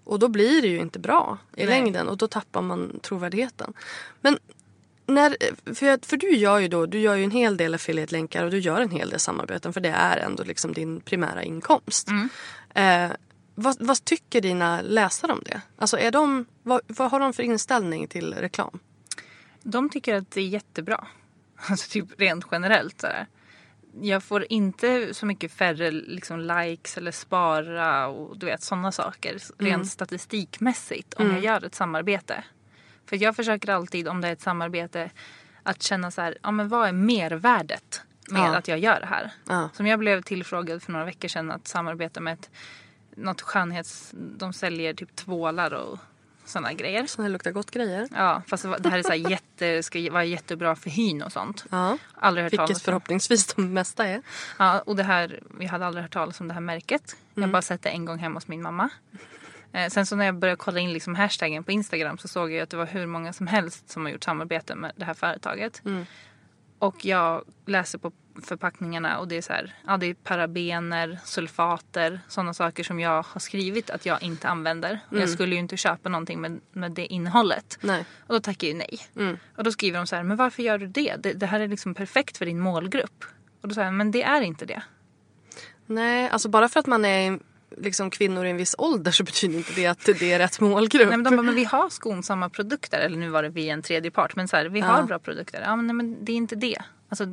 Och 0.05 0.19
då 0.19 0.29
blir 0.29 0.63
det 0.63 0.69
ju 0.69 0.79
inte 0.79 0.99
bra 0.99 1.39
i 1.57 1.61
Nej. 1.61 1.67
längden 1.67 2.09
och 2.09 2.17
då 2.17 2.27
tappar 2.27 2.63
man 2.63 3.01
trovärdigheten. 3.03 3.73
Men 4.21 4.39
när, 5.15 5.37
för, 5.75 6.07
för 6.07 6.17
du 6.17 6.37
gör 6.37 6.59
ju 6.59 6.69
då, 6.69 6.87
du 6.87 6.99
gör 6.99 7.15
ju 7.15 7.25
en 7.25 7.31
hel 7.31 7.57
del 7.57 7.75
affiliate-länkar 7.75 8.45
och 8.45 8.51
du 8.51 8.59
gör 8.59 8.81
en 8.81 8.91
hel 8.91 9.11
del 9.11 9.21
samarbeten 9.21 9.73
för 9.73 9.81
det 9.81 9.89
är 9.89 10.17
ändå 10.17 10.45
liksom 10.45 10.73
din 10.73 11.01
primära 11.01 11.43
inkomst. 11.43 12.09
Eh, 12.75 13.11
vad, 13.55 13.77
vad 13.81 14.05
tycker 14.05 14.41
dina 14.41 14.83
läsare 14.83 15.33
om 15.33 15.43
det? 15.45 15.61
Alltså 15.77 15.99
är 15.99 16.11
de, 16.11 16.47
vad, 16.63 16.81
vad 16.87 17.11
har 17.11 17.21
de 17.21 17.33
för 17.33 17.43
inställning 17.43 18.09
till 18.09 18.35
reklam? 18.35 18.79
De 19.63 19.91
tycker 19.91 20.15
att 20.15 20.31
det 20.31 20.41
är 20.41 20.49
jättebra. 20.49 21.07
Alltså 21.71 21.91
typ 21.91 22.21
rent 22.21 22.45
generellt. 22.51 23.01
Så 23.01 23.07
här. 23.07 23.27
Jag 24.01 24.23
får 24.23 24.47
inte 24.49 25.15
så 25.15 25.27
mycket 25.27 25.53
färre 25.53 25.91
liksom, 25.91 26.41
likes 26.41 26.97
eller 26.97 27.11
spara 27.11 28.07
och 28.07 28.39
du 28.39 28.47
vet 28.47 28.63
sådana 28.63 28.93
saker. 28.93 29.39
Rent 29.59 29.87
statistikmässigt 29.87 31.15
om 31.15 31.31
jag 31.31 31.45
gör 31.45 31.65
ett 31.65 31.75
samarbete. 31.75 32.45
För 33.13 33.23
jag 33.23 33.37
försöker 33.37 33.73
alltid 33.73 34.09
om 34.09 34.21
det 34.21 34.29
är 34.29 34.33
ett 34.33 34.41
samarbete 34.41 35.11
att 35.63 35.83
känna 35.83 36.11
så 36.11 36.21
här, 36.21 36.39
ja 36.43 36.51
men 36.51 36.69
vad 36.69 36.89
är 36.89 36.93
mervärdet 36.93 38.03
med 38.31 38.41
Ja. 38.43 38.57
att 38.57 38.69
jag 38.69 38.79
gör 38.79 39.01
det 39.01 39.07
här? 39.07 39.31
Ja. 39.49 39.69
Som 39.73 39.87
jag 39.87 39.99
blev 39.99 40.23
tillfrågad 40.23 40.83
för 40.83 40.93
några 40.93 41.05
veckor 41.05 41.29
sedan 41.29 41.51
att 41.51 41.69
samarbeta 41.69 42.21
med 42.21 42.33
ett, 42.33 42.51
något 43.17 43.41
skönhets... 43.41 44.11
De 44.13 44.53
säljer 44.53 44.95
typ 44.95 45.17
tvålar 45.17 45.75
och 45.75 45.99
sådana 46.45 46.73
grejer. 46.73 47.07
Såna 47.07 47.25
här 47.25 47.33
luktar 47.33 47.51
gott 47.51 47.71
grejer. 47.71 48.09
Ja, 48.15 48.43
fast 48.47 48.67
det 48.79 48.89
här 48.91 48.99
är 48.99 49.03
så 49.03 49.09
här 49.09 49.31
jätte, 49.31 49.83
ska 49.83 50.11
vara 50.13 50.25
jättebra 50.25 50.77
för 50.77 50.91
hyn 50.91 51.23
och 51.23 51.33
sånt. 51.33 51.65
Ja. 51.71 51.99
Aldrig 52.15 52.45
hört 52.45 52.53
Vilket 52.53 52.83
förhoppningsvis 52.83 53.55
de 53.55 53.73
mesta 53.73 54.07
är. 54.07 54.23
Ja, 54.59 54.81
och 54.81 54.97
det 54.97 55.03
här, 55.03 55.41
vi 55.59 55.67
hade 55.67 55.87
aldrig 55.87 56.03
hört 56.03 56.13
talas 56.13 56.41
om 56.41 56.49
det 56.49 56.55
här 56.55 56.61
märket. 56.61 57.17
Jag 57.35 57.43
har 57.43 57.49
bara 57.49 57.63
sett 57.63 57.83
det 57.83 57.89
en 57.89 58.05
gång 58.05 58.19
hemma 58.19 58.37
hos 58.37 58.49
min 58.49 58.63
mamma. 58.63 58.91
Eh, 59.73 59.89
sen 59.89 60.07
så 60.07 60.17
när 60.17 60.25
jag 60.25 60.35
började 60.35 60.57
kolla 60.57 60.81
in 60.81 60.93
liksom 60.93 61.15
hashtaggen 61.15 61.65
på 61.65 61.73
Instagram 61.73 62.19
så 62.19 62.29
såg 62.29 62.53
jag 62.53 62.61
att 62.61 62.71
det 62.71 62.77
var 62.77 62.87
hur 62.87 63.07
många 63.07 63.33
som 63.33 63.47
helst 63.47 63.91
som 63.91 64.05
har 64.05 64.13
gjort 64.13 64.25
samarbete 64.25 64.75
med 64.75 64.93
det 64.97 65.05
här 65.05 65.15
företaget. 65.15 65.83
Och 66.79 67.05
jag 67.05 67.45
läser 67.67 67.99
på 67.99 68.13
förpackningarna 68.43 69.19
och 69.19 69.29
det 69.29 69.37
är 69.37 69.43
så 69.43 69.53
här, 69.53 69.75
ja 69.87 69.97
det 69.97 70.07
är 70.07 70.15
parabener, 70.15 71.19
sulfater, 71.25 72.21
sådana 72.29 72.55
saker 72.55 72.85
som 72.85 73.01
jag 73.01 73.23
har 73.23 73.41
skrivit 73.41 73.91
att 73.91 74.07
jag 74.07 74.23
inte 74.23 74.49
använder. 74.49 75.01
Och 75.09 75.17
Jag 75.19 75.29
skulle 75.29 75.55
ju 75.55 75.59
inte 75.59 75.77
köpa 75.77 76.09
någonting 76.09 76.41
med, 76.41 76.61
med 76.73 76.93
det 76.93 77.07
innehållet. 77.07 77.79
Nej. 77.81 78.05
Och 78.27 78.35
då 78.35 78.41
tackar 78.41 78.67
jag 78.67 78.73
ju 78.73 78.79
nej. 78.79 78.99
Och 79.57 79.65
då 79.65 79.73
skriver 79.73 79.99
de 79.99 80.07
så 80.07 80.17
här, 80.17 80.23
men 80.23 80.37
varför 80.37 80.63
gör 80.63 80.79
du 80.79 80.87
det? 80.87 81.17
det? 81.19 81.33
Det 81.33 81.47
här 81.47 81.61
är 81.61 81.69
liksom 81.69 81.95
perfekt 81.95 82.39
för 82.39 82.47
din 82.47 82.61
målgrupp. 82.61 83.25
Och 83.61 83.69
då 83.69 83.75
säger 83.75 83.87
jag, 83.87 83.95
men 83.95 84.11
det 84.11 84.23
är 84.23 84.41
inte 84.41 84.65
det. 84.67 84.83
Nej, 85.87 86.29
alltså 86.29 86.49
bara 86.49 86.69
för 86.69 86.81
att 86.81 86.87
man 86.87 87.05
är 87.05 87.39
liksom 87.77 88.11
kvinnor 88.11 88.47
i 88.47 88.51
en 88.51 88.57
viss 88.57 88.75
ålder 88.79 89.13
så 89.13 89.25
betyder 89.25 89.57
inte 89.57 89.73
det 89.73 89.87
att 89.87 90.05
det 90.05 90.33
är 90.33 90.39
rätt 90.39 90.61
målgrupp. 90.61 91.09
Nej, 91.09 91.17
men 91.17 91.25
de 91.25 91.37
bara, 91.37 91.43
men 91.43 91.55
vi 91.55 91.65
har 91.65 91.91
skonsamma 91.91 92.49
produkter. 92.49 93.01
Eller 93.01 93.17
nu 93.17 93.29
var 93.29 93.43
det 93.43 93.49
via 93.49 93.73
en 93.73 93.83
tredje 93.83 94.11
part. 94.11 94.37
Men 94.37 94.49
så 94.49 94.57
här, 94.57 94.67
vi 94.67 94.81
har 94.81 95.03
bra 95.03 95.19
produkter. 95.19 95.61
Ja, 95.61 95.77
men, 95.77 95.87
nej, 95.87 95.95
men 95.95 96.25
det 96.25 96.33
är 96.33 96.37
inte 96.37 96.57
det. 96.57 96.79
Alltså, 97.09 97.27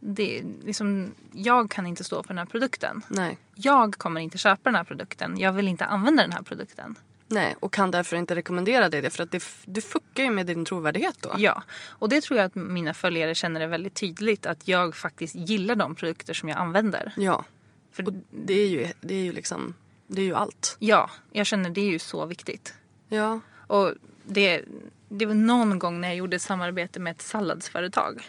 det 0.00 0.42
liksom, 0.64 1.14
jag 1.32 1.70
kan 1.70 1.86
inte 1.86 2.04
stå 2.04 2.22
för 2.22 2.28
den 2.28 2.38
här 2.38 2.46
produkten. 2.46 3.02
Nej. 3.08 3.38
Jag 3.54 3.94
kommer 3.94 4.20
inte 4.20 4.38
köpa 4.38 4.60
den 4.64 4.74
här 4.74 4.84
produkten. 4.84 5.38
Jag 5.38 5.52
vill 5.52 5.68
inte 5.68 5.84
använda 5.84 6.22
den 6.22 6.32
här 6.32 6.42
produkten. 6.42 6.96
Nej, 7.28 7.56
och 7.60 7.72
kan 7.72 7.90
därför 7.90 8.16
inte 8.16 8.34
rekommendera 8.34 8.88
dig 8.88 9.02
det 9.02 9.10
för 9.10 9.22
att 9.22 9.30
det, 9.30 9.44
det 9.64 9.80
fuckar 9.80 10.22
ju 10.22 10.30
med 10.30 10.46
din 10.46 10.64
trovärdighet 10.64 11.16
då. 11.20 11.34
Ja, 11.36 11.62
och 11.88 12.08
det 12.08 12.20
tror 12.20 12.38
jag 12.38 12.46
att 12.46 12.54
mina 12.54 12.94
följare 12.94 13.34
känner 13.34 13.60
är 13.60 13.66
väldigt 13.66 13.94
tydligt. 13.94 14.46
Att 14.46 14.68
jag 14.68 14.96
faktiskt 14.96 15.34
gillar 15.34 15.74
de 15.74 15.94
produkter 15.94 16.34
som 16.34 16.48
jag 16.48 16.58
använder. 16.58 17.12
Ja. 17.16 17.44
För 17.92 18.06
Och 18.08 18.12
det 18.30 18.54
är 18.54 18.68
ju, 18.68 18.88
det 19.00 19.14
är 19.14 19.22
ju 19.24 19.32
liksom, 19.32 19.74
det 20.06 20.20
är 20.20 20.24
ju 20.26 20.34
allt. 20.34 20.76
ja, 20.78 21.10
jag 21.32 21.46
känner 21.46 21.70
det 21.70 21.80
är 21.80 21.90
ju 21.90 21.98
så 21.98 22.26
viktigt. 22.26 22.74
Ja. 23.08 23.40
Och 23.66 23.92
det, 24.24 24.62
det 25.08 25.26
var 25.26 25.34
någon 25.34 25.78
gång 25.78 26.00
när 26.00 26.08
jag 26.08 26.16
gjorde 26.16 26.36
ett 26.36 26.42
samarbete 26.42 27.00
med 27.00 27.10
ett 27.10 27.22
salladsföretag 27.22 28.22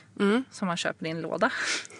som 0.51 0.67
man 0.67 0.77
köper 0.77 1.05
i 1.05 1.09
en 1.09 1.21
låda. 1.21 1.51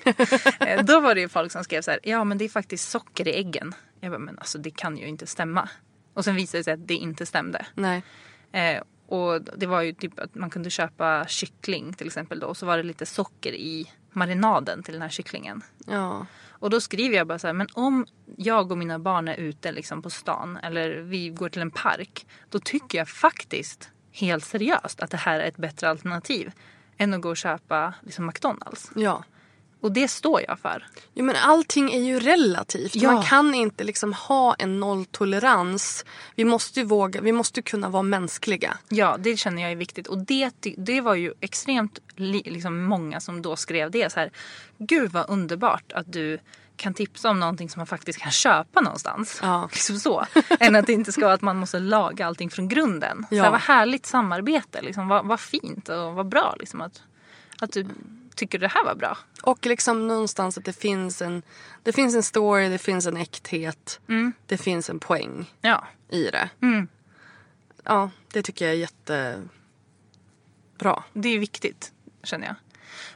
Eh, 0.59 0.83
Då 0.83 0.99
var 0.99 1.15
det 1.15 1.21
ju 1.21 1.29
folk 1.29 1.51
som 1.51 1.63
skrev 1.63 1.81
så 1.81 1.91
här, 1.91 1.99
ja 2.03 2.23
men 2.23 2.37
det 2.37 2.45
är 2.45 2.49
faktiskt 2.49 2.89
socker 2.89 3.27
i 3.27 3.35
äggen. 3.35 3.73
Jag 3.99 4.11
bara, 4.11 4.19
men 4.19 4.39
alltså 4.39 4.57
det 4.57 4.71
kan 4.71 4.97
ju 4.97 5.05
inte 5.07 5.27
stämma. 5.27 5.69
Och 6.13 6.23
sen 6.25 6.35
visade 6.35 6.59
det 6.59 6.63
sig 6.63 6.73
att 6.73 6.87
det 6.87 6.93
inte 6.95 7.25
stämde. 7.25 7.65
Nej. 7.75 8.03
Eh, 8.51 8.81
och 9.07 9.41
det 9.41 9.65
var 9.65 9.81
ju 9.81 9.93
typ 9.93 10.19
att 10.19 10.35
man 10.35 10.49
kunde 10.49 10.69
köpa 10.69 11.25
kyckling 11.27 11.93
till 11.93 12.07
exempel 12.07 12.39
då. 12.39 12.47
Och 12.47 12.57
så 12.57 12.65
var 12.65 12.77
det 12.77 12.83
lite 12.83 13.05
socker 13.05 13.53
i 13.53 13.91
marinaden 14.11 14.83
till 14.83 14.93
den 14.93 15.01
här 15.01 15.09
kycklingen. 15.09 15.61
Ja. 15.87 16.25
Och 16.63 16.69
då 16.69 16.81
skriver 16.81 17.17
jag 17.17 17.27
bara 17.27 17.39
så 17.39 17.47
här, 17.47 17.53
men 17.53 17.67
om 17.73 18.05
jag 18.37 18.71
och 18.71 18.77
mina 18.77 18.99
barn 18.99 19.27
är 19.27 19.35
ute 19.35 19.71
liksom 19.71 20.01
på 20.01 20.09
stan 20.09 20.57
eller 20.57 20.89
vi 20.89 21.29
går 21.29 21.49
till 21.49 21.61
en 21.61 21.71
park. 21.71 22.27
Då 22.49 22.59
tycker 22.59 22.97
jag 22.97 23.09
faktiskt 23.09 23.89
helt 24.11 24.45
seriöst 24.45 25.01
att 25.01 25.11
det 25.11 25.17
här 25.17 25.39
är 25.39 25.47
ett 25.47 25.57
bättre 25.57 25.89
alternativ. 25.89 26.51
Än 26.97 27.13
att 27.13 27.21
gå 27.21 27.29
och 27.29 27.37
köpa 27.37 27.93
liksom 28.01 28.25
McDonalds. 28.25 28.91
Ja. 28.95 29.23
Och 29.83 29.91
det 29.91 30.07
står 30.07 30.41
jag 30.47 30.59
för. 30.59 30.87
Jo, 31.13 31.25
men 31.25 31.35
allting 31.35 31.93
är 31.93 31.99
ju 32.01 32.19
relativt. 32.19 32.95
Ja. 32.95 33.11
Man 33.11 33.23
kan 33.23 33.55
inte 33.55 33.83
liksom 33.83 34.13
ha 34.13 34.55
en 34.59 34.79
nolltolerans. 34.79 36.05
Vi 36.35 36.45
måste 36.45 36.79
ju 36.79 36.85
våga, 36.85 37.21
vi 37.21 37.31
måste 37.31 37.61
kunna 37.61 37.89
vara 37.89 38.03
mänskliga. 38.03 38.77
Ja, 38.89 39.17
det 39.19 39.37
känner 39.37 39.61
jag 39.61 39.71
är 39.71 39.75
viktigt. 39.75 40.07
Och 40.07 40.17
det, 40.17 40.51
det 40.77 41.01
var 41.01 41.15
ju 41.15 41.33
extremt 41.39 41.99
li, 42.15 42.41
liksom 42.45 42.83
många 42.83 43.19
som 43.19 43.41
då 43.41 43.55
skrev 43.55 43.91
det 43.91 44.11
så 44.11 44.19
här. 44.19 44.31
Gud 44.77 45.11
vad 45.11 45.29
underbart 45.29 45.91
att 45.91 46.13
du 46.13 46.39
kan 46.75 46.93
tipsa 46.93 47.29
om 47.29 47.39
någonting 47.39 47.69
som 47.69 47.79
man 47.79 47.87
faktiskt 47.87 48.19
kan 48.19 48.31
köpa 48.31 48.81
någonstans. 48.81 49.39
Ja. 49.41 49.69
Liksom 49.71 49.99
så. 49.99 50.25
Än 50.59 50.75
att 50.75 50.87
det 50.87 50.93
inte 50.93 51.11
ska 51.11 51.21
vara 51.21 51.33
att 51.33 51.41
man 51.41 51.57
måste 51.57 51.79
laga 51.79 52.27
allting 52.27 52.49
från 52.49 52.67
grunden. 52.67 53.25
Så 53.29 53.35
Ja. 53.35 53.43
här, 53.43 53.51
vad 53.51 53.59
härligt 53.61 54.05
samarbete. 54.05 54.81
Liksom. 54.81 55.07
Vad, 55.07 55.25
vad 55.25 55.39
fint 55.39 55.89
och 55.89 56.13
vad 56.13 56.27
bra 56.27 56.55
liksom, 56.59 56.81
att, 56.81 57.01
att 57.63 57.71
du 57.71 57.85
tycker 58.35 58.59
det 58.59 58.67
här 58.67 58.85
var 58.85 58.95
bra. 58.95 59.17
Och 59.41 59.65
liksom 59.65 60.07
någonstans 60.07 60.57
att 60.57 60.65
det 60.65 60.73
finns 60.73 61.21
en, 61.21 61.41
det 61.83 61.91
finns 61.93 62.15
en 62.15 62.23
story, 62.23 62.69
det 62.69 62.77
finns 62.77 63.05
en 63.05 63.17
äkthet. 63.17 63.99
Det 64.45 64.57
finns 64.57 64.89
en 64.89 64.99
poäng 64.99 65.53
Ja. 65.61 65.87
i 66.09 66.23
det. 66.23 66.49
Mm. 66.61 66.87
Ja, 67.83 68.09
det 68.33 68.41
tycker 68.43 68.65
jag 68.65 68.73
är 68.73 68.77
jättebra. 68.77 69.43
Det 71.13 71.29
är 71.29 71.39
viktigt, 71.39 71.91
känner 72.23 72.47
jag. 72.47 72.55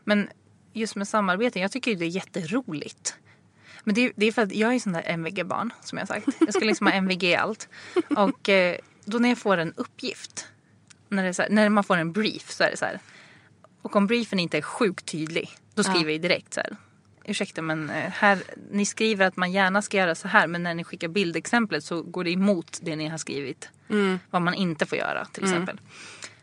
Men 0.03 0.29
just 0.73 0.95
med 0.95 1.07
samarbete, 1.07 1.59
jag 1.59 1.71
tycker 1.71 1.91
ju 1.91 1.97
det 1.97 2.05
är 2.05 2.09
jätteroligt. 2.09 3.15
Men 3.83 3.95
det 3.95 4.01
är, 4.01 4.11
det 4.15 4.25
är 4.25 4.31
för 4.31 4.41
att 4.41 4.53
jag 4.55 4.75
är 4.75 4.79
sån 4.79 4.93
där 4.93 5.03
MVG-barn, 5.05 5.73
som 5.81 5.97
jag 5.97 6.07
sagt. 6.07 6.27
Jag 6.39 6.53
ska 6.53 6.65
liksom 6.65 6.87
ha 6.87 6.93
MVG 6.93 7.23
i 7.23 7.35
allt. 7.35 7.69
Och 8.17 8.49
eh, 8.49 8.77
då 9.05 9.17
när 9.17 9.29
jag 9.29 9.37
får 9.37 9.57
en 9.57 9.73
uppgift, 9.73 10.47
när, 11.09 11.23
här, 11.23 11.49
när 11.49 11.69
man 11.69 11.83
får 11.83 11.97
en 11.97 12.11
brief 12.11 12.51
så 12.51 12.63
är 12.63 12.71
det 12.71 12.77
så 12.77 12.85
här. 12.85 12.99
Och 13.81 13.95
om 13.95 14.07
briefen 14.07 14.39
inte 14.39 14.57
är 14.57 14.61
sjukt 14.61 15.05
tydlig, 15.05 15.49
då 15.75 15.83
skriver 15.83 16.11
jag 16.11 16.21
direkt 16.21 16.53
så 16.53 16.59
här. 16.59 16.75
Ursäkta 17.25 17.61
men 17.61 17.89
eh, 17.89 18.11
här, 18.11 18.43
ni 18.71 18.85
skriver 18.85 19.25
att 19.25 19.37
man 19.37 19.51
gärna 19.51 19.81
ska 19.81 19.97
göra 19.97 20.15
så 20.15 20.27
här 20.27 20.47
men 20.47 20.63
när 20.63 20.73
ni 20.73 20.83
skickar 20.83 21.07
bildexemplet 21.07 21.83
så 21.83 22.01
går 22.01 22.23
det 22.23 22.31
emot 22.31 22.79
det 22.81 22.95
ni 22.95 23.07
har 23.07 23.17
skrivit. 23.17 23.69
Vad 24.29 24.41
man 24.41 24.53
inte 24.53 24.85
får 24.85 24.97
göra 24.97 25.25
till 25.25 25.43
exempel. 25.43 25.79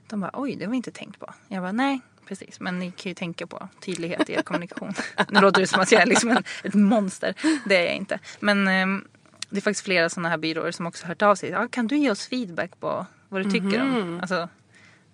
De 0.09 0.20
bara 0.20 0.30
oj 0.32 0.57
det 0.57 0.66
var 0.66 0.74
inte 0.74 0.91
tänkt 0.91 1.20
på. 1.20 1.35
Jag 1.49 1.62
bara 1.62 1.72
nej 1.72 2.01
precis 2.28 2.61
men 2.61 2.78
ni 2.78 2.91
kan 2.91 3.11
ju 3.11 3.14
tänka 3.14 3.47
på 3.47 3.68
tydlighet 3.80 4.30
i 4.30 4.32
er 4.32 4.43
kommunikation. 4.43 4.93
nu 5.28 5.41
låter 5.41 5.61
det 5.61 5.66
som 5.66 5.80
att 5.80 5.93
jag 5.93 6.03
är 6.03 6.07
liksom 6.07 6.30
en, 6.30 6.45
ett 6.64 6.74
monster. 6.74 7.35
Det 7.64 7.76
är 7.76 7.85
jag 7.85 7.95
inte. 7.95 8.18
Men 8.41 8.68
ehm, 8.68 9.05
det 9.51 9.57
är 9.57 9.61
faktiskt 9.61 9.85
flera 9.85 10.09
sådana 10.09 10.28
här 10.28 10.39
byråer 10.39 10.70
som 10.70 10.87
också 10.87 11.05
har 11.05 11.09
hört 11.09 11.22
av 11.22 11.35
sig. 11.35 11.51
Ja, 11.51 11.68
kan 11.68 11.87
du 11.87 11.97
ge 11.97 12.11
oss 12.11 12.26
feedback 12.26 12.80
på 12.80 13.07
vad 13.28 13.45
du 13.45 13.51
tycker 13.51 13.82
om? 13.82 14.18
Alltså, 14.20 14.49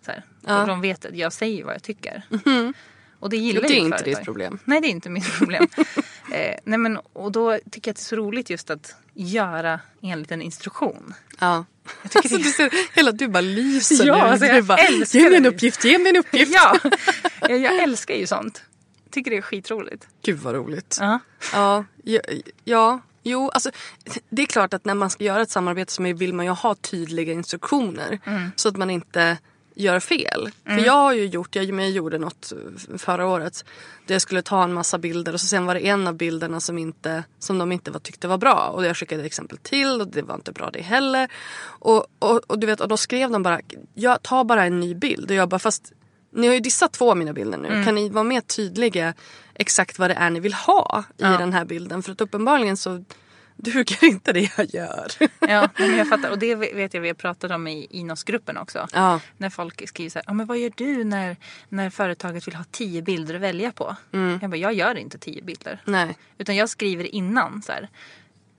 så 0.05 0.11
här. 0.11 0.25
Ja. 0.47 0.61
Och 0.61 0.67
de 0.69 0.81
vet 0.81 1.05
att 1.05 1.17
jag 1.17 1.33
säger 1.33 1.65
vad 1.65 1.75
jag 1.75 1.83
tycker. 1.83 2.23
Och 3.21 3.31
det 3.31 3.37
gillar 3.37 3.61
Det 3.61 3.67
är 3.69 3.77
inte 3.77 3.99
företag. 3.99 4.15
ditt 4.15 4.25
problem. 4.25 4.59
Nej, 4.65 4.81
det 4.81 4.87
är 4.87 4.91
inte 4.91 5.11
mitt 5.11 5.33
problem. 5.39 5.69
eh, 6.33 6.55
nej, 6.65 6.79
men, 6.79 6.97
och 6.97 7.33
då 7.33 7.59
tycker 7.71 7.89
jag 7.89 7.93
att 7.93 7.97
det 7.97 8.01
är 8.01 8.05
så 8.05 8.17
roligt 8.17 8.51
just 8.51 8.71
att 8.71 8.95
göra 9.15 9.81
enligt 10.03 10.31
en 10.33 10.43
instruktion. 10.43 11.15
Ja. 11.41 11.65
Jag 12.03 12.11
tycker 12.13 12.19
Alltså, 12.35 12.37
det- 12.37 12.43
du 12.43 12.51
ser, 12.71 12.95
hela 12.97 13.13
du 13.13 13.29
bara 13.29 13.41
lyser 13.41 14.07
Ja, 14.07 14.15
nu. 14.17 14.21
alltså, 14.31 14.47
jag 14.47 14.57
du 14.57 14.63
bara, 14.63 14.79
älskar 14.79 15.19
ge 15.21 15.29
mig 15.29 15.37
en 15.39 15.47
uppgift, 15.47 15.85
ge 15.85 15.99
mig 15.99 16.11
en 16.11 16.17
uppgift. 16.17 16.53
Ja, 17.41 17.57
jag, 17.57 17.79
älskar 17.83 18.15
ju 18.15 18.27
sånt. 18.27 18.63
Tycker 19.11 19.31
det 19.31 19.37
är 19.37 19.43
skitroligt. 19.43 20.09
Gud 20.23 20.39
vad 20.39 20.55
roligt. 20.55 20.97
Ja. 21.01 21.19
Ja, 21.53 21.85
ja, 22.05 22.21
ja, 22.65 23.01
jo, 23.23 23.49
alltså 23.51 23.71
det 24.31 24.43
är 24.43 24.47
klart 24.47 24.75
att 24.75 24.85
när 24.85 24.95
man 24.95 25.11
ska 25.11 25.25
göra 25.25 25.43
ett 25.43 25.51
samarbete 25.51 25.93
så 25.93 26.03
vill 26.03 26.35
man 26.35 26.47
ju 26.47 26.53
ha 26.53 26.75
tydliga 26.75 27.33
instruktioner 27.33 28.19
så 28.57 28.69
att 28.69 28.77
man 28.77 28.91
inte 28.91 29.39
gör 29.75 30.01
fel. 30.01 30.51
För 30.65 30.79
jag 30.79 30.93
har 30.93 31.13
ju 31.13 31.27
gjort, 31.27 31.57
jag, 31.57 31.91
gjorde 31.91 32.19
något 32.19 32.53
förra 32.99 33.27
året 33.27 33.65
där 34.07 34.15
jag 34.15 34.23
skulle 34.23 34.43
ta 34.43 34.65
en 34.65 34.73
massa 34.73 34.99
bilder 34.99 35.33
och 35.33 35.41
så 35.41 35.47
sen 35.47 35.67
var 35.67 35.75
det 35.75 35.81
en 35.81 36.07
av 36.07 36.15
bilderna 36.15 36.61
som, 36.61 36.79
inte, 36.79 37.25
som 37.39 37.59
de 37.59 37.73
inte 37.73 37.91
var, 37.91 38.01
tyckte 38.01 38.29
var 38.29 38.39
bra 38.39 38.73
och 38.75 38.85
jag 38.85 38.97
skickade 38.97 39.25
exempel 39.25 39.59
till 39.59 40.01
och 40.01 40.09
det 40.09 40.23
var 40.23 40.35
inte 40.35 40.53
bra 40.53 40.71
det 40.73 40.83
heller. 40.83 41.33
Och, 41.63 42.07
och, 42.19 42.41
och 42.47 42.59
du 42.59 42.67
vet, 42.67 42.81
och 42.81 42.89
då 42.89 42.97
skrev 42.97 43.31
de 43.31 43.43
bara, 43.43 43.61
jag 43.95 44.23
tar 44.23 44.45
bara 44.45 44.65
en 44.65 44.81
ny 44.81 44.95
bild 44.95 45.31
och 45.31 45.37
jag 45.37 45.49
bara 45.49 45.59
fast 45.59 45.93
ni 46.33 46.47
har 46.47 46.55
ju 46.55 46.61
dissat 46.61 46.93
två 46.93 47.11
av 47.11 47.17
mina 47.17 47.33
bilder 47.33 47.59
nu. 47.59 47.85
Kan 47.85 47.95
ni 47.95 48.09
vara 48.09 48.25
mer 48.25 48.41
tydliga 48.41 49.15
exakt 49.55 49.99
vad 49.99 50.11
det 50.11 50.15
är 50.15 50.31
ni 50.31 50.41
vill 50.41 50.55
ha 50.55 51.05
i 51.17 51.23
den 51.23 51.53
här 51.53 51.65
bilden? 51.65 52.03
För 52.03 52.13
att 52.13 52.21
uppenbarligen 52.21 52.77
så 52.77 53.05
duger 53.61 54.05
inte 54.05 54.33
det 54.33 54.51
jag 54.57 54.75
gör. 54.75 55.13
Ja, 55.41 55.69
men 55.79 55.97
jag 55.97 56.09
fattar. 56.09 56.31
Och 56.31 56.39
det 56.39 56.55
vet 56.55 56.95
jag 56.95 57.01
vi 57.01 57.09
har 57.09 57.15
pratat 57.15 57.51
om 57.51 57.67
i 57.69 57.87
Inos-gruppen 57.91 58.57
också. 58.57 58.89
Ja. 58.93 59.21
När 59.37 59.51
folk 59.51 59.89
skriver 59.89 60.11
så 60.11 60.19
här, 60.19 60.25
ja, 60.27 60.33
men 60.33 60.47
vad 60.47 60.59
gör 60.59 60.73
du 60.77 61.05
när, 61.05 61.37
när 61.69 61.91
företaget 61.91 62.47
vill 62.47 62.55
ha 62.55 62.65
tio 62.71 63.03
bilder 63.03 63.35
att 63.35 63.41
välja 63.41 63.73
på? 63.73 63.97
Jag 64.41 64.51
bara, 64.51 64.57
jag 64.57 64.73
gör 64.73 64.95
inte 64.95 65.19
tio 65.19 65.43
bilder. 65.43 65.83
Nej. 65.85 66.17
Utan 66.39 66.57
jag 66.57 66.69
skriver 66.69 67.15
innan 67.15 67.63
så 67.63 67.73
här, 67.73 67.89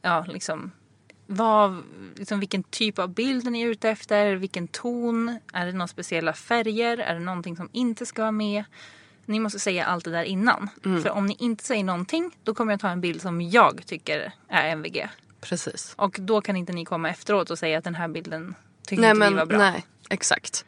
ja 0.02 0.26
liksom, 0.28 0.72
vad, 1.28 1.84
liksom 2.16 2.40
vilken 2.40 2.64
typ 2.64 3.00
av 3.00 3.14
bild 3.14 3.48
är 3.48 3.52
ni 3.52 3.62
ute 3.62 3.90
efter? 3.90 4.36
Vilken 4.36 4.68
ton? 4.68 5.40
Är 5.54 5.66
det 5.66 5.72
några 5.72 5.88
speciella 5.88 6.34
färger? 6.34 6.98
Är 6.98 7.14
det 7.14 7.20
någonting 7.20 7.56
som 7.56 7.70
inte 7.72 8.06
ska 8.06 8.22
vara 8.22 8.32
med? 8.32 8.64
Ni 9.26 9.40
måste 9.40 9.60
säga 9.60 9.86
allt 9.86 10.06
det 10.06 10.12
där 10.12 10.24
innan. 10.24 10.70
För 10.84 11.10
om 11.10 11.26
ni 11.26 11.36
inte 11.40 11.64
säger 11.64 11.84
någonting, 11.84 12.32
då 12.44 12.54
kommer 12.54 12.74
jag 12.74 12.80
ta 12.80 12.90
en 12.90 13.02
bild 13.02 13.22
som 13.22 13.42
jag 13.42 13.82
tycker 13.86 14.34
är 14.50 14.70
MVG. 14.70 15.10
Precis. 15.42 15.94
Och 15.96 16.16
då 16.20 16.42
kan 16.42 16.56
inte 16.56 16.74
ni 16.74 16.86
komma 16.86 17.10
efteråt 17.10 17.50
och 17.50 17.60
säga 17.60 17.78
att 17.78 17.84
den 17.84 17.96
här 17.96 18.08
bilden 18.08 18.56
tycker 18.88 19.02
Nej 19.02 19.12
inte 19.12 19.20
vi 19.26 19.30
men 19.30 19.36
var 19.36 19.46
bra. 19.46 19.58
nej, 19.58 19.86
exakt. 20.10 20.66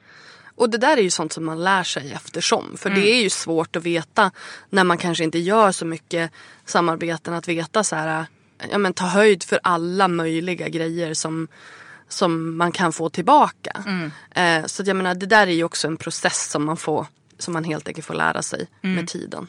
Och 0.55 0.69
det 0.69 0.77
där 0.77 0.97
är 0.97 1.01
ju 1.01 1.09
sånt 1.09 1.33
som 1.33 1.45
man 1.45 1.63
lär 1.63 1.83
sig 1.83 2.11
eftersom. 2.13 2.77
För 2.77 2.89
Mm. 2.89 3.01
det 3.01 3.09
är 3.11 3.23
ju 3.23 3.29
svårt 3.29 3.75
att 3.75 3.83
veta 3.83 4.31
när 4.69 4.83
man 4.83 4.97
kanske 4.97 5.23
inte 5.23 5.39
gör 5.39 5.71
så 5.71 5.85
mycket 5.85 6.31
samarbeten 6.65 7.33
att 7.33 7.47
veta 7.47 7.83
så 7.83 7.95
här, 7.95 8.25
ja 8.71 8.77
men 8.77 8.93
ta 8.93 9.05
höjd 9.05 9.43
för 9.43 9.59
alla 9.63 10.07
möjliga 10.07 10.69
grejer 10.69 11.13
som, 11.13 11.47
som 12.07 12.57
man 12.57 12.71
kan 12.71 12.93
få 12.93 13.09
tillbaka. 13.09 13.83
Mm. 13.85 14.11
Eh, 14.31 14.65
så 14.67 14.83
jag 14.85 14.95
menar 14.95 15.15
det 15.15 15.25
där 15.25 15.47
är 15.47 15.51
ju 15.51 15.63
också 15.63 15.87
en 15.87 15.97
process 15.97 16.49
som 16.51 16.65
man 16.65 16.77
får, 16.77 17.07
som 17.43 17.53
man 17.53 17.63
helt 17.63 17.87
enkelt 17.87 18.07
får 18.07 18.13
lära 18.13 18.41
sig 18.41 18.67
Mm. 18.81 18.95
med 18.95 19.07
tiden. 19.07 19.47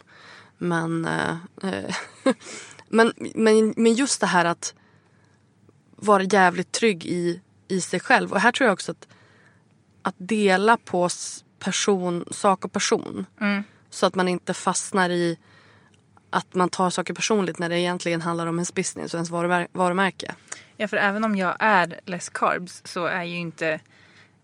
Men, 0.59 1.05
eh, 1.05 1.37
eh, 1.63 1.95
men, 2.89 3.13
men, 3.35 3.75
men 3.77 3.95
just 3.95 4.21
det 4.21 4.27
här 4.27 4.45
att 4.45 4.75
vara 5.97 6.23
jävligt 6.23 6.73
trygg 6.73 7.07
i, 7.07 7.41
i 7.69 7.81
sig 7.81 8.01
själv. 8.01 8.33
Och 8.33 8.41
här 8.41 8.53
tror 8.53 8.67
jag 8.67 8.73
också 8.73 8.93
att, 8.93 9.09
att 10.03 10.15
dela 10.19 10.77
på 10.77 11.09
person, 11.59 12.25
sak 12.31 12.65
och 12.65 12.73
person. 12.73 13.27
Så 13.91 14.07
att 14.07 14.15
man 14.15 14.29
inte 14.29 14.55
fastnar 14.55 15.11
i 15.11 15.39
att 16.31 16.55
man 16.55 16.69
tar 16.69 16.91
saker 16.91 17.15
personligt 17.15 17.59
när 17.59 17.69
det 17.69 17.81
egentligen 17.81 18.23
handlar 18.23 18.47
om 18.47 18.57
ens 18.57 18.75
business 18.75 19.15
och 19.15 19.19
ens 19.19 19.31
varumär- 19.31 19.69
varumärke. 19.73 20.35
Ja, 20.77 20.89
för 20.89 20.97
även 20.97 21.25
om 21.25 21.37
jag 21.37 21.57
är 21.59 22.01
less 22.05 22.29
carbs 22.29 22.83
så 22.85 23.07
är 23.07 23.23
ju 23.25 23.37
inte... 23.37 23.81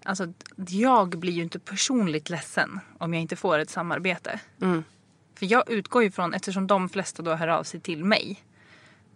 Alltså, 0.05 0.33
jag 0.69 1.19
blir 1.19 1.33
ju 1.33 1.43
inte 1.43 1.59
personligt 1.59 2.31
ledsen 2.31 2.81
om 2.99 3.15
jag 3.15 3.21
inte 3.21 3.37
får 3.37 3.59
ett 3.59 3.71
samarbete. 3.71 4.41
För 5.35 5.47
jag 5.47 5.71
utgår 5.71 6.03
ju 6.03 6.11
från, 6.11 6.35
eftersom 6.35 6.67
de 6.67 6.89
flesta 6.89 7.23
då 7.23 7.35
hör 7.35 7.49
av 7.49 7.65
sig 7.65 7.81
till 7.81 8.05
mig. 8.05 8.43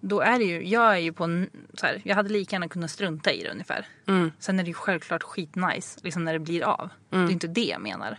Då 0.01 0.21
är 0.21 0.39
det 0.39 0.45
ju, 0.45 0.69
jag 0.69 0.93
är 0.95 0.99
ju 0.99 1.13
på 1.13 1.25
en, 1.25 1.51
så 1.75 1.87
här, 1.87 2.01
jag 2.05 2.17
hade 2.17 2.29
lika 2.29 2.55
gärna 2.57 2.69
kunnat 2.69 2.91
strunta 2.91 3.33
i 3.33 3.43
det 3.43 3.51
ungefär. 3.51 3.87
Sen 4.39 4.59
är 4.61 4.63
det 4.65 4.69
ju 4.69 4.75
självklart 4.75 5.23
skitnice 5.23 6.01
liksom 6.03 6.25
när 6.25 6.33
det 6.33 6.39
blir 6.39 6.63
av. 6.63 6.89
Det 7.11 7.17
är 7.17 7.31
inte 7.31 7.49
det 7.49 7.65
jag 7.65 7.81
menar. 7.81 8.19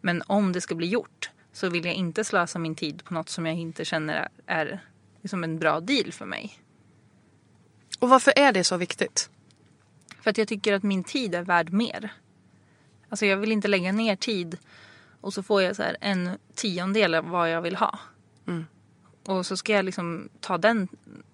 Men 0.00 0.22
om 0.26 0.52
det 0.52 0.60
ska 0.60 0.74
bli 0.74 0.86
gjort 0.86 1.30
så 1.52 1.68
vill 1.68 1.84
jag 1.84 1.94
inte 1.94 2.24
slösa 2.24 2.58
min 2.58 2.74
tid 2.74 3.04
på 3.04 3.14
något 3.14 3.28
som 3.28 3.46
jag 3.46 3.54
inte 3.54 3.84
känner 3.84 4.28
är 4.46 4.80
liksom 5.22 5.44
en 5.44 5.58
bra 5.58 5.80
deal 5.80 6.12
för 6.12 6.26
mig. 6.26 6.58
Och 7.98 8.08
varför 8.08 8.32
är 8.36 8.52
det 8.52 8.64
så 8.64 8.76
viktigt? 8.76 9.30
För 10.24 10.30
att 10.30 10.38
jag 10.38 10.48
tycker 10.48 10.72
att 10.72 10.82
min 10.82 11.04
tid 11.04 11.34
är 11.34 11.42
värd 11.42 11.72
mer. 11.72 12.12
Alltså 13.08 13.26
jag 13.26 13.36
vill 13.36 13.52
inte 13.52 13.68
lägga 13.68 13.92
ner 13.92 14.16
tid 14.16 14.58
och 15.20 15.34
så 15.34 15.42
får 15.42 15.62
jag 15.62 15.76
så 15.76 15.82
här 15.82 15.96
en 16.00 16.38
tiondel 16.54 17.14
av 17.14 17.28
vad 17.28 17.50
jag 17.50 17.62
vill 17.62 17.76
ha. 17.76 17.98
Och 19.26 19.46
så 19.46 19.56
ska 19.56 19.72
jag 19.72 19.84
liksom 19.84 20.28
ta 20.40 20.58
den 20.58 20.88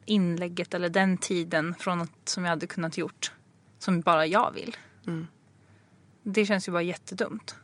inlägget 0.05 0.74
eller 0.74 0.88
den 0.88 1.18
tiden 1.18 1.74
från 1.74 1.99
något 1.99 2.28
som 2.28 2.45
jag 2.45 2.51
hade 2.51 2.66
kunnat 2.66 2.99
gjort 2.99 3.32
som 3.78 4.01
bara 4.01 4.26
jag 4.26 4.53
vill. 4.55 4.76
Mm. 5.07 5.26
Det 6.22 6.47
känns 6.47 6.68
ju 6.68 6.72
bara 6.72 6.82
jättedumt. 6.82 7.57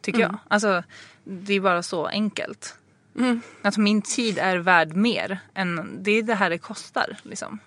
Tycker 0.00 0.20
jag. 0.20 0.38
Alltså, 0.48 0.82
det 1.24 1.54
är 1.54 1.60
bara 1.60 1.82
så 1.82 2.06
enkelt. 2.06 2.78
Att 3.62 3.76
min 3.76 4.02
tid 4.02 4.38
är 4.38 4.56
värd 4.56 4.96
mer 4.96 5.38
än 5.54 6.02
det 6.02 6.10
är 6.10 6.22
det 6.22 6.34
här 6.34 6.50
det 6.50 6.58
kostar. 6.58 7.18
Liksom. 7.22 7.58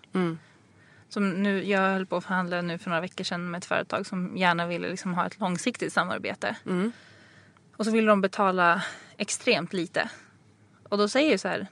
Som 1.09 1.29
nu, 1.29 1.63
jag 1.63 1.79
höll 1.79 2.05
på 2.05 2.17
att 2.17 2.23
förhandla 2.23 2.61
nu 2.61 2.77
för 2.77 2.89
några 2.89 3.01
veckor 3.01 3.23
sedan 3.23 3.51
med 3.51 3.57
ett 3.57 3.65
företag 3.65 4.05
som 4.05 4.37
gärna 4.37 4.67
ville 4.67 4.89
liksom 4.89 5.13
ha 5.13 5.25
ett 5.25 5.39
långsiktigt 5.39 5.93
samarbete. 5.93 6.55
Och 7.77 7.85
så 7.85 7.91
ville 7.91 8.07
de 8.07 8.21
betala 8.21 8.83
extremt 9.17 9.73
lite. 9.73 10.09
Och 10.89 10.97
då 10.97 11.09
säger 11.09 11.31
jag 11.31 11.39
så 11.39 11.47
här. 11.47 11.67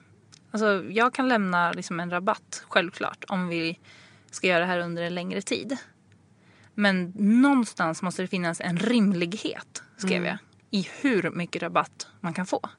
Alltså, 0.51 0.83
jag 0.89 1.13
kan 1.13 1.27
lämna 1.27 1.71
liksom 1.71 1.99
en 1.99 2.09
rabatt, 2.11 2.63
självklart, 2.69 3.25
om 3.27 3.47
vi 3.47 3.79
ska 4.31 4.47
göra 4.47 4.59
det 4.59 4.65
här 4.65 4.79
under 4.79 5.03
en 5.03 5.15
längre 5.15 5.41
tid. 5.41 5.77
Men 6.73 7.13
någonstans 7.15 8.01
måste 8.01 8.21
det 8.21 8.27
finnas 8.27 8.61
en 8.61 8.77
rimlighet, 8.77 9.83
skrev 9.97 10.25
jag, 10.25 10.38
i 10.71 10.88
hur 11.01 11.31
mycket 11.31 11.61
rabatt 11.61 12.07
man 12.19 12.33
kan 12.33 12.45
få. 12.45 12.69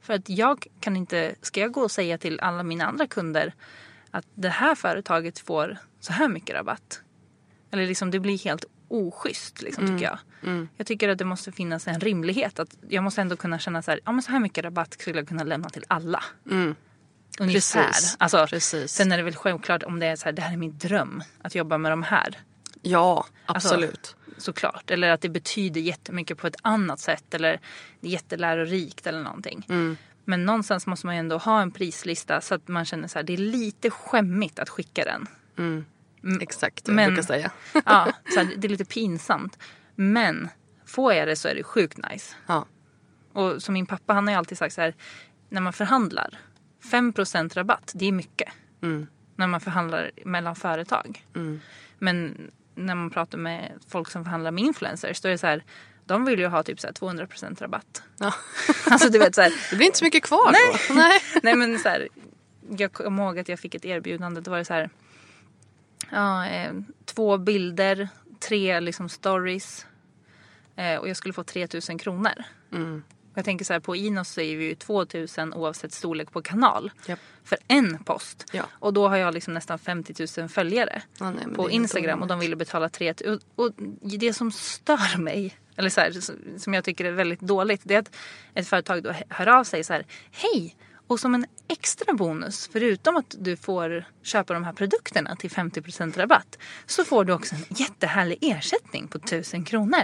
För 0.00 0.14
att 0.14 0.28
jag 0.28 0.66
kan 0.80 0.96
inte, 0.96 1.34
ska 1.42 1.60
jag 1.60 1.72
gå 1.72 1.80
och 1.80 1.90
säga 1.90 2.18
till 2.18 2.40
alla 2.40 2.62
mina 2.62 2.86
andra 2.86 3.06
kunder 3.06 3.54
att 4.10 4.26
det 4.34 4.48
här 4.48 4.74
företaget 4.74 5.38
får 5.38 5.76
så 6.00 6.12
här 6.12 6.28
mycket 6.28 6.54
rabatt. 6.56 7.00
Eller 7.72 7.86
liksom 7.86 8.10
det 8.10 8.20
blir 8.20 8.38
helt 8.38 8.64
oschysst 8.88 9.62
liksom, 9.62 9.86
tycker 9.86 10.04
jag. 10.04 10.18
Jag 10.76 10.86
tycker 10.86 11.08
att 11.08 11.18
det 11.18 11.24
måste 11.24 11.52
finnas 11.52 11.88
en 11.88 12.00
rimlighet. 12.00 12.58
Att 12.58 12.76
jag 12.88 13.04
måste 13.04 13.20
ändå 13.20 13.36
kunna 13.36 13.58
känna 13.58 13.82
så 13.82 13.90
här, 13.90 14.00
ja 14.04 14.12
men 14.12 14.22
så 14.22 14.30
här 14.32 14.40
mycket 14.40 14.64
rabatt 14.64 14.92
skulle 14.92 15.18
jag 15.18 15.28
kunna 15.28 15.42
lämna 15.44 15.68
till 15.70 15.84
alla. 15.88 16.24
Ungefär. 17.40 17.84
Precis. 17.84 18.16
Alltså, 18.18 18.46
Precis. 18.46 18.92
Sen 18.92 19.12
är 19.12 19.16
det 19.16 19.22
väl 19.22 19.36
självklart 19.36 19.82
om 19.82 19.98
det 20.00 20.06
är 20.06 20.16
så 20.16 20.24
här, 20.24 20.32
det 20.32 20.42
här 20.42 20.52
är 20.52 20.56
min 20.56 20.78
dröm. 20.78 21.22
Att 21.42 21.54
jobba 21.54 21.78
med 21.78 21.92
de 21.92 22.02
här. 22.02 22.38
Ja, 22.82 23.26
Alltså, 23.46 23.68
absolut. 23.68 24.16
såklart. 24.36 24.90
Eller 24.90 25.10
att 25.10 25.20
det 25.20 25.28
betyder 25.28 25.80
jättemycket 25.80 26.38
på 26.38 26.46
ett 26.46 26.56
annat 26.62 27.00
sätt. 27.00 27.34
Eller 27.34 27.60
det 28.00 28.08
är 28.08 28.12
jättelärorikt 28.12 29.06
eller 29.06 29.22
någonting. 29.22 29.66
Mm. 29.68 29.96
Men 30.30 30.44
någonstans 30.44 30.86
måste 30.86 31.06
man 31.06 31.14
ju 31.14 31.18
ändå 31.20 31.38
ha 31.38 31.62
en 31.62 31.70
prislista 31.70 32.40
så 32.40 32.54
att 32.54 32.68
man 32.68 32.84
känner 32.84 33.08
så 33.08 33.18
här, 33.18 33.22
det 33.24 33.32
är 33.32 33.36
lite 33.36 33.90
skämmigt 33.90 34.58
att 34.58 34.68
skicka 34.68 35.04
den. 35.04 35.26
Exakt, 36.40 36.88
jag 36.88 36.94
men- 36.94 37.06
brukar 37.06 37.22
säga. 37.22 37.50
Ja, 37.84 38.12
så 38.34 38.40
här, 38.40 38.54
det 38.56 38.66
är 38.66 38.68
lite 38.68 38.84
pinsamt. 38.84 39.58
Men 39.94 40.48
får 40.86 41.14
jag 41.14 41.28
det 41.28 41.36
så 41.36 41.48
är 41.48 41.54
det 41.54 41.62
sjukt 41.62 41.98
nice. 42.10 42.34
Ja. 42.46 42.66
Och 43.32 43.62
som 43.62 43.72
min 43.72 43.86
pappa 43.86 44.12
han 44.12 44.26
har 44.26 44.34
ju 44.34 44.38
alltid 44.38 44.58
sagt 44.58 44.74
så 44.74 44.80
här, 44.80 44.94
när 45.48 45.60
man 45.60 45.72
förhandlar, 45.72 46.38
5% 46.92 47.54
rabatt, 47.54 47.92
det 47.94 48.06
är 48.08 48.12
mycket. 48.12 48.48
När 49.36 49.46
man 49.46 49.60
förhandlar 49.60 50.10
mellan 50.24 50.56
företag. 50.56 51.26
Men 51.98 52.50
när 52.74 52.94
man 52.94 53.10
pratar 53.10 53.38
med 53.38 53.72
folk 53.88 54.10
som 54.10 54.24
förhandlar 54.24 54.50
med 54.50 54.64
influencers, 54.64 55.20
då 55.20 55.28
är 55.28 55.32
det 55.32 55.38
så 55.38 55.46
här, 55.46 55.64
de 56.06 56.24
vill 56.24 56.38
ju 56.38 56.46
ha 56.46 56.62
typ 56.62 56.80
så 56.80 56.86
här 56.86 56.94
200% 56.94 57.60
rabatt. 57.60 58.02
Ja. 58.18 58.34
Alltså 58.90 59.08
du 59.08 59.18
vet 59.18 59.34
så 59.34 59.40
här, 59.40 59.52
Det 59.70 59.76
blir 59.76 59.86
inte 59.86 59.98
så 59.98 60.04
mycket 60.04 60.22
kvar 60.22 60.52
då. 60.52 60.94
Nej. 60.94 61.20
Nej 61.42 61.54
men 61.54 61.78
så 61.78 61.88
här, 61.88 62.08
jag 62.76 62.92
kommer 62.92 63.22
ihåg 63.22 63.38
att 63.38 63.48
jag 63.48 63.58
fick 63.60 63.74
ett 63.74 63.84
erbjudande. 63.84 64.40
Då 64.40 64.50
var 64.50 64.58
det 64.58 64.64
så 64.64 64.74
här. 64.74 64.90
Ja, 66.10 66.46
eh, 66.46 66.72
två 67.04 67.38
bilder, 67.38 68.08
tre 68.48 68.80
liksom 68.80 69.08
stories. 69.08 69.86
Eh, 70.76 70.96
och 70.96 71.08
jag 71.08 71.16
skulle 71.16 71.34
få 71.34 71.44
3000 71.44 71.98
kronor. 71.98 72.44
Och 72.70 73.00
Jag 73.34 73.44
tänker 73.44 73.64
så 73.64 73.72
här, 73.72 73.80
på 73.80 73.96
Inos 73.96 74.28
så 74.28 74.40
är 74.40 74.56
vi 74.56 74.64
ju 74.64 74.74
2000 74.74 75.54
oavsett 75.54 75.92
storlek 75.92 76.32
på 76.32 76.42
kanal. 76.42 76.90
Japp. 77.06 77.18
För 77.44 77.58
en 77.68 78.04
post. 78.04 78.46
Ja. 78.52 78.64
Och 78.72 78.92
då 78.92 79.08
har 79.08 79.16
jag 79.16 79.34
liksom 79.34 79.54
nästan 79.54 79.78
50 79.78 80.26
000 80.38 80.48
följare 80.48 81.02
Ja, 81.18 81.30
nej, 81.30 81.54
på 81.54 81.70
Instagram 81.70 82.22
och 82.22 82.28
de 82.28 82.38
ville 82.38 82.56
betala 82.56 82.88
3000. 82.88 83.40
Och, 83.54 83.64
och 83.64 83.72
det 84.00 84.32
som 84.32 84.52
stör 84.52 85.18
mig, 85.18 85.54
eller 85.76 85.90
så 85.90 86.00
här, 86.00 86.14
som 86.58 86.74
jag 86.74 86.84
tycker 86.84 87.04
är 87.04 87.12
väldigt 87.12 87.40
dåligt, 87.40 87.80
det 87.84 87.94
är 87.94 87.98
att 87.98 88.16
ett 88.54 88.68
företag 88.68 89.02
då 89.02 89.14
hör 89.28 89.46
av 89.46 89.64
sig 89.64 89.84
så 89.84 89.92
här, 89.92 90.06
hej! 90.30 90.76
Och 91.06 91.20
som 91.20 91.34
en 91.34 91.46
extra 91.68 92.14
bonus, 92.14 92.68
förutom 92.72 93.16
att 93.16 93.34
du 93.38 93.56
får 93.56 94.04
köpa 94.22 94.54
de 94.54 94.64
här 94.64 94.72
produkterna 94.72 95.36
till 95.36 95.50
50% 95.50 96.18
rabatt, 96.18 96.58
så 96.86 97.04
får 97.04 97.24
du 97.24 97.32
också 97.32 97.54
en 97.54 97.64
jättehärlig 97.68 98.38
ersättning 98.40 99.08
på 99.08 99.18
1000 99.18 99.64
kronor. 99.64 100.02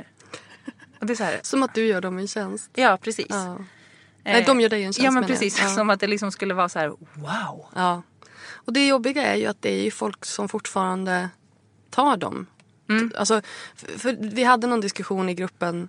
Det 1.00 1.12
är 1.12 1.16
så 1.16 1.24
här, 1.24 1.40
Som 1.42 1.62
att 1.62 1.74
du 1.74 1.86
gör 1.86 2.00
dem 2.00 2.18
en 2.18 2.28
tjänst. 2.28 2.70
ja 2.74 2.98
precis. 3.02 3.26
Ja. 3.30 3.58
Nej, 4.22 4.44
de 4.46 4.60
gör 4.60 4.68
dig 4.68 4.84
en 4.84 4.92
tjänst 4.92 5.04
Ja 5.04 5.10
men 5.10 5.24
precis, 5.26 5.60
Ja. 5.60 5.68
som 5.68 5.90
att 5.90 6.00
det 6.00 6.06
liksom 6.06 6.32
skulle 6.32 6.54
vara 6.54 6.68
så 6.68 6.78
här, 6.78 6.88
wow. 7.14 7.66
Ja. 7.74 8.02
Och 8.48 8.72
det 8.72 8.86
jobbiga 8.86 9.22
är 9.22 9.34
ju 9.36 9.46
att 9.46 9.62
det 9.62 9.70
är 9.80 9.84
ju 9.84 9.90
folk 9.90 10.24
som 10.24 10.48
fortfarande 10.48 11.28
tar 11.90 12.16
dem. 12.16 12.46
Mm. 12.88 13.12
Alltså, 13.16 13.42
för, 13.74 13.98
för 13.98 14.16
vi 14.34 14.44
hade 14.44 14.66
någon 14.66 14.80
diskussion 14.80 15.28
i 15.28 15.34
gruppen 15.34 15.88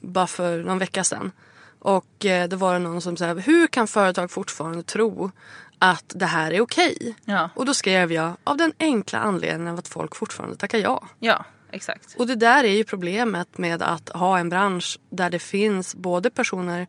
bara 0.00 0.26
för 0.26 0.62
någon 0.62 0.78
vecka 0.78 1.04
sedan. 1.04 1.32
Och 1.78 2.24
eh, 2.24 2.48
det 2.48 2.56
var 2.56 2.72
det 2.72 2.78
någon 2.78 3.00
som 3.00 3.16
sa, 3.16 3.26
hur 3.34 3.66
kan 3.66 3.86
företag 3.86 4.30
fortfarande 4.30 4.82
tro 4.82 5.30
att 5.78 6.12
det 6.16 6.26
här 6.26 6.52
är 6.52 6.60
okej? 6.60 7.16
Ja. 7.24 7.50
Och 7.54 7.66
då 7.66 7.74
skrev 7.74 8.12
jag, 8.12 8.32
av 8.44 8.56
den 8.56 8.72
enkla 8.78 9.18
anledningen 9.18 9.72
av 9.72 9.78
att 9.78 9.88
folk 9.88 10.16
fortfarande 10.16 10.56
tackar 10.56 10.78
ja. 10.78 11.02
Ja, 11.18 11.44
exakt. 11.74 12.14
Och 12.18 12.26
det 12.26 12.34
där 12.34 12.64
är 12.64 12.76
ju 12.76 12.84
problemet 12.84 13.58
med 13.58 13.82
att 13.82 14.08
ha 14.08 14.38
en 14.38 14.48
bransch 14.48 14.98
där 15.10 15.30
det 15.30 15.38
finns 15.38 15.94
både 15.94 16.30
personer 16.30 16.86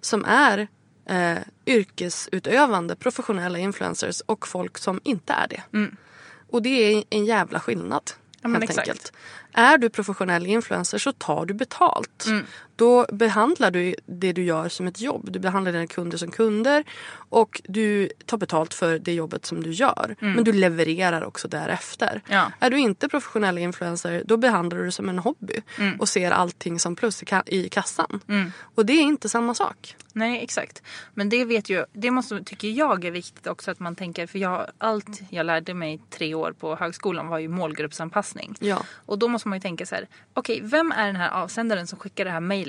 som 0.00 0.24
är 0.24 0.68
eh, 1.08 1.38
yrkesutövande, 1.66 2.96
professionella 2.96 3.58
influencers 3.58 4.20
och 4.26 4.48
folk 4.48 4.78
som 4.78 5.00
inte 5.04 5.32
är 5.32 5.48
det. 5.48 5.62
Och 6.50 6.62
det 6.62 6.68
är 6.68 7.04
en 7.10 7.24
jävla 7.24 7.60
skillnad. 7.60 8.10
Ja, 8.40 8.48
helt 8.48 8.64
exakt. 8.64 8.88
enkelt. 8.88 9.12
Är 9.52 9.78
du 9.78 9.90
professionell 9.90 10.46
influencer 10.46 10.98
så 10.98 11.12
tar 11.12 11.46
du 11.46 11.54
betalt. 11.54 12.24
Mm. 12.26 12.46
Då 12.78 13.06
behandlar 13.12 13.70
du 13.70 13.94
det 14.06 14.32
du 14.32 14.44
gör 14.44 14.68
som 14.68 14.86
ett 14.86 15.00
jobb. 15.00 15.28
Du 15.32 15.38
behandlar 15.38 15.72
dina 15.72 15.86
kunder 15.86 16.18
som 16.18 16.30
kunder 16.30 16.84
och 17.28 17.60
du 17.64 18.08
tar 18.26 18.38
betalt 18.38 18.74
för 18.74 18.98
det 18.98 19.12
jobbet 19.14 19.46
som 19.46 19.62
du 19.62 19.70
gör. 19.72 20.16
Men 20.20 20.44
du 20.44 20.52
levererar 20.52 21.24
också 21.24 21.48
därefter. 21.48 22.10
Mm. 22.10 22.22
Ja. 22.38 22.52
Är 22.60 22.70
du 22.70 22.78
inte 22.78 23.08
professionell 23.08 23.58
influencer 23.58 24.22
då 24.26 24.36
behandlar 24.36 24.78
du 24.78 24.84
det 24.84 24.92
som 24.92 25.08
en 25.08 25.18
hobby 25.18 25.54
Mm. 25.78 26.00
och 26.00 26.08
ser 26.08 26.30
allting 26.30 26.78
som 26.80 26.96
plus 26.96 27.22
i, 27.22 27.26
ka- 27.26 27.42
i 27.48 27.68
kassan. 27.68 28.20
Och 28.74 28.86
det 28.86 28.92
är 28.92 29.02
inte 29.02 29.28
samma 29.28 29.54
sak. 29.54 29.96
Nej, 30.12 30.42
exakt. 30.44 30.82
Men 31.14 31.28
det 31.28 31.44
vet 31.44 31.70
ju, 31.70 31.84
det 31.92 32.10
måste, 32.10 32.44
tycker 32.44 32.68
jag 32.68 33.04
är 33.04 33.10
viktigt 33.10 33.46
också 33.46 33.70
att 33.70 33.80
man 33.80 33.96
tänker, 33.96 34.26
för 34.26 34.38
jag, 34.38 34.66
allt 34.78 35.20
jag 35.30 35.46
lärde 35.46 35.74
mig 35.74 36.00
tre 36.10 36.34
år 36.34 36.52
på 36.60 36.76
högskolan 36.76 37.28
var 37.28 37.38
ju 37.38 37.48
målgruppsanpassning. 37.48 38.54
Ja. 38.60 38.82
Och 39.06 39.18
då 39.18 39.28
måste 39.28 39.48
man 39.48 39.56
ju 39.58 39.60
tänka 39.62 39.86
så 39.86 39.94
här, 39.94 40.08
okej, 40.34 40.60
vem 40.62 40.92
är 40.92 41.06
den 41.06 41.16
här 41.16 41.30
avsändaren 41.30 41.86
som 41.86 41.98
skickar 41.98 42.24
det 42.24 42.30
här 42.30 42.40
mejlet? 42.40 42.67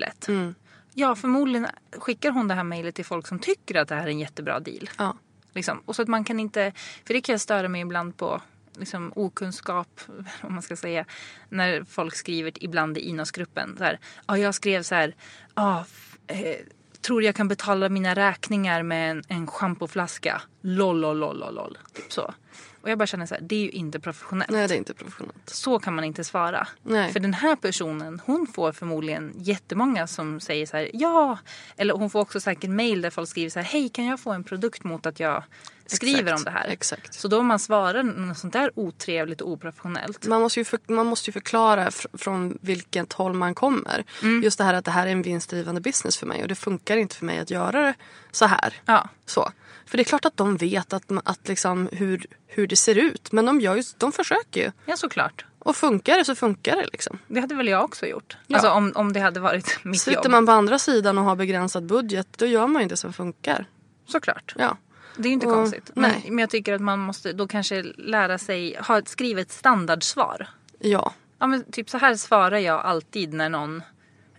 Ja, 0.94 1.16
förmodligen 1.16 1.68
skickar 1.92 2.32
hon 2.32 2.48
det 2.48 2.54
här 2.54 2.64
mejlet 2.64 2.96
till 2.96 3.06
folk 3.06 3.28
som 3.28 3.40
tycker 3.40 3.76
att 3.76 3.88
det 3.88 3.96
här 3.96 4.04
är 4.04 4.08
en 4.08 4.20
jättebra 4.20 4.60
deal. 4.60 4.90
Ja. 4.98 5.18
Liksom. 5.54 5.82
Och 5.86 5.96
så 5.96 6.02
att 6.02 6.08
man 6.08 6.24
kan 6.24 6.40
inte, 6.40 6.72
för 7.06 7.14
det 7.14 7.22
kan 7.22 7.34
jag 7.34 7.42
störa 7.42 7.68
mig 7.68 7.82
ibland 7.82 8.18
på 8.18 8.42
liksom 8.80 9.14
okunskap, 9.16 10.02
om 10.42 10.54
man 10.54 10.62
ska 10.62 10.76
säga, 10.76 11.06
när 11.50 11.84
folk 11.84 12.16
skriver 12.16 12.64
ibland 12.64 12.98
i 12.98 13.02
Inos-gruppen. 13.02 13.76
Så 13.78 13.84
här, 13.84 14.00
ja, 14.28 14.38
jag 14.38 14.56
skrev 14.56 14.84
så 14.84 14.96
här, 14.96 15.16
ja, 15.56 15.86
eh, 16.28 16.56
tror 17.02 17.24
jag 17.24 17.36
kan 17.36 17.48
betala 17.48 17.90
mina 17.90 18.16
räkningar 18.16 18.84
med 18.84 19.12
en, 19.12 19.24
en 19.28 19.48
schampoflaska. 19.48 20.42
Lol, 20.62 21.00
lol, 21.00 21.20
lol, 21.20 21.40
lol, 21.40 21.56
lol. 21.56 21.78
Typ 21.94 22.12
så. 22.12 22.34
Och 22.82 22.90
jag 22.90 22.98
bara 22.98 23.08
känner 23.08 23.26
så 23.26 23.36
här, 23.36 23.42
det 23.42 23.56
är 23.56 23.64
ju 23.64 23.70
inte 23.70 24.00
professionellt. 24.00 24.52
Nej, 24.52 24.68
det 24.68 24.74
är 24.74 24.78
inte 24.78 24.94
professionellt. 24.94 25.50
Så 25.50 25.80
kan 25.80 25.96
man 25.96 26.04
inte 26.04 26.24
svara. 26.24 26.68
Nej. 26.84 27.14
För 27.14 27.20
den 27.20 27.34
här 27.34 27.56
personen, 27.56 28.22
hon 28.26 28.48
får 28.48 28.72
förmodligen 28.72 29.34
jättemånga 29.38 30.08
som 30.08 30.40
säger 30.40 30.66
så 30.66 30.78
här, 30.78 30.90
ja. 30.94 31.38
Eller 31.78 31.94
hon 31.94 32.10
får 32.10 32.20
också 32.20 32.40
säkert 32.40 32.70
mail 32.70 33.02
där 33.02 33.10
folk 33.10 33.30
skriver 33.30 33.50
så 33.50 33.60
här, 33.60 33.66
hej 33.66 33.90
kan 33.90 34.06
jag 34.06 34.20
få 34.20 34.32
en 34.32 34.44
produkt 34.44 34.84
mot 34.84 35.06
att 35.06 35.20
jag 35.20 35.44
skriver 35.86 36.22
Exakt, 36.34 36.38
om 36.38 36.44
det 36.44 36.52
här? 36.60 36.68
exakt. 36.68 37.14
Så 37.14 37.28
då 37.28 37.40
om 37.40 37.46
man 37.48 37.60
svarar 37.60 38.04
något 38.04 38.38
sånt 38.38 38.54
där 38.54 38.72
otrevligt 38.76 39.42
och 39.42 39.50
oprofessionellt. 39.52 40.28
Man 40.28 40.42
måste 40.42 40.60
ju, 40.60 40.64
för, 40.66 40.80
man 40.88 41.06
måste 41.06 41.30
ju 41.30 41.34
förklara 41.34 41.90
fr- 41.90 42.18
från 42.18 42.58
vilket 42.62 43.14
håll 43.14 43.34
man 43.34 43.56
kommer. 43.56 44.04
Mm. 44.22 44.44
Just 44.44 44.58
det 44.58 44.64
här 44.64 44.74
att 44.74 44.86
det 44.86 44.92
här 44.92 45.08
är 45.08 45.12
en 45.12 45.22
vinstdrivande 45.22 45.82
business 45.82 46.18
för 46.18 46.26
mig 46.28 46.42
och 46.42 46.48
det 46.48 46.56
funkar 46.56 46.98
inte 46.98 47.16
för 47.16 47.26
mig 47.26 47.40
att 47.40 47.50
göra 47.50 47.82
det 47.82 47.94
så 48.32 48.46
här. 48.46 48.74
Ja. 48.86 49.10
Så. 49.26 49.52
För 49.90 49.98
det 49.98 50.02
är 50.02 50.06
klart 50.06 50.26
att 50.26 50.38
de 50.38 50.58
vet 50.58 50.94
att, 50.94 51.04
att 51.24 51.48
liksom 51.48 51.90
hur, 51.92 52.26
hur 52.48 52.68
det 52.68 52.76
ser 52.76 52.96
ut. 52.98 53.32
Men 53.32 53.46
de, 53.46 53.62
gör 53.62 53.76
ju, 53.76 53.84
de 53.98 54.12
försöker 54.12 54.62
ju. 54.62 54.72
ja, 54.86 54.98
såklart. 54.98 55.46
Och 55.60 55.76
funkar 55.76 56.18
det 56.18 56.26
så 56.26 56.36
funkar 56.36 56.76
det 56.76 56.86
liksom. 56.92 57.20
Det 57.28 57.40
hade 57.40 57.56
väl 57.56 57.68
jag 57.68 57.84
också 57.84 58.06
gjort. 58.06 58.38
Ja. 58.48 58.56
Alltså 58.58 58.72
om, 58.72 58.92
om 58.96 59.14
det 59.14 59.20
hade 59.20 59.40
varit 59.40 59.80
mitt 59.84 60.02
Sitter 60.02 60.16
jobb. 60.24 60.32
man 60.32 60.46
på 60.46 60.52
andra 60.52 60.80
sidan 60.80 61.18
och 61.18 61.24
har 61.24 61.36
begränsad 61.36 61.86
budget 61.86 62.28
då 62.38 62.46
gör 62.46 62.68
man 62.68 62.82
ju 62.82 62.88
det 62.88 62.98
som 62.98 63.14
funkar. 63.14 63.66
Såklart. 64.08 64.54
Ja. 64.58 64.78
Det 65.18 65.24
är 65.24 65.28
ju 65.28 65.34
inte 65.34 65.48
Och- 65.48 65.54
konstigt. 65.54 65.92
Men, 65.96 66.12
nej. 66.12 66.26
men 66.30 66.38
jag 66.40 66.50
tycker 66.50 66.74
att 66.74 66.82
man 66.82 67.00
måste 67.00 67.34
då 67.34 67.48
kanske 67.48 67.84
lära 67.98 68.38
sig, 68.38 68.78
ha 68.88 68.98
ett 68.98 69.08
skrivet 69.08 69.52
standardsvar. 69.52 70.48
Ja. 70.80 71.14
Ja 71.40 71.48
men 71.48 71.72
typ 71.72 71.90
så 71.90 71.98
här 71.98 72.16
svarar 72.16 72.58
jag 72.58 72.80
alltid 72.86 73.34
när 73.34 73.50
någon 73.50 73.82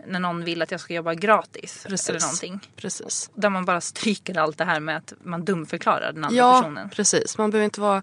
när 0.06 0.20
någon 0.20 0.44
vill 0.44 0.62
att 0.62 0.70
jag 0.70 0.80
ska 0.80 0.94
jobba 0.94 1.14
gratis. 1.14 1.84
Precis. 1.88 2.08
Eller 2.08 2.20
någonting. 2.20 2.60
Precis. 2.76 3.30
Där 3.34 3.48
man 3.50 3.64
bara 3.64 3.80
stryker 3.80 4.38
allt 4.38 4.58
det 4.58 4.64
här 4.64 4.80
med 4.80 4.96
att 4.96 5.12
man 5.22 5.44
dumförklarar 5.44 6.12
den 6.12 6.24
andra 6.24 6.36
Ja, 6.38 6.60
personen. 6.60 6.88
precis. 6.90 7.38
Man 7.38 7.50
behöver 7.50 7.64
inte 7.64 7.80
vara... 7.80 8.02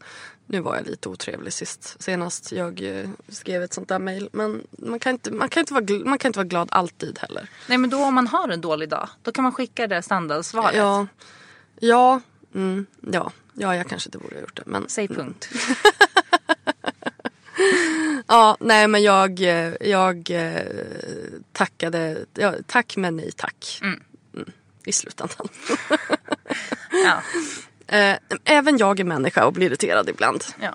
Nu 0.50 0.60
var 0.60 0.76
jag 0.76 0.88
lite 0.88 1.10
otrevlig 1.10 1.54
sist, 1.54 1.96
senast 2.00 2.52
jag 2.52 2.82
eh, 2.82 3.10
skrev 3.30 3.64
ett 3.64 3.74
sånt 3.74 3.90
där 3.90 4.00
mejl. 4.00 4.30
Men 4.32 4.64
man 4.72 5.00
kan, 5.00 5.12
inte, 5.12 5.32
man, 5.32 5.50
kan 5.50 5.62
inte 5.62 5.74
vara, 5.74 5.86
man 6.06 6.18
kan 6.18 6.30
inte 6.30 6.40
vara 6.40 6.48
glad 6.48 6.70
alltid 6.72 7.20
heller. 7.20 7.50
Nej 7.68 7.78
men 7.78 7.90
då 7.90 8.04
om 8.04 8.14
man 8.14 8.28
har 8.28 8.50
en 8.50 8.62
dålig 8.62 8.90
dag, 8.90 9.10
då 9.24 9.32
kan 9.32 9.44
man 9.44 9.52
skicka 9.52 9.88
det 9.88 10.02
standardsvaret. 10.02 10.76
Ja, 10.78 11.08
ja, 11.80 12.22
mm, 12.56 12.86
ja, 13.12 13.32
ja, 13.54 13.76
jag 13.76 13.90
kanske 13.90 14.08
inte 14.08 14.18
borde 14.18 14.36
ha 14.36 14.42
gjort 14.42 14.56
det. 14.56 14.64
Men, 14.66 14.90
Säg 14.90 15.08
punkt. 15.08 15.50
Ja, 18.28 18.58
nej 18.60 18.88
men 18.88 19.04
jag, 19.04 19.42
eh, 19.42 19.74
jag 19.82 20.30
eh, 20.32 20.62
tackade, 21.52 22.26
ja, 22.34 22.54
tack 22.68 22.98
men 22.98 23.16
nej 23.18 23.32
tack. 23.36 23.80
Mm. 23.82 24.04
Mm, 24.36 24.52
I 24.86 24.92
slutändan. 24.92 25.48
Ja. 27.06 27.22
Eh, 27.90 28.18
Även 28.44 28.78
jag 28.78 29.00
är 29.00 29.04
människa 29.04 29.46
och 29.46 29.54
blir 29.54 29.66
irriterad 29.68 30.10
ibland. 30.10 30.44
ja. 30.62 30.74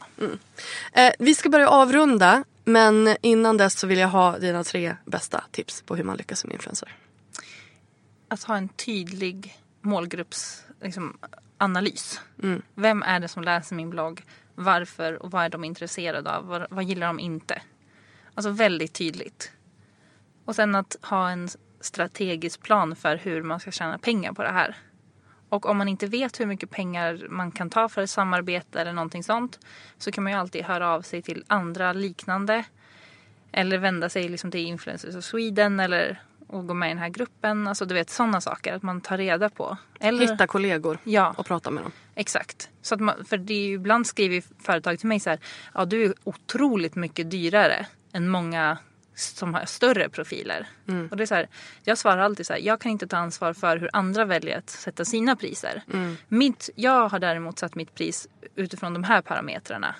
Eh, 0.92 1.12
Vi 1.18 1.34
ska 1.34 1.48
börja 1.48 1.68
avrunda 1.68 2.44
men 2.64 3.16
innan 3.22 3.56
dess 3.56 3.78
så 3.78 3.86
vill 3.86 3.98
jag 3.98 4.08
ha 4.08 4.38
dina 4.38 4.64
tre 4.64 4.96
bästa 5.04 5.44
tips 5.50 5.82
på 5.82 5.96
hur 5.96 6.04
man 6.04 6.16
lyckas 6.16 6.40
som 6.40 6.52
influencer. 6.52 6.96
Att 8.28 8.42
ha 8.42 8.56
en 8.56 8.68
tydlig 8.68 9.58
målgruppsanalys. 9.80 10.64
Liksom, 10.82 11.18
analys. 11.58 12.20
Mm. 12.42 12.62
Vem 12.74 13.02
är 13.02 13.20
det 13.20 13.28
som 13.28 13.42
läser 13.42 13.74
min 13.76 13.90
blogg? 13.90 14.22
Varför 14.54 15.22
och 15.22 15.30
vad 15.30 15.44
är 15.44 15.48
de 15.48 15.64
intresserade 15.64 16.36
av? 16.36 16.46
Vad, 16.46 16.66
vad 16.70 16.84
gillar 16.84 17.06
de 17.06 17.20
inte? 17.20 17.62
Alltså 18.34 18.50
väldigt 18.50 18.92
tydligt. 18.94 19.52
Och 20.44 20.54
sen 20.54 20.74
att 20.74 20.96
ha 21.02 21.30
en 21.30 21.48
strategisk 21.80 22.62
plan 22.62 22.96
för 22.96 23.16
hur 23.16 23.42
man 23.42 23.60
ska 23.60 23.70
tjäna 23.70 23.98
pengar 23.98 24.32
på 24.32 24.42
det 24.42 24.52
här. 24.52 24.76
Och 25.48 25.66
om 25.66 25.78
man 25.78 25.88
inte 25.88 26.06
vet 26.06 26.40
hur 26.40 26.46
mycket 26.46 26.70
pengar 26.70 27.26
man 27.30 27.52
kan 27.52 27.70
ta 27.70 27.88
för 27.88 28.02
ett 28.02 28.10
samarbete 28.10 28.80
eller 28.80 28.92
någonting 28.92 29.24
sånt 29.24 29.58
så 29.98 30.12
kan 30.12 30.24
man 30.24 30.32
ju 30.32 30.38
alltid 30.38 30.64
höra 30.64 30.88
av 30.88 31.02
sig 31.02 31.22
till 31.22 31.44
andra 31.46 31.92
liknande. 31.92 32.64
Eller 33.52 33.78
vända 33.78 34.08
sig 34.08 34.28
liksom 34.28 34.50
till 34.50 34.60
Influencers 34.60 35.16
of 35.16 35.24
Sweden 35.24 35.80
eller 35.80 36.22
och 36.52 36.66
gå 36.66 36.74
med 36.74 36.86
i 36.86 36.90
den 36.90 36.98
här 36.98 37.08
gruppen. 37.08 37.66
Alltså 37.68 37.84
du 37.84 37.94
vet 37.94 38.10
sådana 38.10 38.40
saker 38.40 38.74
att 38.74 38.82
man 38.82 39.00
tar 39.00 39.16
reda 39.18 39.48
på. 39.48 39.76
Eller, 40.00 40.26
Hitta 40.32 40.46
kollegor 40.46 40.98
Ja. 41.04 41.34
och 41.38 41.46
prata 41.46 41.70
med 41.70 41.82
dem. 41.84 41.92
Exakt. 42.14 42.68
Så 42.82 42.94
att 42.94 43.00
man, 43.00 43.24
för 43.24 43.36
det 43.36 43.54
är 43.54 43.66
ju, 43.66 43.74
ibland 43.74 44.06
skriver 44.06 44.42
företag 44.62 44.98
till 44.98 45.08
mig 45.08 45.20
så 45.20 45.30
här. 45.30 45.38
Ja 45.74 45.84
du 45.84 46.04
är 46.04 46.14
otroligt 46.24 46.94
mycket 46.94 47.30
dyrare 47.30 47.86
än 48.12 48.28
många 48.28 48.78
som 49.14 49.54
har 49.54 49.64
större 49.64 50.08
profiler. 50.08 50.66
Och 51.10 51.16
det 51.16 51.24
är 51.24 51.26
så 51.26 51.34
här, 51.34 51.48
jag 51.84 51.98
svarar 51.98 52.18
alltid 52.22 52.46
så 52.46 52.52
här. 52.52 52.60
Jag 52.60 52.80
kan 52.80 52.92
inte 52.92 53.06
ta 53.06 53.16
ansvar 53.16 53.52
för 53.52 53.76
hur 53.76 53.90
andra 53.92 54.24
väljer 54.24 54.58
att 54.58 54.70
sätta 54.70 55.04
sina 55.04 55.36
priser. 55.36 55.82
Mitt, 56.28 56.70
jag 56.74 57.08
har 57.08 57.18
däremot 57.18 57.58
satt 57.58 57.74
mitt 57.74 57.94
pris 57.94 58.28
utifrån 58.56 58.92
de 58.94 59.04
här 59.04 59.22
parametrarna. 59.22 59.94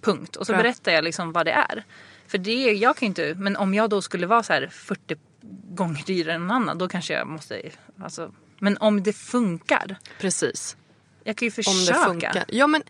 Punkt. 0.00 0.36
Och 0.36 0.46
så 0.46 0.52
Bra. 0.52 0.62
berättar 0.62 0.92
jag 0.92 1.04
liksom 1.04 1.32
vad 1.32 1.46
det 1.46 1.52
är. 1.52 1.84
För 2.26 2.38
det 2.38 2.72
jag 2.72 2.96
kan 2.96 3.06
inte, 3.06 3.34
men 3.34 3.56
om 3.56 3.74
jag 3.74 3.90
då 3.90 4.02
skulle 4.02 4.26
vara 4.26 4.42
så 4.42 4.52
här 4.52 4.66
40 4.72 5.16
gånger 5.74 6.02
dyrare 6.06 6.34
än 6.34 6.40
någon 6.46 6.50
annan 6.50 6.78
då 6.78 6.88
kanske 6.88 7.14
jag 7.14 7.26
måste, 7.26 7.70
alltså, 8.00 8.32
men 8.58 8.76
om 8.76 9.02
det 9.02 9.12
funkar. 9.12 9.98
Prersist. 10.20 10.76
Jag 11.24 11.36
kan 11.36 11.48
ju 11.48 11.50
Om 11.50 11.64
försöka. 11.64 11.98
det 11.98 12.04
funkar. 12.04 12.44
Ja 12.48 12.66
men, 12.66 12.82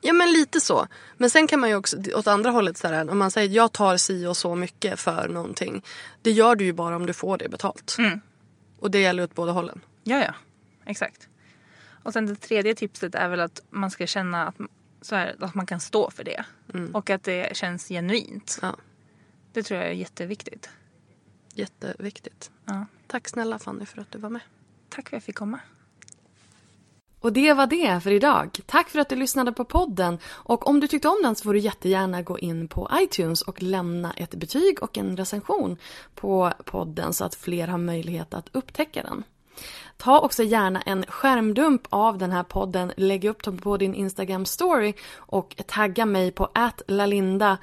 ja 0.00 0.12
men 0.12 0.32
lite 0.32 0.60
så. 0.60 0.86
Men 1.16 1.30
sen 1.30 1.46
kan 1.46 1.60
man 1.60 1.68
ju 1.68 1.76
också 1.76 1.96
åt 2.14 2.26
andra 2.26 2.50
hållet 2.50 2.76
så 2.76 2.88
här, 2.88 3.10
om 3.10 3.18
man 3.18 3.30
säger 3.30 3.56
jag 3.56 3.72
tar 3.72 3.96
si 3.96 4.26
och 4.26 4.36
så 4.36 4.54
mycket 4.54 5.00
för 5.00 5.28
någonting. 5.28 5.82
Det 6.22 6.30
gör 6.30 6.56
du 6.56 6.64
ju 6.64 6.72
bara 6.72 6.96
om 6.96 7.06
du 7.06 7.12
får 7.12 7.38
det 7.38 7.48
betalt. 7.48 7.96
Mm. 7.98 8.20
Och 8.78 8.90
det 8.90 8.98
gäller 9.00 9.22
åt 9.22 9.34
båda 9.34 9.52
hållen. 9.52 9.80
Ja, 10.04 10.24
ja. 10.24 10.34
Exakt. 10.86 11.28
Och 12.02 12.12
sen 12.12 12.26
det 12.26 12.36
tredje 12.36 12.74
tipset 12.74 13.14
är 13.14 13.28
väl 13.28 13.40
att 13.40 13.62
man 13.70 13.90
ska 13.90 14.06
känna 14.06 14.46
att, 14.46 14.56
så 15.00 15.14
här, 15.16 15.36
att 15.40 15.54
man 15.54 15.66
kan 15.66 15.80
stå 15.80 16.10
för 16.10 16.24
det. 16.24 16.44
Och 16.92 17.10
att 17.10 17.22
det 17.22 17.56
känns 17.56 17.88
genuint. 17.88 18.58
Ja. 18.62 18.76
Det 19.52 19.62
tror 19.62 19.80
jag 19.80 19.88
är 19.88 19.94
jätteviktigt. 19.94 20.70
Jätteviktigt. 21.54 22.50
Ja. 22.64 22.86
Tack 23.06 23.28
snälla 23.28 23.58
Fanny 23.58 23.86
för 23.86 24.00
att 24.00 24.10
du 24.10 24.18
var 24.18 24.30
med. 24.30 24.42
Tack 24.88 25.08
för 25.08 25.16
att 25.16 25.20
jag 25.20 25.22
fick 25.22 25.36
komma. 25.36 25.60
Och 27.20 27.32
det 27.32 27.52
var 27.52 27.66
det 27.66 28.00
för 28.02 28.10
idag. 28.10 28.58
Tack 28.66 28.88
för 28.88 28.98
att 28.98 29.08
du 29.08 29.16
lyssnade 29.16 29.52
på 29.52 29.64
podden. 29.64 30.18
Och 30.26 30.66
om 30.66 30.80
du 30.80 30.88
tyckte 30.88 31.08
om 31.08 31.18
den 31.22 31.34
så 31.34 31.44
får 31.44 31.52
du 31.52 31.58
jättegärna 31.58 32.22
gå 32.22 32.38
in 32.38 32.68
på 32.68 32.90
iTunes 32.94 33.42
och 33.42 33.62
lämna 33.62 34.12
ett 34.12 34.34
betyg 34.34 34.82
och 34.82 34.98
en 34.98 35.16
recension 35.16 35.76
på 36.14 36.52
podden 36.64 37.12
så 37.12 37.24
att 37.24 37.34
fler 37.34 37.66
har 37.66 37.78
möjlighet 37.78 38.34
att 38.34 38.48
upptäcka 38.52 39.02
den. 39.02 39.24
Ta 39.96 40.20
också 40.20 40.42
gärna 40.42 40.80
en 40.80 41.04
skärmdump 41.08 41.82
av 41.90 42.18
den 42.18 42.30
här 42.30 42.42
podden, 42.42 42.92
lägg 42.96 43.24
upp 43.24 43.44
den 43.44 43.58
på 43.58 43.76
din 43.76 43.94
Instagram 43.94 44.46
story 44.46 44.94
och 45.16 45.62
tagga 45.66 46.06
mig 46.06 46.30
på 46.30 46.50
@lalinda 46.86 47.58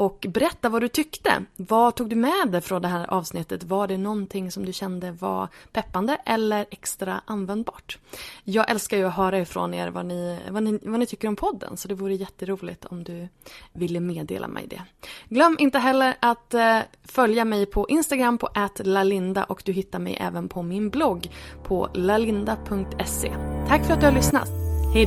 och 0.00 0.26
berätta 0.28 0.68
vad 0.68 0.82
du 0.82 0.88
tyckte. 0.88 1.44
Vad 1.56 1.94
tog 1.94 2.08
du 2.08 2.16
med 2.16 2.48
dig 2.48 2.60
från 2.60 2.82
det 2.82 2.88
här 2.88 3.10
avsnittet? 3.10 3.64
Var 3.64 3.88
det 3.88 3.96
någonting 3.96 4.50
som 4.50 4.64
du 4.64 4.72
kände 4.72 5.12
var 5.12 5.48
peppande 5.72 6.18
eller 6.26 6.66
extra 6.70 7.20
användbart? 7.24 7.98
Jag 8.44 8.70
älskar 8.70 8.96
ju 8.96 9.04
att 9.04 9.14
höra 9.14 9.38
ifrån 9.38 9.74
er 9.74 9.88
vad 9.88 10.06
ni, 10.06 10.38
vad 10.50 10.62
ni, 10.62 10.78
vad 10.82 11.00
ni 11.00 11.06
tycker 11.06 11.28
om 11.28 11.36
podden 11.36 11.76
så 11.76 11.88
det 11.88 11.94
vore 11.94 12.14
jätteroligt 12.14 12.84
om 12.84 13.04
du 13.04 13.28
ville 13.72 14.00
meddela 14.00 14.48
mig 14.48 14.66
det. 14.66 14.82
Glöm 15.28 15.56
inte 15.58 15.78
heller 15.78 16.14
att 16.20 16.54
eh, 16.54 16.78
följa 17.04 17.44
mig 17.44 17.66
på 17.66 17.88
Instagram 17.88 18.38
på 18.38 18.48
@lalinda 18.78 19.44
och 19.44 19.62
du 19.64 19.72
hittar 19.72 19.98
mig 19.98 20.16
även 20.20 20.48
på 20.48 20.62
min 20.62 20.90
blogg 20.90 21.30
på 21.64 21.88
lalinda.se. 21.94 23.32
Tack 23.68 23.86
för 23.86 23.94
att 23.94 24.00
du 24.00 24.06
har 24.06 24.14
lyssnat. 24.14 24.48
Hej 24.94 25.06